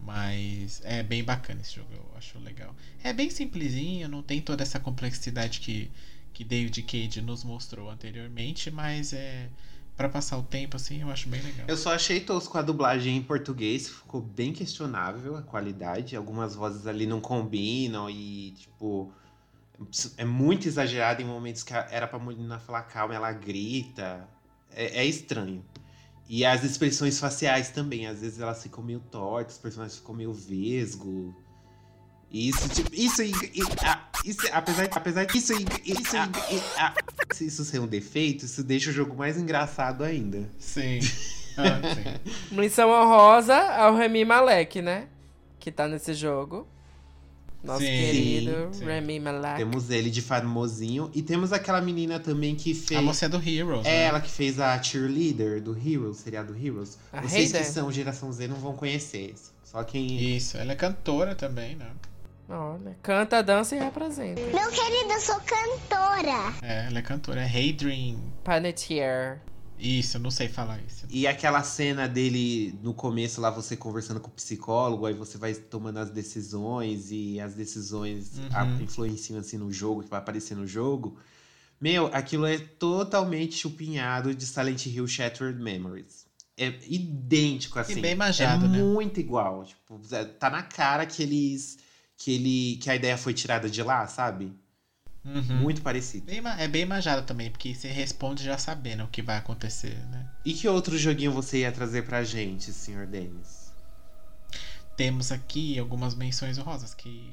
Mas 0.00 0.80
é 0.84 1.02
bem 1.02 1.24
bacana 1.24 1.60
esse 1.60 1.74
jogo, 1.74 1.92
eu 1.92 2.10
acho 2.16 2.38
legal. 2.38 2.74
É 3.02 3.12
bem 3.12 3.30
simplesinho, 3.30 4.08
não 4.08 4.22
tem 4.22 4.40
toda 4.40 4.62
essa 4.62 4.78
complexidade 4.78 5.60
que, 5.60 5.90
que 6.32 6.44
David 6.44 6.82
Cage 6.82 7.20
nos 7.20 7.44
mostrou 7.44 7.90
anteriormente, 7.90 8.70
mas 8.70 9.12
é 9.12 9.48
para 9.98 10.08
passar 10.08 10.38
o 10.38 10.44
tempo 10.44 10.76
assim, 10.76 11.02
eu 11.02 11.10
acho 11.10 11.28
bem 11.28 11.42
legal. 11.42 11.66
Eu 11.66 11.76
só 11.76 11.92
achei 11.92 12.20
tosco 12.20 12.56
a 12.56 12.62
dublagem 12.62 13.16
em 13.16 13.22
português, 13.22 13.88
ficou 13.88 14.20
bem 14.20 14.52
questionável 14.52 15.36
a 15.36 15.42
qualidade. 15.42 16.14
Algumas 16.14 16.54
vozes 16.54 16.86
ali 16.86 17.04
não 17.04 17.20
combinam 17.20 18.08
e, 18.08 18.52
tipo, 18.52 19.12
é 20.16 20.24
muito 20.24 20.68
exagerado 20.68 21.20
em 21.20 21.24
momentos 21.24 21.64
que 21.64 21.74
era 21.74 22.06
pra 22.06 22.16
menina 22.20 22.60
falar 22.60 22.82
calma, 22.82 23.12
ela 23.12 23.32
grita. 23.32 24.28
É, 24.70 25.00
é 25.00 25.04
estranho. 25.04 25.64
E 26.28 26.44
as 26.44 26.62
expressões 26.62 27.18
faciais 27.18 27.70
também, 27.70 28.06
às 28.06 28.20
vezes 28.20 28.38
elas 28.38 28.62
ficam 28.62 28.84
meio 28.84 29.00
tortas, 29.00 29.54
os 29.54 29.60
personagens 29.60 29.98
ficam 29.98 30.14
meio 30.14 30.32
vesgo. 30.32 31.34
E 32.30 32.50
Isso, 32.50 32.68
tipo, 32.68 32.90
isso, 32.94 33.22
e- 33.22 33.30
e- 33.54 33.62
ah, 33.82 34.06
isso, 34.22 34.40
apesar, 34.52 34.84
apesar 34.92 35.24
disso, 35.24 35.54
e- 35.54 35.64
e- 35.90 35.94
ah, 36.76 36.92
se 37.32 37.46
isso 37.46 37.64
ser 37.64 37.78
um 37.78 37.86
defeito, 37.86 38.44
isso 38.44 38.62
deixa 38.62 38.90
o 38.90 38.92
jogo 38.92 39.16
mais 39.16 39.38
engraçado 39.38 40.04
ainda. 40.04 40.48
Sim. 40.58 40.98
Ah, 41.60 41.80
sim. 41.92 42.54
Menção 42.54 42.88
honrosa 42.88 43.56
ao 43.56 43.96
Remy 43.96 44.24
Malek, 44.24 44.80
né? 44.80 45.08
Que 45.58 45.72
tá 45.72 45.88
nesse 45.88 46.14
jogo. 46.14 46.68
Nosso 47.62 47.80
Sim. 47.80 47.86
querido 47.86 48.68
Sim. 48.72 48.84
Remy 48.84 49.20
Malek. 49.20 49.56
Temos 49.58 49.90
ele 49.90 50.10
de 50.10 50.22
famosinho. 50.22 51.10
E 51.12 51.22
temos 51.22 51.52
aquela 51.52 51.80
menina 51.80 52.20
também 52.20 52.54
que 52.54 52.72
fez. 52.72 52.98
A 52.98 53.02
moça 53.02 53.26
é 53.26 53.28
do 53.28 53.36
Heroes, 53.36 53.84
É 53.84 53.90
né? 53.90 54.02
ela 54.04 54.20
que 54.20 54.30
fez 54.30 54.60
a 54.60 54.80
cheerleader 54.80 55.60
do 55.60 55.76
Heroes, 55.76 56.18
seriado 56.18 56.54
Heroes. 56.56 56.98
A 57.12 57.20
Vocês 57.20 57.50
que 57.52 57.64
são 57.64 57.90
geração 57.90 58.32
Z 58.32 58.46
não 58.48 58.56
vão 58.56 58.74
conhecer. 58.74 59.34
Só 59.64 59.82
quem. 59.82 60.36
Isso, 60.36 60.56
ela 60.56 60.72
é 60.72 60.76
cantora 60.76 61.34
também, 61.34 61.74
né? 61.76 61.90
Olha, 62.48 62.96
canta, 63.02 63.42
dança 63.42 63.76
e 63.76 63.78
representa. 63.78 64.40
Meu 64.40 64.70
querido, 64.70 65.12
eu 65.12 65.20
sou 65.20 65.38
cantora. 65.40 66.54
É, 66.62 66.86
ela 66.86 66.98
é 67.00 67.02
cantora, 67.02 67.42
é 67.42 67.46
Hey 67.46 67.74
Dream. 67.74 68.18
Panettiere. 68.42 69.38
Isso, 69.78 70.16
eu 70.16 70.20
não 70.20 70.30
sei 70.30 70.48
falar 70.48 70.80
isso. 70.82 71.06
E 71.08 71.26
aquela 71.26 71.62
cena 71.62 72.08
dele 72.08 72.78
no 72.82 72.92
começo 72.92 73.40
lá, 73.40 73.50
você 73.50 73.76
conversando 73.76 74.20
com 74.20 74.28
o 74.28 74.32
psicólogo, 74.32 75.06
aí 75.06 75.14
você 75.14 75.38
vai 75.38 75.54
tomando 75.54 75.98
as 75.98 76.10
decisões 76.10 77.10
e 77.10 77.38
as 77.40 77.54
decisões 77.54 78.38
Uhum. 78.38 78.82
influenciam 78.82 79.38
assim 79.38 79.56
no 79.56 79.70
jogo, 79.72 80.02
que 80.02 80.10
vai 80.10 80.18
aparecer 80.18 80.56
no 80.56 80.66
jogo. 80.66 81.18
Meu, 81.80 82.06
aquilo 82.12 82.44
é 82.44 82.58
totalmente 82.58 83.54
chupinhado 83.56 84.34
de 84.34 84.44
Silent 84.44 84.86
Hill 84.86 85.06
Shattered 85.06 85.60
Memories. 85.62 86.26
É 86.56 86.74
idêntico, 86.88 87.78
assim. 87.78 88.00
bem 88.00 88.16
manjado, 88.16 88.66
é 88.66 88.68
né? 88.68 88.82
muito 88.82 89.20
igual. 89.20 89.64
Tipo, 89.64 90.00
tá 90.40 90.50
na 90.50 90.62
cara 90.62 91.06
que 91.06 91.22
eles. 91.22 91.78
Que, 92.16 92.32
ele, 92.34 92.76
que 92.82 92.90
a 92.90 92.96
ideia 92.96 93.16
foi 93.16 93.32
tirada 93.32 93.70
de 93.70 93.80
lá, 93.80 94.04
sabe? 94.08 94.52
Uhum. 95.24 95.56
Muito 95.62 95.82
parecido. 95.82 96.26
Bem 96.26 96.42
é 96.58 96.68
bem 96.68 96.86
manjado 96.86 97.26
também, 97.26 97.50
porque 97.50 97.74
você 97.74 97.88
responde 97.88 98.44
já 98.44 98.56
sabendo 98.56 99.04
o 99.04 99.08
que 99.08 99.20
vai 99.20 99.36
acontecer, 99.36 99.96
né? 100.06 100.26
E 100.44 100.54
que 100.54 100.68
outro 100.68 100.96
joguinho 100.96 101.32
você 101.32 101.58
ia 101.58 101.72
trazer 101.72 102.02
pra 102.02 102.24
gente, 102.24 102.72
senhor 102.72 103.06
Denis? 103.06 103.72
Temos 104.96 105.30
aqui 105.30 105.78
algumas 105.78 106.14
menções 106.14 106.58
honrosas 106.58 106.94
que, 106.94 107.32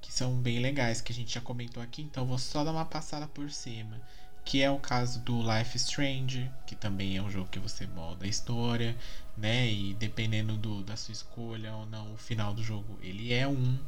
que 0.00 0.12
são 0.12 0.34
bem 0.40 0.58
legais, 0.58 1.00
que 1.00 1.12
a 1.12 1.14
gente 1.14 1.34
já 1.34 1.40
comentou 1.40 1.82
aqui, 1.82 2.02
então 2.02 2.26
vou 2.26 2.38
só 2.38 2.64
dar 2.64 2.72
uma 2.72 2.84
passada 2.84 3.26
por 3.28 3.50
cima. 3.50 4.00
Que 4.44 4.62
é 4.62 4.70
o 4.70 4.78
caso 4.78 5.20
do 5.20 5.42
Life 5.42 5.76
Strange, 5.76 6.50
que 6.66 6.74
também 6.74 7.16
é 7.16 7.22
um 7.22 7.30
jogo 7.30 7.50
que 7.50 7.58
você 7.58 7.86
molda 7.86 8.24
a 8.24 8.28
história, 8.28 8.96
né? 9.36 9.70
E 9.70 9.94
dependendo 9.94 10.56
do, 10.56 10.82
da 10.82 10.96
sua 10.96 11.12
escolha 11.12 11.74
ou 11.74 11.86
não, 11.86 12.14
o 12.14 12.16
final 12.16 12.54
do 12.54 12.62
jogo 12.64 12.98
ele 13.02 13.32
é 13.32 13.46
um, 13.46 13.78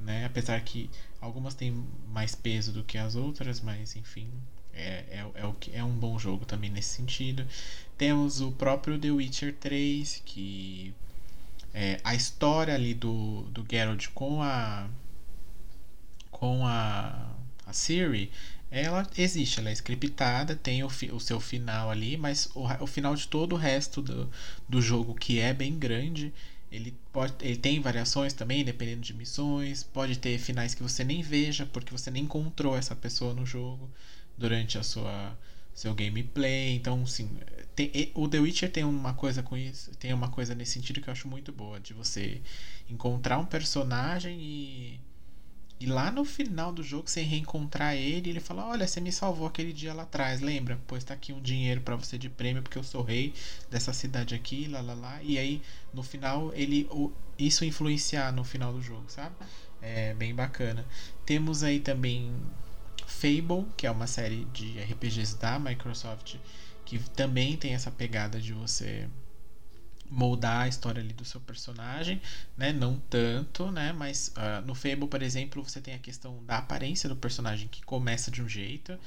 né? 0.00 0.24
Apesar 0.24 0.60
que 0.62 0.90
algumas 1.20 1.54
têm 1.54 1.84
mais 2.08 2.34
peso 2.34 2.72
do 2.72 2.84
que 2.84 2.98
as 2.98 3.14
outras, 3.14 3.60
mas 3.60 3.96
enfim, 3.96 4.28
é, 4.72 5.04
é, 5.10 5.26
é, 5.34 5.46
o 5.46 5.52
que, 5.54 5.74
é 5.74 5.82
um 5.84 5.94
bom 5.94 6.18
jogo 6.18 6.44
também 6.44 6.70
nesse 6.70 6.90
sentido. 6.96 7.46
Temos 7.98 8.40
o 8.40 8.52
próprio 8.52 8.98
The 8.98 9.10
Witcher 9.10 9.54
3, 9.54 10.22
que 10.24 10.94
é, 11.74 12.00
a 12.04 12.14
história 12.14 12.74
ali 12.74 12.94
do, 12.94 13.42
do 13.52 13.66
Geralt 13.70 14.08
com 14.14 14.42
a 14.42 14.88
com 16.30 16.66
a, 16.66 17.30
a 17.66 17.72
Siri 17.72 18.30
ela 18.70 19.06
existe, 19.16 19.60
ela 19.60 19.70
é 19.70 19.72
scriptada, 19.72 20.56
tem 20.56 20.82
o, 20.82 20.88
fi- 20.88 21.12
o 21.12 21.20
seu 21.20 21.38
final 21.38 21.90
ali, 21.90 22.16
mas 22.16 22.50
o, 22.56 22.64
o 22.82 22.86
final 22.88 23.14
de 23.14 23.28
todo 23.28 23.52
o 23.52 23.58
resto 23.58 24.02
do, 24.02 24.28
do 24.68 24.82
jogo, 24.82 25.14
que 25.14 25.38
é 25.38 25.54
bem 25.54 25.78
grande, 25.78 26.34
ele, 26.74 26.94
pode, 27.12 27.34
ele 27.40 27.56
tem 27.56 27.80
variações 27.80 28.32
também, 28.32 28.64
dependendo 28.64 29.02
de 29.02 29.14
missões, 29.14 29.84
pode 29.84 30.18
ter 30.18 30.38
finais 30.38 30.74
que 30.74 30.82
você 30.82 31.04
nem 31.04 31.22
veja, 31.22 31.66
porque 31.66 31.92
você 31.92 32.10
nem 32.10 32.24
encontrou 32.24 32.76
essa 32.76 32.96
pessoa 32.96 33.32
no 33.32 33.46
jogo 33.46 33.88
durante 34.36 34.76
a 34.76 34.82
sua, 34.82 35.38
seu 35.72 35.94
gameplay. 35.94 36.74
Então, 36.74 37.04
tem, 37.76 38.10
o 38.14 38.28
The 38.28 38.40
Witcher 38.40 38.70
tem 38.72 38.82
uma 38.84 39.14
coisa 39.14 39.42
com 39.42 39.56
isso, 39.56 39.90
tem 39.96 40.12
uma 40.12 40.28
coisa 40.28 40.54
nesse 40.54 40.72
sentido 40.72 41.00
que 41.00 41.08
eu 41.08 41.12
acho 41.12 41.28
muito 41.28 41.52
boa, 41.52 41.78
de 41.78 41.94
você 41.94 42.40
encontrar 42.90 43.38
um 43.38 43.46
personagem 43.46 44.40
e 44.40 45.00
e 45.80 45.86
lá 45.86 46.10
no 46.10 46.24
final 46.24 46.72
do 46.72 46.82
jogo, 46.82 47.08
você 47.08 47.22
reencontrar 47.22 47.94
ele, 47.94 48.30
ele 48.30 48.40
fala: 48.40 48.66
Olha, 48.66 48.86
você 48.86 49.00
me 49.00 49.10
salvou 49.10 49.46
aquele 49.46 49.72
dia 49.72 49.92
lá 49.92 50.04
atrás, 50.04 50.40
lembra? 50.40 50.78
Pois 50.86 51.02
tá 51.04 51.14
aqui 51.14 51.32
um 51.32 51.40
dinheiro 51.40 51.80
para 51.80 51.96
você 51.96 52.16
de 52.16 52.28
prêmio, 52.28 52.62
porque 52.62 52.78
eu 52.78 52.84
sou 52.84 53.02
rei 53.02 53.34
dessa 53.70 53.92
cidade 53.92 54.34
aqui, 54.34 54.68
lá 54.68 54.80
lá 54.80 54.94
lá. 54.94 55.22
E 55.22 55.38
aí, 55.38 55.62
no 55.92 56.02
final, 56.02 56.52
ele 56.54 56.88
isso 57.38 57.64
influenciar 57.64 58.32
no 58.32 58.44
final 58.44 58.72
do 58.72 58.80
jogo, 58.80 59.04
sabe? 59.08 59.34
É 59.82 60.14
bem 60.14 60.34
bacana. 60.34 60.86
Temos 61.26 61.62
aí 61.62 61.80
também 61.80 62.32
Fable, 63.06 63.66
que 63.76 63.86
é 63.86 63.90
uma 63.90 64.06
série 64.06 64.44
de 64.46 64.78
RPGs 64.80 65.36
da 65.36 65.58
Microsoft, 65.58 66.36
que 66.84 66.98
também 67.10 67.56
tem 67.56 67.74
essa 67.74 67.90
pegada 67.90 68.40
de 68.40 68.52
você 68.52 69.08
moldar 70.14 70.62
a 70.62 70.68
história 70.68 71.00
ali 71.02 71.12
do 71.12 71.24
seu 71.24 71.40
personagem, 71.40 72.20
né? 72.56 72.72
Não 72.72 72.98
tanto, 73.10 73.70
né? 73.70 73.92
Mas 73.92 74.32
uh, 74.36 74.64
no 74.66 74.74
Fable, 74.74 75.08
por 75.08 75.22
exemplo, 75.22 75.62
você 75.62 75.80
tem 75.80 75.94
a 75.94 75.98
questão 75.98 76.42
da 76.44 76.58
aparência 76.58 77.08
do 77.08 77.16
personagem 77.16 77.68
que 77.68 77.82
começa 77.82 78.30
de 78.30 78.42
um 78.42 78.48
jeito 78.48 78.98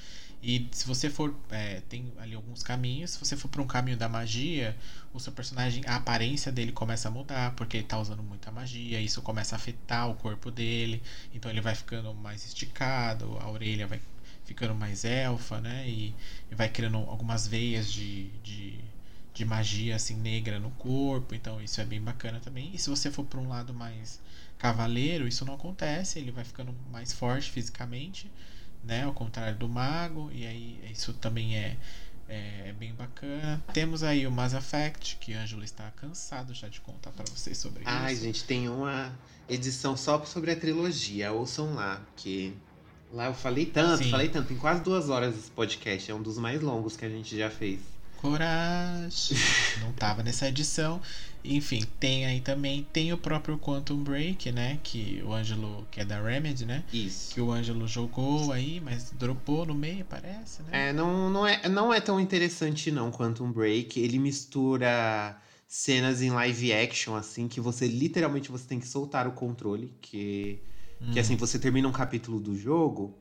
e 0.41 0.67
se 0.71 0.85
você 0.85 1.09
for 1.09 1.35
é, 1.49 1.81
tem 1.89 2.13
ali 2.19 2.35
alguns 2.35 2.61
caminhos, 2.61 3.11
se 3.11 3.19
você 3.19 3.35
for 3.35 3.47
para 3.47 3.61
um 3.61 3.67
caminho 3.67 3.97
da 3.97 4.07
magia, 4.07 4.77
o 5.13 5.19
seu 5.19 5.34
personagem, 5.34 5.84
a 5.88 5.95
aparência 5.95 6.51
dele 6.51 6.71
começa 6.71 7.07
a 7.07 7.11
mudar 7.11 7.55
porque 7.55 7.77
ele 7.77 7.84
está 7.84 7.97
usando 7.97 8.21
muita 8.21 8.51
magia, 8.51 9.01
isso 9.01 9.21
começa 9.21 9.55
a 9.55 9.57
afetar 9.57 10.09
o 10.09 10.15
corpo 10.15 10.51
dele, 10.51 11.01
então 11.34 11.49
ele 11.49 11.61
vai 11.61 11.73
ficando 11.73 12.13
mais 12.13 12.45
esticado, 12.45 13.38
a 13.39 13.49
orelha 13.49 13.88
vai 13.88 13.99
ficando 14.45 14.75
mais 14.75 15.03
elfa, 15.03 15.59
né? 15.59 15.88
E, 15.89 16.15
e 16.51 16.55
vai 16.55 16.69
criando 16.69 16.97
algumas 16.97 17.47
veias 17.47 17.91
de, 17.91 18.29
de 18.43 18.79
de 19.38 19.45
magia 19.45 19.95
assim 19.95 20.15
negra 20.15 20.59
no 20.59 20.72
corpo, 20.72 21.35
então 21.35 21.61
isso 21.61 21.80
é 21.80 21.85
bem 21.85 22.01
bacana 22.01 22.39
também. 22.39 22.72
E 22.73 22.80
se 22.80 22.89
você 22.89 23.11
for 23.11 23.23
para 23.23 23.39
um 23.39 23.47
lado 23.47 23.72
mais 23.72 24.19
cavaleiro, 24.57 25.27
isso 25.27 25.45
não 25.45 25.53
acontece, 25.53 26.18
ele 26.18 26.31
vai 26.31 26.43
ficando 26.43 26.73
mais 26.91 27.14
forte 27.14 27.51
fisicamente, 27.51 28.31
né, 28.84 29.03
ao 29.03 29.14
contrário 29.14 29.55
do 29.55 29.69
mago, 29.69 30.31
e 30.34 30.47
aí 30.47 30.80
isso 30.91 31.14
também 31.14 31.55
é 31.55 31.77
é 32.30 32.73
bem 32.77 32.93
bacana. 32.93 33.64
Temos 33.72 34.03
aí 34.03 34.27
o 34.27 34.31
Mass 34.31 34.53
Effect, 34.53 35.15
que 35.15 35.34
Ângelo 35.34 35.64
está 35.64 35.89
cansado 35.91 36.53
já 36.53 36.68
de 36.68 36.81
contar 36.81 37.11
para 37.11 37.23
vocês 37.26 37.57
sobre 37.57 37.84
Ai, 37.85 37.93
isso. 37.93 38.03
Ai, 38.03 38.15
gente, 38.27 38.43
tem 38.43 38.68
uma 38.68 39.18
edição 39.47 39.95
só 39.95 40.22
sobre 40.26 40.51
a 40.51 40.55
trilogia. 40.57 41.31
Ouçam 41.31 41.73
lá, 41.73 42.01
porque 42.07 42.51
lá 43.14 43.27
eu 43.27 43.34
falei 43.34 43.65
tanto, 43.65 44.03
Sim. 44.03 44.11
falei 44.11 44.27
tanto. 44.27 44.49
Tem 44.49 44.57
quase 44.57 44.84
duas 44.84 45.09
horas 45.09 45.38
esse 45.38 45.51
podcast. 45.51 46.11
É 46.11 46.14
um 46.14 46.22
dos 46.22 46.38
mais 46.38 46.61
longos 46.61 46.97
que 46.97 47.05
a 47.05 47.09
gente 47.09 47.38
já 47.38 47.49
fez. 47.49 47.80
Coragem. 48.18 49.38
Não 49.81 49.91
tava 49.94 50.23
nessa 50.23 50.48
edição. 50.48 51.02
Enfim, 51.44 51.81
tem 51.99 52.26
aí 52.26 52.41
também, 52.41 52.85
tem 52.91 53.14
o 53.14 53.18
próprio 53.18 53.57
Quantum 53.57 54.03
Break, 54.03 54.52
né? 54.52 54.80
Que 54.84 55.22
o 55.26 55.34
Ângelo, 55.34 55.88
que 55.89 56.02
é 56.02 56.06
da 56.06 56.22
Remedy, 56.22 56.65
né? 56.65 56.84
Isso. 56.91 57.34
Que 57.34 57.39
o 57.39 57.52
Ângelo 57.52 57.88
jogou 57.88 58.52
aí, 58.52 58.81
mas 58.81 59.11
dropou 59.11 59.65
no 59.65 59.73
meio, 59.73 60.03
parece, 60.03 60.61
né? 60.64 60.89
É, 60.89 60.94
não, 60.94 61.30
não, 61.30 61.48
é, 61.48 61.69
não 61.69 61.94
é 61.94 62.02
tão 62.02 62.19
interessante 62.19 62.91
não, 62.91 63.11
Quantum 63.11 63.52
Break. 63.52 63.99
Ele 63.99 64.19
mistura 64.19 65.39
cenas 65.68 66.22
em 66.22 66.30
live 66.31 66.73
action, 66.73 67.15
assim, 67.15 67.48
que 67.48 67.61
você 67.61 67.88
literalmente 67.88 68.49
você 68.49 68.68
tem 68.68 68.80
que 68.80 68.88
soltar 68.88 69.27
o 69.27 69.31
controle, 69.31 69.94
que, 70.02 70.61
hum. 71.02 71.11
que 71.11 71.19
assim, 71.19 71.35
você 71.35 71.60
termina 71.60 71.88
um 71.88 71.91
capítulo 71.91 72.39
do 72.39 72.57
jogo, 72.57 73.18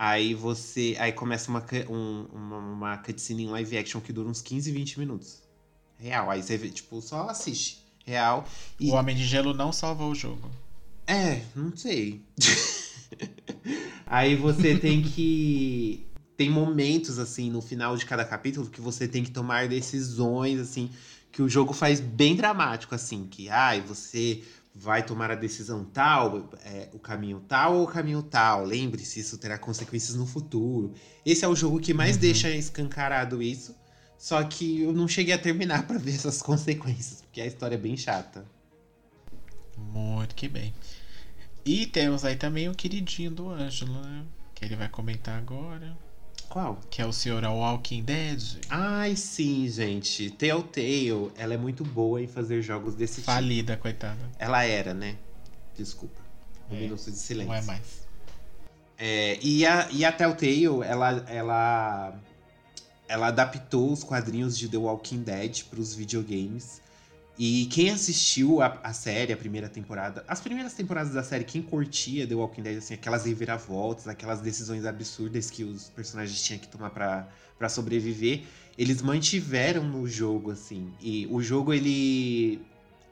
Aí 0.00 0.32
você. 0.32 0.94
Aí 1.00 1.10
começa 1.10 1.50
uma, 1.50 1.66
um, 1.90 2.26
uma, 2.32 2.58
uma 2.58 2.98
cutscene 2.98 3.42
em 3.42 3.48
live 3.48 3.76
action 3.76 4.00
que 4.00 4.12
dura 4.12 4.28
uns 4.28 4.40
15, 4.40 4.70
20 4.70 5.00
minutos. 5.00 5.42
Real. 5.98 6.30
Aí 6.30 6.40
você 6.40 6.56
vê, 6.56 6.70
tipo, 6.70 7.02
só 7.02 7.28
assiste. 7.28 7.84
Real. 8.06 8.46
E... 8.78 8.90
O 8.90 8.94
Homem 8.94 9.16
de 9.16 9.26
Gelo 9.26 9.52
não 9.52 9.72
salva 9.72 10.06
o 10.06 10.14
jogo. 10.14 10.48
É, 11.04 11.42
não 11.56 11.76
sei. 11.76 12.22
aí 14.06 14.36
você 14.36 14.78
tem 14.78 15.02
que. 15.02 16.06
Tem 16.36 16.48
momentos, 16.48 17.18
assim, 17.18 17.50
no 17.50 17.60
final 17.60 17.96
de 17.96 18.06
cada 18.06 18.24
capítulo 18.24 18.70
que 18.70 18.80
você 18.80 19.08
tem 19.08 19.24
que 19.24 19.32
tomar 19.32 19.66
decisões, 19.66 20.60
assim, 20.60 20.90
que 21.32 21.42
o 21.42 21.48
jogo 21.48 21.72
faz 21.72 21.98
bem 21.98 22.36
dramático, 22.36 22.94
assim, 22.94 23.24
que, 23.24 23.48
ai, 23.48 23.80
você 23.80 24.44
vai 24.78 25.02
tomar 25.02 25.30
a 25.30 25.34
decisão 25.34 25.84
tal, 25.84 26.48
é, 26.64 26.88
o 26.92 26.98
caminho 27.00 27.40
tal 27.48 27.74
ou 27.74 27.84
o 27.84 27.86
caminho 27.86 28.22
tal. 28.22 28.64
Lembre-se, 28.64 29.18
isso 29.18 29.36
terá 29.36 29.58
consequências 29.58 30.14
no 30.14 30.24
futuro. 30.24 30.94
Esse 31.26 31.44
é 31.44 31.48
o 31.48 31.56
jogo 31.56 31.80
que 31.80 31.92
mais 31.92 32.14
uhum. 32.14 32.22
deixa 32.22 32.48
escancarado 32.50 33.42
isso. 33.42 33.74
Só 34.16 34.42
que 34.44 34.82
eu 34.82 34.92
não 34.92 35.08
cheguei 35.08 35.34
a 35.34 35.38
terminar 35.38 35.84
para 35.86 35.98
ver 35.98 36.14
essas 36.14 36.40
consequências, 36.40 37.22
porque 37.22 37.40
a 37.40 37.46
história 37.46 37.74
é 37.74 37.78
bem 37.78 37.96
chata. 37.96 38.44
Muito 39.76 40.34
que 40.34 40.48
bem. 40.48 40.72
E 41.64 41.86
temos 41.86 42.24
aí 42.24 42.36
também 42.36 42.68
o 42.68 42.74
queridinho 42.74 43.32
do 43.32 43.50
Ângelo, 43.50 44.00
né? 44.00 44.24
Que 44.54 44.64
ele 44.64 44.76
vai 44.76 44.88
comentar 44.88 45.36
agora. 45.36 45.96
Qual? 46.48 46.78
Que 46.90 47.02
é 47.02 47.06
o 47.06 47.12
senhor 47.12 47.44
Walking 47.44 48.02
Dead. 48.02 48.42
Ai, 48.70 49.14
sim, 49.16 49.68
gente. 49.68 50.30
Telltale, 50.30 51.30
ela 51.36 51.54
é 51.54 51.56
muito 51.58 51.84
boa 51.84 52.22
em 52.22 52.26
fazer 52.26 52.62
jogos 52.62 52.94
desse 52.94 53.20
Falida, 53.20 53.74
tipo. 53.74 53.82
Falida, 53.82 54.16
coitada. 54.16 54.30
Ela 54.38 54.64
era, 54.64 54.94
né? 54.94 55.16
Desculpa. 55.76 56.20
Um 56.70 56.76
é, 56.76 56.80
minuto 56.80 57.10
de 57.10 57.18
silêncio. 57.18 57.52
Não 57.52 57.54
é 57.54 57.62
mais. 57.62 58.08
É, 58.96 59.38
e, 59.42 59.64
a, 59.66 59.88
e 59.92 60.04
a 60.04 60.10
Telltale, 60.10 60.82
ela, 60.84 61.24
ela, 61.28 62.14
ela 63.06 63.26
adaptou 63.28 63.92
os 63.92 64.02
quadrinhos 64.02 64.58
de 64.58 64.68
The 64.68 64.78
Walking 64.78 65.22
Dead 65.22 65.64
para 65.64 65.80
os 65.80 65.94
videogames. 65.94 66.80
E 67.38 67.66
quem 67.66 67.90
assistiu 67.90 68.60
a, 68.60 68.80
a, 68.82 68.92
série, 68.92 69.32
a 69.32 69.36
primeira 69.36 69.68
temporada, 69.68 70.24
as 70.26 70.40
primeiras 70.40 70.74
temporadas 70.74 71.14
da 71.14 71.22
série, 71.22 71.44
quem 71.44 71.62
curtia 71.62 72.26
The 72.26 72.34
Walking 72.34 72.62
Dead, 72.62 72.78
assim, 72.78 72.94
aquelas 72.94 73.24
reviravoltas, 73.26 74.08
aquelas 74.08 74.40
decisões 74.40 74.84
absurdas 74.84 75.48
que 75.48 75.62
os 75.62 75.88
personagens 75.88 76.42
tinham 76.42 76.58
que 76.58 76.66
tomar 76.66 76.90
para 76.90 77.68
sobreviver, 77.68 78.42
eles 78.76 79.00
mantiveram 79.02 79.84
no 79.84 80.08
jogo, 80.08 80.50
assim. 80.50 80.92
E 81.00 81.28
o 81.30 81.40
jogo, 81.40 81.72
ele, 81.72 82.60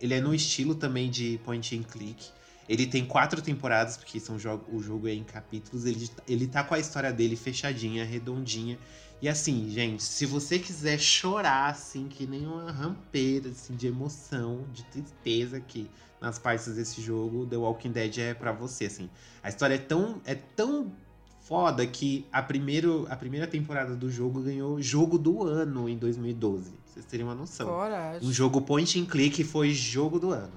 ele 0.01 0.15
é 0.15 0.21
no 0.21 0.35
estilo 0.35 0.75
também 0.75 1.09
de 1.09 1.39
point 1.45 1.77
and 1.79 1.85
click. 1.85 2.27
Ele 2.69 2.85
tem 2.85 3.07
quatro 3.07 3.41
temporadas, 3.41 3.97
porque 3.97 4.19
são 4.19 4.37
jogo, 4.37 4.65
o 4.77 4.83
jogo 4.83 5.07
é 5.07 5.13
em 5.13 5.23
capítulos. 5.23 5.85
Ele, 5.85 6.11
ele 6.27 6.49
tá 6.49 6.65
com 6.65 6.75
a 6.75 6.81
história 6.81 7.13
dele 7.13 7.37
fechadinha, 7.37 8.05
redondinha. 8.05 8.77
E 9.21 9.29
assim, 9.29 9.71
gente, 9.71 10.03
se 10.03 10.27
você 10.27 10.59
quiser 10.59 10.99
chorar, 10.99 11.71
assim, 11.71 12.07
que 12.07 12.27
nem 12.27 12.47
uma 12.47 12.71
rampeira, 12.71 13.49
assim, 13.49 13.75
de 13.75 13.87
emoção, 13.87 14.65
de 14.73 14.85
tristeza 14.85 15.57
aqui 15.57 15.89
nas 16.21 16.39
partes 16.39 16.75
desse 16.75 17.01
jogo, 17.01 17.47
The 17.47 17.57
Walking 17.57 17.93
Dead 17.93 18.19
é 18.19 18.35
para 18.35 18.53
você, 18.53 18.87
assim. 18.87 19.09
A 19.43 19.49
história 19.49 19.75
é 19.75 19.79
tão, 19.79 20.21
é 20.25 20.35
tão 20.35 20.93
foda 21.41 21.87
que 21.87 22.27
a, 22.33 22.43
primeiro, 22.43 23.07
a 23.09 23.17
primeira 23.17 23.47
temporada 23.47 23.95
do 23.95 24.11
jogo 24.11 24.43
ganhou 24.43 24.81
jogo 24.83 25.17
do 25.17 25.45
ano 25.45 25.89
em 25.89 25.97
2012. 25.97 26.71
Pra 26.71 26.79
vocês 26.93 27.07
terem 27.07 27.25
uma 27.25 27.35
noção. 27.35 27.69
Coragem. 27.69 28.29
Um 28.29 28.33
jogo 28.33 28.61
point 28.61 29.01
and 29.01 29.07
click 29.07 29.43
foi 29.45 29.73
jogo 29.73 30.19
do 30.19 30.31
ano. 30.31 30.53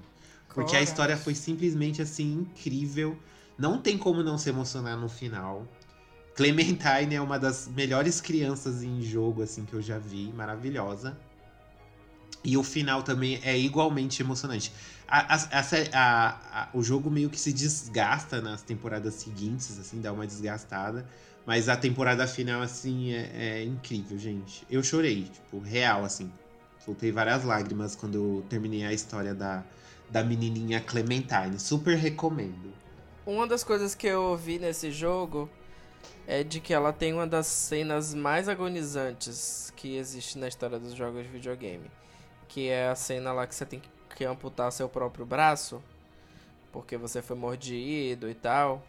Porque 0.48 0.62
Coragem. 0.62 0.80
a 0.80 0.84
história 0.84 1.18
foi 1.18 1.36
simplesmente, 1.36 2.02
assim, 2.02 2.40
incrível. 2.42 3.16
Não 3.58 3.78
tem 3.78 3.98
como 3.98 4.24
não 4.24 4.38
se 4.38 4.50
emocionar 4.50 4.98
no 4.98 5.08
final. 5.08 5.66
Clementine 6.40 7.16
é 7.16 7.22
uma 7.22 7.38
das 7.38 7.68
melhores 7.68 8.22
crianças 8.22 8.82
em 8.82 9.02
jogo 9.02 9.44
assim 9.44 9.66
que 9.66 9.74
eu 9.74 9.82
já 9.82 10.00
vi, 10.00 10.32
maravilhosa. 10.32 11.18
E 12.42 12.56
o 12.56 12.64
final 12.64 13.04
também 13.04 13.42
é 13.44 13.60
igualmente 13.60 14.24
emocionante. 14.24 14.72
A, 15.06 15.36
a, 15.36 15.60
a, 15.92 16.70
o 16.74 16.82
jogo 16.82 17.12
meio 17.12 17.30
que 17.30 17.38
se 17.38 17.52
desgasta 17.52 18.40
nas 18.40 18.62
temporadas 18.62 19.16
seguintes, 19.16 19.78
assim, 19.78 20.00
dá 20.00 20.14
uma 20.14 20.26
desgastada. 20.26 21.06
Mas 21.46 21.68
a 21.68 21.76
temporada 21.76 22.26
final, 22.26 22.62
assim, 22.62 23.12
é, 23.12 23.32
é 23.34 23.64
incrível, 23.66 24.18
gente. 24.18 24.66
Eu 24.72 24.82
chorei, 24.82 25.24
tipo, 25.24 25.60
real, 25.60 26.06
assim. 26.06 26.32
Soltei 26.86 27.12
várias 27.12 27.44
lágrimas 27.44 27.98
quando 27.98 28.16
eu 28.16 28.46
terminei 28.48 28.86
a 28.86 28.94
história 28.94 29.36
da, 29.36 29.62
da 30.10 30.24
menininha 30.24 30.80
Clementine. 30.80 31.60
Super 31.60 31.98
recomendo. 31.98 32.74
Uma 33.26 33.46
das 33.46 33.62
coisas 33.62 33.94
que 33.94 34.08
eu 34.08 34.22
ouvi 34.22 34.58
nesse 34.58 34.90
jogo 34.90 35.50
é 36.28 36.44
de 36.44 36.60
que 36.60 36.74
ela 36.74 36.94
tem 36.94 37.14
uma 37.14 37.26
das 37.26 37.48
cenas 37.48 38.14
mais 38.14 38.48
agonizantes 38.48 39.74
que 39.76 39.96
existe 39.96 40.38
na 40.38 40.48
história 40.48 40.78
dos 40.80 40.94
jogos 40.94 41.24
de 41.24 41.30
videogame. 41.30 41.90
Que 42.48 42.70
é 42.70 42.90
a 42.90 42.96
cena 42.96 43.32
lá 43.32 43.48
que 43.48 43.56
você 43.56 43.66
tem 43.66 43.82
que 44.16 44.26
amputar 44.26 44.72
seu 44.72 44.90
próprio 44.90 45.26
braço, 45.26 45.82
porque 46.72 46.98
você 46.98 47.22
foi 47.22 47.36
mordido 47.36 48.30
e 48.30 48.34
tal. 48.34 48.84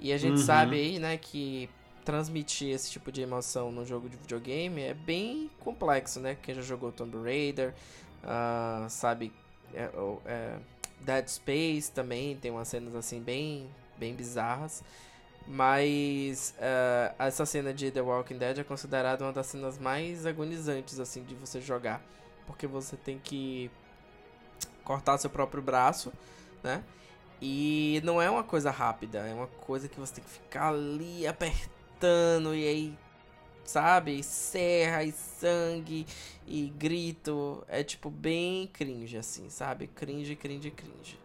E 0.00 0.12
a 0.12 0.18
gente 0.18 0.38
uhum. 0.38 0.44
sabe 0.44 0.76
aí, 0.76 0.98
né, 0.98 1.16
que 1.16 1.68
transmitir 2.04 2.70
esse 2.70 2.90
tipo 2.90 3.12
de 3.12 3.20
emoção 3.20 3.70
no 3.70 3.84
jogo 3.84 4.08
de 4.08 4.16
videogame 4.16 4.80
é 4.80 4.94
bem 4.94 5.50
complexo, 5.60 6.20
né? 6.20 6.38
Quem 6.40 6.54
já 6.54 6.62
jogou 6.62 6.90
Tomb 6.90 7.18
Raider, 7.18 7.74
uh, 8.24 8.88
sabe, 8.88 9.32
é, 9.74 9.90
é, 10.24 10.56
Dead 11.00 11.28
Space 11.28 11.92
também 11.92 12.36
tem 12.36 12.50
umas 12.50 12.68
cenas 12.68 12.94
assim 12.94 13.20
bem, 13.20 13.68
bem 13.98 14.14
bizarras. 14.14 14.82
Mas 15.50 16.54
uh, 16.58 17.14
essa 17.18 17.46
cena 17.46 17.72
de 17.72 17.90
The 17.90 18.02
Walking 18.02 18.36
Dead 18.36 18.58
é 18.58 18.64
considerada 18.64 19.24
uma 19.24 19.32
das 19.32 19.46
cenas 19.46 19.78
mais 19.78 20.26
agonizantes 20.26 21.00
assim 21.00 21.24
de 21.24 21.34
você 21.34 21.58
jogar, 21.58 22.02
porque 22.46 22.66
você 22.66 22.98
tem 22.98 23.18
que 23.18 23.70
cortar 24.84 25.16
seu 25.16 25.30
próprio 25.30 25.62
braço, 25.62 26.12
né? 26.62 26.84
E 27.40 27.98
não 28.04 28.20
é 28.20 28.28
uma 28.28 28.44
coisa 28.44 28.70
rápida, 28.70 29.20
é 29.20 29.32
uma 29.32 29.46
coisa 29.46 29.88
que 29.88 29.98
você 29.98 30.16
tem 30.16 30.24
que 30.24 30.30
ficar 30.30 30.68
ali 30.68 31.26
apertando 31.26 32.54
e 32.54 32.68
aí, 32.68 32.98
sabe? 33.64 34.18
E 34.18 34.22
serra 34.22 35.02
e 35.02 35.12
sangue 35.12 36.06
e 36.46 36.68
grito. 36.76 37.64
É 37.68 37.82
tipo 37.82 38.10
bem 38.10 38.66
cringe, 38.66 39.16
assim, 39.16 39.48
sabe? 39.48 39.86
Cringe, 39.86 40.36
cringe, 40.36 40.70
cringe. 40.70 41.18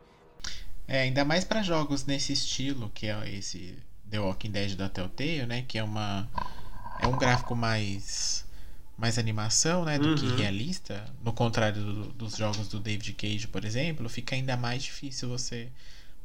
É, 0.88 1.02
ainda 1.02 1.26
mais 1.26 1.44
para 1.44 1.62
jogos 1.62 2.06
nesse 2.06 2.32
estilo, 2.32 2.90
que 2.94 3.08
é 3.08 3.30
esse 3.30 3.78
The 4.14 4.19
Walking 4.19 4.52
Dead 4.52 4.76
da 4.76 4.88
Telltale, 4.88 5.48
né? 5.48 5.65
Que 5.68 5.80
é 5.80 5.84
uma. 5.84 6.30
É 6.99 7.07
um 7.07 7.18
gráfico 7.18 7.56
mais. 7.56 8.45
Mais 8.95 9.18
animação, 9.18 9.84
né? 9.84 9.98
Do 9.98 10.10
uhum. 10.10 10.15
que 10.15 10.27
realista. 10.40 11.03
No 11.23 11.34
contrário 11.34 11.81
do, 11.81 12.03
dos 12.10 12.38
jogos 12.38 12.68
do 12.68 12.80
David 12.80 13.11
Cage, 13.14 13.48
por 13.48 13.65
exemplo, 13.65 14.07
fica 14.07 14.35
ainda 14.35 14.56
mais 14.56 14.84
difícil 14.84 15.27
você 15.27 15.68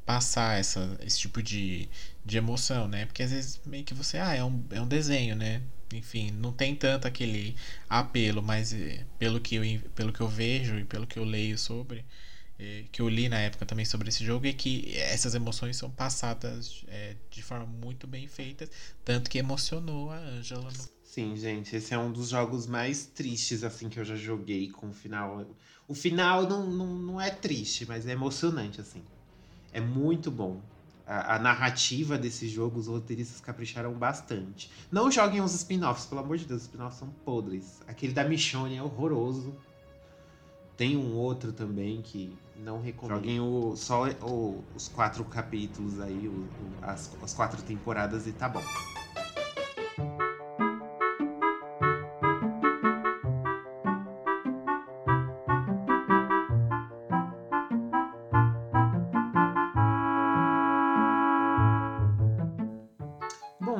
passar 0.04 0.60
essa, 0.60 0.98
esse 1.02 1.18
tipo 1.18 1.42
de, 1.42 1.88
de 2.26 2.36
emoção, 2.36 2.86
né? 2.86 3.06
Porque 3.06 3.22
às 3.22 3.30
vezes 3.30 3.58
meio 3.64 3.84
que 3.84 3.94
você. 3.94 4.18
Ah, 4.18 4.34
é 4.34 4.44
um, 4.44 4.62
é 4.70 4.80
um 4.82 4.86
desenho, 4.86 5.34
né? 5.34 5.62
Enfim, 5.94 6.30
não 6.30 6.52
tem 6.52 6.76
tanto 6.76 7.08
aquele 7.08 7.56
apelo, 7.88 8.42
mas 8.42 8.74
eh, 8.74 9.02
pelo 9.18 9.40
que 9.40 9.54
eu, 9.54 9.62
pelo 9.94 10.12
que 10.12 10.20
eu 10.20 10.28
vejo 10.28 10.78
e 10.78 10.84
pelo 10.84 11.06
que 11.06 11.18
eu 11.18 11.24
leio 11.24 11.56
sobre 11.56 12.04
que 12.90 13.00
eu 13.00 13.08
li 13.08 13.28
na 13.28 13.38
época 13.38 13.64
também 13.64 13.84
sobre 13.84 14.08
esse 14.08 14.24
jogo 14.24 14.46
é 14.46 14.52
que 14.52 14.96
essas 14.96 15.34
emoções 15.34 15.76
são 15.76 15.90
passadas 15.90 16.84
é, 16.88 17.14
de 17.30 17.42
forma 17.42 17.66
muito 17.66 18.06
bem 18.06 18.26
feita, 18.26 18.68
tanto 19.04 19.30
que 19.30 19.38
emocionou 19.38 20.10
a 20.10 20.16
Angela. 20.16 20.64
No... 20.64 20.88
Sim, 21.04 21.36
gente, 21.36 21.74
esse 21.76 21.94
é 21.94 21.98
um 21.98 22.10
dos 22.10 22.30
jogos 22.30 22.66
mais 22.66 23.06
tristes 23.06 23.62
assim 23.62 23.88
que 23.88 23.98
eu 23.98 24.04
já 24.04 24.16
joguei 24.16 24.70
com 24.70 24.88
o 24.88 24.92
final. 24.92 25.46
O 25.86 25.94
final 25.94 26.48
não, 26.48 26.68
não, 26.68 26.98
não 26.98 27.20
é 27.20 27.30
triste, 27.30 27.86
mas 27.86 28.06
é 28.06 28.12
emocionante 28.12 28.80
assim. 28.80 29.02
É 29.72 29.80
muito 29.80 30.30
bom. 30.30 30.60
A, 31.06 31.36
a 31.36 31.38
narrativa 31.38 32.18
desse 32.18 32.48
jogo, 32.48 32.78
os 32.78 32.88
roteiristas 32.88 33.40
capricharam 33.40 33.94
bastante. 33.94 34.70
Não 34.90 35.10
joguem 35.10 35.40
os 35.40 35.54
spin-offs, 35.54 36.06
pelo 36.06 36.20
amor 36.20 36.36
de 36.36 36.44
Deus, 36.44 36.62
os 36.62 36.66
spin-offs 36.66 36.98
são 36.98 37.08
podres. 37.24 37.80
Aquele 37.86 38.12
da 38.12 38.24
Michonne 38.24 38.76
é 38.76 38.82
horroroso. 38.82 39.56
Tem 40.76 40.96
um 40.96 41.14
outro 41.14 41.52
também 41.52 42.02
que 42.02 42.36
não 42.58 42.80
recomendo. 42.80 43.16
Joguem 43.16 43.40
o, 43.40 43.76
só 43.76 44.08
o, 44.22 44.64
os 44.74 44.88
quatro 44.88 45.24
capítulos 45.24 46.00
aí, 46.00 46.28
o, 46.28 46.48
as, 46.82 47.10
as 47.22 47.32
quatro 47.32 47.62
temporadas 47.62 48.26
e 48.26 48.32
tá 48.32 48.48
bom. 48.48 48.62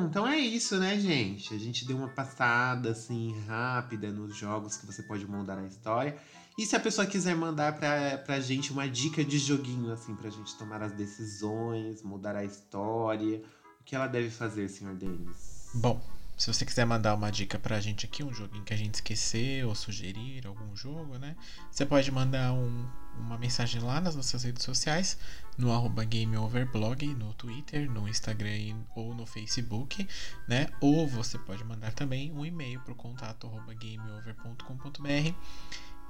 Então 0.09 0.27
é 0.27 0.39
isso, 0.39 0.79
né, 0.79 0.97
gente? 0.97 1.53
A 1.53 1.57
gente 1.59 1.85
deu 1.85 1.95
uma 1.95 2.07
passada 2.07 2.89
assim 2.89 3.39
rápida 3.47 4.11
nos 4.11 4.35
jogos 4.35 4.75
que 4.75 4.85
você 4.85 5.03
pode 5.03 5.27
moldar 5.27 5.59
a 5.59 5.63
história. 5.63 6.17
E 6.59 6.65
se 6.65 6.75
a 6.75 6.79
pessoa 6.81 7.07
quiser 7.07 7.37
mandar 7.37 7.77
pra, 7.77 8.17
pra 8.17 8.37
gente 8.41 8.73
uma 8.73 8.85
dica 8.85 9.23
de 9.23 9.39
joguinho, 9.39 9.93
assim, 9.93 10.13
pra 10.13 10.29
gente 10.29 10.57
tomar 10.57 10.83
as 10.83 10.91
decisões, 10.91 12.03
mudar 12.03 12.35
a 12.35 12.43
história, 12.43 13.41
o 13.79 13.83
que 13.85 13.95
ela 13.95 14.07
deve 14.07 14.29
fazer, 14.29 14.67
senhor 14.67 14.93
Denis? 14.93 15.69
Bom, 15.73 16.01
se 16.35 16.53
você 16.53 16.65
quiser 16.65 16.83
mandar 16.83 17.15
uma 17.15 17.31
dica 17.31 17.57
pra 17.57 17.79
gente 17.79 18.05
aqui, 18.05 18.25
um 18.25 18.33
joguinho 18.33 18.65
que 18.65 18.73
a 18.73 18.77
gente 18.77 18.95
esqueceu, 18.95 19.69
ou 19.69 19.73
sugerir 19.73 20.45
algum 20.45 20.75
jogo, 20.75 21.17
né? 21.17 21.37
Você 21.71 21.85
pode 21.85 22.11
mandar 22.11 22.51
um, 22.51 22.85
uma 23.17 23.37
mensagem 23.37 23.81
lá 23.81 24.01
nas 24.01 24.13
nossas 24.13 24.43
redes 24.43 24.65
sociais, 24.65 25.17
no 25.57 25.71
arroba 25.71 26.03
GameOverblog, 26.03 27.07
no 27.13 27.33
Twitter, 27.35 27.89
no 27.89 28.05
Instagram 28.05 28.83
ou 28.97 29.15
no 29.15 29.25
Facebook, 29.25 30.05
né? 30.45 30.67
Ou 30.81 31.07
você 31.07 31.37
pode 31.37 31.63
mandar 31.63 31.93
também 31.93 32.33
um 32.33 32.45
e-mail 32.45 32.81
pro 32.81 32.95
contato 32.95 33.47
arroba 33.47 33.73
gameover.com.br 33.73 35.33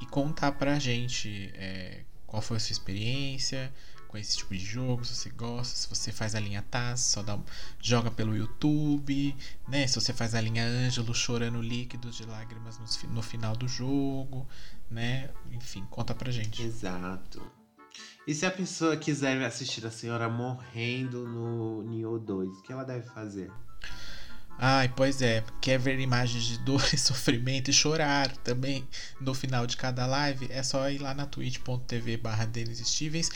e 0.02 0.06
contar 0.06 0.54
pra 0.54 0.80
gente 0.80 1.52
é, 1.56 2.02
qual 2.26 2.42
foi 2.42 2.58
a 2.58 2.60
sua 2.60 2.74
experiência 2.74 3.72
com 4.10 4.18
esse 4.18 4.38
tipo 4.38 4.56
de 4.56 4.66
jogo, 4.66 5.06
se 5.06 5.14
você 5.14 5.30
gosta, 5.30 5.76
se 5.76 5.88
você 5.88 6.12
faz 6.12 6.34
a 6.34 6.40
linha 6.40 6.64
Taz, 6.64 7.02
só 7.02 7.22
dá, 7.22 7.38
joga 7.80 8.10
pelo 8.10 8.36
YouTube, 8.36 9.36
né? 9.68 9.86
Se 9.86 10.02
você 10.02 10.12
faz 10.12 10.34
a 10.34 10.42
linha 10.42 10.66
Ângelo 10.66 11.14
chorando 11.14 11.62
líquidos 11.62 12.16
de 12.16 12.26
lágrimas 12.26 12.80
no, 12.80 13.14
no 13.14 13.22
final 13.22 13.56
do 13.56 13.68
jogo, 13.68 14.48
né? 14.90 15.30
Enfim, 15.52 15.86
conta 15.92 16.16
pra 16.16 16.32
gente. 16.32 16.64
Exato. 16.64 17.40
E 18.26 18.34
se 18.34 18.48
a 18.48 18.52
pessoa 18.52 18.98
quiser 18.98 19.40
assistir 19.44 19.86
a 19.86 19.92
senhora 19.92 20.28
morrendo 20.28 21.28
no 21.28 21.84
Nioh 21.84 22.20
2, 22.20 22.50
o 22.50 22.62
que 22.64 22.74
ela 22.74 22.84
deve 22.84 23.08
fazer? 23.10 23.52
Ai, 24.62 24.90
pois 24.90 25.22
é. 25.22 25.42
Quer 25.62 25.80
ver 25.80 25.98
imagens 26.00 26.44
de 26.44 26.58
dor 26.58 26.84
e 26.94 26.98
sofrimento 27.00 27.70
e 27.70 27.74
chorar 27.74 28.36
também 28.38 28.86
no 29.20 29.34
final 29.34 29.66
de 29.66 29.78
cada 29.78 30.06
live? 30.06 30.48
É 30.52 30.62
só 30.62 30.90
ir 30.90 30.98
lá 30.98 31.14
na 31.14 31.26
twitch.tv 31.26 32.18
barra 32.18 32.50
Stevens. 32.84 33.30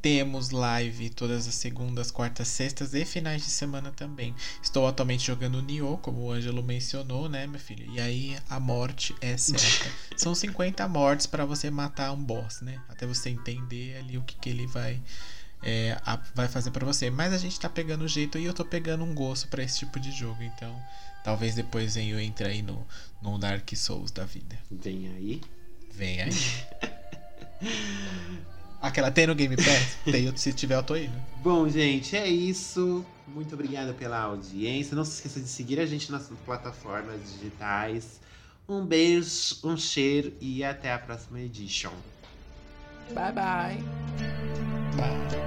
Temos 0.00 0.50
live 0.50 1.10
todas 1.10 1.46
as 1.46 1.54
segundas, 1.54 2.10
quartas, 2.10 2.48
sextas 2.48 2.94
e 2.94 3.04
finais 3.04 3.42
de 3.42 3.50
semana 3.50 3.90
também. 3.90 4.34
Estou 4.62 4.86
atualmente 4.86 5.26
jogando 5.26 5.60
Nioh, 5.60 5.98
como 5.98 6.22
o 6.22 6.30
Ângelo 6.30 6.62
mencionou, 6.62 7.28
né, 7.28 7.46
minha 7.46 7.58
filha? 7.58 7.84
E 7.86 8.00
aí 8.00 8.38
a 8.48 8.58
morte 8.58 9.14
é 9.20 9.36
certa. 9.36 9.90
São 10.16 10.34
50 10.34 10.88
mortes 10.88 11.26
para 11.26 11.44
você 11.44 11.68
matar 11.68 12.12
um 12.12 12.24
boss, 12.24 12.62
né? 12.62 12.80
Até 12.88 13.06
você 13.06 13.28
entender 13.28 13.98
ali 13.98 14.16
o 14.16 14.22
que, 14.22 14.36
que 14.36 14.48
ele 14.48 14.66
vai 14.68 15.02
é, 15.62 15.98
a, 16.04 16.18
vai 16.34 16.48
fazer 16.48 16.70
para 16.70 16.86
você. 16.86 17.10
Mas 17.10 17.32
a 17.32 17.38
gente 17.38 17.58
tá 17.58 17.68
pegando 17.68 18.04
o 18.04 18.08
jeito 18.08 18.38
e 18.38 18.44
eu 18.44 18.54
tô 18.54 18.64
pegando 18.64 19.04
um 19.04 19.14
gosto 19.14 19.48
para 19.48 19.62
esse 19.62 19.80
tipo 19.80 20.00
de 20.00 20.10
jogo. 20.10 20.42
Então, 20.42 20.74
talvez 21.24 21.54
depois 21.54 21.96
eu 21.96 22.20
entre 22.20 22.46
aí 22.46 22.62
no, 22.62 22.86
no 23.22 23.38
Dark 23.38 23.68
Souls 23.74 24.10
da 24.10 24.24
vida. 24.24 24.58
Vem 24.70 25.08
aí. 25.08 25.40
Vem 25.92 26.22
aí. 26.22 26.30
Aquela 28.80 29.10
tem 29.10 29.26
no 29.26 29.34
Game 29.34 29.56
Pass? 29.56 29.98
Tem, 30.04 30.34
se 30.36 30.52
tiver, 30.54 30.76
eu 30.76 30.82
tô. 30.82 30.94
Né? 30.94 31.10
Bom, 31.42 31.68
gente, 31.68 32.16
é 32.16 32.26
isso. 32.26 33.04
Muito 33.28 33.54
obrigado 33.54 33.92
pela 33.94 34.18
audiência. 34.18 34.96
Não 34.96 35.04
se 35.04 35.16
esqueça 35.16 35.38
de 35.38 35.48
seguir 35.48 35.78
a 35.78 35.84
gente 35.84 36.10
nas 36.10 36.30
plataformas 36.46 37.20
digitais. 37.30 38.20
Um 38.66 38.86
beijo, 38.86 39.58
um 39.64 39.76
cheiro 39.76 40.32
e 40.40 40.64
até 40.64 40.92
a 40.92 40.98
próxima 40.98 41.40
edition. 41.40 41.92
Bye-bye. 43.14 43.82
Bye. 44.96 45.40